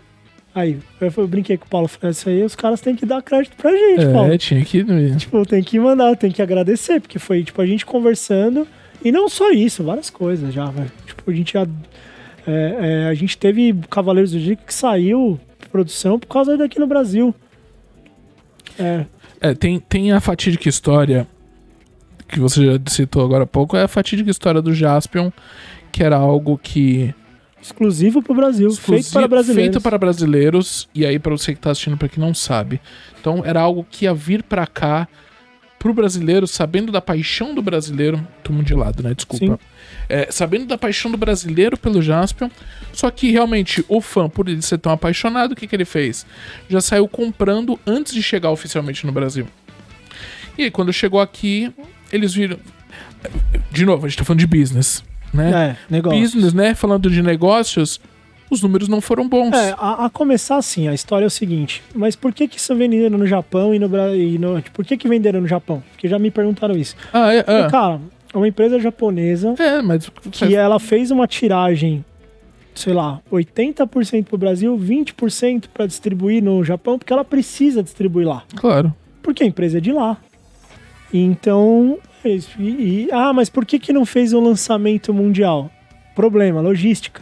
Aí, 0.54 0.80
eu, 1.00 1.28
brinquei 1.28 1.58
com 1.58 1.66
o 1.66 1.70
Paulo, 1.70 1.88
falei, 1.88 2.12
isso 2.12 2.28
aí 2.28 2.44
os 2.44 2.56
caras 2.56 2.82
têm 2.82 2.96
que 2.96 3.06
dar 3.06 3.22
crédito 3.22 3.56
pra 3.56 3.72
gente, 3.72 4.06
Paulo. 4.12 4.34
É, 4.34 4.38
tinha 4.38 4.64
que. 4.66 4.84
Tipo, 5.18 5.46
tem 5.46 5.64
que 5.64 5.80
mandar, 5.80 6.16
tem 6.18 6.32
que 6.32 6.42
agradecer, 6.42 7.00
porque 7.00 7.20
foi, 7.20 7.44
tipo, 7.44 7.62
a 7.62 7.66
gente 7.66 7.86
conversando, 7.86 8.68
e 9.04 9.12
não 9.12 9.30
só 9.30 9.52
isso, 9.52 9.84
várias 9.84 10.10
coisas 10.10 10.54
já, 10.54 10.66
velho. 10.66 10.92
Tipo, 11.06 11.30
a 11.30 11.34
gente 11.34 11.54
já. 11.54 11.68
é, 12.48 12.78
é, 12.80 13.08
a 13.08 13.14
gente 13.14 13.38
teve 13.38 13.76
Cavaleiros 13.90 14.32
do 14.32 14.40
Zodíaco 14.40 14.64
que 14.66 14.74
saiu 14.74 15.40
de 15.62 15.70
produção 15.70 16.20
por 16.20 16.28
causa 16.28 16.58
daqui 16.58 16.80
no 16.80 16.88
Brasil. 16.88 17.34
É, 18.78 19.06
É, 19.42 19.54
tem, 19.54 19.80
tem 19.80 20.12
a 20.12 20.20
fatídica 20.20 20.68
história 20.68 21.28
que 22.28 22.40
você 22.40 22.66
já 22.66 22.80
citou 22.88 23.24
agora 23.24 23.44
há 23.44 23.48
pouco, 23.48 23.76
é 23.76 23.84
a 23.84 23.88
fatídica 23.88 24.30
história 24.30 24.62
do 24.62 24.74
Jaspion, 24.74 25.32
que 25.92 26.04
era 26.04 26.18
algo 26.18 26.60
que. 26.62 27.14
Exclusivo 27.62 28.22
pro 28.22 28.34
Brasil, 28.34 28.72
feito 28.72 29.12
para 29.12 29.28
brasileiros. 29.28 29.74
Feito 29.74 29.82
para 29.82 29.98
brasileiros, 29.98 30.90
e 30.94 31.06
aí 31.06 31.20
pra 31.20 31.32
você 31.32 31.54
que 31.54 31.60
tá 31.60 31.72
assistindo, 31.72 31.98
pra 31.98 32.10
quem 32.10 32.24
não 32.24 32.34
sabe. 32.34 32.80
Então 33.20 33.44
era 33.46 33.62
algo 33.62 33.86
que 33.90 34.06
ia 34.06 34.14
vir 34.14 34.44
pra 34.44 34.66
cá 34.66 35.08
pro 35.80 35.94
brasileiro, 35.94 36.46
sabendo 36.46 36.92
da 36.92 37.00
paixão 37.00 37.56
do 37.56 37.62
brasileiro. 37.62 38.26
Tomo 38.44 38.62
de 38.62 38.74
lado, 38.74 39.02
né? 39.02 39.14
Desculpa. 39.14 39.60
É, 40.10 40.28
sabendo 40.30 40.66
da 40.66 40.78
paixão 40.78 41.10
do 41.10 41.18
brasileiro 41.18 41.78
pelo 41.78 42.02
Jaspion. 42.02 42.50
Só 42.92 43.10
que 43.10 43.32
realmente 43.32 43.84
o 43.88 44.02
fã, 44.02 44.30
por 44.30 44.50
ele 44.50 44.62
ser 44.62 44.78
tão 44.78 44.92
apaixonado, 44.92 45.54
o 45.54 45.56
que, 45.56 45.66
que 45.66 45.76
ele 45.76 45.86
fez? 45.86 46.26
Já 46.70 46.82
saiu 46.82 47.08
comprando 47.08 47.80
antes 47.88 48.14
de 48.14 48.22
chegar 48.22 48.52
oficialmente 48.52 49.06
no 49.06 49.12
Brasil. 49.12 49.48
E 50.58 50.64
aí, 50.64 50.72
quando 50.72 50.92
chegou 50.92 51.22
aqui, 51.22 51.74
eles 52.12 52.34
viram. 52.34 52.60
De 53.72 53.86
novo, 53.86 54.06
a 54.06 54.10
gente 54.10 54.18
tá 54.18 54.26
falando 54.26 54.40
de 54.40 54.48
business, 54.48 55.04
né? 55.34 55.78
É. 55.92 56.02
Business, 56.02 56.54
né? 56.54 56.74
Falando 56.76 57.10
de 57.10 57.22
negócios, 57.22 58.00
os 58.50 58.62
números 58.62 58.88
não 58.88 59.00
foram 59.02 59.28
bons. 59.28 59.54
É, 59.56 59.76
a, 59.78 60.06
a 60.06 60.10
começar 60.10 60.58
assim, 60.58 60.88
a 60.88 60.94
história 60.94 61.26
é 61.26 61.28
o 61.28 61.32
seguinte, 61.32 61.84
mas 61.94 62.16
por 62.16 62.34
que 62.34 62.48
que 62.48 62.58
isso 62.58 62.76
venderam 62.76 63.18
no 63.18 63.28
Japão 63.28 63.74
e 63.74 63.80
no 63.80 63.88
Brasil? 63.88 64.40
Por 64.74 64.86
que 64.86 64.98
que 64.98 65.08
venderam 65.08 65.42
no 65.42 65.48
Japão? 65.48 65.84
Porque 65.92 66.08
já 66.08 66.18
me 66.18 66.32
perguntaram 66.32 66.76
isso. 66.76 66.96
Ah, 67.14 67.34
é, 67.34 67.40
é. 67.46 67.70
Cara, 67.70 68.00
é 68.34 68.38
uma 68.38 68.48
empresa 68.48 68.80
japonesa 68.80 69.56
É, 69.58 69.82
mas. 69.82 70.10
que 70.32 70.56
ela 70.56 70.80
fez 70.80 71.12
uma 71.12 71.28
tiragem, 71.28 72.04
sei 72.74 72.94
lá, 72.94 73.22
80% 73.32 74.26
pro 74.26 74.38
Brasil, 74.38 74.78
20% 74.78 75.66
para 75.74 75.86
distribuir 75.86 76.44
no 76.44 76.64
Japão, 76.64 76.98
porque 76.98 77.14
ela 77.14 77.26
precisa 77.26 77.84
distribuir 77.84 78.28
lá. 78.28 78.44
Claro. 78.56 78.94
Porque 79.22 79.44
a 79.44 79.48
empresa 79.48 79.78
é 79.78 79.82
de 79.82 79.92
lá. 79.92 80.18
Então, 81.14 81.98
eles- 82.24 82.50
e, 82.58 82.64
e- 82.64 83.10
ah, 83.12 83.32
mas 83.34 83.50
por 83.50 83.66
que 83.66 83.80
que 83.80 83.94
não 83.94 84.06
fez 84.06 84.34
um 84.34 84.40
lançamento 84.44 85.14
mundial? 85.14 85.70
Problema, 86.16 86.60
logística. 86.62 87.22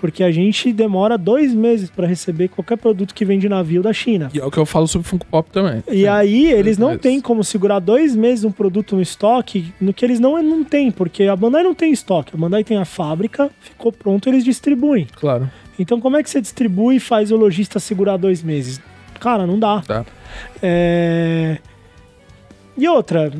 Porque 0.00 0.22
a 0.22 0.30
gente 0.30 0.70
demora 0.70 1.16
dois 1.16 1.54
meses 1.54 1.88
para 1.88 2.06
receber 2.06 2.48
qualquer 2.48 2.76
produto 2.76 3.14
que 3.14 3.24
vem 3.24 3.38
de 3.38 3.48
navio 3.48 3.82
da 3.82 3.90
China. 3.92 4.28
E 4.34 4.38
é 4.38 4.44
o 4.44 4.50
que 4.50 4.58
eu 4.58 4.66
falo 4.66 4.86
sobre 4.86 5.08
Funko 5.08 5.24
Pop 5.24 5.48
também. 5.50 5.82
E 5.90 6.06
aí 6.06 6.52
eles 6.52 6.76
não 6.76 6.98
têm 6.98 7.22
como 7.22 7.42
segurar 7.42 7.78
dois 7.78 8.14
meses 8.14 8.44
um 8.44 8.50
produto 8.52 8.96
no 8.96 9.00
estoque, 9.00 9.72
no 9.80 9.94
que 9.94 10.04
eles 10.04 10.20
não, 10.20 10.42
não 10.42 10.62
têm, 10.62 10.90
porque 10.90 11.22
a 11.24 11.34
Bandai 11.34 11.62
não 11.62 11.74
tem 11.74 11.90
estoque. 11.90 12.32
A 12.34 12.36
Bandai 12.36 12.62
tem 12.62 12.76
a 12.76 12.84
fábrica, 12.84 13.50
ficou 13.60 13.90
pronto, 13.90 14.28
eles 14.28 14.44
distribuem. 14.44 15.06
Claro. 15.18 15.50
Então 15.78 15.98
como 15.98 16.18
é 16.18 16.22
que 16.22 16.28
você 16.28 16.40
distribui 16.40 16.96
e 16.96 17.00
faz 17.00 17.30
o 17.32 17.36
lojista 17.36 17.80
segurar 17.80 18.18
dois 18.18 18.42
meses? 18.42 18.82
Cara, 19.18 19.46
não 19.46 19.58
dá. 19.58 19.80
Tá. 19.80 20.04
É... 20.62 21.56
E 22.76 22.86
outra, 22.88 23.32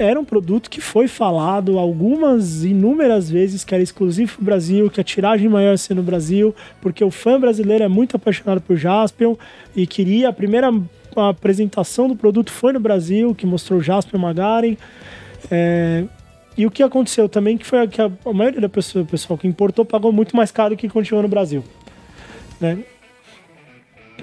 era 0.00 0.18
um 0.18 0.24
produto 0.24 0.70
que 0.70 0.80
foi 0.80 1.06
falado 1.06 1.78
algumas, 1.78 2.64
inúmeras 2.64 3.30
vezes 3.30 3.62
que 3.62 3.74
era 3.74 3.82
exclusivo 3.82 4.36
pro 4.36 4.44
Brasil, 4.44 4.90
que 4.90 5.00
a 5.00 5.04
tiragem 5.04 5.48
maior 5.48 5.72
ia 5.72 5.76
ser 5.76 5.94
no 5.94 6.02
Brasil, 6.02 6.54
porque 6.80 7.04
o 7.04 7.10
fã 7.10 7.38
brasileiro 7.38 7.84
é 7.84 7.88
muito 7.88 8.16
apaixonado 8.16 8.60
por 8.62 8.76
Jaspion 8.76 9.36
e 9.76 9.86
queria 9.86 10.30
a 10.30 10.32
primeira 10.32 10.72
apresentação 11.14 12.08
do 12.08 12.16
produto 12.16 12.50
foi 12.50 12.72
no 12.72 12.80
Brasil, 12.80 13.34
que 13.34 13.44
mostrou 13.44 13.80
Jaspion 13.80 14.18
Magaren. 14.18 14.76
É, 15.50 16.04
E 16.56 16.66
o 16.66 16.70
que 16.70 16.82
aconteceu 16.82 17.28
também, 17.28 17.56
que 17.56 17.66
foi 17.66 17.86
que 17.88 18.00
a, 18.00 18.10
a 18.24 18.32
maioria 18.32 18.60
da 18.60 18.68
pessoa, 18.68 19.02
o 19.02 19.06
pessoal 19.06 19.38
que 19.38 19.46
importou 19.46 19.84
pagou 19.84 20.12
muito 20.12 20.36
mais 20.36 20.50
caro 20.50 20.76
que 20.76 20.88
continuou 20.88 21.22
no 21.22 21.28
Brasil. 21.28 21.62
Né? 22.60 22.78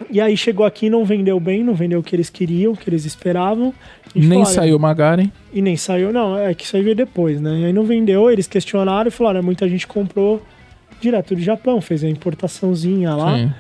E 0.10 0.20
aí 0.22 0.36
chegou 0.38 0.66
aqui, 0.66 0.90
não 0.90 1.04
vendeu 1.06 1.40
bem, 1.40 1.64
não 1.64 1.74
vendeu 1.74 2.00
o 2.00 2.04
que 2.04 2.16
eles 2.16 2.30
queriam, 2.30 2.74
o 2.74 2.78
que 2.78 2.90
eles 2.90 3.06
esperavam. 3.06 3.74
Nem 4.16 4.30
falou, 4.30 4.46
saiu 4.46 4.80
Magaren. 4.80 5.30
E 5.54 5.62
nem 5.62 5.78
saiu, 5.78 6.12
não, 6.12 6.38
é 6.38 6.54
que 6.54 6.64
isso 6.64 6.76
aí 6.76 6.84
veio 6.84 6.96
depois, 6.96 7.40
né? 7.40 7.60
E 7.60 7.66
aí 7.66 7.74
não 7.74 7.84
vendeu, 7.84 8.30
eles 8.32 8.48
questionaram 8.48 9.08
e 9.08 9.12
falaram, 9.12 9.44
muita 9.44 9.68
gente 9.68 9.86
comprou 9.88 10.42
direto 11.00 11.36
do 11.36 11.42
Japão, 11.42 11.80
fez 11.82 12.04
a 12.04 12.10
importaçãozinha 12.10 13.16
lá. 13.16 13.38
Sim. 13.38 13.52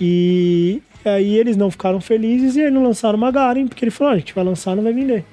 E 0.00 0.82
aí 1.04 1.36
eles 1.36 1.56
não 1.56 1.70
ficaram 1.70 2.00
felizes 2.00 2.56
e 2.56 2.62
aí 2.62 2.70
não 2.70 2.82
lançaram 2.82 3.18
Magaren, 3.18 3.66
porque 3.66 3.84
ele 3.84 3.90
falou, 3.90 4.12
"Ah, 4.12 4.16
a 4.16 4.18
gente 4.18 4.34
vai 4.34 4.44
lançar, 4.44 4.76
não 4.76 4.82
vai 4.82 4.92
vender. 4.92 5.24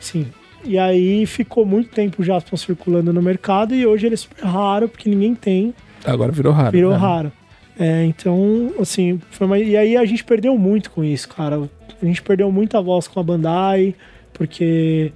Sim. 0.00 0.26
E 0.64 0.78
aí 0.78 1.26
ficou 1.26 1.64
muito 1.66 1.90
tempo 1.90 2.22
o 2.22 2.24
Jaspion 2.24 2.56
circulando 2.56 3.12
no 3.12 3.20
mercado 3.22 3.74
e 3.74 3.86
hoje 3.86 4.06
ele 4.06 4.14
é 4.14 4.16
super 4.16 4.44
raro, 4.44 4.88
porque 4.88 5.08
ninguém 5.08 5.34
tem, 5.34 5.74
Agora 6.04 6.32
virou 6.32 6.52
raro. 6.52 6.70
virou 6.72 6.92
né? 6.92 6.96
raro. 6.96 7.32
É, 7.78 8.04
então, 8.04 8.72
assim, 8.78 9.20
foi 9.30 9.46
uma... 9.46 9.58
e 9.58 9.76
aí 9.76 9.96
a 9.96 10.04
gente 10.04 10.22
perdeu 10.24 10.56
muito 10.56 10.90
com 10.90 11.02
isso, 11.02 11.28
cara. 11.28 11.68
A 12.00 12.06
gente 12.06 12.22
perdeu 12.22 12.50
muita 12.52 12.80
voz 12.80 13.08
com 13.08 13.18
a 13.18 13.22
Bandai, 13.22 13.94
porque 14.32 15.12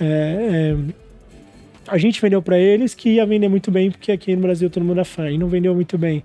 é, 0.00 0.04
é, 0.04 0.76
a 1.88 1.98
gente 1.98 2.20
vendeu 2.20 2.42
pra 2.42 2.58
eles 2.58 2.94
que 2.94 3.10
ia 3.10 3.26
vender 3.26 3.48
muito 3.48 3.70
bem, 3.70 3.90
porque 3.90 4.12
aqui 4.12 4.34
no 4.34 4.42
Brasil 4.42 4.68
todo 4.68 4.84
mundo 4.84 5.00
é 5.00 5.04
fã, 5.04 5.30
e 5.30 5.38
não 5.38 5.48
vendeu 5.48 5.74
muito 5.74 5.96
bem. 5.96 6.22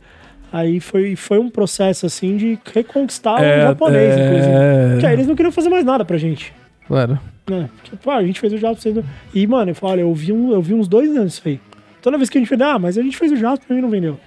Aí 0.52 0.80
foi, 0.80 1.16
foi 1.16 1.40
um 1.40 1.50
processo, 1.50 2.06
assim, 2.06 2.38
de 2.38 2.58
reconquistar 2.74 3.42
É, 3.44 3.60
o 3.60 3.68
japonês, 3.68 4.18
é, 4.18 4.26
inclusive. 4.26 4.92
Porque 4.92 5.06
aí 5.06 5.14
eles 5.14 5.28
não 5.28 5.36
queriam 5.36 5.52
fazer 5.52 5.70
mais 5.70 5.84
nada 5.84 6.06
pra 6.06 6.18
gente. 6.18 6.54
Claro. 6.88 7.20
Né? 7.50 7.70
Porque, 7.76 7.96
pô, 7.98 8.12
a 8.12 8.24
gente 8.24 8.40
fez 8.40 8.54
o 8.54 8.58
Jato 8.58 8.82
sendo. 8.82 9.04
E, 9.34 9.46
mano, 9.46 9.72
eu 9.72 9.76
falo, 9.76 9.94
olha, 9.94 10.02
eu 10.02 10.14
vi, 10.14 10.32
um, 10.32 10.52
eu 10.52 10.62
vi 10.62 10.74
uns 10.74 10.88
dois 10.88 11.16
anos 11.16 11.34
isso 11.34 11.48
aí. 11.48 11.60
Toda 12.02 12.18
vez 12.18 12.30
que 12.30 12.38
a 12.38 12.42
gente 12.42 12.48
fez, 12.48 12.60
ah, 12.62 12.80
mas 12.80 12.98
a 12.98 13.02
gente 13.02 13.18
fez 13.18 13.32
o 13.32 13.36
Jato 13.36 13.66
pra 13.66 13.76
mim 13.76 13.82
não 13.82 13.90
vendeu. 13.90 14.18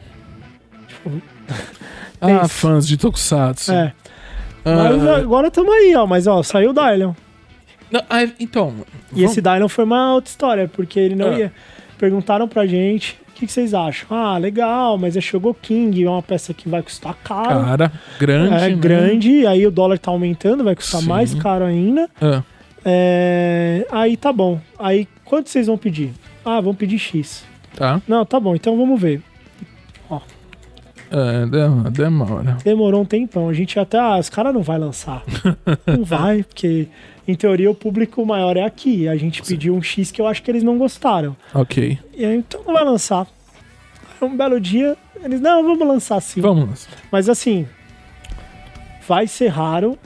Tipo, 0.86 1.10
Ah, 2.20 2.46
fãs 2.48 2.86
de 2.86 2.96
Tokusatsu. 2.96 3.72
é. 3.72 3.92
Ah, 4.64 4.92
Mas 4.92 5.06
agora 5.08 5.48
estamos 5.48 5.72
aí, 5.72 5.94
ó. 5.96 6.06
Mas, 6.06 6.26
ó, 6.26 6.42
saiu 6.42 6.70
o 6.70 6.72
Dylion. 6.74 7.12
não, 7.90 8.02
ah, 8.10 8.24
então. 8.38 8.74
E 9.12 9.14
vamos- 9.22 9.30
esse 9.32 9.40
Dylion 9.40 9.68
foi 9.68 9.84
uma 9.84 10.14
outra 10.14 10.30
história, 10.30 10.68
porque 10.68 11.00
ele 11.00 11.14
não 11.14 11.28
Ah. 11.30 11.38
ia. 11.38 11.52
Perguntaram 11.98 12.46
pra 12.48 12.66
gente, 12.66 13.18
o 13.28 13.32
que, 13.32 13.46
que 13.46 13.52
vocês 13.52 13.72
acham? 13.74 14.06
Ah, 14.10 14.36
legal, 14.38 14.96
mas 14.98 15.16
é 15.16 15.20
Shogo 15.20 15.54
King, 15.54 16.04
é 16.04 16.08
uma 16.10 16.22
peça 16.22 16.52
que 16.54 16.68
vai 16.68 16.82
custar 16.82 17.14
caro. 17.24 17.48
Cara, 17.64 17.92
grande. 18.18 18.54
é 18.54 18.68
né? 18.68 18.74
grande, 18.74 19.46
aí 19.46 19.66
o 19.66 19.70
dólar 19.70 19.98
tá 19.98 20.10
aumentando, 20.10 20.62
vai 20.64 20.74
custar 20.76 21.00
Sim. 21.00 21.08
mais 21.08 21.34
caro 21.34 21.64
ainda. 21.64 22.08
Ah, 22.20 22.42
É, 22.84 23.86
Aí 23.90 24.16
tá 24.16 24.32
bom. 24.32 24.58
Aí 24.78 25.06
quanto 25.24 25.50
vocês 25.50 25.66
vão 25.66 25.76
pedir? 25.76 26.12
Ah, 26.44 26.60
vão 26.62 26.74
pedir 26.74 26.98
X. 26.98 27.44
tá. 27.76 28.00
Não, 28.08 28.24
tá 28.24 28.40
bom, 28.40 28.54
então 28.54 28.76
vamos 28.76 28.98
ver. 29.00 29.22
É, 31.10 31.46
dem- 31.46 31.90
demora. 31.92 32.56
Demorou 32.64 33.02
um 33.02 33.04
tempão. 33.04 33.48
A 33.48 33.52
gente 33.52 33.78
até. 33.78 33.98
Ah, 33.98 34.18
os 34.18 34.28
caras 34.28 34.54
não 34.54 34.62
vai 34.62 34.78
lançar. 34.78 35.22
não 35.86 36.04
vai, 36.04 36.42
porque 36.42 36.86
em 37.26 37.34
teoria 37.34 37.70
o 37.70 37.74
público 37.74 38.24
maior 38.24 38.56
é 38.56 38.62
aqui. 38.64 39.08
A 39.08 39.16
gente 39.16 39.42
pediu 39.42 39.74
um 39.74 39.82
X 39.82 40.10
que 40.10 40.20
eu 40.20 40.26
acho 40.26 40.42
que 40.42 40.50
eles 40.50 40.62
não 40.62 40.78
gostaram. 40.78 41.36
Ok. 41.54 41.98
E 42.16 42.24
aí, 42.24 42.36
então 42.36 42.62
não 42.66 42.74
vai 42.74 42.84
lançar. 42.84 43.26
Um 44.22 44.36
belo 44.36 44.60
dia, 44.60 44.96
eles, 45.24 45.40
não, 45.40 45.62
vamos 45.62 45.86
lançar 45.88 46.20
sim. 46.20 46.40
Vamos. 46.42 46.86
Mas 47.10 47.28
assim, 47.28 47.66
vai 49.08 49.26
ser 49.26 49.48
raro. 49.48 49.98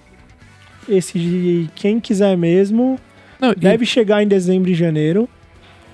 Esse 0.88 1.18
de 1.18 1.68
quem 1.74 1.98
quiser 1.98 2.36
mesmo, 2.36 2.98
Não, 3.40 3.52
e- 3.52 3.54
deve 3.54 3.84
chegar 3.86 4.22
em 4.22 4.28
dezembro 4.28 4.70
e 4.70 4.74
janeiro. 4.74 5.28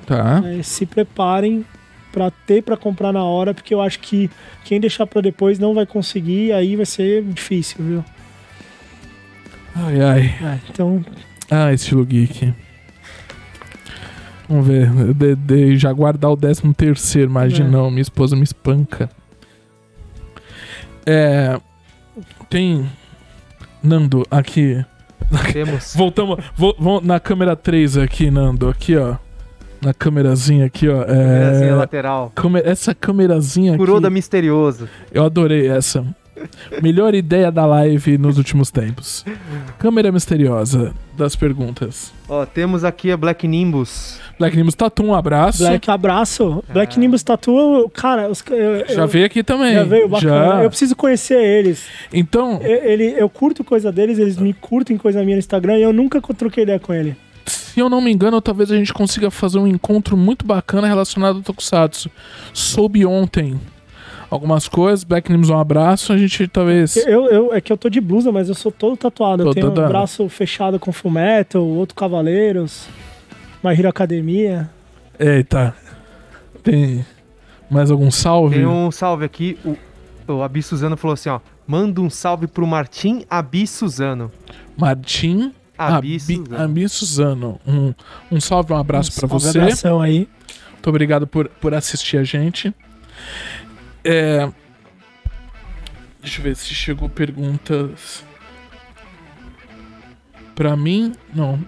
Tá. 0.04 0.42
É, 0.44 0.62
se 0.62 0.84
preparem 0.84 1.64
pra 2.12 2.30
ter 2.30 2.62
pra 2.62 2.76
comprar 2.76 3.12
na 3.12 3.22
hora, 3.24 3.52
porque 3.54 3.72
eu 3.74 3.80
acho 3.80 3.98
que 4.00 4.30
quem 4.64 4.80
deixar 4.80 5.06
pra 5.06 5.20
depois 5.20 5.58
não 5.58 5.74
vai 5.74 5.86
conseguir, 5.86 6.52
aí 6.52 6.76
vai 6.76 6.86
ser 6.86 7.22
difícil, 7.24 7.84
viu? 7.84 8.04
Ai, 9.74 10.00
ai. 10.00 10.20
É, 10.42 10.58
então, 10.68 11.04
Ah, 11.50 11.72
estilo 11.72 12.04
geek. 12.04 12.52
Vamos 14.48 14.66
ver. 14.66 14.90
De, 15.14 15.34
de- 15.36 15.76
já 15.78 15.92
guardar 15.92 16.30
o 16.32 16.36
décimo 16.36 16.74
terceiro, 16.74 17.30
imagina 17.30 17.68
É. 17.68 17.70
não, 17.70 17.90
minha 17.90 18.02
esposa 18.02 18.34
me 18.36 18.42
espanca. 18.42 19.08
É. 21.06 21.58
Tem. 22.48 22.88
Nando, 23.82 24.26
aqui. 24.30 24.84
Temos. 25.52 25.94
Voltamos. 25.96 26.44
vo- 26.56 26.74
vamos 26.78 27.04
na 27.04 27.18
câmera 27.20 27.54
3 27.56 27.96
aqui, 27.96 28.30
Nando. 28.30 28.68
Aqui, 28.68 28.96
ó. 28.96 29.16
Na 29.82 29.94
câmerazinha 29.94 30.66
aqui, 30.66 30.88
ó. 30.88 31.04
Câmerazinha 31.04 31.70
É, 31.70 31.74
lateral. 31.74 32.32
essa 32.64 32.94
câmerazinha 32.94 33.72
aqui. 33.72 33.78
Kuroda 33.78 34.10
misterioso. 34.10 34.88
Eu 35.12 35.24
adorei 35.24 35.68
essa. 35.68 36.04
Melhor 36.82 37.14
ideia 37.14 37.52
da 37.52 37.66
live 37.66 38.16
nos 38.16 38.38
últimos 38.38 38.70
tempos. 38.70 39.24
Câmera 39.78 40.10
misteriosa 40.10 40.94
das 41.16 41.36
perguntas. 41.36 42.12
Ó, 42.26 42.46
temos 42.46 42.82
aqui 42.82 43.12
a 43.12 43.16
Black 43.16 43.46
Nimbus. 43.46 44.18
Black 44.38 44.56
Nimbus 44.56 44.74
Tatu, 44.74 45.02
um 45.04 45.14
abraço. 45.14 45.62
Black 45.64 45.90
abraço. 45.90 46.64
Black 46.72 46.98
Nimbus 46.98 47.22
Tattoo, 47.22 47.90
cara, 47.90 48.28
os, 48.30 48.42
eu, 48.50 48.86
Já 48.88 49.02
eu- 49.02 49.08
veio 49.08 49.26
aqui 49.26 49.42
também. 49.42 49.74
já 49.74 49.84
veio 49.84 50.08
bacana. 50.08 50.46
Já. 50.56 50.62
Eu 50.62 50.70
preciso 50.70 50.96
conhecer 50.96 51.36
eles. 51.38 51.84
Então, 52.10 52.58
Eu, 52.62 52.84
ele, 52.90 53.14
eu 53.18 53.28
curto 53.28 53.62
coisa 53.62 53.92
deles, 53.92 54.18
eles 54.18 54.38
me 54.38 54.54
curtem 54.54 54.96
coisa 54.96 55.22
minha 55.22 55.36
no 55.36 55.40
Instagram 55.40 55.76
e 55.76 55.82
eu 55.82 55.92
nunca 55.92 56.22
troquei 56.22 56.62
ideia 56.62 56.78
com 56.80 56.94
ele. 56.94 57.14
Se 57.46 57.80
eu 57.80 57.88
não 57.88 58.00
me 58.00 58.12
engano, 58.12 58.40
talvez 58.40 58.70
a 58.70 58.76
gente 58.76 58.92
consiga 58.92 59.30
fazer 59.30 59.58
um 59.58 59.66
encontro 59.66 60.16
muito 60.16 60.46
bacana 60.46 60.86
relacionado 60.86 61.36
ao 61.36 61.42
Tokusatsu. 61.42 62.10
Soube 62.52 63.04
ontem 63.06 63.58
algumas 64.30 64.68
coisas. 64.68 65.04
Black 65.04 65.30
Nimbus, 65.30 65.50
um 65.50 65.58
abraço. 65.58 66.12
A 66.12 66.18
gente 66.18 66.46
talvez. 66.46 66.96
Eu, 66.96 67.26
eu, 67.26 67.54
é 67.54 67.60
que 67.60 67.72
eu 67.72 67.76
tô 67.76 67.90
de 67.90 68.00
blusa, 68.00 68.30
mas 68.30 68.48
eu 68.48 68.54
sou 68.54 68.70
todo 68.70 68.96
tatuado. 68.96 69.42
Tô 69.42 69.50
eu 69.50 69.54
tenho 69.54 69.70
um 69.70 69.88
braço 69.88 70.28
fechado 70.28 70.78
com 70.78 70.92
Fullmetal, 70.92 71.62
outro 71.62 71.94
Cavaleiros, 71.94 72.86
My 73.62 73.72
Hero 73.72 73.88
Academia. 73.88 74.70
Eita. 75.18 75.74
Tem 76.62 77.04
mais 77.70 77.90
algum 77.90 78.10
salve? 78.10 78.56
Tem 78.56 78.66
um 78.66 78.90
salve 78.90 79.24
aqui. 79.24 79.58
O, 79.64 79.76
o 80.32 80.42
Abi 80.42 80.62
Suzano 80.62 80.96
falou 80.96 81.14
assim, 81.14 81.28
ó. 81.28 81.40
Manda 81.66 82.00
um 82.00 82.10
salve 82.10 82.48
pro 82.48 82.66
Martim 82.66 83.24
Abi 83.30 83.66
Suzano. 83.66 84.30
Martim 84.76 85.52
Abi 85.88 86.20
Suzano. 86.20 86.62
Abi 86.62 86.88
Suzano. 86.88 87.60
Um, 87.66 87.94
um 88.30 88.40
salve, 88.40 88.72
um 88.72 88.76
abraço 88.76 89.12
pra 89.12 89.28
Salve, 89.28 89.44
você. 89.44 89.58
abração 89.58 90.00
aí. 90.00 90.28
Muito 90.72 90.88
obrigado 90.90 91.26
por, 91.26 91.48
por 91.48 91.74
assistir 91.74 92.16
a 92.18 92.24
gente. 92.24 92.74
É, 94.04 94.50
Deixa 96.22 96.40
eu 96.40 96.44
ver 96.44 96.56
se 96.56 96.74
chegou 96.74 97.08
perguntas. 97.08 98.22
Pra 100.54 100.76
mim, 100.76 101.12
não. 101.34 101.58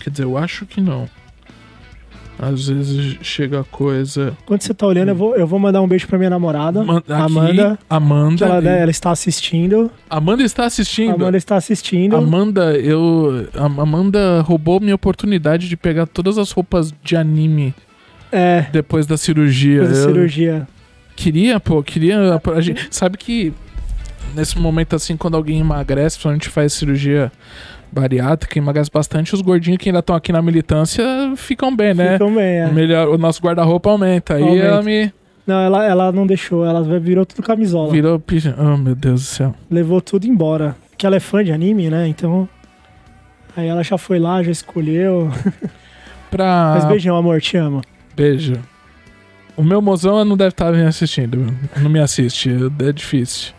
Quer 0.00 0.10
dizer, 0.10 0.24
eu 0.24 0.36
acho 0.36 0.66
que 0.66 0.80
não. 0.80 1.08
Às 2.42 2.68
vezes 2.68 3.18
chega 3.20 3.62
coisa. 3.64 4.34
Quando 4.46 4.62
você 4.62 4.72
tá 4.72 4.86
olhando, 4.86 5.10
eu 5.10 5.14
vou, 5.14 5.36
eu 5.36 5.46
vou 5.46 5.58
mandar 5.58 5.82
um 5.82 5.86
beijo 5.86 6.06
pra 6.06 6.16
minha 6.16 6.30
namorada, 6.30 6.82
Man- 6.82 6.98
aqui, 6.98 7.12
Amanda. 7.12 7.78
Amanda. 7.88 8.44
ela, 8.46 8.60
né, 8.62 8.80
ela 8.80 8.90
está 8.90 9.10
assistindo. 9.10 9.90
Amanda 10.08 10.42
está 10.42 10.64
assistindo. 10.64 11.10
A 11.10 11.14
Amanda 11.14 11.36
está 11.36 11.56
assistindo. 11.56 12.16
Amanda, 12.16 12.72
eu. 12.78 13.46
a 13.54 13.64
Amanda 13.66 14.40
roubou 14.40 14.80
minha 14.80 14.94
oportunidade 14.94 15.68
de 15.68 15.76
pegar 15.76 16.06
todas 16.06 16.38
as 16.38 16.50
roupas 16.50 16.94
de 17.04 17.14
anime 17.14 17.74
É, 18.32 18.62
depois 18.72 19.06
da 19.06 19.18
cirurgia. 19.18 19.80
depois 19.82 19.98
da 19.98 20.04
Eu- 20.04 20.14
cirurgia. 20.14 20.68
Queria, 21.16 21.60
pô, 21.60 21.82
queria. 21.82 22.40
A 22.56 22.60
gente, 22.62 22.88
sabe 22.90 23.18
que 23.18 23.52
nesse 24.34 24.58
momento 24.58 24.96
assim, 24.96 25.14
quando 25.16 25.36
alguém 25.36 25.60
emagrece, 25.60 26.16
principalmente 26.16 26.48
faz 26.48 26.72
cirurgia 26.72 27.30
bariátrica, 27.92 28.58
emagrece 28.58 28.90
bastante, 28.92 29.34
os 29.34 29.40
gordinhos 29.40 29.78
que 29.78 29.88
ainda 29.88 29.98
estão 30.00 30.14
aqui 30.16 30.32
na 30.32 30.40
militância 30.42 31.04
ficam 31.36 31.74
bem, 31.74 31.94
né? 31.94 32.12
Ficam 32.14 32.34
bem, 32.34 32.44
é. 32.60 32.66
Melhor, 32.70 33.08
o 33.08 33.18
nosso 33.18 33.40
guarda-roupa 33.42 33.90
aumenta. 33.90 34.34
Aí 34.34 34.42
Aumenta. 34.42 34.64
ela 34.66 34.82
me 34.82 35.12
Não, 35.46 35.60
ela, 35.60 35.84
ela 35.84 36.12
não 36.12 36.26
deixou, 36.26 36.64
ela 36.64 36.82
virou 37.00 37.24
tudo 37.26 37.42
camisola. 37.42 37.90
virou. 37.92 38.18
pija- 38.20 38.54
Oh, 38.58 38.76
meu 38.76 38.94
Deus 38.94 39.20
do 39.22 39.26
céu. 39.26 39.54
Levou 39.70 40.00
tudo 40.00 40.26
embora. 40.26 40.76
Porque 40.90 41.06
ela 41.06 41.16
é 41.16 41.20
fã 41.20 41.42
de 41.42 41.50
anime, 41.52 41.88
né? 41.90 42.06
Então. 42.06 42.48
Aí 43.56 43.66
ela 43.66 43.82
já 43.82 43.96
foi 43.98 44.18
lá, 44.18 44.42
já 44.42 44.50
escolheu. 44.50 45.30
Pra. 46.30 46.72
Mas 46.76 46.84
beijão, 46.84 47.16
amor, 47.16 47.40
te 47.40 47.56
amo. 47.56 47.80
Beijo. 48.14 48.54
O 49.56 49.62
meu 49.64 49.82
mozão 49.82 50.24
não 50.24 50.36
deve 50.36 50.50
estar 50.50 50.70
me 50.72 50.82
assistindo. 50.84 51.52
Não 51.76 51.90
me 51.90 51.98
assiste. 51.98 52.50
É 52.86 52.92
difícil. 52.92 53.52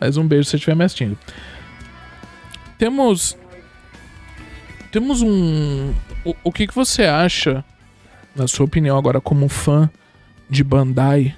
Mas 0.00 0.16
um 0.16 0.26
beijo 0.26 0.44
se 0.44 0.50
você 0.50 0.56
estiver 0.56 0.74
me 0.74 0.84
assistindo. 0.84 1.16
Temos. 2.76 3.36
Temos 4.90 5.22
um. 5.22 5.92
O, 6.24 6.34
o 6.44 6.52
que, 6.52 6.66
que 6.66 6.74
você 6.74 7.04
acha, 7.04 7.64
na 8.34 8.46
sua 8.46 8.66
opinião, 8.66 8.96
agora, 8.96 9.20
como 9.20 9.48
fã 9.48 9.90
de 10.48 10.64
Bandai? 10.64 11.34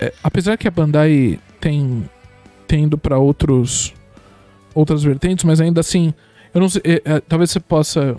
É, 0.00 0.12
apesar 0.22 0.56
que 0.56 0.68
a 0.68 0.70
Bandai 0.70 1.38
tem, 1.60 2.08
ido 2.70 2.96
para 2.96 3.18
outros. 3.18 3.92
outras 4.74 5.02
vertentes, 5.02 5.44
mas 5.44 5.60
ainda 5.60 5.80
assim. 5.80 6.14
Eu 6.54 6.60
não 6.60 6.68
sei. 6.68 6.82
é, 6.84 7.02
é, 7.04 7.20
talvez 7.20 7.50
você 7.50 7.60
possa 7.60 8.16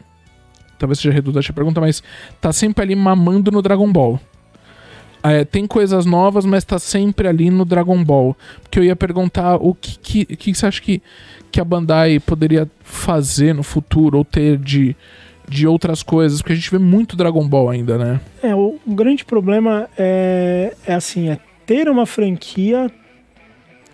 talvez 0.84 1.00
seja 1.00 1.14
redundante 1.14 1.50
a 1.50 1.54
pergunta, 1.54 1.80
mas 1.80 2.04
tá 2.42 2.52
sempre 2.52 2.84
ali 2.84 2.96
mamando 2.96 3.50
no 3.52 3.62
Dragon 3.62 3.90
Ball. 3.92 4.20
É, 5.24 5.46
tem 5.46 5.66
coisas 5.66 6.06
novas, 6.06 6.46
mas 6.46 6.66
tá 6.66 6.78
sempre 6.78 7.30
ali 7.30 7.50
no 7.50 7.64
Dragon 7.64 8.04
Ball. 8.04 8.36
Porque 8.62 8.80
eu 8.80 8.84
ia 8.84 8.96
perguntar 8.96 9.56
o 9.56 9.74
que, 9.74 9.98
que, 9.98 10.26
que 10.36 10.54
você 10.54 10.66
acha 10.66 10.82
que, 10.82 11.02
que 11.54 11.62
a 11.62 11.64
Bandai 11.64 12.20
poderia 12.20 12.68
fazer 12.82 13.54
no 13.54 13.62
futuro, 13.62 14.18
ou 14.18 14.26
ter 14.26 14.58
de, 14.58 14.96
de 15.48 15.68
outras 15.68 16.02
coisas, 16.02 16.42
porque 16.42 16.54
a 16.54 16.56
gente 16.56 16.72
vê 16.72 16.80
muito 16.80 17.16
Dragon 17.16 17.48
Ball 17.48 17.70
ainda, 17.70 17.96
né? 17.96 18.20
É, 18.42 18.56
o, 18.56 18.80
o 18.84 18.96
grande 18.96 19.24
problema 19.24 19.88
é, 19.96 20.76
é 20.88 20.96
assim, 20.96 21.30
é 21.30 21.38
ter 21.64 21.88
uma 21.88 22.08
franquia 22.08 22.90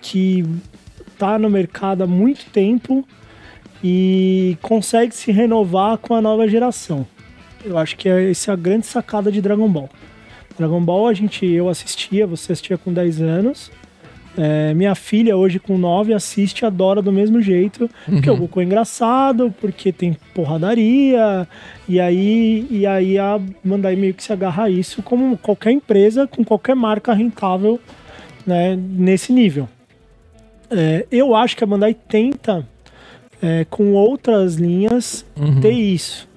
que 0.01 0.45
tá 1.17 1.37
no 1.37 1.49
mercado 1.49 2.01
há 2.01 2.07
muito 2.07 2.45
tempo 2.49 3.05
e 3.83 4.57
consegue 4.61 5.13
se 5.13 5.29
renovar 5.29 5.97
com 5.97 6.13
a 6.13 6.21
nova 6.21 6.47
geração. 6.47 7.05
Eu 7.65 7.77
acho 7.77 7.97
que 7.97 8.07
é, 8.07 8.31
essa 8.31 8.51
é 8.51 8.53
a 8.53 8.57
grande 8.57 8.85
sacada 8.85 9.29
de 9.29 9.41
Dragon 9.41 9.67
Ball. 9.67 9.89
Dragon 10.57 10.81
Ball 10.81 11.09
a 11.09 11.13
gente, 11.13 11.45
eu 11.45 11.67
assistia, 11.67 12.25
você 12.25 12.53
assistia 12.53 12.77
com 12.77 12.93
10 12.93 13.21
anos. 13.21 13.69
É, 14.41 14.73
minha 14.73 14.95
filha 14.95 15.35
hoje 15.35 15.59
com 15.59 15.77
9 15.77 16.13
assiste 16.13 16.61
e 16.61 16.65
adora 16.65 17.01
do 17.01 17.11
mesmo 17.11 17.41
jeito. 17.41 17.89
Porque 18.05 18.29
o 18.29 18.37
Goku 18.37 18.61
é 18.61 18.63
engraçado, 18.63 19.53
porque 19.59 19.91
tem 19.91 20.15
porradaria. 20.33 21.45
E 21.89 21.99
aí, 21.99 22.65
e 22.71 22.87
aí 22.87 23.17
a 23.19 23.37
Bandai 23.61 23.97
meio 23.97 24.13
que 24.13 24.23
se 24.23 24.31
agarra 24.31 24.63
a 24.63 24.69
isso 24.69 25.03
como 25.03 25.37
qualquer 25.37 25.71
empresa, 25.71 26.25
com 26.25 26.41
qualquer 26.43 26.73
marca 26.75 27.13
rentável 27.13 27.79
né, 28.47 28.77
nesse 28.77 29.33
nível. 29.33 29.67
É, 30.71 31.05
eu 31.11 31.35
acho 31.35 31.57
que 31.57 31.63
a 31.63 31.67
Bandai 31.67 31.93
tenta, 31.93 32.65
é, 33.41 33.65
com 33.69 33.91
outras 33.93 34.55
linhas, 34.55 35.25
Uhum. 35.35 35.59
ter 35.59 35.71
isso. 35.71 36.29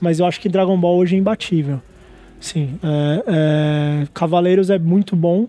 Mas 0.00 0.18
eu 0.20 0.26
acho 0.26 0.40
que 0.40 0.48
Dragon 0.48 0.76
Ball 0.78 0.96
hoje 0.98 1.16
é 1.16 1.18
imbatível. 1.18 1.80
Sim, 2.38 2.78
é, 2.82 3.22
é, 3.26 4.06
Cavaleiros 4.12 4.68
é 4.68 4.78
muito 4.78 5.16
bom, 5.16 5.46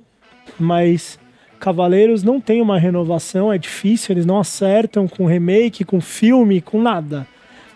mas 0.58 1.20
Cavaleiros 1.60 2.24
não 2.24 2.40
tem 2.40 2.62
uma 2.62 2.80
renovação, 2.80 3.52
é 3.52 3.58
difícil, 3.58 4.14
eles 4.14 4.26
não 4.26 4.40
acertam 4.40 5.08
com 5.08 5.26
remake, 5.26 5.84
com 5.84 6.00
filme, 6.00 6.62
com 6.62 6.82
nada. 6.82 7.28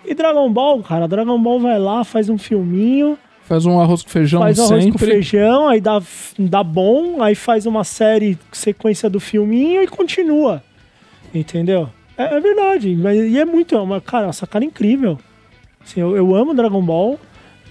E 0.06 0.14
Dragon 0.14 0.52
Ball, 0.52 0.82
cara, 0.82 1.08
Dragon 1.08 1.40
Ball 1.42 1.60
vai 1.60 1.78
lá, 1.80 2.04
faz 2.04 2.30
um 2.30 2.38
filminho, 2.38 3.18
Faz 3.44 3.66
um 3.66 3.82
arroz 3.82 4.02
com 4.02 4.10
feijão 4.10 4.40
faz 4.40 4.58
um 4.58 4.64
arroz 4.64 4.84
sempre. 4.86 4.92
com 4.98 5.06
feijão, 5.06 5.68
aí 5.68 5.82
dá, 5.82 6.02
dá 6.40 6.64
bom, 6.64 7.22
aí 7.22 7.36
faz 7.36 7.66
uma 7.66 7.84
série 7.84 8.38
sequência 8.50 9.10
do 9.10 9.20
filminho 9.20 9.84
e 9.84 9.88
continua. 9.88 10.64
Entendeu? 11.34 11.90
É, 12.18 12.36
é 12.36 12.40
verdade. 12.40 12.96
Mas, 12.96 13.20
e 13.20 13.38
é 13.38 13.44
muito, 13.44 13.76
é 13.76 13.82
uma, 13.82 14.00
cara, 14.00 14.28
uma 14.28 14.34
sacada 14.34 14.64
incrível. 14.64 15.20
Assim, 15.84 16.00
eu, 16.00 16.16
eu 16.16 16.34
amo 16.34 16.54
Dragon 16.54 16.82
Ball. 16.82 17.20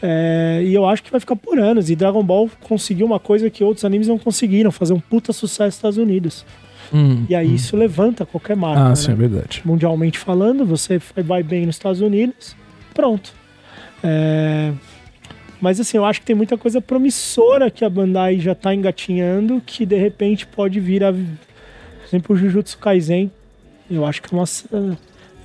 É, 0.02 0.62
e 0.64 0.74
eu 0.74 0.86
acho 0.86 1.02
que 1.02 1.10
vai 1.10 1.20
ficar 1.20 1.36
por 1.36 1.59
anos. 1.59 1.90
E 1.90 1.97
Dragon 1.97 2.22
Ball 2.22 2.51
conseguiu 2.62 3.06
uma 3.06 3.18
coisa 3.18 3.51
que 3.51 3.62
outros 3.62 3.85
animes 3.85 4.09
não 4.09 4.18
conseguiram, 4.18 4.70
fazer 4.70 4.93
um 4.93 5.01
puta 5.01 5.32
sucesso 5.32 5.64
nos 5.64 5.74
Estados 5.74 5.98
Unidos. 5.98 6.44
Hum, 6.93 7.24
E 7.28 7.35
aí 7.35 7.55
isso 7.55 7.77
levanta 7.77 8.27
qualquer 8.27 8.56
marca. 8.56 8.81
Ah, 8.82 8.89
né? 8.90 8.94
sim, 8.97 9.12
é 9.12 9.14
verdade. 9.14 9.62
mundialmente 9.64 10.18
falando, 10.18 10.64
você 10.64 11.01
vai 11.24 11.43
bem 11.43 11.66
nos 11.66 11.77
Estados 11.77 12.01
Unidos, 12.01 12.56
pronto. 12.93 13.32
É, 14.02 14.72
Mas 15.60 15.78
assim, 15.78 15.98
eu 15.98 16.05
acho 16.05 16.20
que 16.20 16.27
tem 16.27 16.35
muita 16.35 16.56
coisa 16.56 16.81
promissora 16.81 17.70
que 17.70 17.85
a 17.85 17.90
Bandai 17.90 18.40
já 18.40 18.55
tá 18.55 18.74
engatinhando, 18.74 19.62
que 19.64 19.85
de 19.85 19.97
repente 19.97 20.47
pode 20.47 20.81
vir 20.81 21.05
a. 21.05 21.12
Por 21.12 21.20
exemplo, 22.09 22.35
o 22.35 22.39
Jujutsu 22.39 22.78
Kaisen. 22.78 23.31
Eu 23.89 24.05
acho 24.06 24.22
que 24.22 24.35
é, 24.35 24.39
uma... 24.39 24.44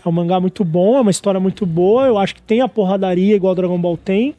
é 0.06 0.10
um 0.10 0.12
mangá 0.12 0.40
muito 0.40 0.64
bom, 0.64 0.98
é 0.98 1.02
uma 1.02 1.12
história 1.12 1.40
muito 1.40 1.66
boa. 1.66 2.06
Eu 2.06 2.18
acho 2.18 2.36
que 2.36 2.42
tem 2.42 2.62
a 2.62 2.68
porradaria 2.68 3.36
igual 3.36 3.56
Dragon 3.56 3.78
Ball 3.80 3.98
tem. 3.98 4.36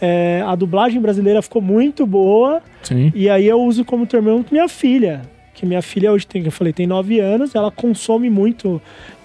É, 0.00 0.42
A 0.46 0.54
dublagem 0.54 1.00
brasileira 1.00 1.42
ficou 1.42 1.60
muito 1.60 2.06
boa. 2.06 2.62
Sim. 2.82 3.12
E 3.14 3.28
aí 3.28 3.46
eu 3.46 3.60
uso 3.60 3.84
como 3.84 4.06
termômetro 4.06 4.52
minha 4.52 4.68
filha. 4.68 5.22
Que 5.52 5.66
minha 5.66 5.82
filha 5.82 6.12
hoje 6.12 6.26
tem, 6.26 6.42
que 6.42 6.48
eu 6.48 6.52
falei, 6.52 6.72
tem 6.72 6.86
9 6.86 7.18
anos, 7.20 7.54
ela 7.54 7.70
consome 7.70 8.30
muito. 8.30 8.80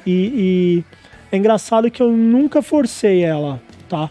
E, 0.06 0.12
e 0.12 0.84
é 1.32 1.38
engraçado 1.38 1.90
que 1.90 2.02
eu 2.02 2.12
nunca 2.12 2.62
forcei 2.62 3.22
ela, 3.22 3.62
tá? 3.88 4.10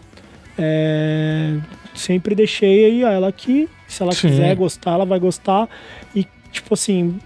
É, 0.57 1.57
sempre 1.93 2.33
deixei 2.33 3.03
ela 3.03 3.31
que, 3.31 3.69
se 3.87 4.01
ela 4.01 4.13
Sim. 4.13 4.29
quiser 4.29 4.55
gostar, 4.55 4.93
ela 4.93 5.05
vai 5.05 5.19
gostar. 5.19 5.69
E, 6.15 6.25
tipo 6.51 6.73
assim, 6.73 7.19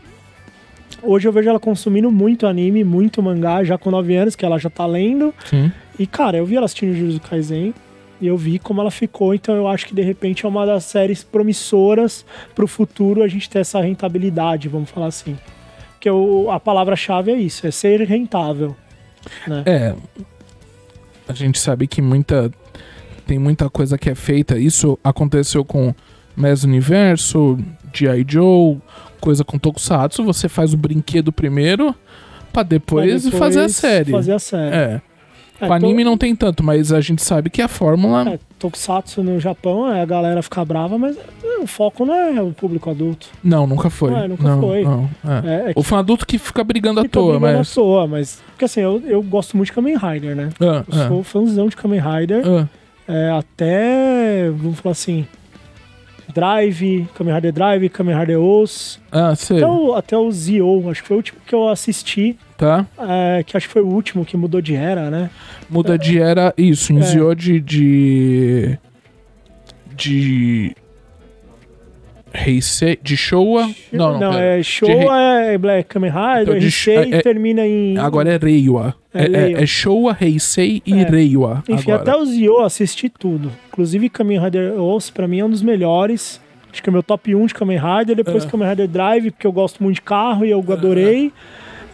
hoje 1.03 1.27
eu 1.27 1.31
vejo 1.31 1.49
ela 1.49 1.59
consumindo 1.59 2.11
muito 2.11 2.47
anime, 2.47 2.83
muito 2.83 3.21
mangá, 3.21 3.63
já 3.63 3.77
com 3.77 3.91
9 3.91 4.15
anos, 4.15 4.35
que 4.35 4.45
ela 4.45 4.57
já 4.57 4.69
tá 4.69 4.85
lendo. 4.85 5.33
Sim. 5.45 5.71
E, 5.97 6.07
cara, 6.07 6.37
eu 6.37 6.45
vi 6.45 6.55
ela 6.55 6.65
assistindo 6.65 6.95
Jujutsu 6.95 7.29
Kaisen 7.29 7.73
e 8.21 8.27
eu 8.27 8.37
vi 8.37 8.59
como 8.59 8.81
ela 8.81 8.91
ficou, 8.91 9.33
então 9.33 9.55
eu 9.55 9.67
acho 9.67 9.85
que 9.87 9.95
de 9.95 10.01
repente 10.01 10.45
é 10.45 10.49
uma 10.49 10.65
das 10.65 10.83
séries 10.83 11.23
promissoras 11.23 12.25
pro 12.53 12.67
futuro 12.67 13.23
a 13.23 13.27
gente 13.27 13.49
ter 13.49 13.59
essa 13.59 13.79
rentabilidade, 13.79 14.67
vamos 14.67 14.89
falar 14.89 15.07
assim. 15.07 15.37
Porque 15.93 16.09
a 16.49 16.59
palavra-chave 16.59 17.31
é 17.31 17.35
isso, 17.35 17.67
é 17.67 17.71
ser 17.71 18.01
rentável. 18.01 18.75
Né? 19.47 19.63
É. 19.65 19.95
A 21.27 21.33
gente 21.33 21.59
sabe 21.59 21.87
que 21.87 22.01
muita. 22.01 22.51
Tem 23.27 23.37
muita 23.37 23.69
coisa 23.69 23.97
que 23.97 24.09
é 24.09 24.15
feita. 24.15 24.57
Isso 24.57 24.97
aconteceu 25.03 25.63
com 25.63 25.93
Mass 26.35 26.63
Universo, 26.63 27.59
G.I. 27.93 28.25
Joe, 28.27 28.79
coisa 29.19 29.43
com 29.43 29.57
Tokusatsu. 29.59 30.23
Você 30.23 30.47
faz 30.49 30.73
o 30.73 30.77
brinquedo 30.77 31.31
primeiro 31.31 31.93
pra 32.51 32.63
depois, 32.63 33.21
Pra 33.23 33.31
depois 33.31 33.39
fazer 33.39 33.61
a 33.61 33.69
série. 33.69 34.11
Fazer 34.11 34.33
a 34.33 34.39
série. 34.39 34.75
É. 34.75 35.01
É, 35.61 35.67
Com 35.67 35.73
anime 35.73 36.03
to- 36.05 36.09
não 36.09 36.17
tem 36.17 36.33
tanto, 36.33 36.63
mas 36.63 36.93
a 36.93 37.01
gente 37.01 37.21
sabe 37.21 37.49
que 37.49 37.61
a 37.61 37.67
fórmula. 37.67 38.29
é, 38.29 38.39
Tokusatsu 38.57 39.21
no 39.21 39.41
Japão, 39.41 39.91
é, 39.91 40.01
a 40.01 40.05
galera 40.05 40.41
fica 40.41 40.63
brava, 40.63 40.97
mas 40.97 41.17
é, 41.43 41.57
o 41.61 41.67
foco 41.67 42.05
não 42.05 42.13
é 42.15 42.41
o 42.41 42.53
público 42.53 42.89
adulto. 42.89 43.27
Não, 43.43 43.67
nunca 43.67 43.89
foi. 43.89 44.09
Não, 44.09 44.27
nunca 44.29 44.43
não, 44.43 44.61
foi. 44.61 44.83
não, 44.85 45.09
é. 45.25 45.67
É, 45.67 45.71
é 45.71 45.73
O 45.75 45.83
fã 45.83 45.99
adulto 45.99 46.25
que 46.25 46.37
fica 46.37 46.63
brigando 46.63 47.01
à 47.01 47.03
toa, 47.09 47.33
brigando 47.37 47.57
mas. 47.57 47.71
à 47.71 47.75
toa, 47.75 48.07
mas... 48.07 48.41
Porque 48.51 48.63
assim, 48.63 48.79
eu, 48.79 49.03
eu 49.05 49.21
gosto 49.21 49.57
muito 49.57 49.67
de 49.67 49.73
Kamen 49.73 49.97
Rider, 49.97 50.33
né? 50.33 50.49
Ah, 50.61 50.85
Eu 50.87 51.07
sou 51.09 51.23
fãzão 51.23 51.67
de 51.67 51.75
Kamen 51.75 51.99
Rider. 51.99 52.41
ah, 52.47 52.65
ah. 52.65 53.13
É, 53.13 53.31
até, 53.31 54.49
vamos 54.51 54.79
falar 54.79 54.91
assim, 54.93 55.27
Drive, 56.33 57.07
Kamen 57.15 57.33
Rider 57.35 57.51
Drive, 57.51 57.89
Kamen 57.89 58.17
Rider 58.17 58.39
Os, 58.39 58.99
Ah, 59.11 59.35
sei. 59.35 59.57
até 59.57 59.67
o, 59.67 59.93
até 59.95 60.17
o 60.17 60.31
Zio, 60.31 60.89
acho 60.89 61.01
que 61.01 61.07
foi 61.07 61.15
o 61.15 61.19
último 61.19 61.39
que 61.45 61.53
eu 61.55 61.67
assisti, 61.69 62.37
Tá. 62.57 62.85
é, 62.99 63.43
que 63.43 63.55
acho 63.55 63.67
que 63.67 63.73
foi 63.73 63.81
o 63.81 63.87
último 63.87 64.25
que 64.25 64.35
mudou 64.37 64.61
de 64.61 64.75
era, 64.75 65.09
né? 65.09 65.29
Muda 65.69 65.97
de 65.97 66.19
era. 66.19 66.53
Isso, 66.57 66.91
É. 66.93 66.95
enziou 66.97 67.33
de. 67.35 67.59
de. 67.59 68.77
de. 69.95 70.75
Heisei. 72.33 72.97
De 73.01 73.15
Showa. 73.17 73.69
Não, 73.91 74.19
não. 74.19 74.31
pera. 74.31 74.59
é 74.59 74.63
Showa, 74.63 75.19
é 75.43 75.57
Black 75.57 75.89
Kamen 75.89 76.11
Rider, 76.11 76.41
Então, 76.41 76.55
Heisei 76.55 77.13
é- 77.13 77.21
termina 77.21 77.65
em... 77.65 77.97
Agora 77.97 78.29
é 78.33 78.37
Reiwa. 78.37 78.95
É 79.13 79.23
É, 79.23 79.51
é, 79.53 79.63
é 79.63 79.65
Showa, 79.65 80.15
Heisei 80.19 80.81
e 80.85 80.93
É. 80.93 81.03
Reiwa. 81.09 81.63
Enfim, 81.67 81.91
agora. 81.91 82.11
até 82.11 82.21
o 82.21 82.25
Zio 82.25 82.53
eu 82.59 82.65
assisti 82.65 83.09
tudo. 83.09 83.51
Inclusive 83.69 84.09
Kamen 84.09 84.39
Rider 84.39 84.73
Os, 84.79 85.09
pra 85.09 85.27
mim 85.27 85.39
é 85.39 85.45
um 85.45 85.49
dos 85.49 85.61
melhores. 85.63 86.39
Acho 86.71 86.83
que 86.83 86.89
é 86.89 86.93
meu 86.93 87.01
top 87.01 87.33
1 87.33 87.47
de 87.47 87.53
Kamen 87.55 87.79
Rider. 87.79 88.15
Depois 88.15 88.45
É. 88.45 88.47
Kamen 88.47 88.69
Rider 88.69 88.87
Drive, 88.87 89.31
porque 89.31 89.47
eu 89.47 89.51
gosto 89.51 89.81
muito 89.81 89.95
de 89.95 90.01
carro 90.01 90.45
e 90.45 90.51
eu 90.51 90.63
adorei. 90.71 91.31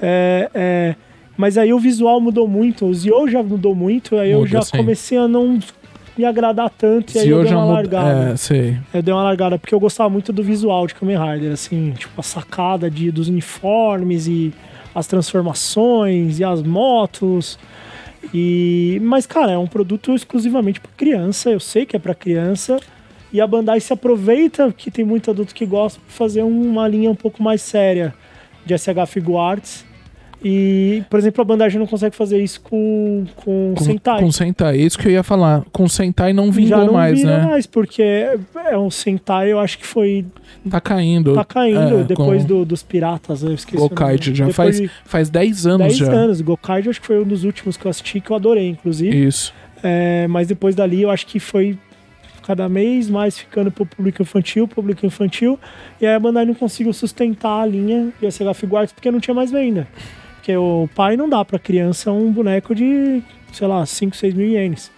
É, 0.02 0.50
é, 0.54 0.96
mas 1.38 1.58
aí 1.58 1.72
o 1.74 1.80
visual 1.80 2.20
mudou 2.20 2.48
muito. 2.48 2.86
O 2.86 2.94
Zio 2.94 3.28
já 3.30 3.42
mudou 3.42 3.74
muito. 3.74 4.18
Aí 4.18 4.32
eu 4.32 4.40
Muda, 4.40 4.50
já 4.52 4.62
sim. 4.62 4.76
comecei 4.78 5.18
a 5.18 5.28
não 5.28 5.58
me 6.18 6.26
agradar 6.26 6.70
tanto. 6.70 7.16
E 7.16 7.20
aí 7.20 7.30
eu 7.30 7.44
dei 7.44 7.54
uma 7.54 7.66
largada. 7.66 8.32
É, 8.32 8.38
sei. 8.38 8.78
Eu 8.94 9.02
dei 9.02 9.14
uma 9.14 9.24
largada 9.24 9.58
porque 9.58 9.74
eu 9.74 9.80
gostava 9.80 10.10
muito 10.10 10.32
do 10.32 10.44
visual 10.44 10.88
de 10.88 10.96
Kamen 10.96 11.18
Rider, 11.18 11.52
assim, 11.52 11.92
tipo 11.92 12.20
a 12.20 12.24
sacada 12.24 12.90
de, 12.90 13.12
dos 13.12 13.28
uniformes 13.28 14.28
e 14.28 14.54
as 14.94 15.08
transformações 15.08 16.40
e 16.40 16.44
as 16.44 16.62
motos. 16.62 17.60
E 18.34 19.00
mas 19.04 19.26
cara, 19.26 19.52
é 19.52 19.58
um 19.58 19.68
produto 19.68 20.16
exclusivamente 20.16 20.80
para 20.80 20.92
criança, 20.96 21.50
eu 21.52 21.60
sei 21.60 21.86
que 21.86 21.96
é 21.96 22.00
para 22.00 22.16
criança. 22.16 22.80
E 23.34 23.42
a 23.42 23.48
Bandai 23.48 23.82
se 23.82 23.92
aproveita 23.92 24.72
que 24.72 24.90
tem 24.90 25.04
muito 25.04 25.30
adulto 25.30 25.54
que 25.54 25.66
gosta 25.66 26.00
para 26.00 26.16
fazer 26.16 26.42
uma 26.42 26.88
linha 26.88 27.12
um 27.12 27.16
pouco 27.16 27.44
mais 27.44 27.62
séria 27.62 28.14
de 28.66 28.74
SH 28.78 29.10
Figuarts. 29.10 29.86
E, 30.48 31.02
por 31.10 31.18
exemplo, 31.18 31.42
a 31.42 31.44
Bandai 31.44 31.72
já 31.72 31.80
não 31.80 31.88
consegue 31.88 32.16
fazer 32.16 32.40
isso 32.40 32.62
com, 32.62 33.26
com, 33.36 33.74
Com 33.76 33.84
Sentai. 33.84 34.20
Com 34.22 34.32
Sentai. 34.32 34.76
É 34.76 34.82
isso 34.82 34.96
que 34.96 35.08
eu 35.08 35.12
ia 35.12 35.24
falar. 35.24 35.64
Com 35.72 35.88
Sentai 35.90 36.34
não 36.34 36.52
vingou 36.52 36.86
não 36.86 36.94
mais, 36.94 37.24
né? 37.24 37.42
mais, 37.48 37.66
porque 37.66 38.04
é, 38.04 38.38
é 38.70 38.78
um 38.78 38.92
Sentai, 38.92 39.52
eu 39.52 39.60
acho 39.60 39.80
que 39.80 39.88
foi 39.88 40.24
Tá 40.70 40.80
caindo. 40.80 41.34
Tá 41.34 41.44
caindo 41.44 42.02
É, 42.02 42.04
depois 42.04 42.44
com 42.44 42.48
do- 42.48 42.66
dos 42.66 42.84
piratas, 42.84 43.42
eu 43.42 43.54
esqueci. 43.56 43.78
Gokaid. 43.78 44.36
Já 44.36 44.46
Depois 44.46 44.56
faz, 44.56 44.78
de 44.80 44.92
faz 45.06 45.30
10 45.32 45.66
anos 45.66 45.80
10 45.88 45.98
já. 45.98 46.12
anos. 46.12 46.42
Gokaid 46.42 46.90
acho 46.90 47.02
que 47.02 47.08
foi 47.08 47.20
um 47.20 47.28
dos 47.28 47.44
últimos 47.44 47.76
que 47.76 47.84
eu 47.86 47.90
assisti 47.90 48.22
que 48.22 48.30
eu 48.30 48.36
adorei, 48.36 48.70
inclusive. 48.70 49.26
Isso. 49.26 49.52
É, 49.82 50.28
mas 50.28 50.48
depois 50.48 50.76
dali 50.76 51.02
eu 51.02 51.10
acho 51.10 51.26
que 51.26 51.40
foi 51.40 51.76
cada 52.46 52.70
mês 52.70 53.10
mais 53.10 53.36
ficando 53.36 53.72
pro 53.72 53.84
público 53.84 54.22
infantil, 54.22 54.68
público 54.68 55.04
infantil. 55.08 55.60
E 56.00 56.06
aí 56.06 56.14
a 56.14 56.20
Bandai 56.20 56.46
não 56.46 56.54
conseguiu 56.54 56.94
sustentar 56.94 57.62
a 57.64 57.66
linha 57.66 58.10
de 58.22 58.28
SH 58.32 58.54
Figuarts 58.56 58.94
porque 58.94 59.10
não 59.10 59.20
tinha 59.20 59.34
mais 59.34 59.50
venda. 59.50 59.88
Porque 60.46 60.56
o 60.58 60.88
pai 60.94 61.18
não 61.18 61.28
dá 61.28 61.44
pra 61.44 61.58
criança 61.58 62.12
um 62.12 62.32
boneco 62.32 62.76
de, 62.76 63.24
sei 63.52 63.68
lá, 63.68 63.84
5, 63.84 64.16
6 64.16 64.36
mil 64.36 64.48
ienes. 64.48 64.92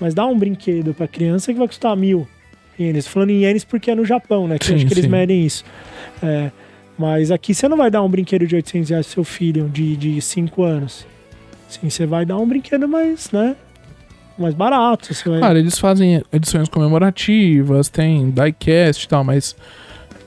Mas 0.00 0.14
dá 0.14 0.24
um 0.24 0.38
brinquedo 0.38 0.94
pra 0.94 1.08
criança 1.08 1.52
que 1.52 1.58
vai 1.58 1.66
custar 1.66 1.96
mil 1.96 2.28
ienes. 2.78 3.04
Falando 3.08 3.30
em 3.30 3.40
ienes 3.40 3.64
porque 3.64 3.90
é 3.90 3.96
no 3.96 4.04
Japão, 4.04 4.46
né? 4.46 4.56
Que 4.56 4.66
Sim, 4.66 4.74
acho 4.76 4.86
que 4.86 4.92
eles 4.94 5.06
sim. 5.06 5.10
medem 5.10 5.44
isso. 5.44 5.64
É, 6.22 6.52
mas 6.96 7.32
aqui 7.32 7.52
você 7.52 7.66
não 7.66 7.76
vai 7.76 7.90
dar 7.90 8.04
um 8.04 8.08
brinquedo 8.08 8.46
de 8.46 8.54
800 8.54 8.90
reais 8.90 9.06
pro 9.06 9.14
seu 9.14 9.24
filho 9.24 9.68
de, 9.68 9.96
de 9.96 10.22
5 10.22 10.62
anos. 10.62 11.04
Sim, 11.68 11.90
você 11.90 12.06
vai 12.06 12.24
dar 12.24 12.36
um 12.36 12.46
brinquedo 12.46 12.86
mais, 12.86 13.32
né? 13.32 13.56
Mais 14.38 14.54
barato. 14.54 15.12
Você 15.12 15.28
vai... 15.28 15.40
Claro, 15.40 15.58
eles 15.58 15.76
fazem 15.76 16.22
edições 16.32 16.68
comemorativas, 16.68 17.88
tem 17.88 18.30
diecast 18.30 19.06
e 19.06 19.08
tal, 19.08 19.24
mas 19.24 19.56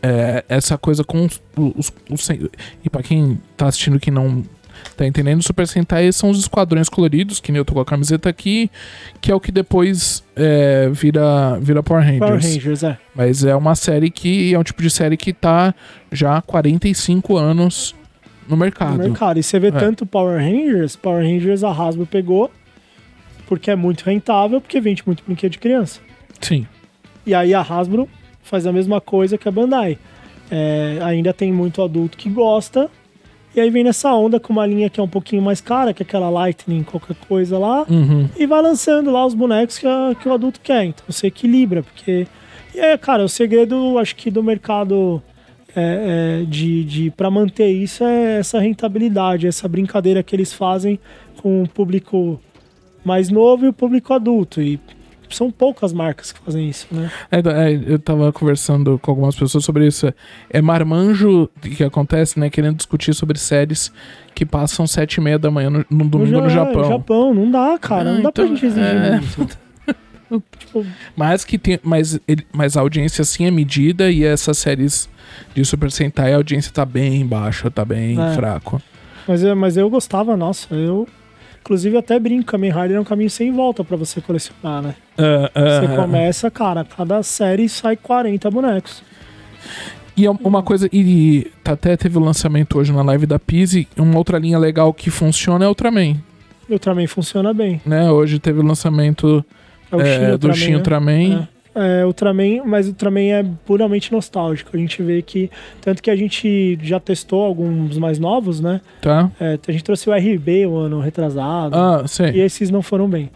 é, 0.01 0.43
essa 0.49 0.77
coisa 0.77 1.03
com 1.03 1.25
os, 1.25 1.41
os- 1.57 1.93
os- 2.09 2.29
E 2.83 2.89
pra 2.89 3.03
quem 3.03 3.39
tá 3.55 3.67
assistindo 3.67 3.99
que 3.99 4.09
não 4.11 4.43
tá 4.97 5.05
entendendo, 5.05 5.43
Super 5.43 5.67
Sentai 5.67 6.11
são 6.11 6.29
os 6.31 6.39
esquadrões 6.39 6.89
coloridos, 6.89 7.39
que 7.39 7.51
nem 7.51 7.59
eu 7.59 7.65
tô 7.65 7.73
com 7.75 7.81
a 7.81 7.85
camiseta 7.85 8.29
aqui, 8.29 8.71
que 9.19 9.31
é 9.31 9.35
o 9.35 9.39
que 9.39 9.51
depois 9.51 10.23
é, 10.35 10.89
vira, 10.89 11.59
vira 11.61 11.83
Power 11.83 12.01
Rangers. 12.03 12.19
Power 12.19 12.41
Rangers, 12.41 12.83
é. 12.83 12.97
Mas 13.15 13.43
é 13.43 13.55
uma 13.55 13.75
série 13.75 14.09
que 14.09 14.53
é 14.53 14.57
um 14.57 14.63
tipo 14.63 14.81
de 14.81 14.89
série 14.89 15.17
que 15.17 15.33
tá 15.33 15.73
já 16.11 16.37
há 16.37 16.41
45 16.41 17.37
anos 17.37 17.93
no 18.49 18.57
mercado. 18.57 18.97
no 18.97 19.03
mercado. 19.03 19.39
E 19.39 19.43
você 19.43 19.59
vê 19.59 19.67
É. 19.67 19.71
tanto 19.71 20.05
Power 20.05 20.39
Rangers, 20.39 20.95
Power 20.95 21.23
Rangers 21.23 21.63
a 21.63 21.69
Hasbro 21.71 22.07
pegou, 22.07 22.49
porque 23.47 23.69
é 23.69 23.75
muito 23.75 24.01
rentável, 24.01 24.59
porque 24.59 24.79
vende 24.81 25.03
muito 25.05 25.23
brinquedo 25.23 25.51
de 25.51 25.59
criança. 25.59 25.99
Sim. 26.39 26.65
E 27.25 27.35
aí 27.35 27.53
a 27.53 27.61
Hasbro 27.61 28.09
faz 28.43 28.65
a 28.67 28.71
mesma 28.71 28.99
coisa 29.01 29.37
que 29.37 29.47
a 29.47 29.51
Bandai. 29.51 29.97
É, 30.49 30.99
ainda 31.01 31.31
tem 31.33 31.51
muito 31.51 31.81
adulto 31.81 32.17
que 32.17 32.29
gosta, 32.29 32.89
e 33.55 33.59
aí 33.61 33.69
vem 33.69 33.83
nessa 33.85 34.13
onda 34.13 34.37
com 34.39 34.51
uma 34.51 34.65
linha 34.65 34.89
que 34.89 34.99
é 34.99 35.03
um 35.03 35.07
pouquinho 35.07 35.41
mais 35.41 35.61
cara, 35.61 35.93
que 35.93 36.03
é 36.03 36.05
aquela 36.05 36.29
Lightning, 36.29 36.83
qualquer 36.83 37.15
coisa 37.27 37.57
lá, 37.57 37.85
Uhum. 37.89 38.27
e 38.37 38.45
vai 38.45 38.61
lançando 38.61 39.09
lá 39.11 39.25
os 39.25 39.33
bonecos 39.33 39.77
que, 39.77 39.87
a- 39.87 40.13
que 40.19 40.27
o 40.27 40.33
adulto 40.33 40.59
quer. 40.61 40.83
Então 40.85 41.05
você 41.07 41.27
equilibra, 41.27 41.83
porque. 41.83 42.27
E 42.75 42.79
é, 42.79 42.97
cara, 42.97 43.23
o 43.23 43.29
segredo, 43.29 43.97
acho 43.97 44.15
que, 44.15 44.29
do 44.31 44.41
mercado 44.43 45.21
é, 45.75 46.41
é, 46.41 46.45
de, 46.45 46.83
de 46.83 47.11
para 47.11 47.29
manter 47.31 47.69
isso 47.69 48.03
é 48.03 48.39
essa 48.39 48.59
rentabilidade, 48.59 49.47
essa 49.47 49.67
brincadeira 49.69 50.21
que 50.21 50.35
eles 50.35 50.51
fazem 50.53 50.99
com 51.41 51.63
o 51.63 51.67
público 51.69 52.39
mais 53.05 53.29
novo 53.29 53.65
e 53.65 53.67
o 53.69 53.73
público 53.73 54.13
adulto. 54.13 54.61
E 54.61 54.79
são 55.35 55.51
poucas 55.51 55.91
marcas 55.93 56.31
que 56.31 56.39
fazem 56.39 56.69
isso, 56.69 56.87
né? 56.91 57.11
É, 57.31 57.37
é, 57.39 57.81
eu 57.93 57.99
tava 57.99 58.31
conversando 58.31 58.99
com 58.99 59.11
algumas 59.11 59.35
pessoas 59.35 59.63
sobre 59.63 59.87
isso. 59.87 60.13
É 60.49 60.61
marmanjo 60.61 61.49
que 61.61 61.83
acontece, 61.83 62.39
né? 62.39 62.49
Querendo 62.49 62.75
discutir 62.77 63.13
sobre 63.13 63.37
séries 63.37 63.91
que 64.35 64.45
passam 64.45 64.85
sete 64.87 65.15
e 65.15 65.21
meia 65.21 65.37
da 65.39 65.49
manhã 65.51 65.69
no, 65.69 65.85
no 65.89 66.05
domingo 66.07 66.41
no, 66.41 66.49
Ja- 66.49 66.65
Japão. 66.65 66.83
Japão, 66.85 67.33
não 67.33 67.49
dá, 67.51 67.77
cara. 67.79 68.09
Ah, 68.09 68.13
não 68.13 68.21
dá 68.21 68.31
pra 68.31 68.43
então, 68.43 68.55
gente 68.55 68.65
exigir 68.65 68.83
é. 68.85 69.19
isso. 69.19 69.47
tipo, 70.59 70.85
Mas 71.15 71.43
que 71.43 71.57
tem. 71.57 71.79
Mas, 71.83 72.19
ele, 72.27 72.45
mas 72.53 72.77
a 72.77 72.81
audiência 72.81 73.23
sim 73.23 73.45
é 73.45 73.51
medida 73.51 74.09
e 74.11 74.23
essas 74.23 74.57
séries 74.57 75.09
de 75.53 75.63
Super 75.65 75.91
Sentai 75.91 76.33
a 76.33 76.37
audiência 76.37 76.71
tá 76.71 76.85
bem 76.85 77.25
baixa, 77.25 77.69
tá 77.69 77.83
bem 77.83 78.21
É. 78.21 78.33
fraco. 78.33 78.81
Mas 79.27 79.43
mas 79.55 79.77
eu 79.77 79.89
gostava, 79.89 80.35
nossa, 80.35 80.73
eu. 80.73 81.07
Inclusive, 81.61 81.95
até 81.97 82.19
brinco, 82.19 82.45
Kamen 82.45 82.71
Rider 82.71 82.97
é 82.97 82.99
um 82.99 83.03
caminho 83.03 83.29
sem 83.29 83.51
volta 83.51 83.83
pra 83.83 83.95
você 83.95 84.19
colecionar, 84.19 84.81
né? 84.81 84.95
Ah, 85.17 85.51
ah, 85.53 85.79
Você 85.81 85.95
começa, 85.95 86.51
cara, 86.51 86.83
cada 86.83 87.21
série 87.23 87.69
sai 87.69 87.95
40 87.95 88.49
bonecos. 88.49 89.03
E 90.17 90.25
é 90.25 90.31
uma 90.31 90.61
coisa, 90.63 90.89
e 90.91 91.49
tá- 91.63 91.73
até 91.73 91.95
teve 91.95 92.17
o 92.17 92.21
lançamento 92.21 92.77
hoje 92.77 92.91
na 92.91 93.01
live 93.03 93.25
da 93.25 93.39
Pizzi, 93.39 93.87
uma 93.97 94.17
outra 94.17 94.37
linha 94.39 94.57
legal 94.57 94.93
que 94.93 95.09
funciona 95.09 95.63
é 95.63 95.67
o 95.67 95.69
Ultraman, 95.69 96.15
O 96.67 96.73
Ultraman 96.73 97.07
funciona 97.07 97.53
bem. 97.53 97.79
né? 97.85 98.09
Hoje 98.11 98.39
teve 98.39 98.59
o 98.59 98.63
lançamento 98.63 99.43
É 99.91 99.95
o 99.95 100.01
é, 100.01 100.05
Shin 100.05 100.25
do 100.25 100.31
Ultraman, 100.33 100.55
Shin 100.55 100.69
né? 100.71 100.75
Ultraman. 100.77 101.33
É, 101.43 101.47
Ultraman, 102.05 102.63
mas 102.65 102.87
Ultraman 102.87 103.21
é 103.21 103.45
puramente 103.65 104.11
nostálgico. 104.11 104.71
A 104.73 104.77
gente 104.79 105.01
vê 105.01 105.21
que. 105.21 105.49
Tanto 105.81 106.01
que 106.03 106.09
a 106.11 106.15
gente 106.15 106.77
já 106.81 106.99
testou 106.99 107.43
alguns 107.43 107.97
mais 107.97 108.19
novos, 108.19 108.59
né? 108.59 108.81
Tá? 109.01 109.31
É, 109.39 109.57
a 109.67 109.71
gente 109.71 109.83
trouxe 109.83 110.09
o 110.09 110.13
RB 110.13 110.65
o 110.65 110.75
ano 110.77 110.99
retrasado. 110.99 111.75
Ah, 111.75 112.01
E 112.05 112.07
sei. 112.07 112.41
esses 112.41 112.69
não 112.69 112.81
foram 112.81 113.07
bem. 113.09 113.29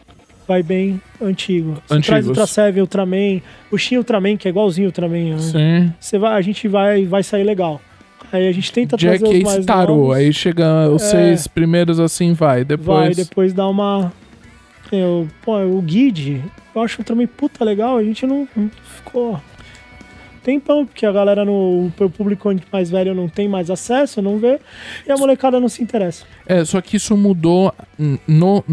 Vai 0.48 0.62
bem 0.62 1.02
antigo. 1.22 1.74
Você 1.88 1.94
Antigos. 1.96 2.06
traz 2.08 2.28
Ultra 2.28 2.46
Seven, 2.46 2.82
Ultraman, 2.82 3.42
o 3.72 3.78
Shin 3.78 3.98
Ultraman, 3.98 4.38
que 4.38 4.48
é 4.48 4.52
igualzinho 4.52 4.88
Ultraman. 4.88 5.36
né? 5.36 5.38
Sim. 5.40 5.94
Você 6.00 6.20
vai, 6.20 6.34
a 6.38 6.42
gente 6.42 6.68
vai, 6.68 7.06
vai 7.06 7.24
sair 7.24 7.44
legal. 7.44 7.82
Aí 8.32 8.48
a 8.48 8.52
gente 8.52 8.72
tenta 8.72 8.98
Jack 8.98 9.20
trazer 9.20 9.34
os 9.34 9.40
Ace 9.40 9.44
mais 9.56 9.66
tarou, 9.66 9.98
novos. 9.98 10.16
aí 10.18 10.34
chega 10.34 10.90
os 10.90 11.02
É. 11.04 11.06
seis 11.10 11.48
primeiros 11.48 12.00
assim, 12.00 12.34
vai. 12.34 12.64
Depois. 12.66 13.16
Vai, 13.16 13.26
depois 13.26 13.54
dá 13.54 13.68
uma. 13.68 14.12
Eu, 14.92 15.28
pô, 15.42 15.58
o 15.58 15.82
Guide, 15.82 16.44
eu 16.76 16.82
acho 16.82 17.04
também 17.04 17.26
puta 17.28 17.64
legal, 17.64 17.98
a 17.98 18.04
gente 18.04 18.26
não, 18.26 18.48
não 18.56 18.70
ficou. 18.98 19.40
Tempão, 20.44 20.86
porque 20.86 21.08
a 21.08 21.12
galera 21.12 21.44
no. 21.44 21.92
O 22.00 22.10
público 22.10 22.54
mais 22.72 22.92
velho 22.92 23.16
não 23.16 23.28
tem 23.28 23.48
mais 23.48 23.72
acesso, 23.72 24.22
não 24.22 24.38
vê, 24.38 24.60
e 25.08 25.12
a 25.12 25.18
molecada 25.18 25.60
não 25.60 25.68
se 25.68 25.82
interessa. 25.82 26.24
É, 26.46 26.64
só 26.64 26.80
que 26.82 26.98
isso 26.98 27.18
mudou 27.18 27.74
no, 28.28 28.64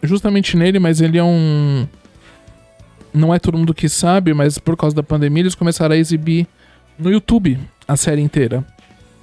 justamente 0.00 0.56
nele, 0.56 0.78
mas 0.78 1.00
ele 1.00 1.18
é 1.18 1.24
um. 1.24 1.88
Não 3.12 3.34
é 3.34 3.40
todo 3.40 3.58
mundo 3.58 3.74
que 3.74 3.88
sabe, 3.88 4.32
mas 4.32 4.58
por 4.58 4.76
causa 4.76 4.94
da 4.94 5.02
pandemia 5.02 5.42
eles 5.42 5.56
começaram 5.56 5.94
a 5.94 5.98
exibir 5.98 6.46
no 6.96 7.10
YouTube 7.10 7.58
a 7.86 7.96
série 7.96 8.22
inteira. 8.22 8.64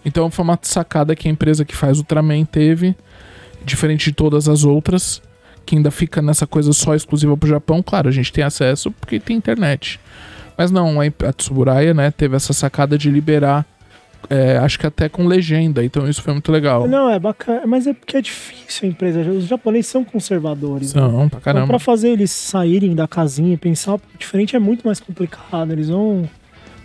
Então 0.04 0.30
foi 0.30 0.44
uma 0.44 0.60
sacada 0.62 1.16
que 1.16 1.30
a 1.30 1.32
empresa 1.32 1.64
que 1.64 1.76
faz 1.76 1.98
Ultraman 1.98 2.44
teve, 2.44 2.94
diferente 3.64 4.10
de 4.10 4.12
todas 4.12 4.50
as 4.50 4.66
outras, 4.66 5.22
que 5.70 5.76
ainda 5.76 5.91
fica 5.91 6.20
nessa 6.20 6.48
coisa 6.48 6.74
só 6.74 6.96
exclusiva 6.96 7.38
pro 7.38 7.48
Japão. 7.48 7.84
Claro, 7.84 8.10
a 8.10 8.12
gente 8.12 8.34
tem 8.34 8.44
acesso 8.44 8.90
porque 8.91 9.20
tem 9.20 9.38
internet. 9.38 10.00
Mas 10.58 10.72
não, 10.72 11.00
a 11.00 11.32
Tsuburaya, 11.32 11.94
né, 11.94 12.10
teve 12.10 12.36
essa 12.36 12.54
sacada 12.54 12.98
de 12.98 13.10
liberar, 13.10 13.64
é, 14.30 14.58
acho 14.58 14.80
que 14.80 14.88
até 14.88 15.08
com 15.08 15.26
legenda, 15.28 15.84
então 15.86 16.10
isso 16.10 16.22
foi 16.24 16.34
muito 16.34 16.52
legal. 16.52 16.88
Não, 16.88 17.08
é 17.10 17.20
bacana, 17.20 17.68
mas 17.68 17.86
é 17.86 17.94
porque 17.94 18.18
é 18.18 18.22
difícil 18.22 18.88
a 18.88 18.91
empresa. 18.91 19.22
Os 19.22 19.46
japoneses 19.46 19.86
são 19.91 20.04
conservadores. 20.04 20.94
né? 20.94 21.02
São, 21.02 21.12
pra 21.12 21.26
Então, 21.28 21.40
caramba. 21.40 21.68
pra 21.68 21.80
fazer 21.80 22.10
eles 22.10 22.32
saírem 22.32 22.96
da 22.96 23.08
casinha 23.08 23.54
e 23.54 23.58
pensar 23.58 24.00
diferente 24.18 24.56
é 24.56 24.60
muito 24.60 24.86
mais 24.86 25.00
complicado. 25.00 25.72
Eles 25.72 25.88
vão 25.90 26.28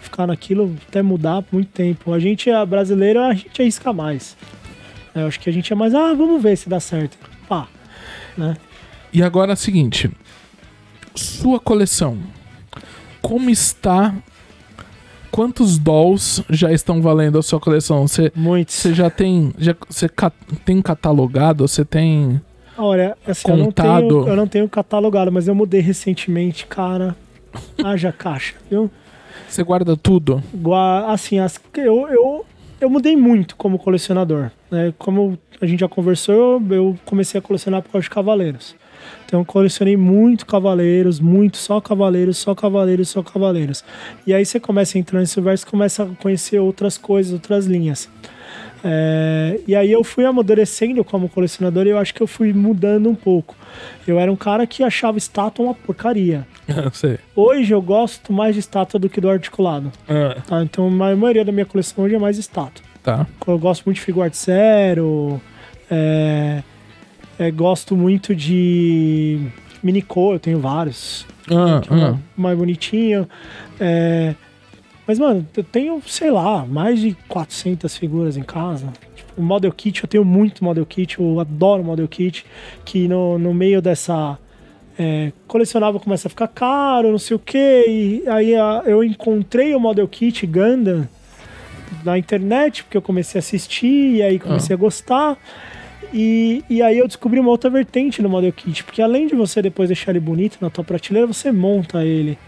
ficar 0.03 0.27
naquilo 0.27 0.77
até 0.89 1.01
mudar 1.03 1.41
por 1.43 1.55
muito 1.55 1.71
tempo. 1.71 2.13
A 2.13 2.19
gente, 2.21 2.51
a 2.51 2.65
brasileira, 2.67 3.27
a 3.29 3.35
gente 3.35 3.61
arrisca 3.63 3.93
mais. 3.95 4.37
Eu 5.15 5.27
acho 5.27 5.41
que 5.41 5.49
a 5.49 5.53
gente 5.53 5.73
é 5.73 5.77
mais, 5.77 5.95
ah, 5.95 6.13
vamos 6.15 6.43
ver 6.43 6.55
se 6.57 6.69
dá 6.69 6.79
certo. 6.79 7.17
Pá. 7.49 7.67
Né? 8.37 8.57
E 9.15 9.23
agora 9.23 9.53
é 9.53 9.55
o 9.55 9.57
seguinte: 9.57 10.11
sua 11.15 11.59
coleção. 11.61 12.19
Como 13.23 13.49
está? 13.49 14.15
Quantos 15.31 15.79
dolls 15.79 16.45
já 16.51 16.71
estão 16.73 17.01
valendo 17.03 17.39
a 17.39 17.43
sua 17.43 17.59
coleção? 17.59 18.07
Você 18.07 18.31
Muitos. 18.37 18.75
você 18.75 18.93
já 18.95 19.11
tem. 19.11 19.53
Já, 19.59 19.75
você 19.89 20.09
ca- 20.09 20.33
tem 20.65 20.81
catalogado? 20.83 21.67
Você 21.67 21.85
tem. 21.85 22.41
Olha, 22.77 23.17
assim, 23.27 23.49
eu 23.51 23.57
não, 23.57 23.65
Contado. 23.67 24.09
tenho, 24.09 24.29
eu 24.29 24.37
não 24.37 24.47
tenho 24.49 24.69
catalogado, 24.69 25.31
mas 25.33 25.47
eu 25.49 25.55
mudei 25.55 25.81
recentemente, 25.81 26.67
cara. 26.67 27.17
Haja 27.85 28.11
caixa, 28.13 28.55
viu? 28.69 28.91
Você 29.49 29.63
guarda 29.63 29.97
tudo? 29.97 30.43
Gua- 30.53 31.07
Assim, 31.13 31.39
as- 31.39 31.61
eu, 31.77 32.09
eu, 32.09 32.45
eu 32.81 32.91
mudei 32.91 33.17
muito 33.17 33.55
como 33.57 33.79
colecionador. 33.79 34.51
Né? 34.71 34.93
Como 34.99 35.39
a 35.61 35.67
gente 35.67 35.81
já 35.81 35.89
conversou, 35.89 36.61
eu 36.71 36.99
comecei 37.05 37.39
a 37.39 37.43
colecionar 37.43 37.81
por 37.83 37.91
causa 37.93 38.03
de 38.05 38.11
cavaleiros. 38.11 38.75
Então 39.27 39.41
eu 39.41 39.45
colecionei 39.45 39.97
muito 39.97 40.47
cavaleiros, 40.47 41.19
muito 41.21 41.57
só 41.57 41.81
cavaleiros, 41.81 42.39
só 42.39 42.55
cavaleiros, 42.55 43.09
só 43.09 43.23
cavaleiros. 43.23 43.85
E 44.27 44.33
aí 44.35 44.45
você 44.45 44.61
começa 44.61 44.97
a 44.97 45.01
entrar 45.01 45.21
nesse 45.21 45.39
universo 45.39 45.67
e 45.67 45.71
começa 45.71 46.03
a 46.05 46.07
conhecer 46.23 46.59
outras 46.59 46.97
coisas, 46.99 47.33
outras 47.33 47.67
linhas. 47.67 48.09
É, 48.87 49.59
e 49.67 49.75
aí 49.75 49.91
eu 49.91 50.05
fui 50.05 50.27
amadurecendo 50.27 51.03
como 51.03 51.27
colecionador 51.29 51.87
e 51.87 51.91
eu 51.91 51.99
acho 51.99 52.13
que 52.13 52.23
eu 52.23 52.27
fui 52.27 52.53
mudando 52.53 53.09
um 53.09 53.15
pouco. 53.15 53.57
Eu 54.07 54.19
era 54.21 54.31
um 54.31 54.37
cara 54.37 54.67
que 54.67 54.83
achava 54.83 55.17
estátua 55.17 55.65
uma 55.65 55.75
porcaria. 55.75 56.47
Hoje 57.35 57.73
eu 57.73 57.81
gosto 57.81 58.31
mais 58.33 58.55
de 58.55 58.61
estátua 58.61 59.01
do 59.01 59.09
que 59.09 59.21
do 59.21 59.31
articulado. 59.31 59.91
Ah, 60.07 60.37
Tá, 60.47 60.63
então 60.63 60.87
a 60.87 61.17
maioria 61.17 61.45
da 61.45 61.51
minha 61.53 61.65
coleção 61.65 62.05
hoje 62.05 62.15
é 62.15 62.19
mais 62.19 62.37
estátua. 62.37 62.85
tá. 63.03 63.27
Eu 63.47 63.59
gosto 63.59 63.85
muito 63.87 63.97
de 63.97 64.03
figure 64.03 64.25
art 64.25 64.35
zero, 64.35 65.41
é, 65.91 66.63
é, 67.39 67.51
gosto 67.51 67.97
muito 67.97 68.35
de 68.35 69.39
Minico, 69.83 70.33
eu 70.33 70.39
tenho 70.39 70.59
vários, 70.61 71.27
Ah, 71.51 71.81
que 71.83 71.93
é 71.93 71.97
ah. 72.05 72.19
mais 72.37 72.57
bonitinho. 72.59 73.29
é, 73.81 74.35
mas, 75.07 75.19
mano, 75.19 75.47
eu 75.55 75.63
tenho, 75.63 76.01
sei 76.07 76.31
lá, 76.31 76.65
mais 76.65 76.99
de 76.99 77.15
400 77.29 77.95
figuras 77.97 78.39
em 78.39 78.43
casa. 78.43 78.91
Tipo, 79.15 79.43
Model 79.43 79.71
Kit, 79.71 80.03
eu 80.03 80.09
tenho 80.09 80.25
muito 80.25 80.65
Model 80.65 80.87
Kit, 80.87 81.21
eu 81.21 81.39
adoro 81.41 81.85
Model 81.85 82.09
Kit, 82.09 82.47
que 82.85 83.07
no, 83.09 83.39
no 83.39 83.53
meio 83.53 83.83
dessa... 83.83 84.39
É, 84.97 85.33
colecionável 85.49 85.99
começa 85.99 86.29
a 86.29 86.31
ficar 86.31 86.47
caro, 86.47 87.11
não 87.11 87.19
sei 87.19 87.35
o 87.35 87.39
que, 87.41 87.59
e 87.59 88.23
aí 88.29 88.55
a- 88.55 88.85
eu 88.87 89.03
encontrei 89.03 89.75
o 89.75 89.81
Model 89.81 90.07
Kit 90.07 90.47
Gundam 90.47 91.09
na 92.05 92.17
internet, 92.17 92.85
porque 92.85 92.97
eu 92.97 93.03
comecei 93.03 93.39
a 93.39 93.41
assistir 93.41 94.15
e 94.15 94.23
aí 94.23 94.39
comecei 94.39 94.73
a 94.73 94.77
gostar. 94.79 95.37
E, 96.17 96.63
e 96.71 96.81
aí 96.81 96.97
eu 96.97 97.09
descobri 97.09 97.41
uma 97.41 97.51
outra 97.51 97.69
vertente 97.69 98.23
no 98.23 98.29
Model 98.29 98.53
Kit, 98.53 98.85
porque 98.85 99.03
além 99.03 99.27
de 99.27 99.35
você 99.35 99.61
depois 99.61 99.89
deixar 99.89 100.13
ele 100.13 100.21
bonito 100.21 100.59
na 100.61 100.71
tua 100.71 100.85
prateleira, 100.85 101.27
você 101.27 101.51
monta 101.51 102.05
ele. 102.05 102.39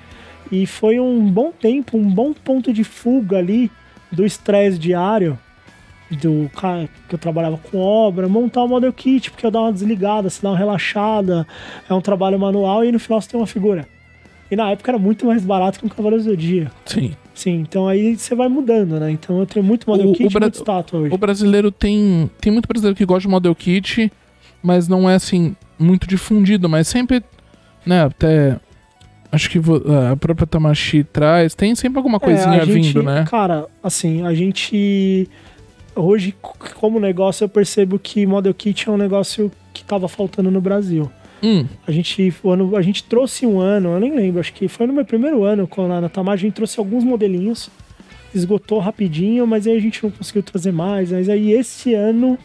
E 0.52 0.66
foi 0.66 1.00
um 1.00 1.28
bom 1.28 1.50
tempo, 1.50 1.98
um 1.98 2.08
bom 2.08 2.32
ponto 2.32 2.72
de 2.72 2.84
fuga 2.84 3.38
ali 3.38 3.68
do 4.12 4.24
estresse 4.24 4.78
diário 4.78 5.36
do 6.08 6.48
cara 6.54 6.88
que 7.08 7.16
eu 7.16 7.18
trabalhava 7.18 7.58
com 7.58 7.78
obra, 7.78 8.28
montar 8.28 8.62
o 8.62 8.68
model 8.68 8.92
kit, 8.92 9.32
porque 9.32 9.44
eu 9.44 9.50
dava 9.50 9.66
uma 9.66 9.72
desligada, 9.72 10.30
se 10.30 10.40
dá 10.40 10.50
uma 10.50 10.58
relaxada, 10.58 11.44
é 11.90 11.92
um 11.92 12.00
trabalho 12.00 12.38
manual 12.38 12.84
e 12.84 12.92
no 12.92 13.00
final 13.00 13.20
você 13.20 13.28
tem 13.28 13.40
uma 13.40 13.48
figura. 13.48 13.88
E 14.50 14.54
na 14.56 14.70
época 14.70 14.90
era 14.92 14.98
muito 14.98 15.26
mais 15.26 15.44
barato 15.44 15.78
que 15.80 15.86
um 15.86 15.88
Cavaleiro 15.88 16.24
do 16.24 16.36
Dia. 16.36 16.70
Sim. 16.84 17.12
Sim, 17.34 17.54
então 17.60 17.86
aí 17.88 18.16
você 18.16 18.34
vai 18.34 18.48
mudando, 18.48 18.98
né? 18.98 19.10
Então 19.10 19.38
eu 19.40 19.46
tenho 19.46 19.64
muito 19.64 19.88
model 19.90 20.08
O- 20.08 20.12
kit 20.12 20.34
e 20.34 20.40
muito 20.40 20.54
estátua 20.56 21.00
hoje. 21.00 21.14
O 21.14 21.18
brasileiro 21.18 21.70
tem. 21.70 22.30
Tem 22.40 22.52
muito 22.52 22.66
brasileiro 22.66 22.96
que 22.96 23.04
gosta 23.04 23.22
de 23.22 23.28
model 23.28 23.54
kit, 23.54 24.10
mas 24.62 24.88
não 24.88 25.08
é 25.10 25.14
assim, 25.16 25.54
muito 25.78 26.06
difundido, 26.06 26.68
mas 26.68 26.88
sempre. 26.88 27.22
Né, 27.84 28.02
até. 28.04 28.58
Acho 29.30 29.50
que 29.50 29.58
a 30.12 30.16
própria 30.16 30.46
Tamashi 30.46 31.04
traz. 31.04 31.54
Tem 31.54 31.74
sempre 31.74 31.98
alguma 31.98 32.18
coisinha 32.18 32.56
É, 32.56 32.64
gente- 32.64 32.86
vindo, 32.88 33.02
né? 33.02 33.24
Cara, 33.28 33.66
assim, 33.82 34.22
a 34.24 34.32
gente. 34.32 35.28
Hoje, 35.94 36.34
como 36.76 36.98
negócio, 37.00 37.44
eu 37.44 37.48
percebo 37.48 37.98
que 37.98 38.24
model 38.26 38.54
kit 38.54 38.88
é 38.88 38.92
um 38.92 38.96
negócio 38.96 39.50
que 39.74 39.84
tava 39.84 40.08
faltando 40.08 40.50
no 40.50 40.60
Brasil. 40.60 41.10
Hum, 41.42 41.66
A 41.86 41.92
gente, 41.92 42.34
o 42.42 42.50
ano, 42.50 42.76
a 42.76 42.82
gente 42.82 43.04
trouxe 43.04 43.46
um 43.46 43.60
ano, 43.60 43.90
eu 43.90 44.00
nem 44.00 44.14
lembro, 44.14 44.40
acho 44.40 44.52
que 44.52 44.68
foi 44.68 44.86
no 44.86 44.92
meu 44.92 45.04
primeiro 45.04 45.44
ano 45.44 45.66
com 45.66 45.86
lá 45.86 46.00
na 46.00 46.08
Tamar, 46.08 46.34
a 46.34 46.36
gente 46.36 46.54
trouxe 46.54 46.78
alguns 46.78 47.04
modelinhos, 47.04 47.70
esgotou 48.34 48.78
rapidinho, 48.78 49.46
mas 49.46 49.66
aí 49.66 49.76
a 49.76 49.80
gente 49.80 50.02
não 50.02 50.10
conseguiu 50.10 50.42
trazer 50.42 50.72
mais. 50.72 51.12
Mas 51.12 51.28
aí 51.28 51.52
esse 51.52 51.94
ano 51.94 52.38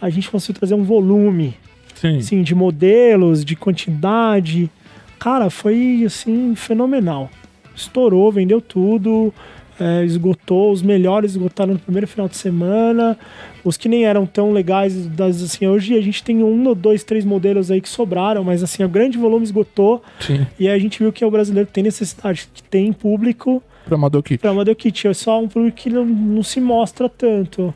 a 0.00 0.10
gente 0.10 0.30
conseguiu 0.30 0.58
trazer 0.58 0.74
um 0.74 0.84
volume, 0.84 1.54
sim. 1.94 2.18
assim, 2.18 2.42
de 2.42 2.54
modelos, 2.54 3.44
de 3.44 3.56
quantidade. 3.56 4.70
Cara, 5.18 5.48
foi 5.48 6.02
assim, 6.06 6.54
fenomenal. 6.54 7.30
Estourou, 7.74 8.30
vendeu 8.30 8.60
tudo, 8.60 9.32
é, 9.78 10.04
esgotou, 10.04 10.72
os 10.72 10.82
melhores 10.82 11.32
esgotaram 11.32 11.74
no 11.74 11.78
primeiro 11.78 12.06
final 12.06 12.28
de 12.28 12.36
semana. 12.36 13.18
Os 13.64 13.76
que 13.76 13.88
nem 13.88 14.04
eram 14.04 14.26
tão 14.26 14.52
legais, 14.52 15.06
das, 15.06 15.42
assim, 15.42 15.66
hoje 15.66 15.96
a 15.96 16.00
gente 16.00 16.22
tem 16.22 16.42
um 16.42 16.66
ou 16.68 16.74
dois, 16.74 17.02
três 17.02 17.24
modelos 17.24 17.70
aí 17.70 17.80
que 17.80 17.88
sobraram, 17.88 18.44
mas 18.44 18.62
assim, 18.62 18.84
o 18.84 18.88
grande 18.88 19.16
volume 19.18 19.44
esgotou. 19.44 20.02
Sim. 20.20 20.46
E 20.58 20.68
a 20.68 20.78
gente 20.78 20.98
viu 20.98 21.12
que 21.12 21.24
o 21.24 21.30
brasileiro 21.30 21.68
tem 21.72 21.82
necessidade, 21.82 22.48
que 22.52 22.62
tem 22.62 22.92
público 22.92 23.62
Pra 23.86 23.98
model 23.98 24.22
kit. 24.22 24.38
para 24.40 24.52
model 24.52 24.74
kit. 24.74 25.06
É 25.06 25.12
só 25.14 25.40
um 25.40 25.48
público 25.48 25.76
que 25.76 25.90
não, 25.90 26.04
não 26.04 26.42
se 26.42 26.60
mostra 26.60 27.08
tanto. 27.08 27.72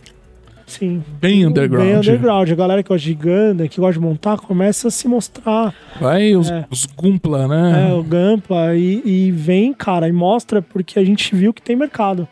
Sim. 0.69 1.03
Bem 1.20 1.47
underground. 1.47 1.86
Bem 1.89 1.97
underground. 1.97 2.51
A 2.51 2.55
galera 2.55 2.82
que 2.82 2.90
gosta 2.90 3.05
de 3.05 3.15
Ganda, 3.15 3.66
que 3.66 3.81
gosta 3.81 3.95
de 3.95 4.01
montar, 4.01 4.36
começa 4.36 4.89
a 4.89 4.90
se 4.90 5.09
mostrar. 5.09 5.74
Vai 5.99 6.36
os, 6.36 6.51
É. 6.51 6.66
os 6.70 6.85
Gumpla, 6.85 7.45
É, 7.45 7.49
né? 7.49 7.95
o 7.95 8.03
Gampa 8.03 8.74
e, 8.77 9.03
e 9.05 9.32
vem, 9.32 9.73
cara, 9.73 10.07
e 10.09 10.12
mostra 10.12 10.61
porque 10.61 10.99
a 10.99 11.05
gente 11.05 11.35
viu 11.35 11.53
que 11.55 11.62
tem 11.62 11.74
mercado. 11.74 12.28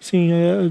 Sim, 0.00 0.30
é, 0.32 0.70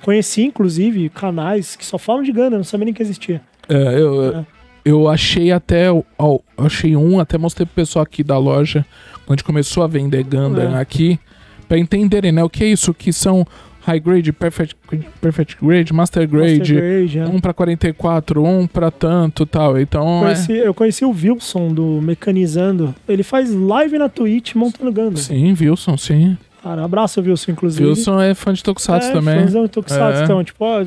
conheci, 0.00 0.42
inclusive, 0.44 1.08
canais 1.08 1.74
que 1.74 1.84
só 1.84 1.98
falam 1.98 2.22
de 2.22 2.30
Ganda, 2.30 2.56
não 2.56 2.64
sabia 2.64 2.84
nem 2.84 2.94
que 2.94 3.02
existia. 3.02 3.40
É, 3.68 3.98
eu, 4.00 4.36
É. 4.36 4.46
eu 4.84 5.08
achei 5.08 5.50
até. 5.50 5.86
ó, 6.18 6.38
achei 6.56 6.94
um, 6.94 7.18
até 7.18 7.36
mostrei 7.36 7.66
pro 7.66 7.74
pessoal 7.74 8.04
aqui 8.04 8.22
da 8.22 8.38
loja, 8.38 8.86
quando 9.26 9.30
a 9.30 9.32
gente 9.34 9.44
começou 9.44 9.82
a 9.82 9.88
vender 9.88 10.22
Gundam 10.22 10.76
É. 10.76 10.80
aqui, 10.80 11.18
pra 11.66 11.78
entenderem, 11.78 12.30
né? 12.30 12.44
O 12.44 12.48
que 12.48 12.62
é 12.62 12.68
isso? 12.68 12.94
Que 12.94 13.12
são 13.12 13.44
High 13.86 14.00
Grade, 14.00 14.32
Perfect, 14.32 14.74
perfect 15.20 15.56
Grade, 15.62 15.92
Master 15.92 16.26
Grade. 16.28 16.58
Master 16.58 16.76
Grade, 16.76 17.18
é. 17.18 17.26
Um 17.26 17.38
pra 17.40 17.52
44, 17.52 18.42
um 18.42 18.66
pra 18.66 18.90
tanto 18.90 19.44
tal. 19.44 19.78
Então, 19.78 20.18
é, 20.20 20.22
Conheci- 20.22 20.52
eu 20.52 20.74
conheci 20.74 21.04
o 21.04 21.10
Wilson 21.10 21.68
do 21.74 22.00
Mecanizando. 22.02 22.94
Ele 23.08 23.22
faz 23.22 23.52
live 23.52 23.98
na 23.98 24.08
Twitch 24.08 24.54
montando 24.54 24.90
Ganda. 24.92 25.16
sim, 25.18 25.54
Wilson, 25.60 25.96
sim. 25.96 26.36
Cara, 26.62 26.82
abraço, 26.82 27.20
Wilson, 27.20 27.52
inclusive. 27.52 27.84
Wilson 27.86 28.20
é 28.22 28.32
fã 28.34 28.52
de 28.54 28.62
Tokusatsu 28.62 29.10
é, 29.10 29.12
também. 29.12 29.40
fãzão 29.42 29.64
de 29.64 29.68
Tokusatsu, 29.70 30.20
É. 30.22 30.24
então, 30.24 30.42
tipo, 30.42 30.64
ó, 30.64 30.82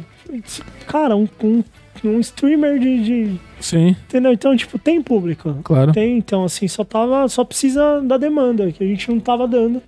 cara, 0.87 1.15
um, 1.15 1.27
um, 1.43 1.63
um 2.03 2.19
streamer 2.19 2.79
de, 2.79 3.03
de- 3.03 3.39
Sim, 3.59 3.95
Entendeu? 4.07 4.31
Então, 4.33 4.55
tipo, 4.55 4.77
tem 4.79 5.01
público. 5.01 5.55
claro. 5.63 5.91
Tem, 5.91 6.17
então, 6.17 6.43
assim, 6.43 6.67
só 6.67 6.83
tava. 6.83 7.27
Só 7.27 7.43
precisa 7.43 8.01
da 8.01 8.17
demanda, 8.17 8.71
que 8.71 8.83
a 8.83 8.87
gente 8.87 9.09
não 9.09 9.19
tava 9.19 9.47
dando. 9.47 9.81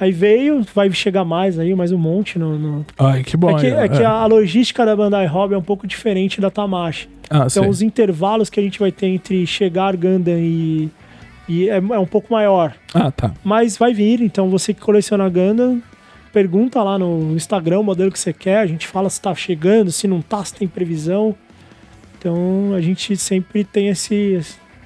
Aí 0.00 0.10
veio, 0.12 0.64
vai 0.74 0.90
chegar 0.92 1.24
mais 1.26 1.58
aí, 1.58 1.74
mais 1.74 1.92
um 1.92 1.98
monte 1.98 2.38
no. 2.38 2.58
no- 2.58 2.86
Ai, 2.98 3.22
que 3.22 3.36
bom. 3.36 3.50
é 3.56 3.60
que, 3.60 3.66
é 3.66 3.88
que 3.88 4.02
a 4.02 4.24
logística 4.24 4.84
da 4.86 4.96
Bandai 4.96 5.26
Hobby 5.26 5.54
é 5.54 5.58
um 5.58 5.62
pouco 5.62 5.86
diferente 5.86 6.40
da 6.40 6.50
Tamashi. 6.50 7.06
Ah, 7.28 7.46
Então, 7.50 7.64
sim. 7.64 7.68
os 7.68 7.82
intervalos 7.82 8.48
que 8.48 8.58
a 8.58 8.62
gente 8.62 8.78
vai 8.80 8.90
ter 8.90 9.06
entre 9.08 9.46
chegar 9.46 9.94
Gundam 9.96 10.38
e. 10.38 10.88
e 11.48 11.68
é, 11.68 11.76
é 11.76 11.98
um 11.98 12.06
pouco 12.06 12.32
maior. 12.32 12.74
Ah, 12.94 13.10
tá. 13.10 13.32
Mas 13.44 13.76
vai 13.76 13.92
vir, 13.92 14.20
então 14.22 14.48
você 14.48 14.72
que 14.72 14.80
coleciona 14.80 15.28
Gundam, 15.28 15.82
pergunta 16.32 16.82
lá 16.82 16.98
no 16.98 17.34
Instagram 17.36 17.80
o 17.80 17.84
modelo 17.84 18.10
que 18.10 18.18
você 18.18 18.32
quer, 18.32 18.58
a 18.60 18.66
gente 18.66 18.86
fala 18.86 19.10
se 19.10 19.20
tá 19.20 19.34
chegando, 19.34 19.92
se 19.92 20.08
não 20.08 20.22
tá, 20.22 20.42
se 20.44 20.54
tem 20.54 20.66
previsão. 20.66 21.34
Então 22.18 22.72
a 22.74 22.80
gente 22.80 23.16
sempre 23.16 23.64
tem 23.64 23.88
esse. 23.88 24.40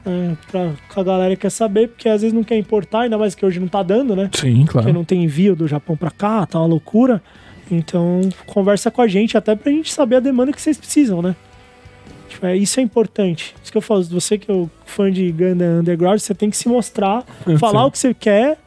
É, 0.06 0.32
pra, 0.50 0.72
que 0.92 1.00
a 1.00 1.02
galera 1.02 1.36
quer 1.36 1.50
saber, 1.50 1.88
porque 1.88 2.08
às 2.08 2.20
vezes 2.22 2.32
não 2.34 2.44
quer 2.44 2.56
importar, 2.58 3.00
ainda 3.02 3.16
mais 3.18 3.34
que 3.34 3.44
hoje 3.44 3.58
não 3.60 3.68
tá 3.68 3.82
dando, 3.82 4.14
né? 4.14 4.30
Sim, 4.34 4.60
Porque 4.60 4.72
claro. 4.72 4.92
não 4.92 5.04
tem 5.04 5.24
envio 5.24 5.56
do 5.56 5.66
Japão 5.66 5.96
pra 5.96 6.10
cá, 6.10 6.44
tá 6.46 6.58
uma 6.58 6.66
loucura. 6.66 7.22
Então 7.70 8.20
conversa 8.46 8.90
com 8.90 9.00
a 9.00 9.08
gente, 9.08 9.36
até 9.38 9.54
pra 9.56 9.72
gente 9.72 9.92
saber 9.92 10.16
a 10.16 10.20
demanda 10.20 10.52
que 10.52 10.60
vocês 10.60 10.76
precisam, 10.76 11.22
né? 11.22 11.34
Tipo, 12.28 12.46
é, 12.46 12.56
isso 12.56 12.78
é 12.80 12.82
importante. 12.82 13.54
Isso 13.62 13.72
que 13.72 13.78
eu 13.78 13.82
falo, 13.82 14.02
você 14.04 14.36
que 14.36 14.50
é 14.50 14.54
o 14.54 14.68
fã 14.84 15.10
de 15.10 15.30
Gundam 15.32 15.80
Underground, 15.80 16.18
você 16.18 16.34
tem 16.34 16.50
que 16.50 16.56
se 16.56 16.68
mostrar, 16.68 17.24
falar 17.58 17.86
o 17.86 17.90
que 17.90 17.98
você 17.98 18.12
quer, 18.12 18.58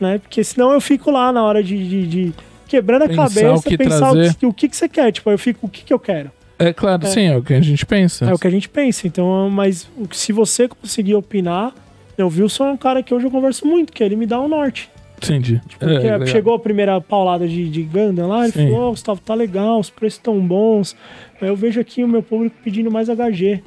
né? 0.00 0.18
Porque 0.18 0.42
senão 0.42 0.72
eu 0.72 0.80
fico 0.80 1.10
lá 1.10 1.30
na 1.32 1.42
hora 1.42 1.62
de, 1.62 1.76
de- 1.88 2.06
de 2.06 2.34
quebrando 2.66 3.02
a 3.02 3.08
Pensar 3.08 3.22
cabeça, 3.28 3.68
o 3.68 3.78
pensar 3.78 4.12
o 4.12 4.34
que, 4.34 4.46
o 4.46 4.52
que 4.52 4.68
que 4.68 4.76
você 4.76 4.88
quer. 4.88 5.10
Tipo, 5.12 5.30
eu 5.30 5.38
fico, 5.38 5.66
o 5.66 5.68
que 5.68 5.84
que 5.84 5.92
eu 5.92 5.98
quero? 5.98 6.30
É 6.58 6.72
claro, 6.72 7.06
É. 7.06 7.10
sim, 7.10 7.22
é 7.26 7.36
o 7.36 7.42
que 7.42 7.54
a 7.54 7.60
gente 7.60 7.86
pensa. 7.86 8.24
É 8.24 8.34
o 8.34 8.38
que 8.38 8.46
a 8.46 8.50
gente 8.50 8.68
pensa. 8.68 9.06
Então, 9.06 9.48
mas 9.50 9.88
se 10.10 10.32
você 10.32 10.66
conseguir 10.68 11.14
opinar, 11.14 11.72
o 12.18 12.24
Wilson 12.26 12.66
é 12.66 12.72
um 12.72 12.76
cara 12.76 13.02
que 13.02 13.14
hoje 13.14 13.26
eu 13.26 13.30
converso 13.30 13.66
muito, 13.66 13.92
que 13.92 14.02
ele 14.02 14.16
me 14.16 14.26
dá 14.26 14.40
o 14.40 14.48
norte. 14.48 14.90
Entendi. 15.18 15.60
Porque 15.78 15.84
É, 15.84 16.12
legal. 16.12 16.26
chegou 16.26 16.54
a 16.54 16.58
primeira 16.58 17.00
paulada 17.00 17.46
de, 17.46 17.68
de 17.68 17.82
Gundam 17.82 18.28
lá, 18.28 18.44
ele 18.44 18.52
Sim. 18.52 18.70
falou, 18.70 18.88
"Ó, 18.88 18.90
Gustavo, 18.90 19.20
tá 19.20 19.34
legal, 19.34 19.78
os 19.80 19.90
preços 19.90 20.18
tão 20.20 20.38
bons. 20.40 20.96
Aí 21.40 21.48
eu 21.48 21.56
vejo 21.56 21.80
aqui 21.80 22.02
o 22.04 22.08
meu 22.08 22.22
público 22.22 22.54
pedindo 22.62 22.90
mais 22.90 23.08
HG. 23.08 23.62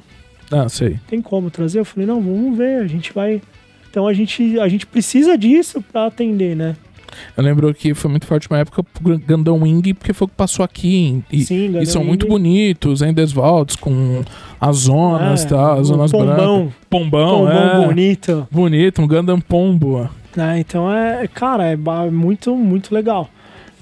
Ah, 0.50 0.68
sei. 0.68 0.98
Tem 1.08 1.20
como 1.22 1.50
trazer? 1.50 1.78
Eu 1.80 1.84
falei, 1.84 2.06
não, 2.06 2.20
vamos 2.20 2.56
ver, 2.56 2.82
a 2.82 2.86
gente 2.86 3.12
vai. 3.12 3.40
Então 3.90 4.06
a 4.06 4.12
gente, 4.14 4.58
a 4.60 4.68
gente 4.68 4.86
precisa 4.86 5.36
disso 5.36 5.82
pra 5.92 6.06
atender, 6.06 6.54
né? 6.56 6.74
Eu 7.36 7.42
lembro 7.42 7.72
que 7.74 7.94
foi 7.94 8.10
muito 8.10 8.26
forte 8.26 8.48
uma 8.50 8.58
época 8.58 8.82
pro 8.82 9.18
Gundam 9.18 9.60
Wing, 9.62 9.94
porque 9.94 10.12
foi 10.12 10.26
o 10.26 10.28
que 10.28 10.34
passou 10.36 10.64
aqui. 10.64 11.22
E, 11.32 11.44
Sim, 11.44 11.78
e 11.78 11.86
são 11.86 12.02
Wing. 12.02 12.08
muito 12.08 12.26
bonitos, 12.26 13.02
em 13.02 13.12
Desvaldos, 13.12 13.76
com 13.76 14.22
as 14.60 14.76
zonas, 14.76 15.44
É, 15.44 15.48
tá? 15.48 15.74
As 15.74 15.86
zonas 15.88 16.10
brancas. 16.10 16.36
pombão, 16.36 16.72
Pombão, 16.90 17.38
pombão 17.46 17.82
é. 17.82 17.86
bonito. 17.86 18.48
Bonito, 18.50 19.02
um 19.02 19.06
Gundam 19.08 19.40
Pombo. 19.40 20.08
né? 20.36 20.58
Então 20.60 20.92
é, 20.92 21.26
cara, 21.28 21.64
é 21.72 21.76
muito, 22.10 22.56
muito 22.56 22.94
legal. 22.94 23.28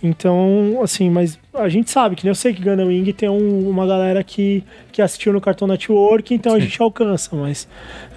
Então, 0.02 0.80
assim, 0.82 1.10
mas 1.10 1.38
a 1.52 1.68
gente 1.68 1.90
sabe 1.90 2.16
que 2.16 2.24
nem 2.24 2.30
eu 2.30 2.34
sei 2.34 2.54
que 2.54 2.62
Gundam 2.62 2.86
Wing 2.88 3.12
tem 3.12 3.28
um- 3.28 3.68
uma 3.68 3.86
galera 3.86 4.24
que, 4.24 4.64
que 4.90 5.02
assistiu 5.02 5.30
no 5.32 5.42
Cartoon 5.42 5.66
Network, 5.66 6.32
então 6.32 6.52
a 6.54 6.56
Sim. 6.56 6.62
gente 6.62 6.80
alcança, 6.80 7.36
mas 7.36 7.68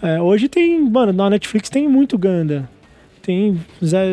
é, 0.01 0.21
hoje 0.21 0.47
tem, 0.47 0.79
mano, 0.89 1.11
na 1.11 1.29
Netflix 1.29 1.69
tem 1.69 1.85
muito 1.89 2.17
Gundam. 2.17 2.63
Tem 3.23 3.57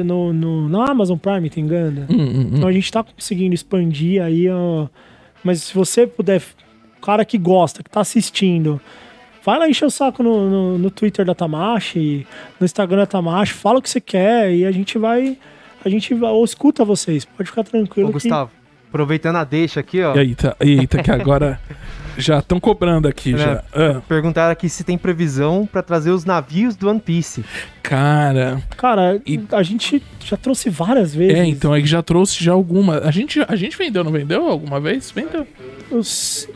no, 0.04 0.32
no, 0.32 0.68
na 0.68 0.88
Amazon 0.90 1.18
Prime 1.18 1.50
tem 1.50 1.66
Gundam. 1.66 2.06
Hum, 2.08 2.16
hum, 2.16 2.30
hum. 2.30 2.50
Então 2.54 2.68
a 2.68 2.72
gente 2.72 2.90
tá 2.90 3.02
conseguindo 3.02 3.52
expandir 3.54 4.22
aí, 4.22 4.48
ó. 4.48 4.86
Mas 5.44 5.64
se 5.64 5.74
você 5.74 6.06
puder, 6.06 6.40
o 6.96 7.00
cara 7.02 7.24
que 7.24 7.36
gosta, 7.36 7.82
que 7.82 7.90
tá 7.90 8.00
assistindo, 8.00 8.80
vai 9.44 9.58
lá 9.58 9.68
encher 9.68 9.84
o 9.86 9.90
saco 9.90 10.22
no, 10.22 10.48
no, 10.48 10.78
no 10.78 10.90
Twitter 10.90 11.24
da 11.24 11.34
Tamashi, 11.34 12.24
no 12.60 12.64
Instagram 12.64 12.98
da 12.98 13.06
Tamashi, 13.06 13.52
fala 13.52 13.80
o 13.80 13.82
que 13.82 13.90
você 13.90 14.00
quer 14.00 14.54
e 14.54 14.64
a 14.64 14.70
gente 14.70 14.96
vai. 14.96 15.36
A 15.84 15.88
gente 15.88 16.14
vai, 16.14 16.30
ou 16.30 16.44
escuta 16.44 16.84
vocês, 16.84 17.24
pode 17.24 17.48
ficar 17.48 17.64
tranquilo. 17.64 18.10
Ô, 18.10 18.12
que- 18.12 18.18
Gustavo, 18.20 18.50
aproveitando 18.90 19.36
a 19.36 19.44
deixa 19.44 19.80
aqui, 19.80 20.02
ó. 20.02 20.14
Eita, 20.14 20.54
eita, 20.60 21.02
que 21.02 21.10
agora 21.10 21.58
já 22.18 22.40
estão 22.40 22.58
cobrando 22.60 23.08
aqui 23.08 23.32
É. 23.34 23.38
já. 23.38 23.64
Ah, 23.72 24.00
Perguntaram 24.06 24.50
aqui 24.52 24.68
se 24.68 24.84
tem 24.84 24.98
previsão 24.98 25.66
pra 25.70 25.82
trazer 25.82 26.10
os 26.10 26.24
navios 26.24 26.76
do 26.76 26.88
One 26.90 27.00
Piece. 27.00 27.44
cara, 27.82 28.60
Cara, 28.76 29.20
E- 29.26 29.40
a 29.52 29.62
gente 29.62 30.02
já 30.24 30.36
trouxe 30.36 30.68
várias 30.68 31.14
vezes. 31.14 31.34
é, 31.38 31.46
então 31.46 31.72
aí 31.72 31.86
já 31.86 32.02
trouxe 32.02 32.42
já 32.44 32.52
alguma. 32.52 32.98
A 32.98 33.10
gente, 33.10 33.40
a 33.48 33.56
gente 33.56 33.76
vendeu, 33.78 34.02
não 34.04 34.12
vendeu 34.12 34.46
alguma 34.48 34.80
vez? 34.80 35.10
Vendeu. 35.10 35.46
Os, 35.90 36.48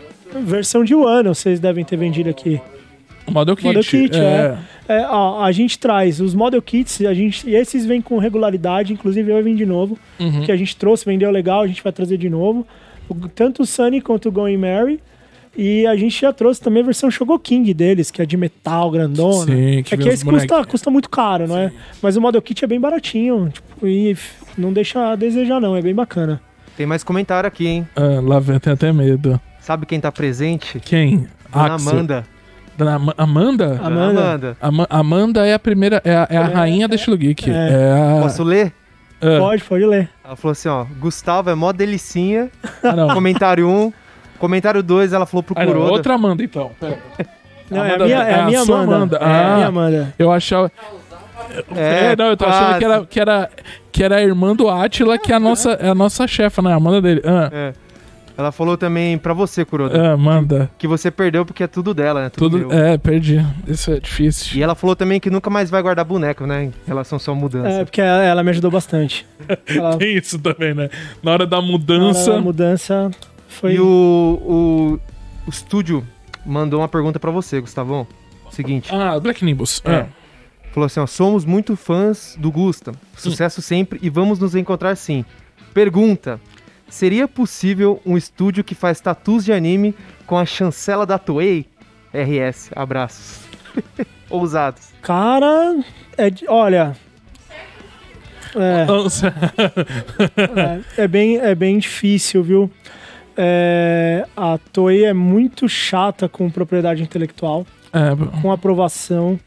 versão 0.44 0.82
de 0.85 0.94
Wano, 0.94 1.35
vocês 1.35 1.61
devem 1.61 1.85
ter 1.85 1.97
vendido 1.97 2.28
aqui. 2.31 2.61
O 3.27 3.32
Model 3.32 3.56
Kit. 3.56 3.66
Model 3.69 3.82
Kit, 3.82 4.16
é. 4.16 4.20
É, 4.23 4.59
ó, 4.89 5.43
a 5.43 5.51
gente 5.52 5.78
traz 5.78 6.20
os 6.20 6.35
model 6.35 6.61
kits, 6.61 7.01
a 7.02 7.15
gente, 7.15 7.48
e 7.48 7.55
esses 7.55 7.86
vêm 7.86 8.02
com 8.02 8.19
regularidade, 8.19 8.93
inclusive 8.93 9.32
vai 9.32 9.43
vir 9.43 9.55
de 9.56 9.65
novo, 9.65 9.98
Uhum. 10.20 10.43
que 10.44 10.52
a 10.52 10.56
gente 10.56 10.77
trouxe, 10.77 11.05
vendeu 11.05 11.31
legal, 11.31 11.62
a 11.62 11.66
gente 11.66 11.82
vai 11.82 11.93
trazer 11.93 12.19
de 12.19 12.28
novo. 12.28 12.66
O- 13.09 13.15
tanto 13.28 13.62
o 13.62 13.66
Sunny 13.66 14.01
quanto 14.01 14.28
o 14.28 14.32
Going 14.32 14.56
Mary. 14.59 15.01
E 15.56 15.86
a 15.86 15.94
gente 15.94 16.20
já 16.20 16.32
trouxe 16.32 16.61
também 16.61 16.82
a 16.82 16.86
versão 16.86 17.09
Shogo 17.09 17.39
King 17.39 17.73
deles, 17.73 18.11
que 18.11 18.20
é 18.20 18.27
de 18.27 18.36
metal, 18.36 18.90
grandona. 18.90 19.47
Sim, 19.47 19.82
que 19.85 19.94
é 19.94 19.97
que 19.97 20.09
esse 20.09 20.24
custa, 20.24 20.65
custa 20.65 20.90
muito 20.90 21.09
caro, 21.09 21.47
não 21.47 21.56
é? 21.56 21.70
Mas 22.02 22.16
o 22.16 22.20
Model 22.20 22.43
Kit 22.43 22.65
é 22.65 22.66
bem 22.66 22.81
baratinho, 22.81 23.51
tipo, 23.55 23.86
e 23.86 24.16
não 24.59 24.73
deixa 24.73 25.12
a 25.12 25.15
desejar 25.15 25.61
não, 25.61 25.77
é 25.77 25.81
bem 25.81 25.94
bacana. 25.94 26.40
Tem 26.77 26.86
mais 26.86 27.05
comentário 27.05 27.47
aqui, 27.47 27.69
hein? 27.69 27.89
Ah, 27.94 28.20
lá 28.20 28.40
vem, 28.40 28.59
tem 28.59 28.73
até 28.73 28.93
medo. 28.93 29.40
Sabe 29.61 29.86
quem 29.86 30.01
tá 30.01 30.11
presente? 30.11 30.81
Quem? 30.81 31.28
Dona 31.52 31.74
Axel. 31.77 31.93
Amanda. 31.93 32.27
Ama- 32.78 33.14
Amanda? 33.16 33.80
Amanda. 33.82 34.20
Amanda. 34.22 34.56
Ama- 34.60 34.86
Amanda 34.90 35.46
é 35.46 35.55
a 35.55 35.59
primeira, 35.59 36.01
é 36.05 36.14
a, 36.16 36.26
é 36.30 36.36
a 36.36 36.40
É, 36.40 36.44
rainha 36.55 36.88
da 36.88 36.94
Estilo 36.96 37.16
Geek. 37.16 37.51
é. 37.51 37.52
É, 37.55 38.18
a. 38.18 38.22
Posso 38.22 38.42
ler? 38.42 38.72
Ah, 39.22 39.38
Pode, 39.38 39.62
pode 39.64 39.86
ler. 39.86 40.10
Ela 40.24 40.36
falou 40.36 40.52
assim, 40.52 40.68
ó. 40.68 40.84
Gustavo 41.01 41.48
é 41.51 41.55
mó 41.55 41.72
delicinha. 41.72 42.51
ah, 42.82 42.92
não. 42.94 43.09
Comentário 43.14 43.68
1. 43.68 43.92
Comentário 44.38 44.82
2, 44.82 45.12
ela 45.12 45.24
falou 45.24 45.42
pro 45.42 45.55
Ah, 45.56 45.64
Kuroda. 45.64 45.92
outra 45.92 46.14
Amanda, 46.14 46.42
então. 46.42 46.72
Pera. 46.78 46.98
Não, 47.70 47.78
é 47.78 47.80
a 47.80 47.94
Amanda- 47.94 48.05
minha, 48.05 48.22
é 48.22 48.30
é 48.30 48.34
a 48.34 48.42
a 48.42 48.46
minha 48.46 48.64
sua 48.64 48.80
Amanda. 48.82 48.96
Amanda. 48.96 49.16
É 49.16 49.24
a 49.24 49.52
Ah. 49.52 49.55
minha 49.55 49.66
Amanda. 49.68 50.14
Eu 50.18 50.30
achava. 50.32 50.70
É, 51.74 52.16
não, 52.16 52.26
eu 52.26 52.36
tô 52.36 52.44
achando 52.44 52.64
quase. 52.66 52.78
que 52.78 52.84
era, 52.84 53.06
que, 53.06 53.20
era, 53.20 53.51
que 53.92 54.02
era 54.05 54.16
a 54.16 54.22
irmã 54.22 54.55
do 54.55 54.68
Átila, 54.68 55.16
que 55.18 55.32
é 55.32 55.36
a 55.36 55.40
nossa, 55.40 55.70
é 55.72 55.88
a 55.88 55.94
nossa 55.94 56.26
chefa, 56.26 56.60
né? 56.60 56.72
A 56.72 56.76
Amanda 56.76 57.01
dele. 57.01 57.22
Ah, 57.24 57.48
É. 57.52 57.72
Ela 58.36 58.51
falou 58.51 58.77
também 58.77 59.16
pra 59.16 59.32
você, 59.32 59.65
Kuroda, 59.65 60.11
ah, 60.11 60.12
Amanda. 60.15 60.69
que 60.77 60.89
você 60.89 61.09
perdeu 61.11 61.47
porque 61.47 61.62
é 61.62 61.66
tudo 61.69 61.94
dela, 61.94 62.23
né? 62.24 62.31
Tudo, 62.31 62.59
Tudo, 62.62 62.73
é, 62.74 62.98
perdi. 62.98 63.40
Isso 63.66 63.93
é 63.93 64.01
difícil. 64.01 64.59
E 64.59 64.62
ela 64.62 64.74
falou 64.74 64.97
também 64.97 65.20
que 65.20 65.31
nunca 65.31 65.48
mais 65.51 65.70
vai 65.70 65.81
guardar 65.81 66.05
boneco, 66.05 66.44
né? 66.47 66.65
Em 66.65 66.73
relação 66.86 67.16
à 67.16 67.19
sua 67.20 67.35
mudança. 67.35 67.69
É, 67.69 67.85
porque 67.85 68.01
ela, 68.01 68.24
ela 68.24 68.43
me 68.43 68.51
ajudou 68.51 68.70
bastante. 68.73 69.24
Ela, 69.66 69.97
Tem 69.97 70.16
isso 70.16 70.39
também, 70.39 70.74
né? 70.74 70.89
Na 71.23 71.31
hora 71.32 71.47
da 71.47 71.61
na 71.61 71.62
mudança. 71.62 72.31
hora 72.31 72.39
da 72.40 72.44
mudança 72.44 73.11
foi... 73.47 73.74
E 73.74 73.81
o, 73.81 73.85
o, 73.86 75.01
o 75.47 75.51
estúdio 75.51 76.05
mandou 76.44 76.81
uma 76.81 76.89
pergunta 76.89 77.20
pra 77.20 77.31
você, 77.31 77.61
Gustavão. 77.61 78.06
Seguinte, 78.51 78.89
Ah, 78.93 79.19
Black 79.20 79.44
Nimbus. 79.44 79.81
É. 79.85 79.90
Ah. 79.97 80.06
falou 80.73 80.86
assim, 80.86 80.98
ó, 81.01 81.06
somos 81.06 81.44
muito 81.44 81.77
fãs 81.77 82.36
do 82.39 82.51
Gusta. 82.51 82.93
Sucesso 83.16 83.61
sempre 83.62 83.98
e 84.02 84.09
vamos 84.11 84.39
nos 84.40 84.55
encontrar 84.56 84.97
sim. 84.97 85.24
Pergunta, 85.73 86.40
seria 86.89 87.27
possível 87.27 88.01
um 88.05 88.16
estúdio 88.16 88.65
que 88.65 88.74
faz 88.74 89.01
tatus 89.01 89.44
de 89.44 89.52
anime 89.52 89.94
com 90.27 90.36
a 90.36 90.47
chancela 90.47 91.06
da 91.06 91.19
Toei? 91.19 91.66
RS, 92.12 92.70
abraços. 92.74 93.40
Ousados. 94.31 94.93
Cara, 95.02 95.78
é 96.16 96.31
de- 96.31 96.47
olha... 96.48 96.97
É, 98.56 98.86
é, 100.97 101.02
é 101.05 101.09
bem, 101.09 101.39
é 101.39 101.55
bem 101.56 101.77
difícil, 101.78 102.43
viu? 102.43 102.70
É, 103.36 104.27
a 104.36 104.59
Toei 104.73 105.05
é 105.05 105.12
muito 105.12 105.69
chata 105.69 106.28
com 106.28 106.48
propriedade 106.48 107.02
intelectual. 107.02 107.66
É, 107.93 108.40
com 108.40 108.52
aprovação. 108.52 109.39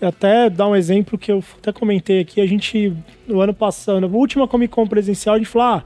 E 0.00 0.04
Até 0.04 0.50
dar 0.50 0.66
um 0.68 0.74
exemplo 0.74 1.16
que 1.16 1.30
eu 1.30 1.42
até 1.58 1.72
comentei 1.72 2.20
aqui, 2.20 2.40
a 2.40 2.46
gente, 2.46 2.92
no 3.28 3.40
ano 3.40 3.54
passado, 3.54 4.00
na 4.00 4.08
última 4.08 4.48
Comic 4.48 4.74
Con 4.74 4.86
presencial, 4.86 5.36
a 5.36 5.38
gente 5.38 5.48
falou, 5.48 5.68
ah, 5.68 5.84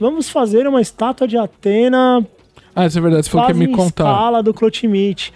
vamos 0.00 0.28
fazer 0.28 0.66
uma 0.66 0.80
estátua 0.80 1.26
de 1.26 1.36
Atena 1.36 2.26
ah, 2.80 2.86
isso 2.86 2.96
é 2.96 3.00
verdade. 3.00 3.24
Você 3.24 3.30
falou 3.32 3.46
que 3.46 3.52
ia 3.52 3.58
me 3.58 3.74
contar. 3.74 4.04
escala 4.08 4.40
do 4.40 4.54
Clotimite. 4.54 5.32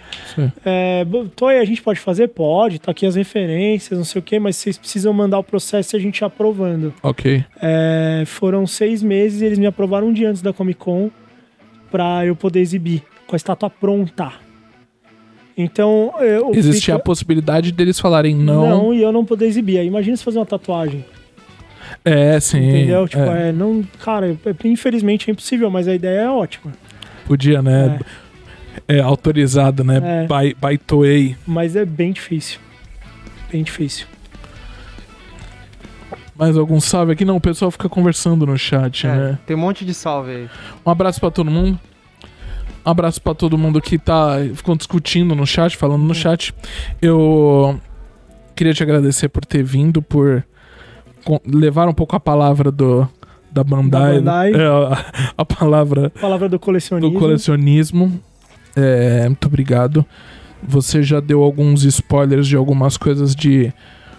É, 0.63 1.05
Toei, 1.35 1.59
a 1.59 1.65
gente 1.65 1.81
pode 1.81 1.99
fazer? 1.99 2.29
Pode, 2.29 2.79
tá 2.79 2.91
aqui 2.91 3.05
as 3.05 3.15
referências, 3.15 3.97
não 3.99 4.05
sei 4.05 4.19
o 4.19 4.21
quê, 4.23 4.39
mas 4.39 4.55
vocês 4.55 4.77
precisam 4.77 5.11
mandar 5.11 5.39
o 5.39 5.43
processo 5.43 5.93
e 5.93 5.97
a 5.97 5.99
gente 5.99 6.23
aprovando. 6.23 6.93
Ok. 7.03 7.43
É, 7.61 8.23
foram 8.25 8.65
seis 8.65 9.03
meses 9.03 9.41
e 9.41 9.45
eles 9.45 9.59
me 9.59 9.65
aprovaram 9.65 10.07
um 10.07 10.13
dia 10.13 10.29
antes 10.29 10.41
da 10.41 10.53
Comic 10.53 10.79
Con 10.79 11.11
pra 11.91 12.25
eu 12.25 12.33
poder 12.33 12.61
exibir, 12.61 13.03
com 13.27 13.35
a 13.35 13.37
estátua 13.37 13.69
pronta. 13.69 14.31
Então, 15.57 16.13
eu 16.21 16.49
Existia 16.55 16.93
fico- 16.93 16.97
a 16.97 16.99
possibilidade 16.99 17.73
deles 17.73 17.99
falarem 17.99 18.33
não. 18.33 18.69
não, 18.69 18.93
e 18.93 19.01
eu 19.03 19.11
não 19.11 19.25
poder 19.25 19.47
exibir. 19.47 19.79
Aí 19.79 19.87
imagina 19.87 20.15
se 20.15 20.23
fazer 20.23 20.39
uma 20.39 20.45
tatuagem, 20.45 21.03
É, 22.03 22.39
sim. 22.39 22.69
entendeu? 22.69 23.07
Tipo, 23.07 23.23
é. 23.23 23.49
é, 23.49 23.51
não, 23.51 23.83
cara, 24.03 24.31
é- 24.31 24.67
infelizmente 24.67 25.29
é 25.29 25.31
impossível, 25.31 25.69
mas 25.69 25.87
a 25.87 25.93
ideia 25.95 26.21
é 26.21 26.29
ótima. 26.29 26.71
Podia, 27.25 27.61
né? 27.61 27.99
É, 28.87 28.99
autorizado, 28.99 29.83
né? 29.83 30.01
É. 30.03 30.27
By, 30.27 30.55
by 30.55 30.77
Toei. 30.77 31.37
Mas 31.45 31.75
é 31.75 31.85
bem 31.85 32.11
difícil. 32.11 32.59
Bem 33.51 33.63
difícil. 33.63 34.07
Mais 36.35 36.57
algum 36.57 36.79
salve 36.81 37.13
aqui? 37.13 37.23
Não, 37.23 37.35
o 37.35 37.41
pessoal 37.41 37.69
fica 37.69 37.87
conversando 37.87 38.45
no 38.45 38.57
chat, 38.57 39.05
É, 39.05 39.15
né? 39.15 39.39
Tem 39.45 39.55
um 39.55 39.59
monte 39.59 39.85
de 39.85 39.93
salve 39.93 40.31
aí. 40.31 40.49
Um 40.85 40.89
abraço 40.89 41.19
pra 41.19 41.29
todo 41.29 41.49
mundo. 41.49 41.79
Um 42.85 42.89
abraço 42.89 43.21
pra 43.21 43.33
todo 43.33 43.57
mundo 43.57 43.79
que 43.79 43.97
tá 43.97 44.37
ficou 44.55 44.75
discutindo 44.75 45.35
no 45.35 45.45
chat, 45.45 45.77
falando 45.77 46.03
no 46.03 46.13
chat. 46.13 46.53
Eu 47.01 47.79
queria 48.55 48.73
te 48.73 48.83
agradecer 48.83 49.29
por 49.29 49.45
ter 49.45 49.63
vindo, 49.63 50.01
por 50.01 50.43
con- 51.23 51.39
levar 51.45 51.87
um 51.87 51.93
pouco 51.93 52.15
a 52.15 52.19
palavra 52.19 52.71
do 52.71 53.07
da 53.51 53.63
Bandai, 53.63 54.15
Bandai. 54.17 54.51
É, 54.53 54.65
a, 54.65 55.05
a 55.37 55.45
palavra 55.45 56.09
Palavra 56.19 56.49
do 56.49 56.59
colecionismo. 56.59 57.13
do 57.13 57.19
colecionismo. 57.19 58.19
É, 58.75 59.27
muito 59.27 59.45
obrigado. 59.47 60.03
Você 60.67 61.03
já 61.03 61.19
deu 61.19 61.43
alguns 61.43 61.83
spoilers 61.83 62.47
de 62.47 62.55
algumas 62.55 62.97
coisas 62.97 63.35
de 63.35 63.71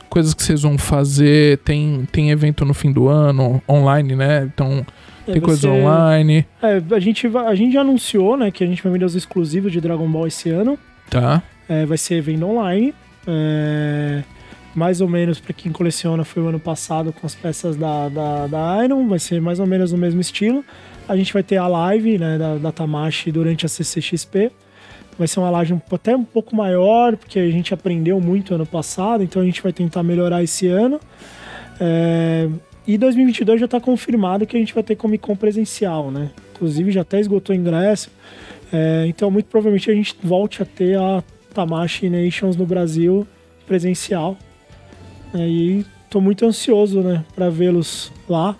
coisas 0.09 0.35
que 0.35 0.43
vocês 0.43 0.63
vão 0.63 0.79
fazer. 0.79 1.59
Tem, 1.59 2.07
tem 2.13 2.31
evento 2.31 2.65
no 2.65 2.73
fim 2.75 2.93
do 2.93 3.09
ano, 3.09 3.61
online, 3.69 4.15
né? 4.15 4.49
Então 4.55 4.87
É, 5.27 5.33
tem 5.33 5.41
coisa 5.43 5.63
ser- 5.63 5.69
online, 5.69 6.47
É, 6.63 6.81
a, 6.95 7.01
gente 7.01 7.27
a 7.27 7.55
gente 7.57 7.73
já 7.73 7.81
anunciou, 7.81 8.37
né, 8.37 8.51
que 8.53 8.63
a 8.63 8.67
gente 8.67 8.83
vai 8.83 8.93
vender 8.93 9.05
os 9.07 9.17
exclusivos 9.17 9.73
de 9.73 9.81
Dragon 9.81 10.07
Ball 10.09 10.27
esse 10.29 10.51
ano. 10.51 10.79
tá? 11.11 11.43
É, 11.69 11.85
vai 11.87 11.99
ser 11.99 12.21
venda 12.21 12.47
online. 12.47 12.95
É, 13.27 14.23
mais 14.75 15.01
ou 15.01 15.09
menos 15.09 15.41
para 15.41 15.53
quem 15.53 15.71
coleciona 15.71 16.25
foi 16.25 16.43
o 16.43 16.49
ano 16.49 16.59
passado 16.59 17.13
com 17.13 17.27
as 17.27 17.35
peças 17.35 17.77
da, 17.77 18.09
da, 18.09 18.47
da 18.47 18.85
Iron. 18.85 19.07
Vai 19.09 19.19
ser 19.19 19.41
mais 19.41 19.61
ou 19.61 19.67
menos 19.67 19.93
no 19.93 19.99
mesmo 19.99 20.21
estilo. 20.21 20.65
A 21.09 21.17
gente 21.17 21.33
vai 21.33 21.43
ter 21.43 21.57
a 21.57 21.67
live 21.67 22.19
né, 22.19 22.39
da, 22.39 22.57
da 22.57 22.73
Tamashi 22.73 23.31
durante 23.31 23.67
a 23.67 23.69
CCXP. 23.69 24.51
Vai 25.19 25.29
ser 25.29 25.39
uma 25.39 25.51
live 25.51 25.81
até 25.93 26.17
um 26.17 26.25
pouco 26.25 26.57
maior, 26.57 27.17
porque 27.17 27.39
a 27.39 27.51
gente 27.51 27.73
aprendeu 27.73 28.21
muito 28.21 28.55
ano 28.55 28.67
passado, 28.67 29.23
então 29.23 29.41
a 29.41 29.45
gente 29.45 29.63
vai 29.63 29.73
tentar 29.73 30.03
melhorar 30.03 30.43
esse 30.43 30.67
ano. 30.67 30.99
É, 31.81 32.49
e 32.87 32.99
2022 32.99 33.61
já 33.61 33.67
está 33.67 33.81
confirmado 33.81 34.47
que 34.47 34.57
a 34.57 34.61
gente 34.61 34.75
vai 34.75 34.83
ter 34.83 34.97
Comic 34.97 35.25
Con 35.25 35.37
presencial, 35.37 36.11
né? 36.11 36.31
Inclusive 36.55 36.91
já 36.91 37.03
até 37.03 37.21
esgotou 37.21 37.55
ingresso. 37.55 38.11
É, 38.73 39.05
então, 39.07 39.31
muito 39.31 39.47
provavelmente 39.47 39.91
a 39.91 39.95
gente 39.95 40.17
volte 40.23 40.63
a 40.63 40.67
ter 40.67 40.99
a 40.99 41.23
Tamashi 41.55 42.11
Nations 42.11 42.57
no 42.57 42.67
Brasil 42.67 43.27
presencial. 43.67 44.37
É, 45.35 45.49
e 45.49 45.85
tô 46.09 46.21
muito 46.21 46.47
ansioso, 46.47 47.01
né, 47.01 47.25
para 47.35 47.51
vê-los 47.51 48.13
lá. 48.29 48.57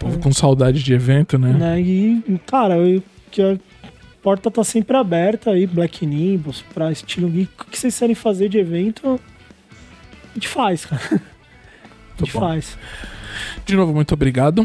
Povo 0.00 0.18
com 0.18 0.32
saudade 0.32 0.82
de 0.82 0.92
evento, 0.92 1.38
né? 1.38 1.52
Né? 1.52 1.80
E, 1.80 2.40
cara, 2.44 2.76
eu, 2.76 3.02
que 3.30 3.40
a 3.40 3.56
porta 4.22 4.50
tá 4.50 4.64
sempre 4.64 4.96
aberta 4.96 5.50
aí, 5.50 5.66
Black 5.66 6.04
Nimbus, 6.04 6.62
pra 6.74 6.90
estilo 6.90 7.28
geek. 7.28 7.52
O 7.60 7.64
que 7.70 7.78
vocês 7.78 7.96
querem 7.96 8.14
fazer 8.14 8.48
de 8.48 8.58
evento, 8.58 9.20
a 10.30 10.34
gente 10.34 10.48
faz, 10.48 10.84
cara. 10.84 11.02
A 12.16 12.24
gente 12.24 12.30
faz. 12.30 12.78
De 13.66 13.74
novo, 13.74 13.92
muito 13.92 14.14
obrigado. 14.14 14.64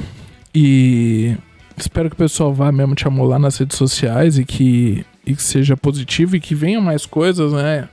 E 0.53 1.35
espero 1.75 2.09
que 2.09 2.13
o 2.13 2.17
pessoal 2.17 2.53
vá 2.53 2.71
mesmo 2.71 2.93
te 2.93 3.07
amolar 3.07 3.39
nas 3.39 3.57
redes 3.57 3.75
sociais 3.75 4.37
e 4.37 4.45
que, 4.45 5.03
e 5.25 5.35
que 5.35 5.41
seja 5.41 5.75
positivo 5.75 6.35
e 6.35 6.39
que 6.39 6.53
venham 6.53 6.79
mais 6.79 7.07
coisas, 7.07 7.51
né? 7.53 7.89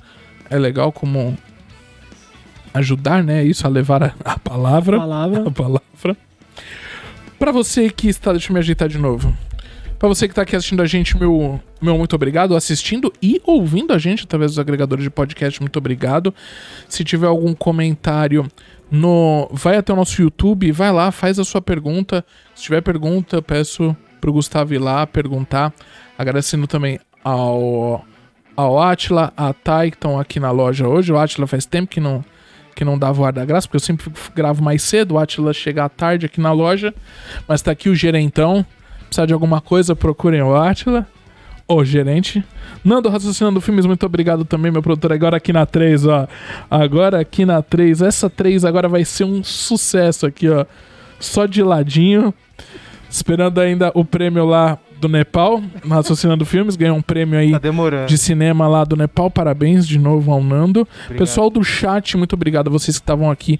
É 0.50 0.58
legal 0.58 0.92
como 0.92 1.38
ajudar, 2.78 3.22
né? 3.22 3.44
Isso 3.44 3.66
a 3.66 3.70
levar 3.70 4.02
a, 4.02 4.14
a 4.24 4.38
palavra. 4.38 4.98
Palavra. 4.98 5.44
A 5.46 5.50
palavra. 5.50 6.16
Pra 7.38 7.52
você 7.52 7.90
que 7.90 8.08
está. 8.08 8.32
Deixa 8.32 8.50
eu 8.50 8.54
me 8.54 8.60
ajeitar 8.60 8.88
de 8.88 8.98
novo. 8.98 9.36
Pra 9.98 10.08
você 10.08 10.28
que 10.28 10.34
tá 10.34 10.42
aqui 10.42 10.54
assistindo 10.54 10.82
a 10.82 10.86
gente, 10.86 11.16
meu, 11.16 11.60
meu 11.80 11.96
muito 11.96 12.14
obrigado. 12.14 12.54
Assistindo 12.54 13.12
e 13.22 13.40
ouvindo 13.44 13.94
a 13.94 13.98
gente 13.98 14.24
através 14.24 14.52
dos 14.52 14.58
agregadores 14.58 15.02
de 15.02 15.10
podcast, 15.10 15.60
muito 15.60 15.78
obrigado. 15.78 16.34
Se 16.88 17.02
tiver 17.02 17.26
algum 17.26 17.54
comentário 17.54 18.46
no. 18.90 19.48
Vai 19.52 19.76
até 19.76 19.92
o 19.92 19.96
nosso 19.96 20.20
YouTube, 20.20 20.70
vai 20.70 20.92
lá, 20.92 21.10
faz 21.10 21.38
a 21.38 21.44
sua 21.44 21.62
pergunta. 21.62 22.24
Se 22.54 22.64
tiver 22.64 22.82
pergunta, 22.82 23.40
peço 23.40 23.96
pro 24.20 24.32
Gustavo 24.32 24.74
ir 24.74 24.78
lá 24.78 25.06
perguntar. 25.06 25.72
Agradecendo 26.18 26.66
também 26.66 26.98
ao. 27.24 28.04
Ao 28.54 28.82
Atila, 28.82 29.34
a 29.36 29.52
Thay, 29.52 29.90
que 29.90 29.98
estão 29.98 30.18
aqui 30.18 30.40
na 30.40 30.50
loja 30.50 30.88
hoje. 30.88 31.12
O 31.12 31.18
Atila 31.18 31.46
faz 31.46 31.66
tempo 31.66 31.90
que 31.90 32.00
não, 32.00 32.24
que 32.76 32.84
não 32.84 32.98
dava 32.98 33.22
o 33.22 33.24
ar 33.24 33.32
da 33.32 33.44
graça, 33.44 33.66
porque 33.66 33.76
eu 33.76 33.80
sempre 33.80 34.12
gravo 34.34 34.62
mais 34.62 34.82
cedo. 34.82 35.14
O 35.14 35.18
Atila 35.18 35.52
chega 35.54 35.84
à 35.84 35.88
tarde 35.88 36.26
aqui 36.26 36.40
na 36.40 36.52
loja. 36.52 36.94
Mas 37.48 37.62
tá 37.62 37.72
aqui 37.72 37.88
o 37.88 37.94
gerentão. 37.94 38.64
Precisar 39.06 39.24
de 39.24 39.32
alguma 39.32 39.62
coisa, 39.62 39.96
procurem 39.96 40.42
o 40.42 40.54
Atila. 40.54 41.08
O 41.66 41.82
gerente. 41.82 42.44
Nando 42.84 43.08
Raciocinando 43.08 43.60
Filmes, 43.60 43.86
muito 43.86 44.04
obrigado 44.04 44.44
também, 44.44 44.70
meu 44.70 44.82
produtor. 44.82 45.10
Agora 45.12 45.38
aqui 45.38 45.52
na 45.52 45.64
3, 45.64 46.06
ó. 46.06 46.28
Agora 46.70 47.18
aqui 47.18 47.46
na 47.46 47.62
3. 47.62 48.02
Essa 48.02 48.28
3 48.28 48.64
agora 48.64 48.88
vai 48.88 49.04
ser 49.04 49.24
um 49.24 49.42
sucesso 49.42 50.26
aqui, 50.26 50.48
ó. 50.48 50.66
Só 51.18 51.46
de 51.46 51.62
ladinho. 51.62 52.32
Esperando 53.08 53.58
ainda 53.58 53.90
o 53.94 54.04
prêmio 54.04 54.44
lá 54.44 54.78
do 55.06 55.12
Nepal, 55.12 55.62
raciocinando 55.88 56.44
filmes, 56.46 56.76
ganhou 56.76 56.96
um 56.96 57.02
prêmio 57.02 57.38
aí 57.38 57.52
Tá 57.52 58.06
de 58.06 58.18
cinema 58.18 58.66
lá 58.66 58.84
do 58.84 58.96
Nepal. 58.96 59.30
Parabéns 59.30 59.86
de 59.86 59.98
novo 59.98 60.32
ao 60.32 60.42
Nando. 60.42 60.80
Obrigado. 60.80 61.18
Pessoal 61.18 61.50
do 61.50 61.62
chat, 61.62 62.16
muito 62.16 62.34
obrigado 62.34 62.68
a 62.68 62.70
vocês 62.70 62.98
que 62.98 63.02
estavam 63.02 63.30
aqui 63.30 63.58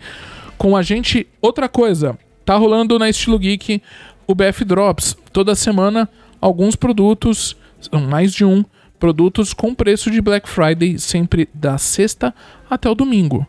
com 0.58 0.76
a 0.76 0.82
gente. 0.82 1.26
Outra 1.40 1.68
coisa, 1.68 2.18
tá 2.44 2.56
rolando 2.56 2.98
na 2.98 3.08
Estilo 3.08 3.38
Geek 3.38 3.82
o 4.26 4.34
BF 4.34 4.64
Drops. 4.64 5.16
Toda 5.32 5.54
semana, 5.54 6.08
alguns 6.40 6.74
produtos, 6.74 7.56
são 7.80 8.00
mais 8.00 8.32
de 8.32 8.44
um, 8.44 8.64
produtos 8.98 9.54
com 9.54 9.74
preço 9.74 10.10
de 10.10 10.20
Black 10.20 10.48
Friday, 10.48 10.98
sempre 10.98 11.48
da 11.54 11.78
sexta 11.78 12.34
até 12.68 12.90
o 12.90 12.94
domingo. 12.94 13.46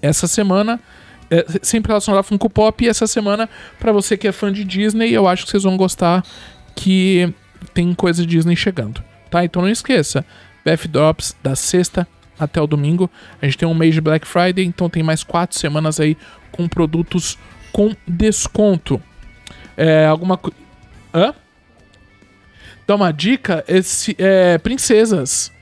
Essa 0.00 0.26
semana, 0.26 0.80
é, 1.30 1.44
sempre 1.62 1.90
relacionado 1.90 2.20
a 2.20 2.22
Funko 2.22 2.48
Pop, 2.48 2.84
e 2.84 2.88
essa 2.88 3.06
semana, 3.06 3.48
pra 3.78 3.92
você 3.92 4.16
que 4.16 4.26
é 4.26 4.32
fã 4.32 4.52
de 4.52 4.64
Disney, 4.64 5.12
eu 5.12 5.28
acho 5.28 5.44
que 5.44 5.50
vocês 5.50 5.62
vão 5.62 5.76
gostar 5.76 6.24
que 6.80 7.30
tem 7.74 7.92
coisa 7.92 8.24
Disney 8.24 8.56
chegando, 8.56 9.04
tá? 9.30 9.44
Então 9.44 9.60
não 9.60 9.68
esqueça, 9.68 10.24
BF 10.64 10.88
Drops 10.88 11.36
da 11.42 11.54
sexta 11.54 12.08
até 12.38 12.58
o 12.60 12.66
domingo. 12.66 13.10
A 13.40 13.44
gente 13.44 13.58
tem 13.58 13.68
um 13.68 13.74
mês 13.74 13.94
de 13.94 14.00
Black 14.00 14.26
Friday, 14.26 14.64
então 14.64 14.88
tem 14.88 15.02
mais 15.02 15.22
quatro 15.22 15.58
semanas 15.58 16.00
aí 16.00 16.16
com 16.50 16.66
produtos 16.66 17.36
com 17.70 17.94
desconto. 18.08 19.00
É, 19.76 20.06
alguma 20.06 20.38
coisa. 20.38 20.56
Hã? 21.12 21.34
Dá 22.86 22.94
uma 22.96 23.12
dica: 23.12 23.62
esse, 23.68 24.16
é, 24.18 24.56
princesas. 24.56 25.52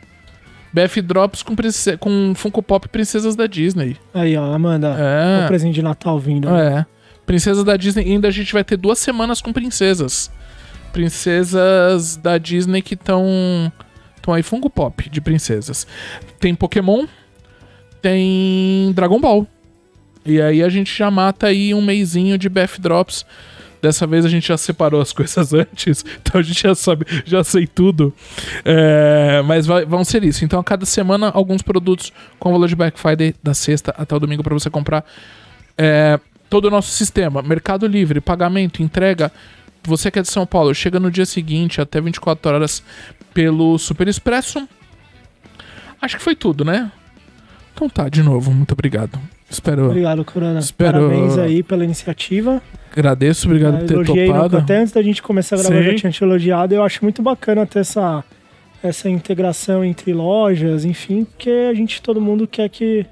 BF 0.72 1.02
Drops 1.02 1.42
com, 1.42 1.56
com 1.98 2.32
Funko 2.36 2.62
Pop 2.62 2.88
Princesas 2.88 3.34
da 3.34 3.46
Disney. 3.48 3.96
Aí, 4.14 4.36
ó, 4.36 4.54
Amanda, 4.54 4.94
É. 4.98 5.44
o 5.44 5.48
presente 5.48 5.74
de 5.74 5.82
Natal 5.82 6.16
vindo. 6.20 6.48
É. 6.48 6.86
Princesas 7.26 7.64
da 7.64 7.76
Disney. 7.76 8.06
E 8.06 8.12
ainda 8.12 8.28
a 8.28 8.30
gente 8.30 8.52
vai 8.52 8.62
ter 8.62 8.76
duas 8.76 8.98
semanas 9.00 9.40
com 9.40 9.52
princesas. 9.52 10.30
Princesas 10.92 12.16
da 12.16 12.38
Disney 12.38 12.82
que 12.82 12.94
estão. 12.94 13.72
Estão 14.16 14.34
aí 14.34 14.42
Funko 14.42 14.68
Pop 14.68 15.08
de 15.08 15.20
princesas. 15.20 15.86
Tem 16.40 16.54
Pokémon. 16.54 17.06
Tem 18.02 18.92
Dragon 18.94 19.20
Ball. 19.20 19.46
E 20.24 20.40
aí 20.40 20.62
a 20.62 20.68
gente 20.68 20.94
já 20.96 21.10
mata 21.10 21.46
aí 21.46 21.72
um 21.72 21.80
meizinho 21.82 22.36
de 22.36 22.48
BF 22.48 22.80
Drops. 22.80 23.24
Dessa 23.80 24.06
vez 24.08 24.24
a 24.24 24.28
gente 24.28 24.48
já 24.48 24.56
separou 24.56 25.00
as 25.00 25.12
coisas 25.14 25.54
antes, 25.54 26.04
então 26.20 26.40
a 26.40 26.42
gente 26.42 26.60
já 26.62 26.74
sabe, 26.74 27.06
já 27.24 27.44
sei 27.44 27.64
tudo. 27.64 28.12
É, 28.64 29.40
mas 29.46 29.66
vai- 29.66 29.84
vão 29.84 30.04
ser 30.04 30.24
isso. 30.24 30.44
Então 30.44 30.58
a 30.58 30.64
cada 30.64 30.84
semana 30.84 31.30
alguns 31.32 31.62
produtos 31.62 32.12
com 32.40 32.50
valor 32.50 32.66
de 32.68 32.74
Black 32.74 32.98
Friday 32.98 33.34
da 33.40 33.54
sexta 33.54 33.94
até 33.96 34.16
o 34.16 34.18
domingo 34.18 34.42
para 34.42 34.52
você 34.52 34.68
comprar 34.68 35.04
é, 35.76 36.18
todo 36.50 36.64
o 36.66 36.70
nosso 36.70 36.90
sistema. 36.90 37.40
Mercado 37.40 37.86
Livre, 37.86 38.20
pagamento, 38.20 38.82
entrega. 38.82 39.30
Você 39.88 40.10
que 40.10 40.18
é 40.18 40.22
de 40.22 40.28
São 40.28 40.46
Paulo, 40.46 40.74
chega 40.74 41.00
no 41.00 41.10
dia 41.10 41.24
seguinte, 41.26 41.80
até 41.80 42.00
24 42.00 42.52
horas, 42.54 42.82
pelo 43.32 43.78
Super 43.78 44.06
Expresso. 44.08 44.68
Acho 46.00 46.16
que 46.16 46.22
foi 46.22 46.36
tudo, 46.36 46.64
né? 46.64 46.90
Então 47.74 47.88
tá, 47.88 48.08
de 48.08 48.22
novo, 48.22 48.52
muito 48.52 48.72
obrigado. 48.72 49.18
Espero. 49.50 49.86
Obrigado, 49.86 50.24
Corona. 50.24 50.58
Espero- 50.58 51.08
Parabéns 51.08 51.38
aí 51.38 51.62
pela 51.62 51.84
iniciativa. 51.84 52.62
Agradeço, 52.92 53.46
obrigado 53.46 53.80
Eu 53.90 54.04
por 54.04 54.06
ter 54.14 54.26
no- 54.28 54.32
topado. 54.34 54.56
até 54.58 54.78
antes 54.78 54.92
da 54.92 55.02
gente 55.02 55.22
começar 55.22 55.56
a 55.56 55.60
gravar, 55.62 55.76
eu 55.76 55.82
Sim. 55.84 55.90
já 55.92 55.96
tinha 55.96 56.12
te 56.12 56.22
elogiado. 56.22 56.74
Eu 56.74 56.82
acho 56.82 57.02
muito 57.02 57.22
bacana 57.22 57.64
ter 57.66 57.78
essa, 57.80 58.22
essa 58.82 59.08
integração 59.08 59.84
entre 59.84 60.12
lojas, 60.12 60.84
enfim, 60.84 61.24
porque 61.24 61.50
a 61.70 61.74
gente, 61.74 62.02
todo 62.02 62.20
mundo 62.20 62.46
quer 62.46 62.68
que 62.68 63.06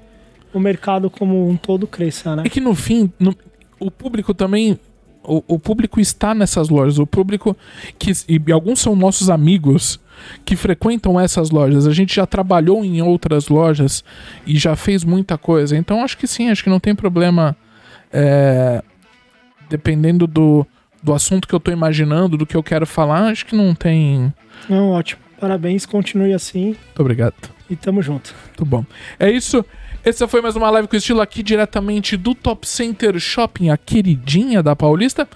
o 0.53 0.59
mercado 0.59 1.09
como 1.09 1.49
um 1.49 1.57
todo 1.57 1.87
cresça, 1.87 2.35
né? 2.35 2.43
É 2.45 2.49
que 2.49 2.61
no 2.61 2.75
fim, 2.75 3.11
no- 3.19 3.35
o 3.79 3.89
público 3.89 4.33
também. 4.33 4.79
O, 5.27 5.43
o 5.47 5.59
público 5.59 5.99
está 5.99 6.33
nessas 6.33 6.69
lojas. 6.69 6.97
O 6.97 7.05
público 7.05 7.55
que. 7.99 8.11
E 8.27 8.51
alguns 8.51 8.79
são 8.79 8.95
nossos 8.95 9.29
amigos 9.29 9.99
que 10.45 10.55
frequentam 10.55 11.19
essas 11.19 11.51
lojas. 11.51 11.85
A 11.85 11.93
gente 11.93 12.15
já 12.15 12.25
trabalhou 12.25 12.83
em 12.83 13.01
outras 13.01 13.49
lojas 13.49 14.03
e 14.45 14.57
já 14.57 14.75
fez 14.75 15.03
muita 15.03 15.37
coisa. 15.37 15.77
Então 15.77 16.03
acho 16.03 16.17
que 16.17 16.25
sim, 16.27 16.49
acho 16.49 16.63
que 16.63 16.69
não 16.69 16.79
tem 16.79 16.95
problema. 16.95 17.55
é, 18.11 18.81
dependendo 19.69 20.25
do, 20.25 20.65
do 21.03 21.13
assunto 21.13 21.47
que 21.47 21.53
eu 21.53 21.59
tô 21.59 21.71
imaginando, 21.71 22.37
do 22.37 22.45
que 22.45 22.55
eu 22.55 22.63
quero 22.63 22.85
falar, 22.87 23.27
acho 23.27 23.45
que 23.45 23.55
não 23.55 23.75
tem. 23.75 24.33
Não, 24.69 24.89
ótimo. 24.91 25.21
Parabéns, 25.39 25.85
continue 25.85 26.33
assim 26.33 26.67
Muito 26.67 26.99
obrigado. 26.99 27.35
e 27.69 27.75
tamo 27.75 28.01
junto. 28.01 28.33
Muito 28.47 28.65
bom. 28.65 28.83
É 29.19 29.29
isso. 29.29 29.63
Essa 30.07 30.25
foi 30.25 30.39
mais 30.39 30.55
uma 30.55 30.69
live 30.69 30.87
com 30.87 30.95
estilo 30.95 31.19
aqui 31.19 31.43
diretamente 31.43 32.15
do 32.15 32.33
Top 32.33 32.65
Center 32.65 33.19
Shopping, 33.19 33.71
a 33.71 33.75
queridinha 33.75 34.63
da 34.63 34.73
Paulista. 34.73 35.27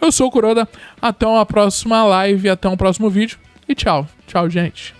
Eu 0.00 0.10
sou 0.10 0.28
o 0.28 0.30
Kuroda. 0.30 0.66
Até 0.98 1.26
uma 1.26 1.44
próxima 1.44 2.02
live, 2.04 2.48
até 2.48 2.66
um 2.66 2.74
próximo 2.74 3.10
vídeo. 3.10 3.36
E 3.68 3.74
tchau. 3.74 4.08
Tchau, 4.26 4.48
gente. 4.48 4.94